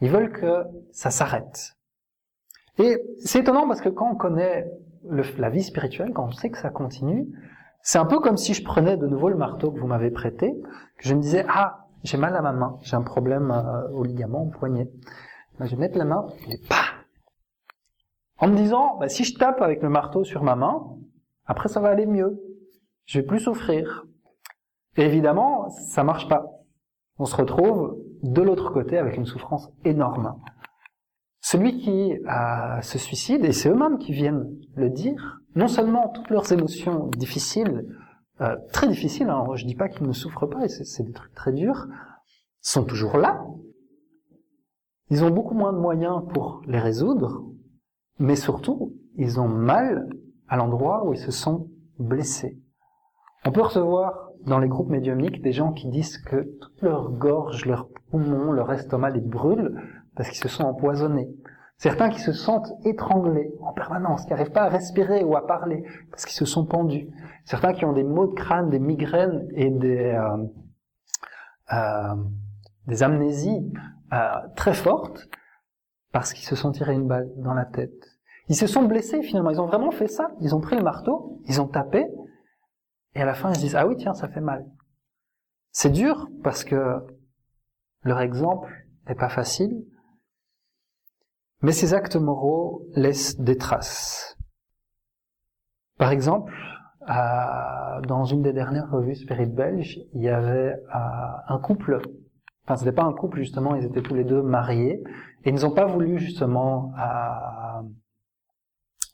Ils 0.00 0.10
veulent 0.10 0.32
que 0.32 0.64
ça 0.90 1.10
s'arrête. 1.10 1.76
Et 2.78 2.98
c'est 3.20 3.40
étonnant 3.40 3.66
parce 3.66 3.80
que 3.80 3.88
quand 3.88 4.10
on 4.10 4.16
connaît 4.16 4.66
la 5.38 5.50
vie 5.50 5.62
spirituelle, 5.62 6.12
quand 6.12 6.26
on 6.26 6.32
sait 6.32 6.50
que 6.50 6.58
ça 6.58 6.70
continue, 6.70 7.28
C'est 7.86 7.98
un 7.98 8.04
peu 8.04 8.18
comme 8.18 8.36
si 8.36 8.52
je 8.52 8.64
prenais 8.64 8.96
de 8.96 9.06
nouveau 9.06 9.28
le 9.28 9.36
marteau 9.36 9.70
que 9.70 9.78
vous 9.78 9.86
m'avez 9.86 10.10
prêté, 10.10 10.60
que 10.98 11.08
je 11.08 11.14
me 11.14 11.20
disais, 11.20 11.46
ah, 11.48 11.86
j'ai 12.02 12.16
mal 12.16 12.34
à 12.34 12.42
ma 12.42 12.50
main, 12.50 12.78
j'ai 12.82 12.96
un 12.96 13.02
problème 13.02 13.52
euh, 13.52 13.88
au 13.92 14.02
ligament, 14.02 14.42
au 14.42 14.50
poignet. 14.50 14.90
Ben, 15.56 15.66
je 15.66 15.76
vais 15.76 15.82
mettre 15.82 15.96
la 15.96 16.04
main, 16.04 16.26
et 16.48 16.58
pas. 16.68 16.82
En 18.38 18.48
me 18.48 18.56
disant, 18.56 18.96
bah, 18.98 19.08
si 19.08 19.22
je 19.22 19.38
tape 19.38 19.62
avec 19.62 19.82
le 19.82 19.88
marteau 19.88 20.24
sur 20.24 20.42
ma 20.42 20.56
main, 20.56 20.82
après 21.44 21.68
ça 21.68 21.78
va 21.78 21.90
aller 21.90 22.06
mieux. 22.06 22.42
Je 23.04 23.20
vais 23.20 23.24
plus 23.24 23.38
souffrir. 23.38 24.04
Évidemment, 24.96 25.68
ça 25.68 26.02
marche 26.02 26.26
pas. 26.28 26.44
On 27.20 27.24
se 27.24 27.36
retrouve 27.36 28.02
de 28.24 28.42
l'autre 28.42 28.72
côté 28.72 28.98
avec 28.98 29.16
une 29.16 29.26
souffrance 29.26 29.70
énorme. 29.84 30.34
Celui 31.48 31.78
qui 31.78 32.12
euh, 32.12 32.80
se 32.80 32.98
suicide, 32.98 33.44
et 33.44 33.52
c'est 33.52 33.68
eux-mêmes 33.68 33.98
qui 33.98 34.10
viennent 34.10 34.50
le 34.74 34.90
dire, 34.90 35.38
non 35.54 35.68
seulement 35.68 36.08
toutes 36.08 36.28
leurs 36.30 36.50
émotions 36.52 37.06
difficiles, 37.16 37.86
euh, 38.40 38.56
très 38.72 38.88
difficiles, 38.88 39.28
hein, 39.28 39.44
je 39.54 39.64
dis 39.64 39.76
pas 39.76 39.88
qu'ils 39.88 40.08
ne 40.08 40.12
souffrent 40.12 40.48
pas, 40.48 40.64
et 40.64 40.68
c'est 40.68 41.04
des 41.04 41.12
trucs 41.12 41.34
très 41.34 41.52
durs, 41.52 41.86
sont 42.62 42.82
toujours 42.82 43.16
là. 43.16 43.46
Ils 45.08 45.22
ont 45.22 45.30
beaucoup 45.30 45.54
moins 45.54 45.72
de 45.72 45.78
moyens 45.78 46.20
pour 46.34 46.62
les 46.66 46.80
résoudre, 46.80 47.44
mais 48.18 48.34
surtout, 48.34 48.94
ils 49.14 49.38
ont 49.38 49.46
mal 49.46 50.08
à 50.48 50.56
l'endroit 50.56 51.06
où 51.06 51.12
ils 51.12 51.20
se 51.20 51.30
sont 51.30 51.70
blessés. 52.00 52.58
On 53.44 53.52
peut 53.52 53.62
recevoir 53.62 54.30
dans 54.46 54.58
les 54.58 54.66
groupes 54.66 54.90
médiumniques 54.90 55.42
des 55.42 55.52
gens 55.52 55.72
qui 55.72 55.88
disent 55.90 56.18
que 56.18 56.58
toute 56.60 56.82
leur 56.82 57.12
gorge, 57.12 57.66
leur 57.66 57.88
poumon, 58.10 58.50
leur 58.50 58.72
estomac 58.72 59.10
les 59.10 59.20
brûle 59.20 59.80
parce 60.16 60.30
qu'ils 60.30 60.38
se 60.38 60.48
sont 60.48 60.64
empoisonnés. 60.64 61.28
Certains 61.78 62.08
qui 62.08 62.20
se 62.20 62.32
sentent 62.32 62.72
étranglés 62.84 63.52
en 63.60 63.72
permanence, 63.72 64.24
qui 64.24 64.30
n'arrivent 64.30 64.50
pas 64.50 64.64
à 64.64 64.68
respirer 64.68 65.22
ou 65.22 65.36
à 65.36 65.46
parler 65.46 65.84
parce 66.10 66.24
qu'ils 66.24 66.34
se 66.34 66.46
sont 66.46 66.64
pendus. 66.64 67.08
Certains 67.44 67.74
qui 67.74 67.84
ont 67.84 67.92
des 67.92 68.02
maux 68.02 68.26
de 68.26 68.34
crâne, 68.34 68.70
des 68.70 68.78
migraines 68.78 69.46
et 69.54 69.70
des, 69.70 70.14
euh, 70.14 70.36
euh, 71.74 72.14
des 72.86 73.02
amnésies 73.02 73.70
euh, 74.14 74.48
très 74.56 74.72
fortes 74.72 75.28
parce 76.12 76.32
qu'ils 76.32 76.46
se 76.46 76.56
sont 76.56 76.72
tirés 76.72 76.94
une 76.94 77.06
balle 77.06 77.30
dans 77.36 77.52
la 77.52 77.66
tête. 77.66 77.92
Ils 78.48 78.56
se 78.56 78.66
sont 78.66 78.84
blessés 78.84 79.22
finalement, 79.22 79.50
ils 79.50 79.60
ont 79.60 79.66
vraiment 79.66 79.90
fait 79.90 80.06
ça. 80.06 80.30
Ils 80.40 80.54
ont 80.54 80.60
pris 80.60 80.76
le 80.76 80.82
marteau, 80.82 81.42
ils 81.46 81.60
ont 81.60 81.68
tapé, 81.68 82.06
et 83.14 83.20
à 83.20 83.26
la 83.26 83.34
fin 83.34 83.50
ils 83.50 83.56
se 83.56 83.60
disent 83.60 83.76
ah 83.76 83.86
oui 83.86 83.96
tiens 83.96 84.14
ça 84.14 84.28
fait 84.28 84.40
mal. 84.40 84.64
C'est 85.72 85.90
dur 85.90 86.28
parce 86.42 86.64
que 86.64 87.04
leur 88.02 88.20
exemple 88.20 88.72
n'est 89.08 89.14
pas 89.14 89.28
facile, 89.28 89.84
mais 91.62 91.72
ces 91.72 91.94
actes 91.94 92.16
moraux 92.16 92.86
laissent 92.94 93.38
des 93.40 93.56
traces. 93.56 94.36
Par 95.98 96.12
exemple, 96.12 96.52
dans 98.06 98.24
une 98.24 98.42
des 98.42 98.52
dernières 98.52 98.90
revues 98.90 99.14
Spirit 99.14 99.46
belge, 99.46 100.00
il 100.14 100.22
y 100.22 100.28
avait 100.28 100.74
euh, 100.74 100.98
un 101.48 101.58
couple, 101.58 102.00
enfin 102.64 102.76
c'était 102.76 102.92
pas 102.92 103.04
un 103.04 103.12
couple 103.12 103.38
justement, 103.38 103.74
ils 103.74 103.84
étaient 103.84 104.02
tous 104.02 104.14
les 104.14 104.24
deux 104.24 104.42
mariés, 104.42 105.02
et 105.44 105.50
ils 105.50 105.62
n'ont 105.62 105.70
pas 105.70 105.86
voulu 105.86 106.18
justement 106.18 106.92
euh, 106.98 107.82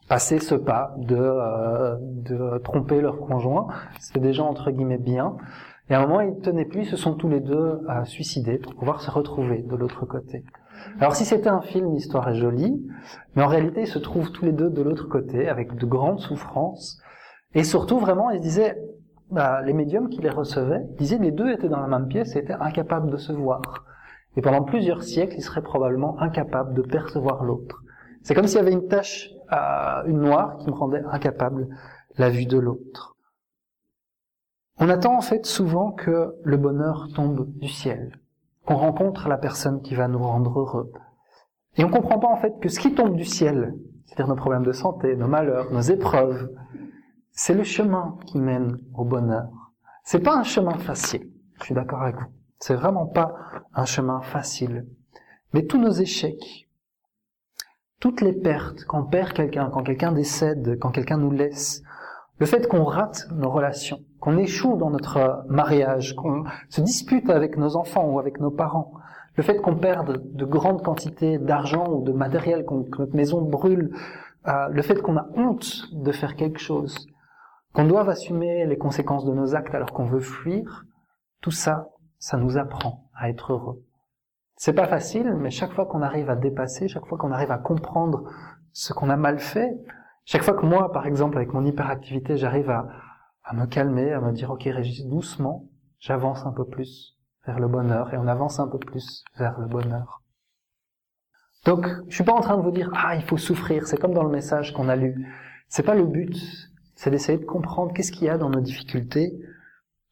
passer 0.08 0.38
ce 0.38 0.54
pas 0.54 0.94
de, 0.96 1.16
euh, 1.16 1.96
de 2.00 2.58
tromper 2.58 3.00
leur 3.00 3.18
conjoint. 3.18 3.68
C'était 4.00 4.32
gens 4.32 4.48
entre 4.48 4.70
guillemets 4.70 4.98
bien. 4.98 5.36
Et 5.90 5.94
à 5.94 6.00
un 6.00 6.06
moment, 6.06 6.20
ils 6.20 6.38
tenaient 6.40 6.64
plus, 6.64 6.82
ils 6.82 6.86
se 6.86 6.96
sont 6.96 7.14
tous 7.14 7.28
les 7.28 7.40
deux 7.40 7.80
suicidés 8.04 8.56
pour 8.56 8.74
pouvoir 8.74 9.02
se 9.02 9.10
retrouver 9.10 9.62
de 9.62 9.76
l'autre 9.76 10.06
côté. 10.06 10.44
Alors 10.98 11.14
si 11.14 11.24
c'était 11.24 11.48
un 11.48 11.60
film, 11.60 11.92
l'histoire 11.92 12.28
est 12.28 12.34
jolie, 12.34 12.82
mais 13.34 13.42
en 13.42 13.48
réalité 13.48 13.82
ils 13.82 13.88
se 13.88 13.98
trouvent 13.98 14.30
tous 14.30 14.44
les 14.44 14.52
deux 14.52 14.70
de 14.70 14.82
l'autre 14.82 15.08
côté, 15.08 15.48
avec 15.48 15.74
de 15.74 15.86
grandes 15.86 16.20
souffrances, 16.20 17.00
et 17.54 17.64
surtout 17.64 17.98
vraiment 17.98 18.30
ils 18.30 18.40
disaient, 18.40 18.78
bah, 19.30 19.62
les 19.62 19.72
médiums 19.72 20.08
qui 20.08 20.20
les 20.20 20.30
recevaient 20.30 20.84
disaient 20.98 21.18
les 21.18 21.30
deux 21.30 21.50
étaient 21.50 21.68
dans 21.68 21.80
la 21.80 21.88
même 21.88 22.08
pièce 22.08 22.36
et 22.36 22.40
étaient 22.40 22.52
incapables 22.52 23.10
de 23.10 23.16
se 23.16 23.32
voir. 23.32 23.62
Et 24.36 24.42
pendant 24.42 24.62
plusieurs 24.62 25.02
siècles, 25.02 25.36
ils 25.36 25.42
seraient 25.42 25.62
probablement 25.62 26.18
incapables 26.20 26.74
de 26.74 26.82
percevoir 26.82 27.44
l'autre. 27.44 27.82
C'est 28.22 28.34
comme 28.34 28.46
s'il 28.46 28.58
y 28.58 28.60
avait 28.60 28.72
une 28.72 28.88
tache, 28.88 29.30
une 30.06 30.20
noire, 30.20 30.56
qui 30.58 30.68
me 30.68 30.74
rendait 30.74 31.02
incapable 31.10 31.68
la 32.16 32.30
vue 32.30 32.46
de 32.46 32.58
l'autre. 32.58 33.16
On 34.78 34.88
attend 34.88 35.16
en 35.16 35.20
fait 35.20 35.44
souvent 35.44 35.92
que 35.92 36.34
le 36.42 36.56
bonheur 36.56 37.08
tombe 37.14 37.46
du 37.58 37.68
ciel 37.68 38.21
qu'on 38.66 38.76
rencontre 38.76 39.28
la 39.28 39.38
personne 39.38 39.82
qui 39.82 39.94
va 39.94 40.08
nous 40.08 40.22
rendre 40.22 40.58
heureux. 40.58 40.92
Et 41.76 41.84
on 41.84 41.90
comprend 41.90 42.18
pas 42.18 42.28
en 42.28 42.36
fait 42.36 42.58
que 42.60 42.68
ce 42.68 42.78
qui 42.78 42.94
tombe 42.94 43.16
du 43.16 43.24
ciel, 43.24 43.74
c'est-à-dire 44.04 44.28
nos 44.28 44.36
problèmes 44.36 44.64
de 44.64 44.72
santé, 44.72 45.16
nos 45.16 45.28
malheurs, 45.28 45.72
nos 45.72 45.80
épreuves, 45.80 46.50
c'est 47.30 47.54
le 47.54 47.64
chemin 47.64 48.18
qui 48.26 48.38
mène 48.38 48.78
au 48.94 49.04
bonheur. 49.04 49.48
C'est 50.04 50.22
pas 50.22 50.36
un 50.36 50.42
chemin 50.42 50.74
facile. 50.74 51.30
Je 51.58 51.64
suis 51.64 51.74
d'accord 51.74 52.02
avec 52.02 52.16
vous. 52.16 52.26
C'est 52.58 52.74
vraiment 52.74 53.06
pas 53.06 53.34
un 53.74 53.86
chemin 53.86 54.20
facile. 54.20 54.86
Mais 55.54 55.64
tous 55.64 55.78
nos 55.78 55.90
échecs, 55.90 56.68
toutes 58.00 58.20
les 58.20 58.32
pertes, 58.32 58.84
quand 58.84 59.00
on 59.00 59.06
perd 59.06 59.32
quelqu'un, 59.32 59.70
quand 59.70 59.82
quelqu'un 59.82 60.12
décède, 60.12 60.78
quand 60.80 60.90
quelqu'un 60.90 61.18
nous 61.18 61.30
laisse, 61.30 61.82
le 62.38 62.46
fait 62.46 62.68
qu'on 62.68 62.84
rate 62.84 63.28
nos 63.30 63.50
relations, 63.50 64.00
qu'on 64.22 64.38
échoue 64.38 64.76
dans 64.76 64.90
notre 64.90 65.44
mariage, 65.48 66.14
qu'on 66.14 66.44
se 66.68 66.80
dispute 66.80 67.28
avec 67.28 67.56
nos 67.56 67.74
enfants 67.74 68.08
ou 68.08 68.20
avec 68.20 68.38
nos 68.38 68.52
parents, 68.52 68.92
le 69.34 69.42
fait 69.42 69.60
qu'on 69.60 69.74
perde 69.74 70.22
de 70.32 70.44
grandes 70.44 70.80
quantités 70.80 71.38
d'argent 71.38 71.88
ou 71.88 72.04
de 72.04 72.12
matériel, 72.12 72.64
que 72.64 73.00
notre 73.00 73.16
maison 73.16 73.42
brûle, 73.42 73.90
euh, 74.46 74.68
le 74.68 74.80
fait 74.82 75.02
qu'on 75.02 75.16
a 75.16 75.26
honte 75.34 75.92
de 75.92 76.12
faire 76.12 76.36
quelque 76.36 76.60
chose, 76.60 77.08
qu'on 77.74 77.84
doive 77.84 78.08
assumer 78.08 78.64
les 78.64 78.78
conséquences 78.78 79.24
de 79.24 79.32
nos 79.32 79.56
actes 79.56 79.74
alors 79.74 79.92
qu'on 79.92 80.06
veut 80.06 80.20
fuir, 80.20 80.84
tout 81.40 81.50
ça, 81.50 81.88
ça 82.20 82.36
nous 82.36 82.58
apprend 82.58 83.10
à 83.16 83.28
être 83.28 83.52
heureux. 83.52 83.82
C'est 84.54 84.72
pas 84.72 84.86
facile, 84.86 85.34
mais 85.34 85.50
chaque 85.50 85.72
fois 85.72 85.86
qu'on 85.86 86.02
arrive 86.02 86.30
à 86.30 86.36
dépasser, 86.36 86.86
chaque 86.86 87.06
fois 87.06 87.18
qu'on 87.18 87.32
arrive 87.32 87.50
à 87.50 87.58
comprendre 87.58 88.30
ce 88.72 88.92
qu'on 88.92 89.10
a 89.10 89.16
mal 89.16 89.40
fait, 89.40 89.76
chaque 90.26 90.42
fois 90.42 90.54
que 90.54 90.64
moi, 90.64 90.92
par 90.92 91.08
exemple, 91.08 91.38
avec 91.38 91.52
mon 91.52 91.64
hyperactivité, 91.64 92.36
j'arrive 92.36 92.70
à, 92.70 92.86
à 93.52 93.54
me 93.54 93.66
calmer, 93.66 94.12
à 94.12 94.20
me 94.20 94.32
dire, 94.32 94.50
ok 94.50 94.62
Régis, 94.64 95.04
doucement, 95.06 95.68
j'avance 95.98 96.46
un 96.46 96.52
peu 96.52 96.64
plus 96.64 97.18
vers 97.46 97.60
le 97.60 97.68
bonheur, 97.68 98.14
et 98.14 98.16
on 98.16 98.26
avance 98.26 98.58
un 98.60 98.68
peu 98.68 98.78
plus 98.78 99.24
vers 99.36 99.60
le 99.60 99.66
bonheur. 99.66 100.22
Donc, 101.66 101.86
je 102.08 102.14
suis 102.14 102.24
pas 102.24 102.32
en 102.32 102.40
train 102.40 102.56
de 102.56 102.62
vous 102.62 102.70
dire, 102.70 102.90
ah, 102.94 103.14
il 103.14 103.22
faut 103.22 103.36
souffrir, 103.36 103.86
c'est 103.86 103.98
comme 103.98 104.14
dans 104.14 104.22
le 104.22 104.30
message 104.30 104.72
qu'on 104.72 104.88
a 104.88 104.96
lu. 104.96 105.28
C'est 105.68 105.82
pas 105.82 105.94
le 105.94 106.06
but, 106.06 106.34
c'est 106.94 107.10
d'essayer 107.10 107.36
de 107.36 107.44
comprendre 107.44 107.92
qu'est-ce 107.92 108.10
qu'il 108.10 108.24
y 108.24 108.30
a 108.30 108.38
dans 108.38 108.48
nos 108.48 108.60
difficultés 108.60 109.38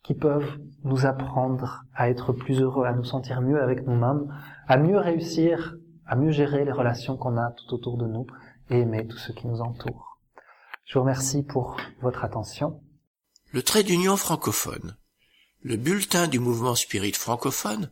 qui 0.03 0.15
peuvent 0.15 0.59
nous 0.85 1.07
apprendre 1.07 1.85
à 1.95 2.11
être 2.11 2.35
plus 2.35 2.61
heureux, 2.61 2.85
à 2.85 2.93
nous 2.93 3.05
sentir 3.05 3.41
mieux 3.41 3.63
avec 3.63 3.87
nous-mêmes, 3.87 4.35
à 4.69 4.77
mieux 4.77 4.99
réussir, 4.99 5.77
à 6.05 6.15
mieux 6.15 6.31
gérer 6.31 6.67
les 6.67 6.73
relations 6.73 7.17
qu'on 7.17 7.39
a 7.39 7.53
tout 7.53 7.75
autour 7.75 7.97
de 7.97 8.07
nous, 8.07 8.27
et 8.69 8.81
aimer 8.81 9.07
tous 9.07 9.19
ceux 9.19 9.33
qui 9.33 9.47
nous 9.47 9.63
entourent. 9.63 10.19
Je 10.85 10.99
vous 10.99 11.05
remercie 11.05 11.43
pour 11.43 11.79
votre 12.03 12.23
attention. 12.25 12.83
Le 13.53 13.65
trait 13.65 13.83
d'union 13.83 14.17
francophone, 14.17 14.97
le 15.63 15.77
bulletin 15.77 16.29
du 16.29 16.39
mouvement 16.39 16.77
spirit 16.77 17.13
francophone, 17.13 17.91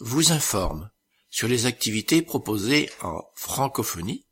vous 0.00 0.32
informe 0.32 0.90
sur 1.30 1.48
les 1.48 1.64
activités 1.64 2.20
proposées 2.20 2.90
en 3.00 3.22
francophonie, 3.34 4.26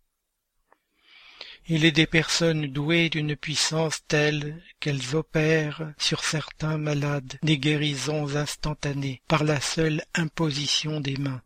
Il 1.67 1.87
est 1.87 1.93
des 1.93 2.07
personnes 2.07 2.67
douées 2.67 3.09
d'une 3.09 3.37
puissance 3.37 4.01
telle 4.07 4.63
qu'elles 4.81 5.17
opèrent 5.17 5.95
sur 5.97 6.23
certains 6.23 6.77
malades 6.77 7.39
des 7.43 7.57
guérisons 7.57 8.37
instantanées 8.37 9.23
par 9.29 9.45
la 9.45 9.61
seule 9.63 10.03
imposition 10.15 11.01
des 11.01 11.17
mains, 11.17 11.41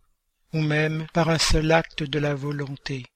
ou 0.52 0.60
même 0.60 1.06
par 1.12 1.28
un 1.28 1.38
seul 1.38 1.70
acte 1.70 2.02
de 2.02 2.18
la 2.18 2.34
volonté. 2.34 3.06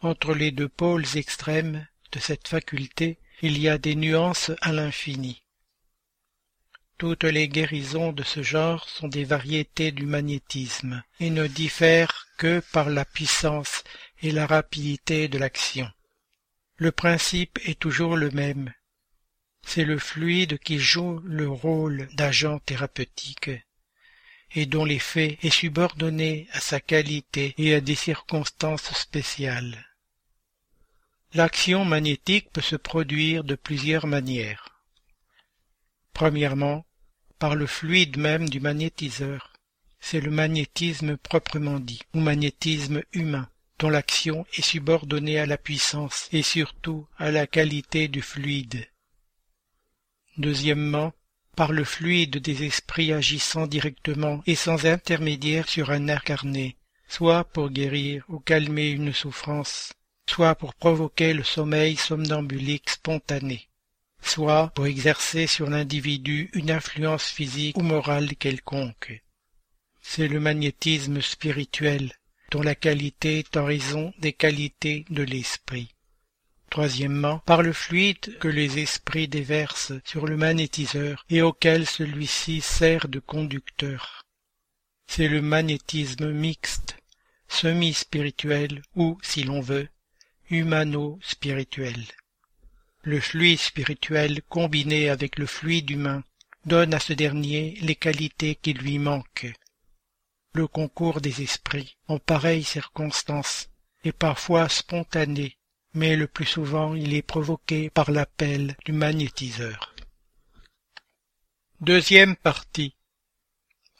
Entre 0.00 0.32
les 0.32 0.52
deux 0.52 0.68
pôles 0.68 1.16
extrêmes 1.16 1.88
de 2.12 2.20
cette 2.20 2.46
faculté, 2.46 3.18
il 3.42 3.58
y 3.58 3.68
a 3.68 3.78
des 3.78 3.96
nuances 3.96 4.52
à 4.60 4.72
l'infini. 4.72 5.42
Toutes 6.98 7.24
les 7.24 7.48
guérisons 7.48 8.12
de 8.12 8.22
ce 8.22 8.42
genre 8.42 8.88
sont 8.88 9.08
des 9.08 9.24
variétés 9.24 9.90
du 9.90 10.06
magnétisme 10.06 11.02
et 11.18 11.30
ne 11.30 11.48
diffèrent 11.48 12.26
que 12.36 12.60
par 12.72 12.90
la 12.90 13.04
puissance 13.04 13.82
et 14.22 14.32
la 14.32 14.46
rapidité 14.46 15.28
de 15.28 15.38
l'action. 15.38 15.90
Le 16.76 16.92
principe 16.92 17.58
est 17.64 17.78
toujours 17.78 18.16
le 18.16 18.30
même. 18.30 18.72
C'est 19.62 19.84
le 19.84 19.98
fluide 19.98 20.58
qui 20.58 20.78
joue 20.78 21.20
le 21.24 21.48
rôle 21.48 22.08
d'agent 22.14 22.58
thérapeutique 22.60 23.50
et 24.52 24.66
dont 24.66 24.84
l'effet 24.84 25.38
est 25.42 25.50
subordonné 25.50 26.48
à 26.52 26.60
sa 26.60 26.80
qualité 26.80 27.54
et 27.58 27.74
à 27.74 27.80
des 27.80 27.94
circonstances 27.94 28.92
spéciales. 28.94 29.84
L'action 31.34 31.84
magnétique 31.84 32.50
peut 32.52 32.62
se 32.62 32.76
produire 32.76 33.44
de 33.44 33.54
plusieurs 33.54 34.06
manières. 34.06 34.82
Premièrement, 36.14 36.86
par 37.38 37.54
le 37.54 37.66
fluide 37.66 38.18
même 38.18 38.48
du 38.48 38.60
magnétiseur. 38.60 39.52
C'est 40.00 40.20
le 40.20 40.30
magnétisme 40.30 41.16
proprement 41.16 41.80
dit, 41.80 42.00
ou 42.14 42.20
magnétisme 42.20 43.02
humain, 43.12 43.48
dont 43.78 43.90
l'action 43.90 44.46
est 44.54 44.62
subordonnée 44.62 45.38
à 45.38 45.46
la 45.46 45.58
puissance 45.58 46.28
et 46.32 46.42
surtout 46.42 47.06
à 47.16 47.30
la 47.30 47.46
qualité 47.46 48.08
du 48.08 48.22
fluide. 48.22 48.86
Deuxièmement, 50.36 51.12
par 51.56 51.72
le 51.72 51.84
fluide 51.84 52.38
des 52.38 52.64
esprits 52.64 53.12
agissant 53.12 53.66
directement 53.66 54.42
et 54.46 54.54
sans 54.54 54.86
intermédiaire 54.86 55.68
sur 55.68 55.90
un 55.90 56.08
incarné, 56.08 56.76
soit 57.08 57.44
pour 57.44 57.70
guérir 57.70 58.24
ou 58.28 58.38
calmer 58.38 58.90
une 58.90 59.12
souffrance, 59.12 59.92
soit 60.28 60.54
pour 60.54 60.74
provoquer 60.74 61.32
le 61.32 61.42
sommeil 61.42 61.96
somnambulique 61.96 62.90
spontané, 62.90 63.68
soit 64.22 64.68
pour 64.74 64.86
exercer 64.86 65.46
sur 65.46 65.68
l'individu 65.68 66.50
une 66.52 66.70
influence 66.70 67.24
physique 67.24 67.76
ou 67.76 67.82
morale 67.82 68.36
quelconque. 68.36 69.22
C'est 70.00 70.28
le 70.28 70.38
magnétisme 70.38 71.20
spirituel, 71.20 72.12
dont 72.50 72.62
la 72.62 72.74
qualité 72.74 73.40
est 73.40 73.56
en 73.56 73.64
raison 73.64 74.12
des 74.18 74.32
qualités 74.32 75.04
de 75.10 75.22
l'esprit. 75.22 75.94
Troisièmement, 76.70 77.38
par 77.40 77.62
le 77.62 77.72
fluide 77.72 78.38
que 78.38 78.48
les 78.48 78.78
esprits 78.78 79.28
déversent 79.28 79.94
sur 80.04 80.26
le 80.26 80.36
magnétiseur 80.36 81.24
et 81.30 81.40
auquel 81.40 81.86
celui-ci 81.86 82.60
sert 82.60 83.08
de 83.08 83.20
conducteur. 83.20 84.26
C'est 85.06 85.28
le 85.28 85.40
magnétisme 85.40 86.30
mixte, 86.30 86.98
semi-spirituel 87.48 88.82
ou, 88.94 89.18
si 89.22 89.42
l'on 89.44 89.60
veut, 89.60 89.88
humano-spirituel. 90.50 92.04
Le 93.02 93.20
fluide 93.20 93.58
spirituel 93.58 94.42
combiné 94.48 95.08
avec 95.08 95.38
le 95.38 95.46
fluide 95.46 95.88
humain 95.88 96.22
donne 96.66 96.92
à 96.92 97.00
ce 97.00 97.14
dernier 97.14 97.78
les 97.80 97.94
qualités 97.94 98.54
qui 98.54 98.74
lui 98.74 98.98
manquent. 98.98 99.52
Le 100.54 100.66
concours 100.66 101.20
des 101.20 101.42
esprits 101.42 101.96
en 102.08 102.18
pareilles 102.18 102.64
circonstances 102.64 103.68
est 104.04 104.12
parfois 104.12 104.68
spontané, 104.68 105.58
mais 105.94 106.16
le 106.16 106.26
plus 106.26 106.46
souvent 106.46 106.94
il 106.94 107.14
est 107.14 107.22
provoqué 107.22 107.90
par 107.90 108.10
l'appel 108.10 108.76
du 108.84 108.92
magnétiseur. 108.92 109.94
Deuxième 111.80 112.36
partie. 112.36 112.94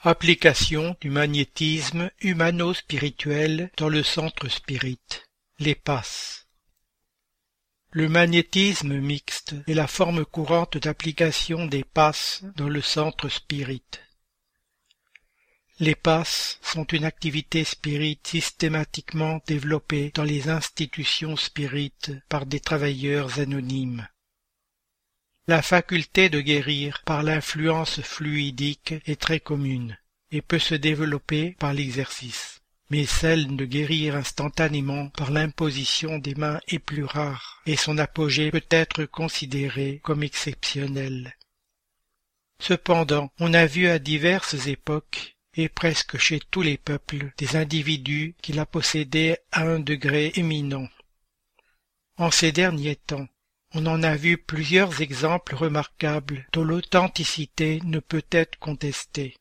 Application 0.00 0.96
du 1.00 1.10
magnétisme 1.10 2.10
humano-spirituel 2.20 3.70
dans 3.76 3.88
le 3.88 4.02
centre 4.02 4.48
spirit 4.48 5.00
les 5.58 5.74
passes. 5.74 6.46
Le 7.90 8.08
magnétisme 8.08 8.98
mixte 8.98 9.54
est 9.66 9.74
la 9.74 9.86
forme 9.86 10.24
courante 10.24 10.76
d'application 10.78 11.66
des 11.66 11.84
passes 11.84 12.44
dans 12.54 12.68
le 12.68 12.82
centre 12.82 13.28
spirit. 13.28 13.82
Les 15.80 15.94
passes 15.94 16.58
sont 16.62 16.84
une 16.84 17.04
activité 17.04 17.64
spirit 17.64 18.18
systématiquement 18.24 19.40
développée 19.46 20.10
dans 20.14 20.24
les 20.24 20.48
institutions 20.48 21.36
spirites 21.36 22.12
par 22.28 22.46
des 22.46 22.60
travailleurs 22.60 23.38
anonymes. 23.38 24.08
La 25.46 25.62
faculté 25.62 26.28
de 26.28 26.40
guérir 26.40 27.02
par 27.04 27.22
l'influence 27.22 28.00
fluidique 28.02 28.94
est 29.06 29.20
très 29.20 29.40
commune 29.40 29.98
et 30.30 30.42
peut 30.42 30.58
se 30.58 30.74
développer 30.74 31.56
par 31.58 31.72
l'exercice 31.72 32.58
mais 32.90 33.04
celle 33.04 33.54
de 33.56 33.64
guérir 33.64 34.16
instantanément 34.16 35.08
par 35.10 35.30
l'imposition 35.30 36.18
des 36.18 36.34
mains 36.34 36.60
est 36.68 36.78
plus 36.78 37.04
rare, 37.04 37.60
et 37.66 37.76
son 37.76 37.98
apogée 37.98 38.50
peut 38.50 38.64
être 38.70 39.04
considéré 39.04 40.00
comme 40.02 40.22
exceptionnel. 40.22 41.36
Cependant, 42.60 43.30
on 43.38 43.54
a 43.54 43.66
vu 43.66 43.88
à 43.88 43.98
diverses 43.98 44.66
époques, 44.66 45.36
et 45.58 45.68
presque 45.68 46.16
chez 46.16 46.40
tous 46.50 46.62
les 46.62 46.78
peuples, 46.78 47.32
des 47.36 47.56
individus 47.56 48.34
qui 48.40 48.54
la 48.54 48.64
possédaient 48.64 49.38
à 49.52 49.64
un 49.64 49.78
degré 49.78 50.32
éminent. 50.36 50.88
En 52.16 52.30
ces 52.30 52.52
derniers 52.52 52.96
temps, 52.96 53.28
on 53.74 53.84
en 53.84 54.02
a 54.02 54.16
vu 54.16 54.38
plusieurs 54.38 55.02
exemples 55.02 55.54
remarquables 55.54 56.46
dont 56.54 56.64
l'authenticité 56.64 57.80
ne 57.84 57.98
peut 57.98 58.24
être 58.30 58.58
contestée 58.58 59.34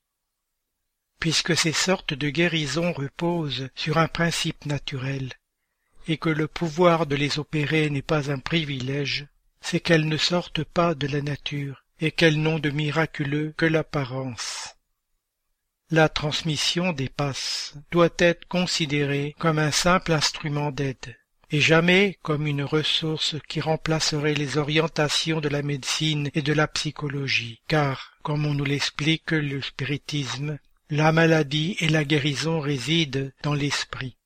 puisque 1.20 1.56
ces 1.58 1.72
sortes 1.72 2.14
de 2.14 2.30
guérisons 2.30 2.94
reposent 2.94 3.70
sur 3.76 3.98
un 3.98 4.08
principe 4.08 4.66
naturel, 4.66 5.34
et 6.08 6.18
que 6.18 6.30
le 6.30 6.48
pouvoir 6.48 7.06
de 7.06 7.16
les 7.16 7.40
opérer 7.40 7.90
n'est 7.90 8.02
pas 8.02 8.32
un 8.32 8.40
privilège, 8.40 9.28
c'est 9.62 9.80
qu'elles 9.80 10.08
ne 10.08 10.18
sortent 10.18 10.64
pas 10.64 10.96
de 10.96 11.08
la 11.08 11.22
nature, 11.22 11.84
et 12.00 12.12
qu'elles 12.12 12.42
n'ont 12.42 12.60
de 12.60 12.70
miraculeux 12.70 13.54
que 13.58 13.66
l'apparence. 13.66 14.77
La 15.90 16.10
transmission 16.10 16.92
des 16.92 17.08
passes 17.08 17.74
doit 17.92 18.10
être 18.20 18.46
considérée 18.50 19.34
comme 19.40 19.58
un 19.58 19.72
simple 19.72 20.12
instrument 20.12 20.70
d'aide, 20.72 21.18
et 21.50 21.62
jamais 21.62 22.18
comme 22.24 22.46
une 22.46 22.64
ressource 22.64 23.38
qui 23.48 23.62
remplacerait 23.62 24.34
les 24.34 24.58
orientations 24.58 25.40
de 25.40 25.48
la 25.48 25.62
médecine 25.62 26.30
et 26.34 26.42
de 26.42 26.52
la 26.52 26.68
psychologie, 26.68 27.62
car, 27.70 28.18
comme 28.22 28.46
on 28.46 28.54
nous 28.54 28.66
l'explique 28.66 29.32
le 29.32 29.62
spiritisme, 29.62 30.60
la 30.90 31.14
maladie 31.14 31.78
et 31.80 31.88
la 31.88 32.04
guérison 32.04 32.60
résident 32.60 33.32
dans 33.44 33.54
l'esprit. 33.54 34.18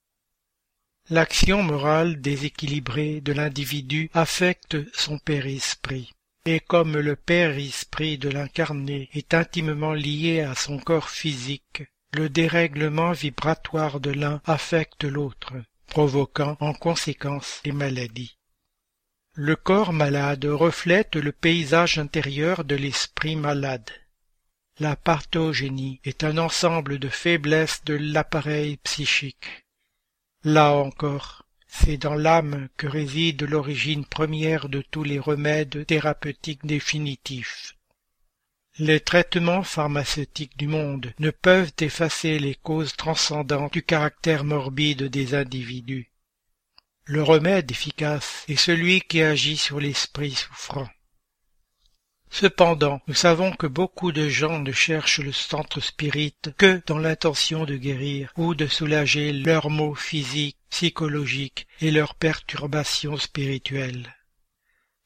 L'action 1.12 1.62
morale 1.62 2.22
déséquilibrée 2.22 3.22
de 3.22 3.34
l'individu 3.34 4.10
affecte 4.16 4.78
son 4.96 5.20
père-esprit. 5.20 6.12
Et 6.45 6.59
comme 6.59 6.97
le 6.97 7.15
père-esprit 7.15 8.18
de 8.18 8.30
l'incarné 8.30 9.09
est 9.13 9.34
intimement 9.35 9.93
lié 9.93 10.41
à 10.41 10.55
son 10.55 10.80
corps 10.80 11.09
physique, 11.09 11.84
le 12.13 12.30
dérèglement 12.30 13.11
vibratoire 13.11 13.99
de 13.99 14.09
l'un 14.09 14.41
affecte 14.45 15.03
l'autre, 15.03 15.53
provoquant 15.88 16.57
en 16.59 16.73
conséquence 16.73 17.61
les 17.63 17.72
maladies. 17.72 18.38
Le 19.34 19.55
corps 19.55 19.93
malade 19.93 20.45
reflète 20.45 21.15
le 21.15 21.31
paysage 21.31 21.99
intérieur 21.99 22.65
de 22.65 22.76
l'esprit 22.76 23.35
malade. 23.35 23.89
La 24.80 24.95
parthogénie 24.95 26.01
est 26.03 26.23
un 26.23 26.38
ensemble 26.38 26.97
de 26.97 27.07
faiblesses 27.07 27.84
de 27.85 27.93
l'appareil 27.93 28.77
psychique. 28.77 29.63
Là 30.43 30.73
encore, 30.73 31.40
c'est 31.73 31.98
dans 31.98 32.15
l'âme 32.15 32.68
que 32.76 32.85
réside 32.85 33.43
l'origine 33.43 34.06
première 34.06 34.68
de 34.68 34.81
tous 34.81 35.03
les 35.03 35.19
remèdes 35.19 35.85
thérapeutiques 35.88 36.65
définitifs. 36.65 37.77
Les 38.77 38.99
traitements 38.99 39.64
pharmaceutiques 39.64 40.57
du 40.57 40.68
monde 40.68 41.14
ne 41.19 41.31
peuvent 41.31 41.72
effacer 41.80 42.39
les 42.39 42.56
causes 42.56 42.95
transcendantes 42.95 43.73
du 43.73 43.84
caractère 43.84 44.43
morbide 44.43 45.03
des 45.03 45.34
individus. 45.34 46.11
Le 47.06 47.23
remède 47.23 47.72
efficace 47.72 48.43
est 48.49 48.57
celui 48.57 49.02
qui 49.02 49.22
agit 49.22 49.57
sur 49.57 49.80
l'esprit 49.80 50.31
souffrant. 50.31 50.89
Cependant, 52.34 53.02
nous 53.08 53.14
savons 53.14 53.52
que 53.52 53.68
beaucoup 53.68 54.14
de 54.14 54.30
gens 54.30 54.60
ne 54.60 54.72
cherchent 54.72 55.20
le 55.20 55.34
centre 55.34 55.82
spirit 55.82 56.34
que 56.58 56.82
dans 56.88 56.98
l'intention 56.98 57.66
de 57.66 57.76
guérir 57.76 58.32
ou 58.38 58.56
de 58.56 58.68
soulager 58.68 59.34
leurs 59.34 59.70
maux 59.70 59.95
physiques, 59.95 60.58
psychologiques 60.70 61.68
et 61.82 61.91
leurs 61.91 62.16
perturbations 62.16 63.18
spirituelles. 63.18 64.16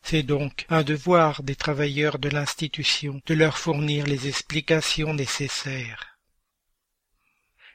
C'est 0.03 0.21
donc 0.21 0.67
un 0.69 0.83
devoir 0.83 1.41
des 1.41 1.55
travailleurs 1.55 2.19
de 2.19 2.29
l'institution 2.29 3.19
de 3.25 3.33
leur 3.33 3.57
fournir 3.57 4.05
les 4.05 4.27
explications 4.27 5.15
nécessaires. 5.15 6.19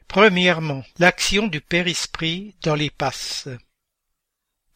Premièrement, 0.06 0.84
l'action 1.00 1.48
du 1.48 1.60
Père-Esprit 1.60 2.54
dans 2.62 2.76
les 2.76 2.90
passes. 2.90 3.48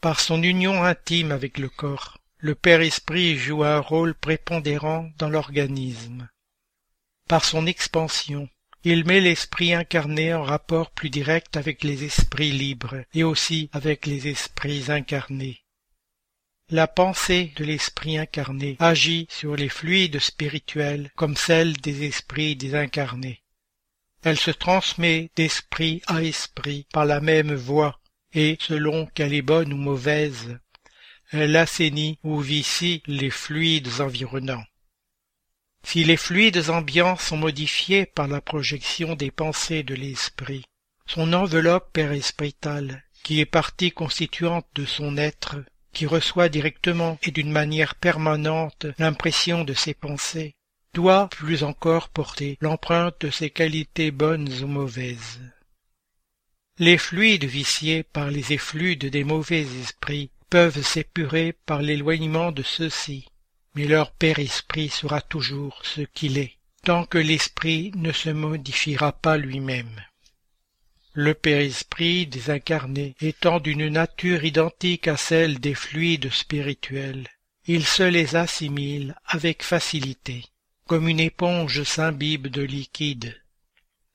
Par 0.00 0.18
son 0.18 0.42
union 0.42 0.82
intime 0.82 1.30
avec 1.30 1.58
le 1.58 1.68
corps, 1.68 2.18
le 2.44 2.54
Père-Esprit 2.54 3.38
joue 3.38 3.64
un 3.64 3.78
rôle 3.78 4.14
prépondérant 4.14 5.10
dans 5.16 5.30
l'organisme. 5.30 6.28
Par 7.26 7.42
son 7.42 7.66
expansion, 7.66 8.50
il 8.82 9.06
met 9.06 9.22
l'esprit 9.22 9.72
incarné 9.72 10.34
en 10.34 10.42
rapport 10.42 10.90
plus 10.90 11.08
direct 11.08 11.56
avec 11.56 11.82
les 11.82 12.04
esprits 12.04 12.52
libres 12.52 13.02
et 13.14 13.24
aussi 13.24 13.70
avec 13.72 14.04
les 14.04 14.28
esprits 14.28 14.92
incarnés. 14.92 15.64
La 16.68 16.86
pensée 16.86 17.54
de 17.56 17.64
l'esprit 17.64 18.18
incarné 18.18 18.76
agit 18.78 19.26
sur 19.30 19.56
les 19.56 19.70
fluides 19.70 20.18
spirituels 20.18 21.10
comme 21.16 21.38
celle 21.38 21.72
des 21.78 22.04
esprits 22.04 22.56
désincarnés. 22.56 23.42
Elle 24.22 24.38
se 24.38 24.50
transmet 24.50 25.30
d'esprit 25.34 26.02
à 26.08 26.22
esprit 26.22 26.86
par 26.92 27.06
la 27.06 27.22
même 27.22 27.54
voie, 27.54 27.98
et 28.34 28.58
selon 28.60 29.06
qu'elle 29.06 29.32
est 29.32 29.40
bonne 29.40 29.72
ou 29.72 29.78
mauvaise, 29.78 30.58
elle 31.30 31.56
assainit 31.56 32.18
ou 32.22 32.40
vicie 32.40 33.02
les 33.06 33.30
fluides 33.30 34.00
environnants. 34.00 34.64
Si 35.84 36.02
les 36.02 36.16
fluides 36.16 36.70
ambiants 36.70 37.16
sont 37.16 37.36
modifiés 37.36 38.06
par 38.06 38.26
la 38.26 38.40
projection 38.40 39.16
des 39.16 39.30
pensées 39.30 39.82
de 39.82 39.94
l'esprit, 39.94 40.64
son 41.06 41.32
enveloppe 41.32 41.92
périspritale, 41.92 43.04
qui 43.22 43.40
est 43.40 43.46
partie 43.46 43.90
constituante 43.90 44.66
de 44.74 44.86
son 44.86 45.16
être, 45.16 45.56
qui 45.92 46.06
reçoit 46.06 46.48
directement 46.48 47.18
et 47.22 47.30
d'une 47.30 47.52
manière 47.52 47.94
permanente 47.94 48.86
l'impression 48.98 49.64
de 49.64 49.74
ses 49.74 49.94
pensées, 49.94 50.54
doit 50.94 51.28
plus 51.28 51.64
encore 51.64 52.08
porter 52.08 52.56
l'empreinte 52.60 53.20
de 53.20 53.30
ses 53.30 53.50
qualités 53.50 54.10
bonnes 54.10 54.50
ou 54.62 54.66
mauvaises. 54.66 55.40
Les 56.78 56.98
fluides 56.98 57.44
viciés 57.44 58.02
par 58.02 58.30
les 58.30 58.52
effluves 58.52 58.98
des 58.98 59.24
mauvais 59.24 59.62
esprits 59.80 60.30
peuvent 60.54 60.86
s'épurer 60.86 61.52
par 61.66 61.82
l'éloignement 61.82 62.52
de 62.52 62.62
ceux-ci, 62.62 63.26
mais 63.74 63.86
leur 63.86 64.12
père 64.12 64.38
esprit 64.38 64.88
sera 64.88 65.20
toujours 65.20 65.80
ce 65.82 66.02
qu'il 66.02 66.38
est, 66.38 66.58
tant 66.84 67.04
que 67.04 67.18
l'esprit 67.18 67.90
ne 67.96 68.12
se 68.12 68.30
modifiera 68.30 69.10
pas 69.12 69.36
lui-même 69.36 70.00
le 71.14 71.32
père-esprit 71.32 72.26
désincarné 72.26 73.14
étant 73.20 73.60
d'une 73.60 73.88
nature 73.88 74.44
identique 74.44 75.06
à 75.06 75.16
celle 75.16 75.60
des 75.60 75.74
fluides 75.74 76.30
spirituels, 76.32 77.28
il 77.66 77.86
se 77.86 78.02
les 78.02 78.34
assimile 78.34 79.14
avec 79.24 79.62
facilité, 79.62 80.44
comme 80.88 81.08
une 81.08 81.20
éponge 81.20 81.84
s'imbibe 81.84 82.48
de 82.48 82.62
liquide. 82.62 83.40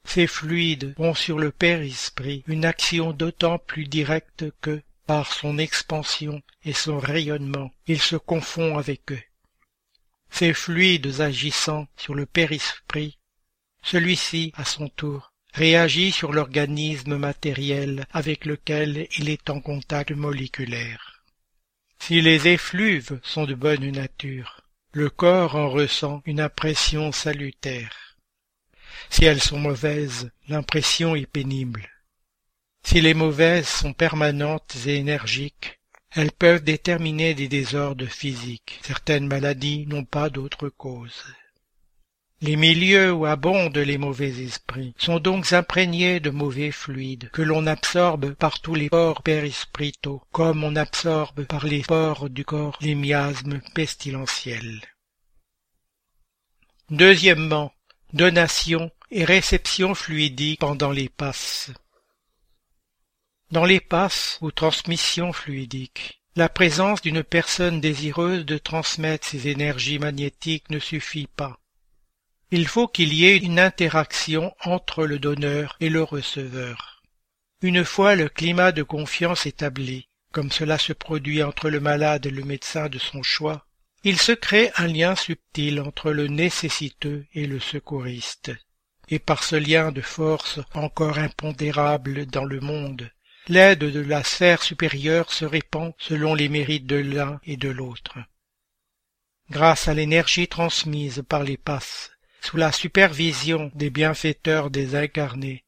Ces 0.03 0.28
fluides 0.28 0.94
ont 0.98 1.14
sur 1.14 1.40
le 1.40 1.52
père-esprit 1.52 2.44
une 2.48 2.66
action 2.66 3.14
d'autant 3.14 3.60
plus 3.60 3.86
directe 3.86 4.45
que, 4.60 4.82
par 5.10 5.34
son 5.34 5.57
expansion 5.57 6.40
et 6.64 6.72
son 6.72 6.99
rayonnement, 6.99 7.73
il 7.88 7.99
se 7.99 8.15
confond 8.15 8.77
avec 8.77 9.11
eux. 9.11 9.23
Ces 10.30 10.53
fluides 10.53 11.19
agissant 11.19 11.88
sur 11.98 12.14
le 12.14 12.27
père-esprit, 12.27 13.18
celui-ci, 13.81 14.52
à 14.56 14.65
son 14.65 14.88
tour, 14.88 15.34
réagit 15.52 16.11
sur 16.11 16.31
l'organisme 16.31 17.18
matériel 17.18 18.06
avec 18.11 18.45
lequel 18.45 19.07
il 19.18 19.30
est 19.30 19.49
en 19.49 19.61
contact 19.61 20.11
moléculaire. 20.11 21.23
Si 21.98 22.22
les 22.22 22.48
effluves 22.48 23.19
sont 23.23 23.45
de 23.45 23.56
bonne 23.56 23.90
nature, 23.90 24.61
le 24.91 25.10
corps 25.10 25.56
en 25.56 25.72
ressent 25.72 26.22
une 26.27 26.40
impression 26.40 27.11
salutaire. 27.11 28.15
Si 29.10 29.26
elles 29.26 29.41
sont 29.41 29.57
mauvaises, 29.57 30.30
l'impression 30.49 31.15
est 31.15 31.26
pénible. 31.26 31.90
Si 32.84 33.01
les 33.01 33.14
mauvaises 33.14 33.68
sont 33.68 33.93
permanentes 33.93 34.76
et 34.85 34.95
énergiques, 34.95 35.80
elles 36.11 36.31
peuvent 36.31 36.64
déterminer 36.64 37.35
des 37.35 37.47
désordres 37.47 38.07
physiques. 38.07 38.80
Certaines 38.84 39.27
maladies 39.27 39.85
n'ont 39.88 40.06
pas 40.06 40.30
d'autre 40.30 40.69
cause. 40.69 41.23
Les 42.41 42.56
milieux 42.56 43.11
où 43.11 43.26
abondent 43.26 43.77
les 43.77 43.97
mauvais 43.97 44.30
esprits 44.41 44.93
sont 44.97 45.19
donc 45.19 45.51
imprégnés 45.51 46.22
de 46.22 46.30
mauvais 46.30 46.72
fluides 46.72 47.30
que 47.31 47.41
l'on 47.41 47.68
absorbe 47.68 48.34
par 48.34 48.61
tous 48.61 48.76
les 48.76 48.89
pores 48.89 49.23
périspritaux, 49.23 50.23
comme 50.31 50.64
on 50.64 50.77
absorbe 50.77 51.43
par 51.43 51.65
les 51.65 51.81
pores 51.81 52.30
du 52.30 52.45
corps 52.45 52.77
les 52.80 52.95
miasmes 52.95 53.60
pestilentiels. 53.76 54.81
Deuxièmement, 56.89 57.73
donation 58.14 58.89
et 59.11 59.26
réception 59.26 59.93
fluidique 59.93 60.61
pendant 60.61 60.91
les 60.91 61.10
passes. 61.10 61.72
Dans 63.51 63.65
les 63.65 63.80
passes 63.80 64.38
ou 64.41 64.51
transmission 64.51 65.34
fluidique, 65.34 66.21
la 66.35 66.49
présence 66.49 67.01
d'une 67.01 67.23
personne 67.23 67.81
désireuse 67.81 68.45
de 68.45 68.57
transmettre 68.57 69.27
ses 69.27 69.47
énergies 69.47 69.99
magnétiques 69.99 70.69
ne 70.69 70.80
suffit 70.80 71.27
pas 71.27 71.59
il 72.51 72.67
faut 72.67 72.88
qu'il 72.88 73.13
y 73.13 73.26
ait 73.26 73.38
une 73.38 73.59
interaction 73.59 74.55
entre 74.63 75.05
le 75.05 75.19
donneur 75.19 75.77
et 75.80 75.89
le 75.89 76.01
receveur. 76.01 77.03
Une 77.61 77.85
fois 77.85 78.15
le 78.15 78.27
climat 78.27 78.71
de 78.71 78.81
confiance 78.81 79.45
établi, 79.45 80.07
comme 80.31 80.51
cela 80.51 80.80
se 80.80 80.93
produit 80.93 81.43
entre 81.43 81.69
le 81.69 81.80
malade 81.80 82.26
et 82.26 82.31
le 82.31 82.43
médecin 82.43 82.89
de 82.89 82.97
son 82.97 83.21
choix, 83.21 83.65
il 84.03 84.17
se 84.17 84.31
crée 84.31 84.71
un 84.77 84.88
lien 84.88 85.15
subtil 85.15 85.80
entre 85.80 86.11
le 86.11 86.27
nécessiteux 86.27 87.26
et 87.34 87.45
le 87.45 87.59
secouriste. 87.59 88.51
Et 89.09 89.19
par 89.19 89.43
ce 89.43 89.55
lien 89.55 89.91
de 89.91 90.01
force 90.01 90.59
encore 90.73 91.19
impondérable 91.19 92.26
dans 92.26 92.45
le 92.45 92.61
monde, 92.61 93.11
l'aide 93.48 93.80
de 93.80 93.99
la 93.99 94.24
sphère 94.24 94.61
supérieure 94.61 95.32
se 95.32 95.45
répand 95.45 95.94
selon 95.98 96.36
les 96.36 96.49
mérites 96.49 96.86
de 96.86 96.98
l'un 96.98 97.40
et 97.45 97.57
de 97.57 97.70
l'autre. 97.70 98.18
Grâce 99.49 99.88
à 99.88 99.94
l'énergie 99.94 100.48
transmise 100.48 101.24
par 101.28 101.44
les 101.44 101.57
passes, 101.57 102.11
sous 102.41 102.57
la 102.57 102.72
supervision 102.72 103.72
des 103.74 103.90
bienfaiteurs 103.90 104.70
désincarnés. 104.70 105.64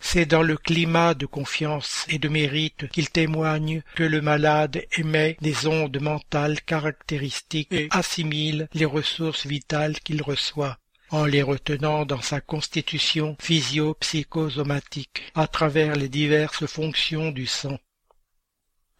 C'est 0.00 0.26
dans 0.26 0.42
le 0.42 0.56
climat 0.56 1.14
de 1.14 1.26
confiance 1.26 2.06
et 2.08 2.18
de 2.18 2.28
mérite 2.28 2.88
qu'il 2.88 3.10
témoigne 3.10 3.82
que 3.96 4.04
le 4.04 4.20
malade 4.20 4.84
émet 4.96 5.36
des 5.40 5.66
ondes 5.66 6.00
mentales 6.00 6.60
caractéristiques 6.62 7.72
et 7.72 7.88
assimile 7.90 8.68
les 8.72 8.84
ressources 8.84 9.46
vitales 9.46 9.98
qu'il 10.00 10.22
reçoit 10.22 10.78
en 11.10 11.24
les 11.24 11.42
retenant 11.42 12.04
dans 12.04 12.20
sa 12.20 12.40
constitution 12.40 13.36
physio-psychosomatique 13.40 15.22
à 15.34 15.46
travers 15.46 15.96
les 15.96 16.08
diverses 16.08 16.66
fonctions 16.66 17.30
du 17.30 17.46
sang. 17.46 17.78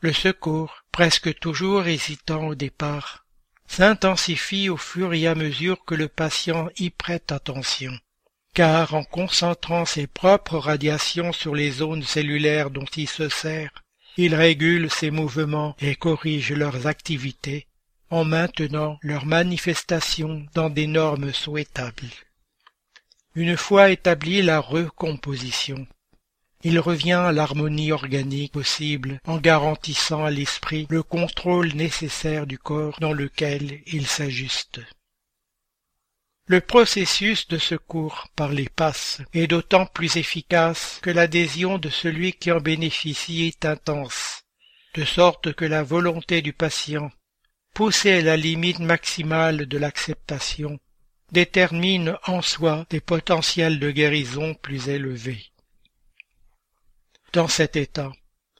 Le 0.01 0.13
secours, 0.13 0.85
presque 0.93 1.39
toujours 1.39 1.87
hésitant 1.87 2.47
au 2.47 2.55
départ, 2.55 3.27
s'intensifie 3.67 4.69
au 4.69 4.77
fur 4.77 5.13
et 5.13 5.27
à 5.27 5.35
mesure 5.35 5.85
que 5.85 5.95
le 5.95 6.09
patient 6.09 6.69
y 6.79 6.91
prête 6.91 7.33
attention. 7.33 7.93
Car 8.55 8.95
en 8.95 9.05
concentrant 9.05 9.85
ses 9.85 10.07
propres 10.07 10.59
radiations 10.59 11.33
sur 11.33 11.55
les 11.55 11.71
zones 11.71 12.03
cellulaires 12.03 12.71
dont 12.71 12.87
il 12.97 13.09
se 13.09 13.29
sert, 13.29 13.85
il 14.17 14.35
régule 14.35 14.91
ses 14.91 15.11
mouvements 15.11 15.77
et 15.81 15.95
corrige 15.95 16.53
leurs 16.53 16.87
activités 16.89 17.68
en 18.11 18.25
maintenant 18.25 18.99
leurs 19.03 19.27
manifestations 19.27 20.47
dans 20.55 20.71
des 20.71 20.87
normes 20.87 21.33
souhaitables. 21.33 22.11
Une 23.35 23.57
fois 23.57 23.91
établie 23.91 24.43
la 24.43 24.61
recomposition, 24.61 25.87
il 26.63 26.81
revient 26.81 27.13
à 27.13 27.33
l'harmonie 27.33 27.93
organique 27.93 28.53
possible 28.53 29.21
en 29.27 29.39
garantissant 29.39 30.25
à 30.25 30.31
l'esprit 30.31 30.87
le 30.91 31.03
contrôle 31.03 31.69
nécessaire 31.75 32.47
du 32.47 32.59
corps 32.59 32.99
dans 33.01 33.13
lequel 33.13 33.81
il 33.87 34.07
s'ajuste. 34.07 34.81
Le 36.47 36.61
processus 36.61 37.47
de 37.47 37.59
secours 37.59 38.27
par 38.35 38.49
les 38.49 38.69
passes 38.69 39.21
est 39.35 39.47
d'autant 39.47 39.87
plus 39.87 40.17
efficace 40.17 40.99
que 41.03 41.11
l'adhésion 41.11 41.79
de 41.79 41.91
celui 41.91 42.33
qui 42.33 42.51
en 42.51 42.59
bénéficie 42.59 43.45
est 43.45 43.67
intense, 43.67 44.45
de 44.95 45.05
sorte 45.05 45.53
que 45.53 45.67
la 45.67 45.83
volonté 45.83 46.41
du 46.41 46.55
patient, 46.55 47.11
poussée 47.79 48.23
la 48.23 48.37
limite 48.37 48.81
maximale 48.81 49.67
de 49.67 49.79
l'acceptation, 49.79 50.81
détermine 51.31 52.17
en 52.27 52.43
soi 52.43 52.85
des 52.91 53.01
potentiels 53.01 53.79
de 53.79 53.93
guérison 53.93 54.55
plus 54.55 54.89
élevés. 54.89 55.53
Dans 57.33 57.47
cet 57.47 57.77
état, 57.77 58.11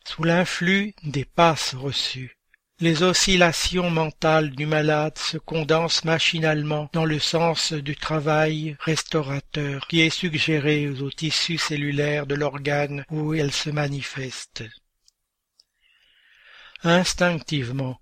sous 0.05 0.23
l'influx 0.23 0.95
des 1.03 1.25
passes 1.25 1.75
reçues, 1.75 2.37
les 2.79 3.03
oscillations 3.03 3.91
mentales 3.91 4.53
du 4.53 4.67
malade 4.67 5.19
se 5.19 5.37
condensent 5.37 6.05
machinalement 6.05 6.89
dans 6.93 7.05
le 7.05 7.19
sens 7.19 7.73
du 7.73 7.97
travail 7.97 8.77
restaurateur 8.79 9.89
qui 9.89 10.01
est 10.01 10.11
suggéré 10.11 10.89
aux 10.91 11.11
tissus 11.11 11.59
cellulaires 11.59 12.29
de 12.29 12.37
l'organe 12.37 13.05
où 13.11 13.35
elles 13.35 13.51
se 13.51 13.71
manifestent. 13.71 14.63
Instinctivement, 16.85 17.99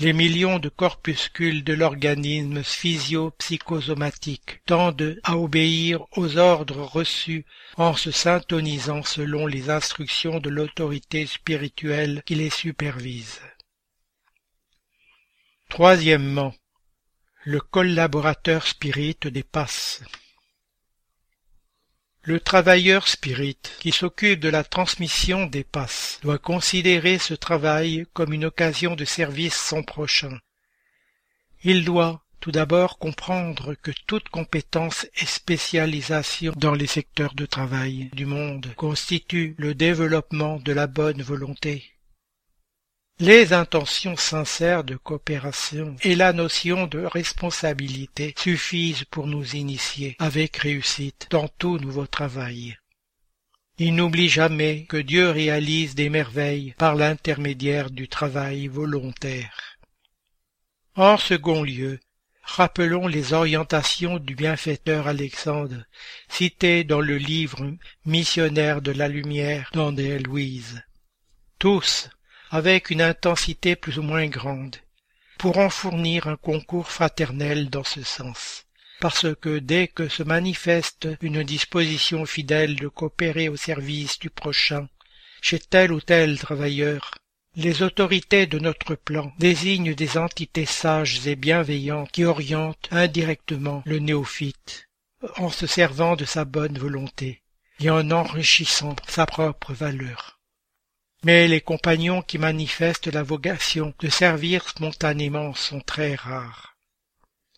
les 0.00 0.12
millions 0.14 0.58
de 0.58 0.70
corpuscules 0.70 1.62
de 1.62 1.74
l'organisme 1.74 2.62
physio-psychosomatique 2.62 4.62
tendent 4.64 5.20
à 5.24 5.36
obéir 5.36 6.06
aux 6.16 6.38
ordres 6.38 6.82
reçus 6.82 7.44
en 7.76 7.94
se 7.94 8.10
syntonisant 8.10 9.02
selon 9.02 9.46
les 9.46 9.68
instructions 9.68 10.40
de 10.40 10.48
l'autorité 10.48 11.26
spirituelle 11.26 12.22
qui 12.24 12.34
les 12.34 12.48
supervise. 12.48 13.42
Troisièmement, 15.68 16.54
le 17.44 17.60
collaborateur 17.60 18.66
spirit 18.66 19.18
dépasse. 19.24 20.02
Le 22.22 22.38
travailleur 22.38 23.08
spirit 23.08 23.56
qui 23.80 23.92
s'occupe 23.92 24.40
de 24.40 24.50
la 24.50 24.62
transmission 24.62 25.46
des 25.46 25.64
passes 25.64 26.18
doit 26.22 26.38
considérer 26.38 27.18
ce 27.18 27.32
travail 27.32 28.06
comme 28.12 28.34
une 28.34 28.44
occasion 28.44 28.94
de 28.94 29.06
service 29.06 29.56
son 29.56 29.82
prochain. 29.82 30.38
Il 31.62 31.84
doit 31.84 32.22
tout 32.38 32.52
d'abord 32.52 32.98
comprendre 32.98 33.74
que 33.74 33.90
toute 34.06 34.28
compétence 34.28 35.06
et 35.16 35.24
spécialisation 35.24 36.52
dans 36.56 36.74
les 36.74 36.86
secteurs 36.86 37.34
de 37.34 37.46
travail 37.46 38.10
du 38.12 38.26
monde 38.26 38.70
constitue 38.76 39.54
le 39.56 39.74
développement 39.74 40.58
de 40.58 40.72
la 40.72 40.86
bonne 40.86 41.22
volonté. 41.22 41.90
Les 43.22 43.52
intentions 43.52 44.16
sincères 44.16 44.82
de 44.82 44.96
coopération 44.96 45.94
et 46.02 46.14
la 46.14 46.32
notion 46.32 46.86
de 46.86 47.00
responsabilité 47.00 48.34
suffisent 48.38 49.04
pour 49.04 49.26
nous 49.26 49.56
initier 49.56 50.16
avec 50.18 50.56
réussite 50.56 51.26
dans 51.28 51.46
tout 51.46 51.76
nouveau 51.76 52.06
travail. 52.06 52.78
Il 53.76 53.94
n'oublie 53.94 54.30
jamais 54.30 54.86
que 54.86 54.96
Dieu 54.96 55.28
réalise 55.28 55.94
des 55.94 56.08
merveilles 56.08 56.74
par 56.78 56.94
l'intermédiaire 56.94 57.90
du 57.90 58.08
travail 58.08 58.68
volontaire. 58.68 59.76
En 60.94 61.18
second 61.18 61.62
lieu, 61.62 62.00
rappelons 62.42 63.06
les 63.06 63.34
orientations 63.34 64.18
du 64.18 64.34
bienfaiteur 64.34 65.08
Alexandre, 65.08 65.84
citées 66.30 66.84
dans 66.84 67.02
le 67.02 67.18
livre 67.18 67.70
Missionnaire 68.06 68.80
de 68.80 68.92
la 68.92 69.08
lumière 69.08 69.68
d'André 69.74 70.20
Louise. 70.20 70.82
Tous, 71.58 72.08
avec 72.50 72.90
une 72.90 73.00
intensité 73.00 73.76
plus 73.76 73.98
ou 73.98 74.02
moins 74.02 74.26
grande, 74.26 74.76
pourront 75.38 75.70
fournir 75.70 76.26
un 76.26 76.36
concours 76.36 76.90
fraternel 76.90 77.70
dans 77.70 77.84
ce 77.84 78.02
sens, 78.02 78.66
parce 79.00 79.34
que 79.40 79.60
dès 79.60 79.86
que 79.86 80.08
se 80.08 80.24
manifeste 80.24 81.08
une 81.22 81.44
disposition 81.44 82.26
fidèle 82.26 82.74
de 82.74 82.88
coopérer 82.88 83.48
au 83.48 83.56
service 83.56 84.18
du 84.18 84.30
prochain, 84.30 84.88
chez 85.40 85.60
tel 85.60 85.92
ou 85.92 86.00
tel 86.00 86.38
travailleur, 86.38 87.14
les 87.54 87.82
autorités 87.82 88.46
de 88.46 88.58
notre 88.58 88.96
plan 88.96 89.32
désignent 89.38 89.94
des 89.94 90.18
entités 90.18 90.66
sages 90.66 91.26
et 91.26 91.36
bienveillantes 91.36 92.10
qui 92.10 92.24
orientent 92.24 92.88
indirectement 92.90 93.82
le 93.86 93.98
néophyte, 94.00 94.88
en 95.36 95.50
se 95.50 95.66
servant 95.66 96.16
de 96.16 96.24
sa 96.24 96.44
bonne 96.44 96.78
volonté 96.78 97.42
et 97.78 97.90
en 97.90 98.10
enrichissant 98.10 98.96
sa 99.08 99.24
propre 99.26 99.72
valeur. 99.72 100.39
Mais 101.24 101.48
les 101.48 101.60
compagnons 101.60 102.22
qui 102.22 102.38
manifestent 102.38 103.12
la 103.12 103.22
vocation 103.22 103.94
de 103.98 104.08
servir 104.08 104.68
spontanément 104.68 105.54
sont 105.54 105.80
très 105.80 106.14
rares. 106.14 106.76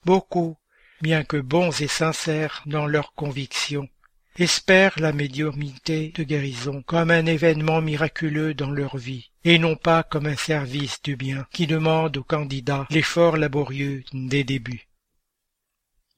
Beaucoup, 0.05 0.56
bien 1.01 1.22
que 1.22 1.36
bons 1.36 1.80
et 1.80 1.89
sincères 1.89 2.62
dans 2.66 2.86
leurs 2.86 3.14
convictions, 3.14 3.89
espèrent 4.36 4.98
la 4.98 5.12
médiumnité 5.12 6.12
de 6.14 6.22
guérison 6.22 6.82
comme 6.82 7.10
un 7.10 7.26
événement 7.26 7.80
miraculeux 7.80 8.55
dans 8.55 8.70
leur 8.70 8.97
vie, 8.97 9.30
et 9.44 9.59
non 9.59 9.76
pas 9.76 10.02
comme 10.02 10.26
un 10.26 10.36
service 10.36 11.02
du 11.02 11.16
bien 11.16 11.47
qui 11.52 11.66
demande 11.66 12.16
au 12.16 12.24
candidat 12.24 12.86
l'effort 12.90 13.36
laborieux 13.36 14.05
des 14.12 14.43
débuts. 14.43 14.89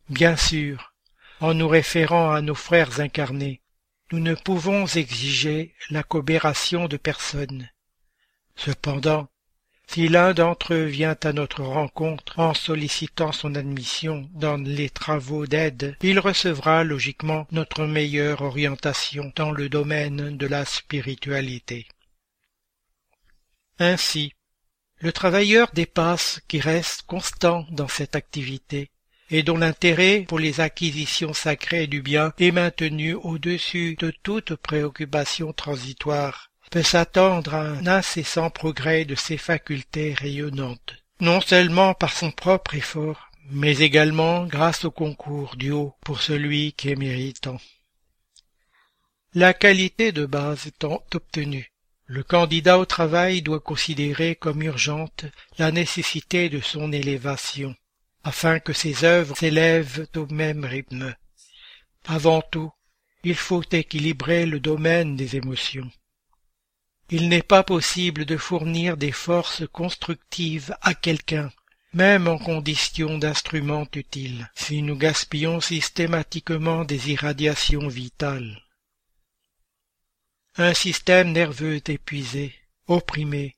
Bien 0.09 0.37
sûr, 0.37 0.95
en 1.41 1.55
nous 1.55 1.69
référant 1.69 2.33
à 2.33 2.41
nos 2.41 2.55
frères 2.55 3.01
incarnés, 3.01 3.61
nous 4.13 4.21
ne 4.21 4.35
pouvons 4.35 4.87
exiger 4.87 5.75
la 5.91 6.03
coopération 6.03 6.89
de 6.89 6.97
personne. 6.97 7.69
Cependant, 8.57 9.29
si 9.87 10.09
l'un 10.09 10.33
d'entre 10.33 10.75
eux 10.75 10.85
vient 10.85 11.17
à 11.23 11.33
notre 11.33 11.63
rencontre 11.63 12.39
en 12.39 12.55
sollicitant 12.55 13.33
son 13.33 13.55
admission 13.55 14.29
dans 14.33 14.57
les 14.57 14.91
travaux 14.91 15.47
d'aide, 15.47 15.97
il 16.03 16.19
recevra 16.19 16.85
logiquement 16.85 17.47
notre 17.53 17.85
meilleure 17.85 18.43
orientation 18.43 19.33
dans 19.37 19.51
le 19.51 19.69
domaine 19.69 20.37
de 20.37 20.47
la 20.47 20.65
spiritualité. 20.65 21.87
Ainsi, 23.79 24.33
le 24.99 25.13
travailleur 25.13 25.71
dépasse 25.73 26.41
qui 26.49 26.61
reste 26.61 27.03
constant 27.03 27.67
dans 27.71 27.89
cette 27.89 28.17
activité 28.17 28.91
et 29.31 29.43
dont 29.43 29.57
l'intérêt 29.57 30.25
pour 30.29 30.39
les 30.39 30.61
acquisitions 30.61 31.33
sacrées 31.33 31.87
du 31.87 32.03
bien 32.03 32.33
est 32.39 32.51
maintenu 32.51 33.15
au-dessus 33.15 33.97
de 33.99 34.13
toute 34.23 34.55
préoccupation 34.57 35.53
transitoire, 35.53 36.51
peut 36.71 36.83
s'attendre 36.83 37.55
à 37.55 37.63
un 37.63 37.87
incessant 37.87 38.51
progrès 38.51 39.05
de 39.05 39.15
ses 39.15 39.37
facultés 39.37 40.15
rayonnantes, 40.15 40.95
non 41.21 41.41
seulement 41.41 41.95
par 41.95 42.17
son 42.17 42.31
propre 42.31 42.75
effort, 42.75 43.31
mais 43.51 43.79
également 43.79 44.47
grâce 44.47 44.85
au 44.85 44.91
concours 44.91 45.57
du 45.57 45.71
haut 45.71 45.95
pour 46.01 46.21
celui 46.21 46.73
qui 46.73 46.91
est 46.91 46.97
méritant. 46.97 47.61
La 49.35 49.53
qualité 49.53 50.13
de 50.13 50.27
base 50.27 50.67
étant 50.67 51.03
obtenue, 51.15 51.73
le 52.07 52.23
candidat 52.23 52.79
au 52.79 52.85
travail 52.85 53.43
doit 53.43 53.61
considérer 53.61 54.37
comme 54.37 54.63
urgente 54.63 55.25
la 55.59 55.73
nécessité 55.73 56.49
de 56.49 56.61
son 56.61 56.93
élévation 56.93 57.75
afin 58.25 58.59
que 58.59 58.73
ses 58.73 59.05
œuvres 59.05 59.37
s'élèvent 59.37 60.09
au 60.17 60.27
même 60.27 60.65
rythme. 60.65 61.15
Avant 62.07 62.43
tout, 62.43 62.73
il 63.23 63.37
faut 63.37 63.63
équilibrer 63.71 64.47
le 64.47 64.61
domaine 64.61 65.17
des 65.17 65.37
émotions. 65.37 65.91
Il 67.11 67.29
n'est 67.29 67.43
pas 67.43 67.63
possible 67.63 68.25
de 68.25 68.37
fournir 68.37 68.97
des 68.97 69.13
forces 69.13 69.67
constructives 69.69 70.75
à 70.81 70.95
quelqu'un, 70.95 71.53
même 71.93 72.27
en 72.29 72.39
condition 72.39 73.19
d'instrument 73.19 73.87
utile, 73.95 74.51
si 74.55 74.83
nous 74.83 74.97
gaspillons 74.97 75.61
systématiquement 75.61 76.85
des 76.85 77.13
irradiations 77.13 77.89
vitales. 77.89 78.61
Un 80.57 80.73
système 80.73 81.33
nerveux 81.33 81.81
épuisé, 81.89 82.55
opprimé, 82.87 83.55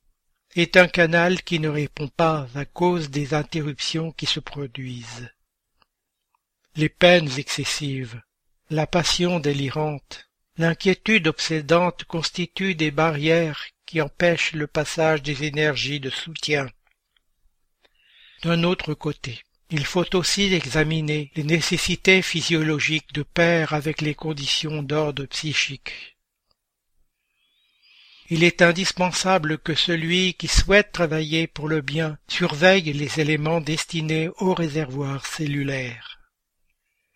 est 0.55 0.77
un 0.77 0.89
canal 0.89 1.43
qui 1.43 1.59
ne 1.59 1.68
répond 1.68 2.09
pas 2.09 2.48
à 2.55 2.64
cause 2.64 3.10
des 3.10 3.35
interruptions 3.35 4.12
qui 4.12 4.27
se 4.27 4.40
produisent. 4.40 5.28
Les 6.77 6.89
peines 6.89 7.31
excessives, 7.39 8.20
la 8.70 8.86
passion 8.86 9.40
délirante, 9.40 10.28
l'inquiétude 10.59 11.27
obsédante 11.27 12.05
constituent 12.05 12.74
des 12.74 12.90
barrières 12.90 13.66
qui 13.86 14.01
empêchent 14.01 14.52
le 14.52 14.66
passage 14.66 15.23
des 15.23 15.44
énergies 15.44 16.01
de 16.01 16.10
soutien. 16.10 16.68
D'un 18.43 18.64
autre 18.64 18.94
côté, 18.94 19.43
il 19.70 19.85
faut 19.85 20.14
aussi 20.14 20.55
examiner 20.55 21.31
les 21.35 21.44
nécessités 21.44 22.23
physiologiques 22.23 23.12
de 23.12 23.23
pair 23.23 23.73
avec 23.73 24.01
les 24.01 24.14
conditions 24.14 24.82
d'ordre 24.82 25.24
psychique. 25.27 26.16
Il 28.28 28.43
est 28.43 28.61
indispensable 28.61 29.59
que 29.59 29.74
celui 29.74 30.35
qui 30.35 30.48
souhaite 30.48 30.90
travailler 30.90 31.47
pour 31.47 31.69
le 31.69 31.81
bien 31.81 32.19
surveille 32.27 32.93
les 32.93 33.20
éléments 33.20 33.61
destinés 33.61 34.31
au 34.39 34.53
réservoir 34.53 35.24
cellulaire. 35.24 36.19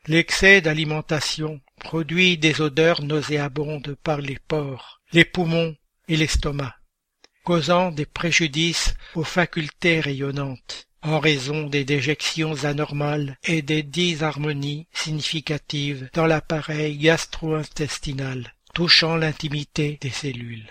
L'excès 0.07 0.61
d'alimentation 0.61 1.61
produit 1.81 2.39
des 2.39 2.61
odeurs 2.61 3.03
nauséabondes 3.03 3.97
par 4.05 4.20
les 4.20 4.39
pores, 4.39 5.01
les 5.12 5.24
poumons 5.24 5.77
et 6.07 6.16
l'estomac, 6.16 6.77
causant 7.43 7.91
des 7.91 8.07
préjudices 8.07 8.95
aux 9.16 9.24
facultés 9.24 9.99
rayonnantes 9.99 10.87
en 11.03 11.19
raison 11.19 11.66
des 11.66 11.85
déjections 11.85 12.65
anormales 12.65 13.37
et 13.43 13.62
des 13.62 13.82
disharmonies 13.82 14.87
significatives 14.93 16.09
dans 16.12 16.27
l'appareil 16.27 16.99
gastro-intestinal 16.99 18.55
touchant 18.74 19.16
l'intimité 19.16 19.99
des 20.01 20.11
cellules 20.11 20.70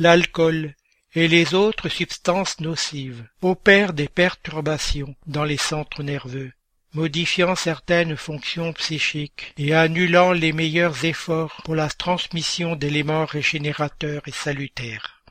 l'alcool 0.00 0.74
et 1.14 1.28
les 1.28 1.52
autres 1.52 1.90
substances 1.90 2.58
nocives 2.60 3.28
opèrent 3.42 3.92
des 3.92 4.08
perturbations 4.08 5.14
dans 5.26 5.44
les 5.44 5.58
centres 5.58 6.02
nerveux, 6.02 6.52
modifiant 6.94 7.54
certaines 7.54 8.16
fonctions 8.16 8.72
psychiques 8.72 9.52
et 9.58 9.74
annulant 9.74 10.32
les 10.32 10.54
meilleurs 10.54 11.04
efforts 11.04 11.60
pour 11.64 11.74
la 11.74 11.90
transmission 11.90 12.76
d'éléments 12.76 13.26
régénérateurs 13.26 14.22
et 14.26 14.32
salutaires. 14.32 15.22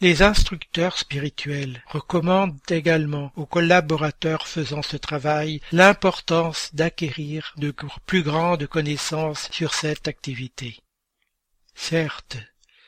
Les 0.00 0.22
instructeurs 0.22 0.96
spirituels 0.96 1.82
recommandent 1.88 2.60
également 2.68 3.32
aux 3.34 3.46
collaborateurs 3.46 4.46
faisant 4.46 4.82
ce 4.82 4.96
travail 4.96 5.60
l'importance 5.72 6.70
d'acquérir 6.72 7.52
de 7.56 7.74
plus 8.04 8.22
grandes 8.22 8.66
connaissances 8.68 9.48
sur 9.50 9.74
cette 9.74 10.06
activité. 10.06 10.78
Certes, 11.74 12.38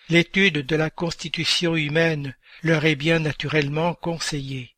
l'étude 0.09 0.66
de 0.66 0.76
la 0.76 0.90
constitution 0.90 1.76
humaine 1.76 2.35
leur 2.62 2.85
est 2.85 2.97
bien 2.97 3.18
naturellement 3.18 3.94
conseillée, 3.94 4.74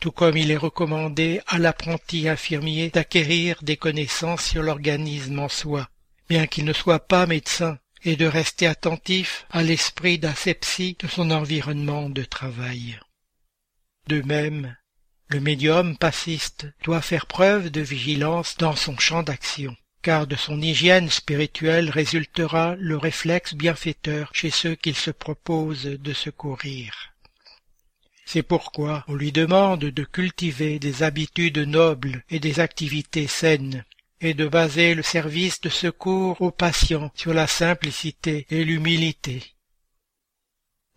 tout 0.00 0.12
comme 0.12 0.36
il 0.36 0.50
est 0.50 0.56
recommandé 0.56 1.40
à 1.46 1.58
l'apprenti 1.58 2.28
infirmier 2.28 2.90
d'acquérir 2.90 3.62
des 3.62 3.76
connaissances 3.76 4.44
sur 4.44 4.62
l'organisme 4.62 5.38
en 5.38 5.48
soi, 5.48 5.88
bien 6.28 6.46
qu'il 6.46 6.64
ne 6.64 6.72
soit 6.72 7.06
pas 7.06 7.26
médecin, 7.26 7.78
et 8.02 8.16
de 8.16 8.26
rester 8.26 8.66
attentif 8.66 9.46
à 9.50 9.62
l'esprit 9.62 10.18
d'asepsie 10.18 10.96
de 11.00 11.08
son 11.08 11.30
environnement 11.32 12.08
de 12.08 12.22
travail. 12.22 13.00
De 14.06 14.22
même, 14.22 14.76
le 15.28 15.40
médium 15.40 15.96
passiste 15.96 16.68
doit 16.84 17.02
faire 17.02 17.26
preuve 17.26 17.70
de 17.70 17.80
vigilance 17.80 18.56
dans 18.58 18.76
son 18.76 18.96
champ 18.96 19.24
d'action, 19.24 19.76
car 20.06 20.28
de 20.28 20.36
son 20.36 20.62
hygiène 20.62 21.10
spirituelle 21.10 21.90
résultera 21.90 22.76
le 22.78 22.96
réflexe 22.96 23.54
bienfaiteur 23.54 24.30
chez 24.32 24.50
ceux 24.50 24.76
qu'il 24.76 24.94
se 24.94 25.10
propose 25.10 25.82
de 25.82 26.12
secourir. 26.12 27.12
C'est 28.24 28.44
pourquoi 28.44 29.04
on 29.08 29.14
lui 29.14 29.32
demande 29.32 29.80
de 29.80 30.04
cultiver 30.04 30.78
des 30.78 31.02
habitudes 31.02 31.58
nobles 31.58 32.22
et 32.30 32.38
des 32.38 32.60
activités 32.60 33.26
saines, 33.26 33.84
et 34.20 34.32
de 34.32 34.46
baser 34.46 34.94
le 34.94 35.02
service 35.02 35.60
de 35.60 35.70
secours 35.70 36.40
aux 36.40 36.52
patients 36.52 37.10
sur 37.16 37.34
la 37.34 37.48
simplicité 37.48 38.46
et 38.48 38.64
l'humilité. 38.64 39.55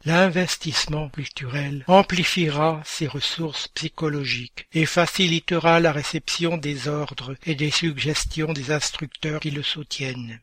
L'investissement 0.05 1.09
culturel 1.09 1.83
amplifiera 1.87 2.81
ses 2.85 3.07
ressources 3.07 3.67
psychologiques 3.69 4.67
et 4.71 4.85
facilitera 4.85 5.79
la 5.79 5.91
réception 5.91 6.57
des 6.57 6.87
ordres 6.87 7.35
et 7.45 7.55
des 7.55 7.71
suggestions 7.71 8.53
des 8.53 8.71
instructeurs 8.71 9.41
qui 9.41 9.51
le 9.51 9.63
soutiennent. 9.63 10.39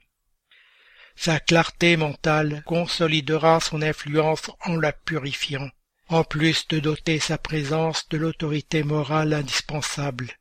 Sa 1.17 1.41
clarté 1.41 1.97
mentale 1.97 2.63
consolidera 2.67 3.61
son 3.61 3.81
influence 3.81 4.51
en 4.65 4.77
la 4.77 4.93
purifiant, 4.93 5.71
en 6.09 6.23
plus 6.23 6.69
de 6.69 6.79
doter 6.79 7.19
sa 7.19 7.39
présence 7.39 8.09
de 8.11 8.19
l'autorité 8.19 8.83
morale 8.83 9.33
indispensable 9.33 10.37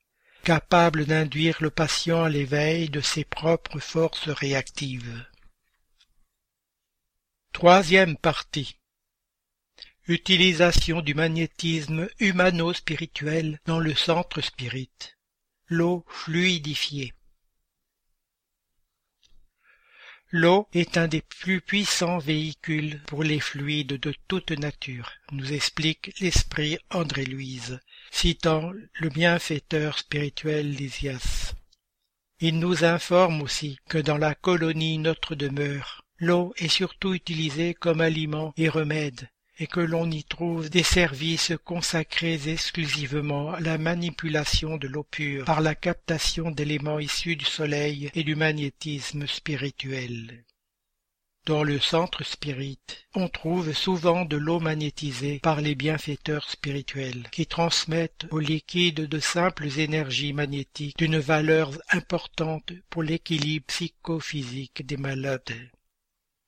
capable 0.45 1.05
d'induire 1.05 1.57
le 1.59 1.71
patient 1.71 2.23
à 2.23 2.29
l'éveil 2.29 2.89
de 2.89 3.01
ses 3.01 3.23
propres 3.23 3.79
forces 3.79 4.29
réactives. 4.29 5.25
Troisième 7.51 8.15
partie. 8.15 8.77
Utilisation 10.07 11.01
du 11.01 11.15
magnétisme 11.15 12.07
humano-spirituel 12.19 13.59
dans 13.65 13.79
le 13.79 13.95
centre 13.95 14.39
spirit. 14.39 14.91
L'eau 15.67 16.05
fluidifiée. 16.07 17.15
L'eau 20.29 20.67
est 20.73 20.97
un 20.97 21.07
des 21.07 21.23
plus 21.23 21.59
puissants 21.59 22.19
véhicules 22.19 23.01
pour 23.07 23.23
les 23.23 23.39
fluides 23.39 23.99
de 23.99 24.13
toute 24.27 24.51
nature, 24.51 25.11
nous 25.31 25.53
explique 25.53 26.13
l'esprit 26.19 26.77
André-Louise, 26.91 27.79
citant 28.11 28.73
le 28.99 29.09
bienfaiteur 29.09 29.97
spirituel 29.97 30.69
Lysias. 30.69 31.55
Il 32.39 32.59
nous 32.59 32.83
informe 32.83 33.41
aussi 33.41 33.79
que 33.89 33.97
dans 33.97 34.19
la 34.19 34.35
colonie 34.35 34.99
notre 34.99 35.33
demeure, 35.33 36.05
l'eau 36.19 36.53
est 36.57 36.67
surtout 36.67 37.15
utilisée 37.15 37.73
comme 37.73 38.01
aliment 38.01 38.53
et 38.55 38.69
remède, 38.69 39.29
et 39.57 39.67
que 39.67 39.79
l'on 39.79 40.09
y 40.11 40.23
trouve 40.23 40.69
des 40.69 40.83
services 40.83 41.53
consacrés 41.63 42.49
exclusivement 42.49 43.51
à 43.51 43.59
la 43.59 43.77
manipulation 43.77 44.77
de 44.77 44.87
l'eau 44.87 45.03
pure 45.03 45.45
par 45.45 45.61
la 45.61 45.75
captation 45.75 46.51
d'éléments 46.51 46.99
issus 46.99 47.35
du 47.35 47.45
soleil 47.45 48.09
et 48.13 48.23
du 48.23 48.35
magnétisme 48.35 49.27
spirituel. 49.27 50.43
Dans 51.45 51.63
le 51.63 51.79
centre 51.79 52.23
spirit, 52.23 52.79
on 53.13 53.29
trouve 53.29 53.71
souvent 53.71 54.25
de 54.25 54.35
l'eau 54.35 54.59
magnétisée 54.59 55.39
par 55.43 55.61
les 55.61 55.75
bienfaiteurs 55.75 56.49
spirituels, 56.49 57.27
qui 57.31 57.45
transmettent 57.45 58.25
au 58.31 58.39
liquide 58.39 59.01
de 59.01 59.19
simples 59.19 59.67
énergies 59.79 60.33
magnétiques 60.33 60.97
d'une 60.97 61.19
valeur 61.19 61.71
importante 61.91 62.73
pour 62.89 63.03
l'équilibre 63.03 63.67
psychophysique 63.67 64.87
des 64.87 64.97
malades. 64.97 65.69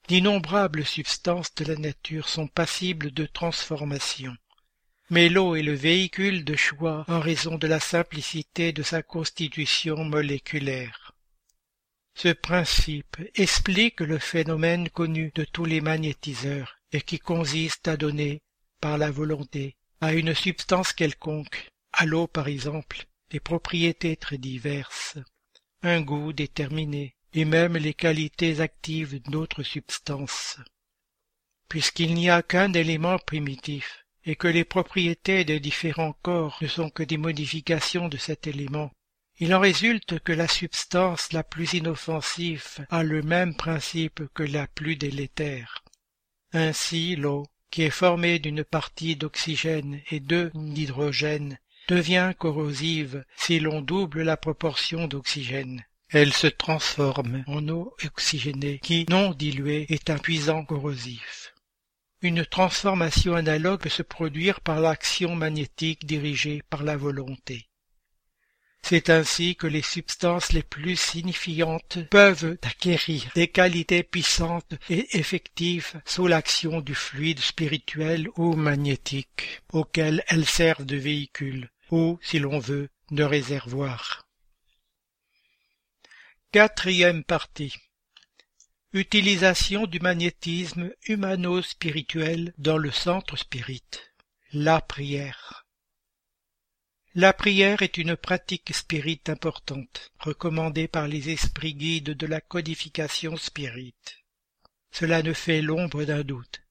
D'innombrables 0.08 0.86
substances 0.86 1.54
de 1.56 1.66
la 1.66 1.76
nature 1.76 2.30
sont 2.30 2.48
passibles 2.48 3.12
de 3.12 3.26
transformation. 3.26 4.34
Mais 5.10 5.28
l'eau 5.28 5.56
est 5.56 5.64
le 5.64 5.74
véhicule 5.74 6.46
de 6.46 6.56
choix 6.56 7.04
en 7.10 7.20
raison 7.20 7.58
de 7.58 7.68
la 7.68 7.82
simplicité 7.82 8.72
de 8.72 8.84
sa 8.84 9.04
constitution 9.04 10.06
moléculaire. 10.06 11.14
Ce 12.16 12.30
principe 12.30 13.18
explique 13.36 14.00
le 14.00 14.18
phénomène 14.18 14.90
connu 14.90 15.34
de 15.36 15.44
tous 15.44 15.66
les 15.66 15.82
magnétiseurs 15.82 16.78
et 16.94 17.02
qui 17.02 17.20
consiste 17.20 17.90
à 17.90 17.98
donner, 17.98 18.42
par 18.80 18.98
la 18.98 19.12
volonté, 19.12 19.76
à 20.00 20.14
une 20.14 20.34
substance 20.34 20.94
quelconque, 20.94 21.70
à 21.92 22.06
l'eau 22.06 22.28
par 22.28 22.48
exemple, 22.48 23.06
des 23.30 23.42
propriétés 23.42 24.16
très 24.16 24.38
diverses, 24.38 25.18
un 25.84 26.00
goût 26.00 26.32
déterminé, 26.32 27.17
et 27.38 27.46
même 27.46 27.78
les 27.78 27.94
qualités 27.94 28.62
actives 28.62 29.22
d'autres 29.30 29.62
substances. 29.62 30.58
Puisqu'il 31.70 32.16
n'y 32.16 32.32
a 32.32 32.42
qu'un 32.42 32.74
élément 32.74 33.20
primitif, 33.20 34.06
et 34.26 34.36
que 34.36 34.48
les 34.48 34.64
propriétés 34.64 35.46
des 35.46 35.60
différents 35.60 36.18
corps 36.24 36.58
ne 36.64 36.68
sont 36.68 36.90
que 36.90 37.04
des 37.04 37.18
modifications 37.18 38.10
de 38.10 38.18
cet 38.18 38.48
élément, 38.48 38.92
il 39.38 39.54
en 39.54 39.60
résulte 39.60 40.18
que 40.18 40.32
la 40.32 40.48
substance 40.48 41.32
la 41.32 41.44
plus 41.44 41.74
inoffensive 41.74 42.84
a 42.90 43.04
le 43.04 43.22
même 43.22 43.56
principe 43.56 44.24
que 44.34 44.42
la 44.42 44.66
plus 44.66 44.96
délétère. 44.96 45.84
Ainsi 46.54 47.16
l'eau, 47.16 47.46
qui 47.70 47.84
est 47.84 47.92
formée 47.92 48.40
d'une 48.40 48.64
partie 48.64 49.16
d'oxygène 49.16 50.02
et 50.10 50.20
deux 50.20 50.50
d'hydrogène, 50.56 51.60
devient 51.88 52.34
corrosive 52.36 53.24
si 53.36 53.60
l'on 53.60 53.82
double 53.82 54.24
la 54.24 54.38
proportion 54.38 55.08
d'oxygène 55.08 55.86
elle 56.10 56.34
se 56.34 56.48
transforme 56.48 57.44
en 57.48 57.68
eau 57.68 57.94
oxygénée 58.06 58.80
qui, 58.80 59.06
non 59.10 59.32
diluée, 59.32 59.86
est 59.90 60.10
un 60.10 60.18
puissant 60.18 60.64
corrosif. 60.64 61.54
Une 62.22 62.46
transformation 62.46 63.36
analogue 63.36 63.82
peut 63.82 63.90
se 63.90 64.04
produire 64.04 64.62
par 64.62 64.80
l'action 64.80 65.36
magnétique 65.36 66.06
dirigée 66.06 66.64
par 66.70 66.84
la 66.84 66.98
volonté. 66.98 67.68
C'est 68.82 69.10
ainsi 69.10 69.56
que 69.58 69.68
les 69.68 69.82
substances 69.82 70.54
les 70.54 70.64
plus 70.64 70.96
signifiantes 70.96 72.00
peuvent 72.10 72.58
acquérir 72.64 73.30
des 73.36 73.50
qualités 73.50 74.02
puissantes 74.02 74.76
et 74.90 75.18
effectives 75.18 76.02
sous 76.06 76.28
l'action 76.28 76.80
du 76.80 76.96
fluide 76.96 77.40
spirituel 77.40 78.30
ou 78.38 78.56
magnétique, 78.56 79.62
auquel 79.74 80.24
elles 80.28 80.46
servent 80.46 80.86
de 80.86 80.96
véhicule, 80.96 81.70
ou, 81.92 82.18
si 82.22 82.40
l'on 82.40 82.60
veut, 82.60 82.90
de 83.12 83.24
réservoir. 83.24 84.27
Quatrième 86.54 87.26
partie. 87.26 87.76
Utilisation 88.94 89.86
du 89.86 90.00
magnétisme 90.00 90.94
humano-spirituel 91.06 92.54
dans 92.58 92.78
le 92.78 92.90
centre 92.90 93.36
spirit. 93.36 93.84
La 94.54 94.80
prière. 94.80 95.66
La 97.16 97.34
prière 97.34 97.82
est 97.82 97.98
une 97.98 98.16
pratique 98.16 98.74
spirit 98.74 99.20
importante, 99.28 100.14
recommandée 100.20 100.88
par 100.88 101.10
les 101.10 101.32
esprits 101.32 101.76
guides 101.76 102.12
de 102.12 102.26
la 102.26 102.40
codification 102.40 103.36
spirit. 103.36 103.96
Cela 104.90 105.24
ne 105.24 105.34
fait 105.34 105.62
l'ombre 105.62 106.06
d'un 106.06 106.24
doute. 106.24 106.62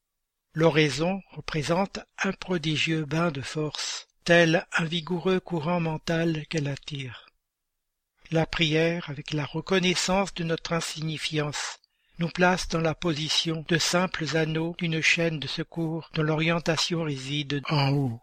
L'oraison 0.55 1.20
représente 1.32 1.98
un 2.23 2.32
prodigieux 2.32 3.05
bain 3.05 3.31
de 3.31 3.43
force, 3.43 4.09
tel 4.24 4.66
un 4.73 4.86
vigoureux 4.86 5.39
courant 5.39 5.81
mental 5.81 6.47
qu'elle 6.47 6.69
attire. 6.69 7.26
La 8.32 8.44
prière, 8.44 9.09
avec 9.09 9.32
la 9.32 9.44
reconnaissance 9.44 10.35
de 10.35 10.43
notre 10.43 10.73
insignifiance, 10.73 11.78
nous 12.19 12.28
place 12.28 12.66
dans 12.66 12.81
la 12.81 12.94
position 12.94 13.65
de 13.69 13.78
simples 13.78 14.36
anneaux 14.36 14.74
d'une 14.78 15.01
chaîne 15.01 15.39
de 15.39 15.47
secours 15.47 16.11
dont 16.12 16.24
l'orientation 16.24 17.05
réside 17.05 17.62
en 17.69 17.93
haut. 17.93 18.20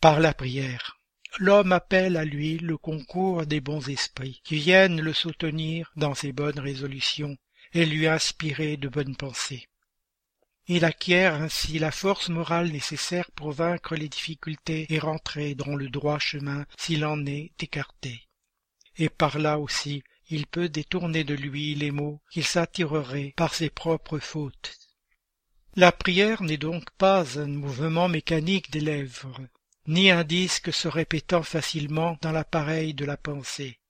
Par 0.00 0.20
la 0.20 0.32
prière, 0.34 0.98
l'homme 1.38 1.72
appelle 1.72 2.16
à 2.16 2.24
lui 2.24 2.58
le 2.58 2.78
concours 2.78 3.44
des 3.44 3.60
bons 3.60 3.88
esprits 3.88 4.40
qui 4.44 4.58
viennent 4.58 5.00
le 5.00 5.14
soutenir 5.14 5.90
dans 5.96 6.14
ses 6.14 6.30
bonnes 6.30 6.60
résolutions 6.60 7.36
et 7.72 7.84
lui 7.84 8.06
inspirer 8.06 8.76
de 8.76 8.88
bonnes 8.88 9.16
pensées. 9.16 9.68
Il 10.68 10.84
acquiert 10.84 11.34
ainsi 11.34 11.80
la 11.80 11.90
force 11.90 12.28
morale 12.28 12.70
nécessaire 12.70 13.32
pour 13.32 13.50
vaincre 13.50 13.96
les 13.96 14.08
difficultés 14.08 14.86
et 14.90 15.00
rentrer 15.00 15.56
dans 15.56 15.74
le 15.74 15.88
droit 15.88 16.20
chemin 16.20 16.66
s'il 16.78 17.04
en 17.04 17.26
est 17.26 17.50
écarté 17.60 18.28
et 19.00 19.08
par 19.08 19.38
là 19.38 19.58
aussi 19.58 20.04
il 20.28 20.46
peut 20.46 20.68
détourner 20.68 21.24
de 21.24 21.34
lui 21.34 21.74
les 21.74 21.90
maux 21.90 22.22
qu'il 22.30 22.44
s'attirerait 22.44 23.34
par 23.36 23.52
ses 23.52 23.68
propres 23.68 24.20
fautes. 24.20 24.78
La 25.74 25.90
prière 25.90 26.42
n'est 26.42 26.56
donc 26.56 26.88
pas 26.92 27.38
un 27.38 27.48
mouvement 27.48 28.08
mécanique 28.08 28.70
des 28.70 28.80
lèvres, 28.80 29.40
ni 29.88 30.10
un 30.10 30.22
disque 30.22 30.72
se 30.72 30.86
répétant 30.86 31.42
facilement 31.42 32.16
dans 32.22 32.30
l'appareil 32.30 32.94
de 32.94 33.04
la 33.04 33.16
pensée. 33.16 33.80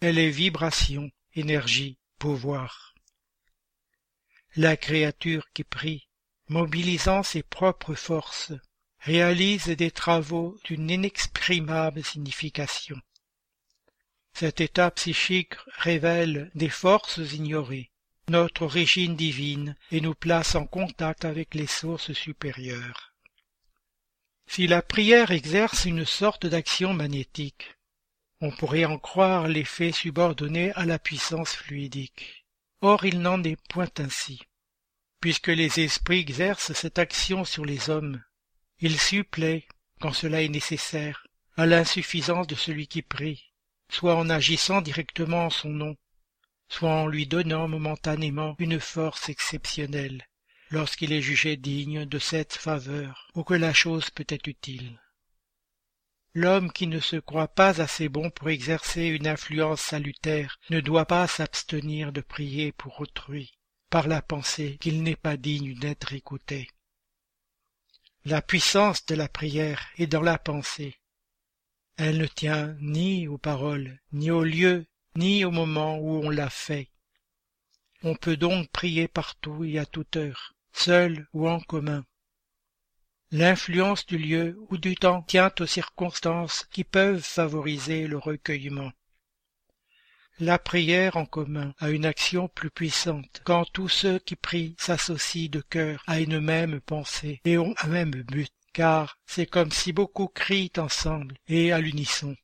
Elle 0.00 0.18
est 0.18 0.30
vibration, 0.30 1.10
énergie, 1.34 1.98
pouvoir. 2.18 2.94
La 4.56 4.76
créature 4.76 5.46
qui 5.52 5.62
prie, 5.62 6.08
mobilisant 6.48 7.22
ses 7.22 7.44
propres 7.44 7.94
forces, 7.94 8.52
réalise 8.98 9.66
des 9.66 9.92
travaux 9.92 10.58
d'une 10.64 10.90
inexprimable 10.90 12.02
signification. 12.02 12.96
Cet 14.32 14.60
état 14.60 14.90
psychique 14.90 15.54
révèle 15.76 16.50
des 16.54 16.68
forces 16.68 17.18
ignorées, 17.32 17.90
notre 18.28 18.62
origine 18.62 19.16
divine 19.16 19.76
et 19.90 20.00
nous 20.00 20.14
place 20.14 20.54
en 20.54 20.66
contact 20.66 21.24
avec 21.24 21.54
les 21.54 21.66
sources 21.66 22.12
supérieures. 22.12 23.12
Si 24.46 24.66
la 24.66 24.82
prière 24.82 25.30
exerce 25.30 25.84
une 25.84 26.04
sorte 26.04 26.46
d'action 26.46 26.92
magnétique, 26.92 27.76
on 28.40 28.50
pourrait 28.50 28.86
en 28.86 28.98
croire 28.98 29.48
l'effet 29.48 29.92
subordonné 29.92 30.72
à 30.72 30.86
la 30.86 30.98
puissance 30.98 31.54
fluidique. 31.54 32.46
Or 32.80 33.04
il 33.04 33.20
n'en 33.20 33.42
est 33.44 33.60
point 33.68 33.90
ainsi. 33.98 34.40
Puisque 35.20 35.48
les 35.48 35.80
esprits 35.80 36.20
exercent 36.20 36.72
cette 36.72 36.98
action 36.98 37.44
sur 37.44 37.66
les 37.66 37.90
hommes, 37.90 38.22
ils 38.78 38.98
suppléent, 38.98 39.68
quand 40.00 40.14
cela 40.14 40.40
est 40.40 40.48
nécessaire, 40.48 41.26
à 41.56 41.66
l'insuffisance 41.66 42.46
de 42.46 42.54
celui 42.54 42.86
qui 42.86 43.02
prie, 43.02 43.49
soit 43.90 44.16
en 44.16 44.30
agissant 44.30 44.80
directement 44.80 45.46
en 45.46 45.50
son 45.50 45.70
nom, 45.70 45.96
soit 46.68 46.90
en 46.90 47.06
lui 47.06 47.26
donnant 47.26 47.68
momentanément 47.68 48.54
une 48.58 48.80
force 48.80 49.28
exceptionnelle, 49.28 50.26
lorsqu'il 50.70 51.12
est 51.12 51.22
jugé 51.22 51.56
digne 51.56 52.06
de 52.06 52.18
cette 52.18 52.54
faveur 52.54 53.28
ou 53.34 53.42
que 53.42 53.54
la 53.54 53.74
chose 53.74 54.10
peut 54.10 54.26
être 54.28 54.46
utile. 54.46 55.00
L'homme 56.32 56.70
qui 56.70 56.86
ne 56.86 57.00
se 57.00 57.16
croit 57.16 57.48
pas 57.48 57.80
assez 57.80 58.08
bon 58.08 58.30
pour 58.30 58.50
exercer 58.50 59.06
une 59.06 59.26
influence 59.26 59.80
salutaire 59.80 60.60
ne 60.70 60.78
doit 60.80 61.06
pas 61.06 61.26
s'abstenir 61.26 62.12
de 62.12 62.20
prier 62.20 62.70
pour 62.70 63.00
autrui, 63.00 63.58
par 63.90 64.06
la 64.06 64.22
pensée 64.22 64.78
qu'il 64.80 65.02
n'est 65.02 65.16
pas 65.16 65.36
digne 65.36 65.74
d'être 65.74 66.12
écouté. 66.12 66.68
La 68.24 68.42
puissance 68.42 69.04
de 69.06 69.16
la 69.16 69.28
prière 69.28 69.88
est 69.96 70.06
dans 70.06 70.22
la 70.22 70.38
pensée. 70.38 70.99
Elle 72.02 72.16
ne 72.16 72.26
tient 72.26 72.74
ni 72.80 73.28
aux 73.28 73.36
paroles, 73.36 74.00
ni 74.14 74.30
au 74.30 74.42
lieu, 74.42 74.86
ni 75.16 75.44
au 75.44 75.50
moment 75.50 75.98
où 75.98 76.24
on 76.24 76.30
l'a 76.30 76.48
fait. 76.48 76.88
On 78.02 78.14
peut 78.14 78.38
donc 78.38 78.70
prier 78.70 79.06
partout 79.06 79.64
et 79.64 79.78
à 79.78 79.84
toute 79.84 80.16
heure, 80.16 80.54
seul 80.72 81.28
ou 81.34 81.46
en 81.46 81.60
commun. 81.60 82.06
L'influence 83.30 84.06
du 84.06 84.16
lieu 84.16 84.58
ou 84.70 84.78
du 84.78 84.94
temps 84.94 85.20
tient 85.24 85.52
aux 85.60 85.66
circonstances 85.66 86.66
qui 86.70 86.84
peuvent 86.84 87.20
favoriser 87.20 88.06
le 88.06 88.16
recueillement. 88.16 88.92
La 90.38 90.58
prière 90.58 91.18
en 91.18 91.26
commun 91.26 91.74
a 91.80 91.90
une 91.90 92.06
action 92.06 92.48
plus 92.48 92.70
puissante 92.70 93.42
quand 93.44 93.70
tous 93.74 93.90
ceux 93.90 94.18
qui 94.20 94.36
prient 94.36 94.74
s'associent 94.78 95.50
de 95.50 95.60
cœur 95.60 96.02
à 96.06 96.20
une 96.20 96.40
même 96.40 96.80
pensée 96.80 97.42
et 97.44 97.58
ont 97.58 97.74
un 97.82 97.88
même 97.88 98.22
but, 98.22 98.50
car 98.72 99.18
c'est 99.26 99.46
comme 99.46 99.72
si 99.72 99.92
beaucoup 99.92 100.28
crient 100.28 100.72
ensemble 100.78 101.36
et 101.48 101.72
à 101.72 101.80
l'unisson. 101.80 102.36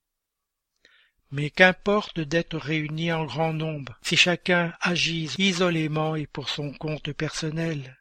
Mais 1.31 1.51
qu'importe 1.51 2.21
d'être 2.21 2.57
réunis 2.57 3.13
en 3.13 3.25
grand 3.25 3.53
nombre 3.53 3.99
si 4.03 4.17
chacun 4.17 4.73
agit 4.81 5.35
isolément 5.39 6.15
et 6.15 6.27
pour 6.27 6.49
son 6.49 6.73
compte 6.73 7.13
personnel. 7.13 7.99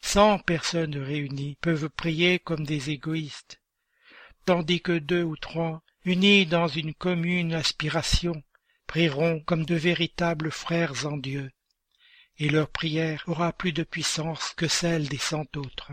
Cent 0.00 0.38
personnes 0.38 0.96
réunies 0.96 1.56
peuvent 1.60 1.88
prier 1.88 2.38
comme 2.38 2.64
des 2.64 2.90
égoïstes, 2.90 3.60
tandis 4.44 4.80
que 4.80 4.98
deux 4.98 5.22
ou 5.22 5.36
trois, 5.36 5.82
unis 6.04 6.44
dans 6.44 6.68
une 6.68 6.94
commune 6.94 7.54
aspiration, 7.54 8.42
prieront 8.86 9.40
comme 9.40 9.64
de 9.64 9.74
véritables 9.74 10.50
frères 10.50 11.06
en 11.06 11.16
Dieu, 11.16 11.50
et 12.36 12.50
leur 12.50 12.68
prière 12.68 13.24
aura 13.26 13.52
plus 13.52 13.72
de 13.72 13.82
puissance 13.82 14.52
que 14.56 14.68
celle 14.68 15.08
des 15.08 15.18
cent 15.18 15.46
autres. 15.56 15.92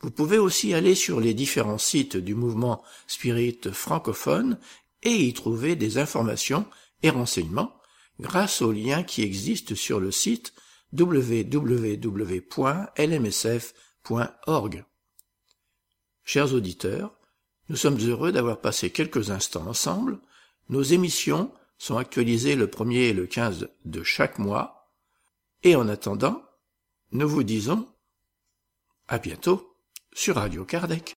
Vous 0.00 0.10
pouvez 0.10 0.38
aussi 0.38 0.74
aller 0.74 0.94
sur 0.94 1.20
les 1.20 1.34
différents 1.34 1.78
sites 1.78 2.16
du 2.16 2.34
mouvement 2.34 2.82
Spirit 3.06 3.60
francophone 3.72 4.58
et 5.02 5.14
y 5.14 5.32
trouver 5.32 5.76
des 5.76 5.98
informations 5.98 6.66
et 7.02 7.10
renseignements 7.10 7.72
grâce 8.20 8.62
aux 8.62 8.72
liens 8.72 9.02
qui 9.02 9.22
existent 9.22 9.74
sur 9.74 10.00
le 10.00 10.10
site 10.10 10.52
www.lmsf.org. 10.92 11.74
Chers 16.24 16.54
auditeurs, 16.54 17.16
nous 17.68 17.76
sommes 17.76 17.98
heureux 17.98 18.32
d'avoir 18.32 18.60
passé 18.60 18.90
quelques 18.90 19.30
instants 19.30 19.66
ensemble. 19.66 20.20
Nos 20.68 20.82
émissions 20.82 21.52
sont 21.78 21.96
actualisées 21.96 22.56
le 22.56 22.66
1er 22.66 23.10
et 23.10 23.12
le 23.12 23.26
15 23.26 23.68
de 23.84 24.02
chaque 24.02 24.38
mois. 24.38 24.92
Et 25.62 25.76
en 25.76 25.88
attendant, 25.88 26.42
nous 27.12 27.28
vous 27.28 27.42
disons 27.42 27.88
à 29.08 29.18
bientôt 29.18 29.75
sur 30.16 30.36
Radio 30.36 30.64
Kardec. 30.64 31.14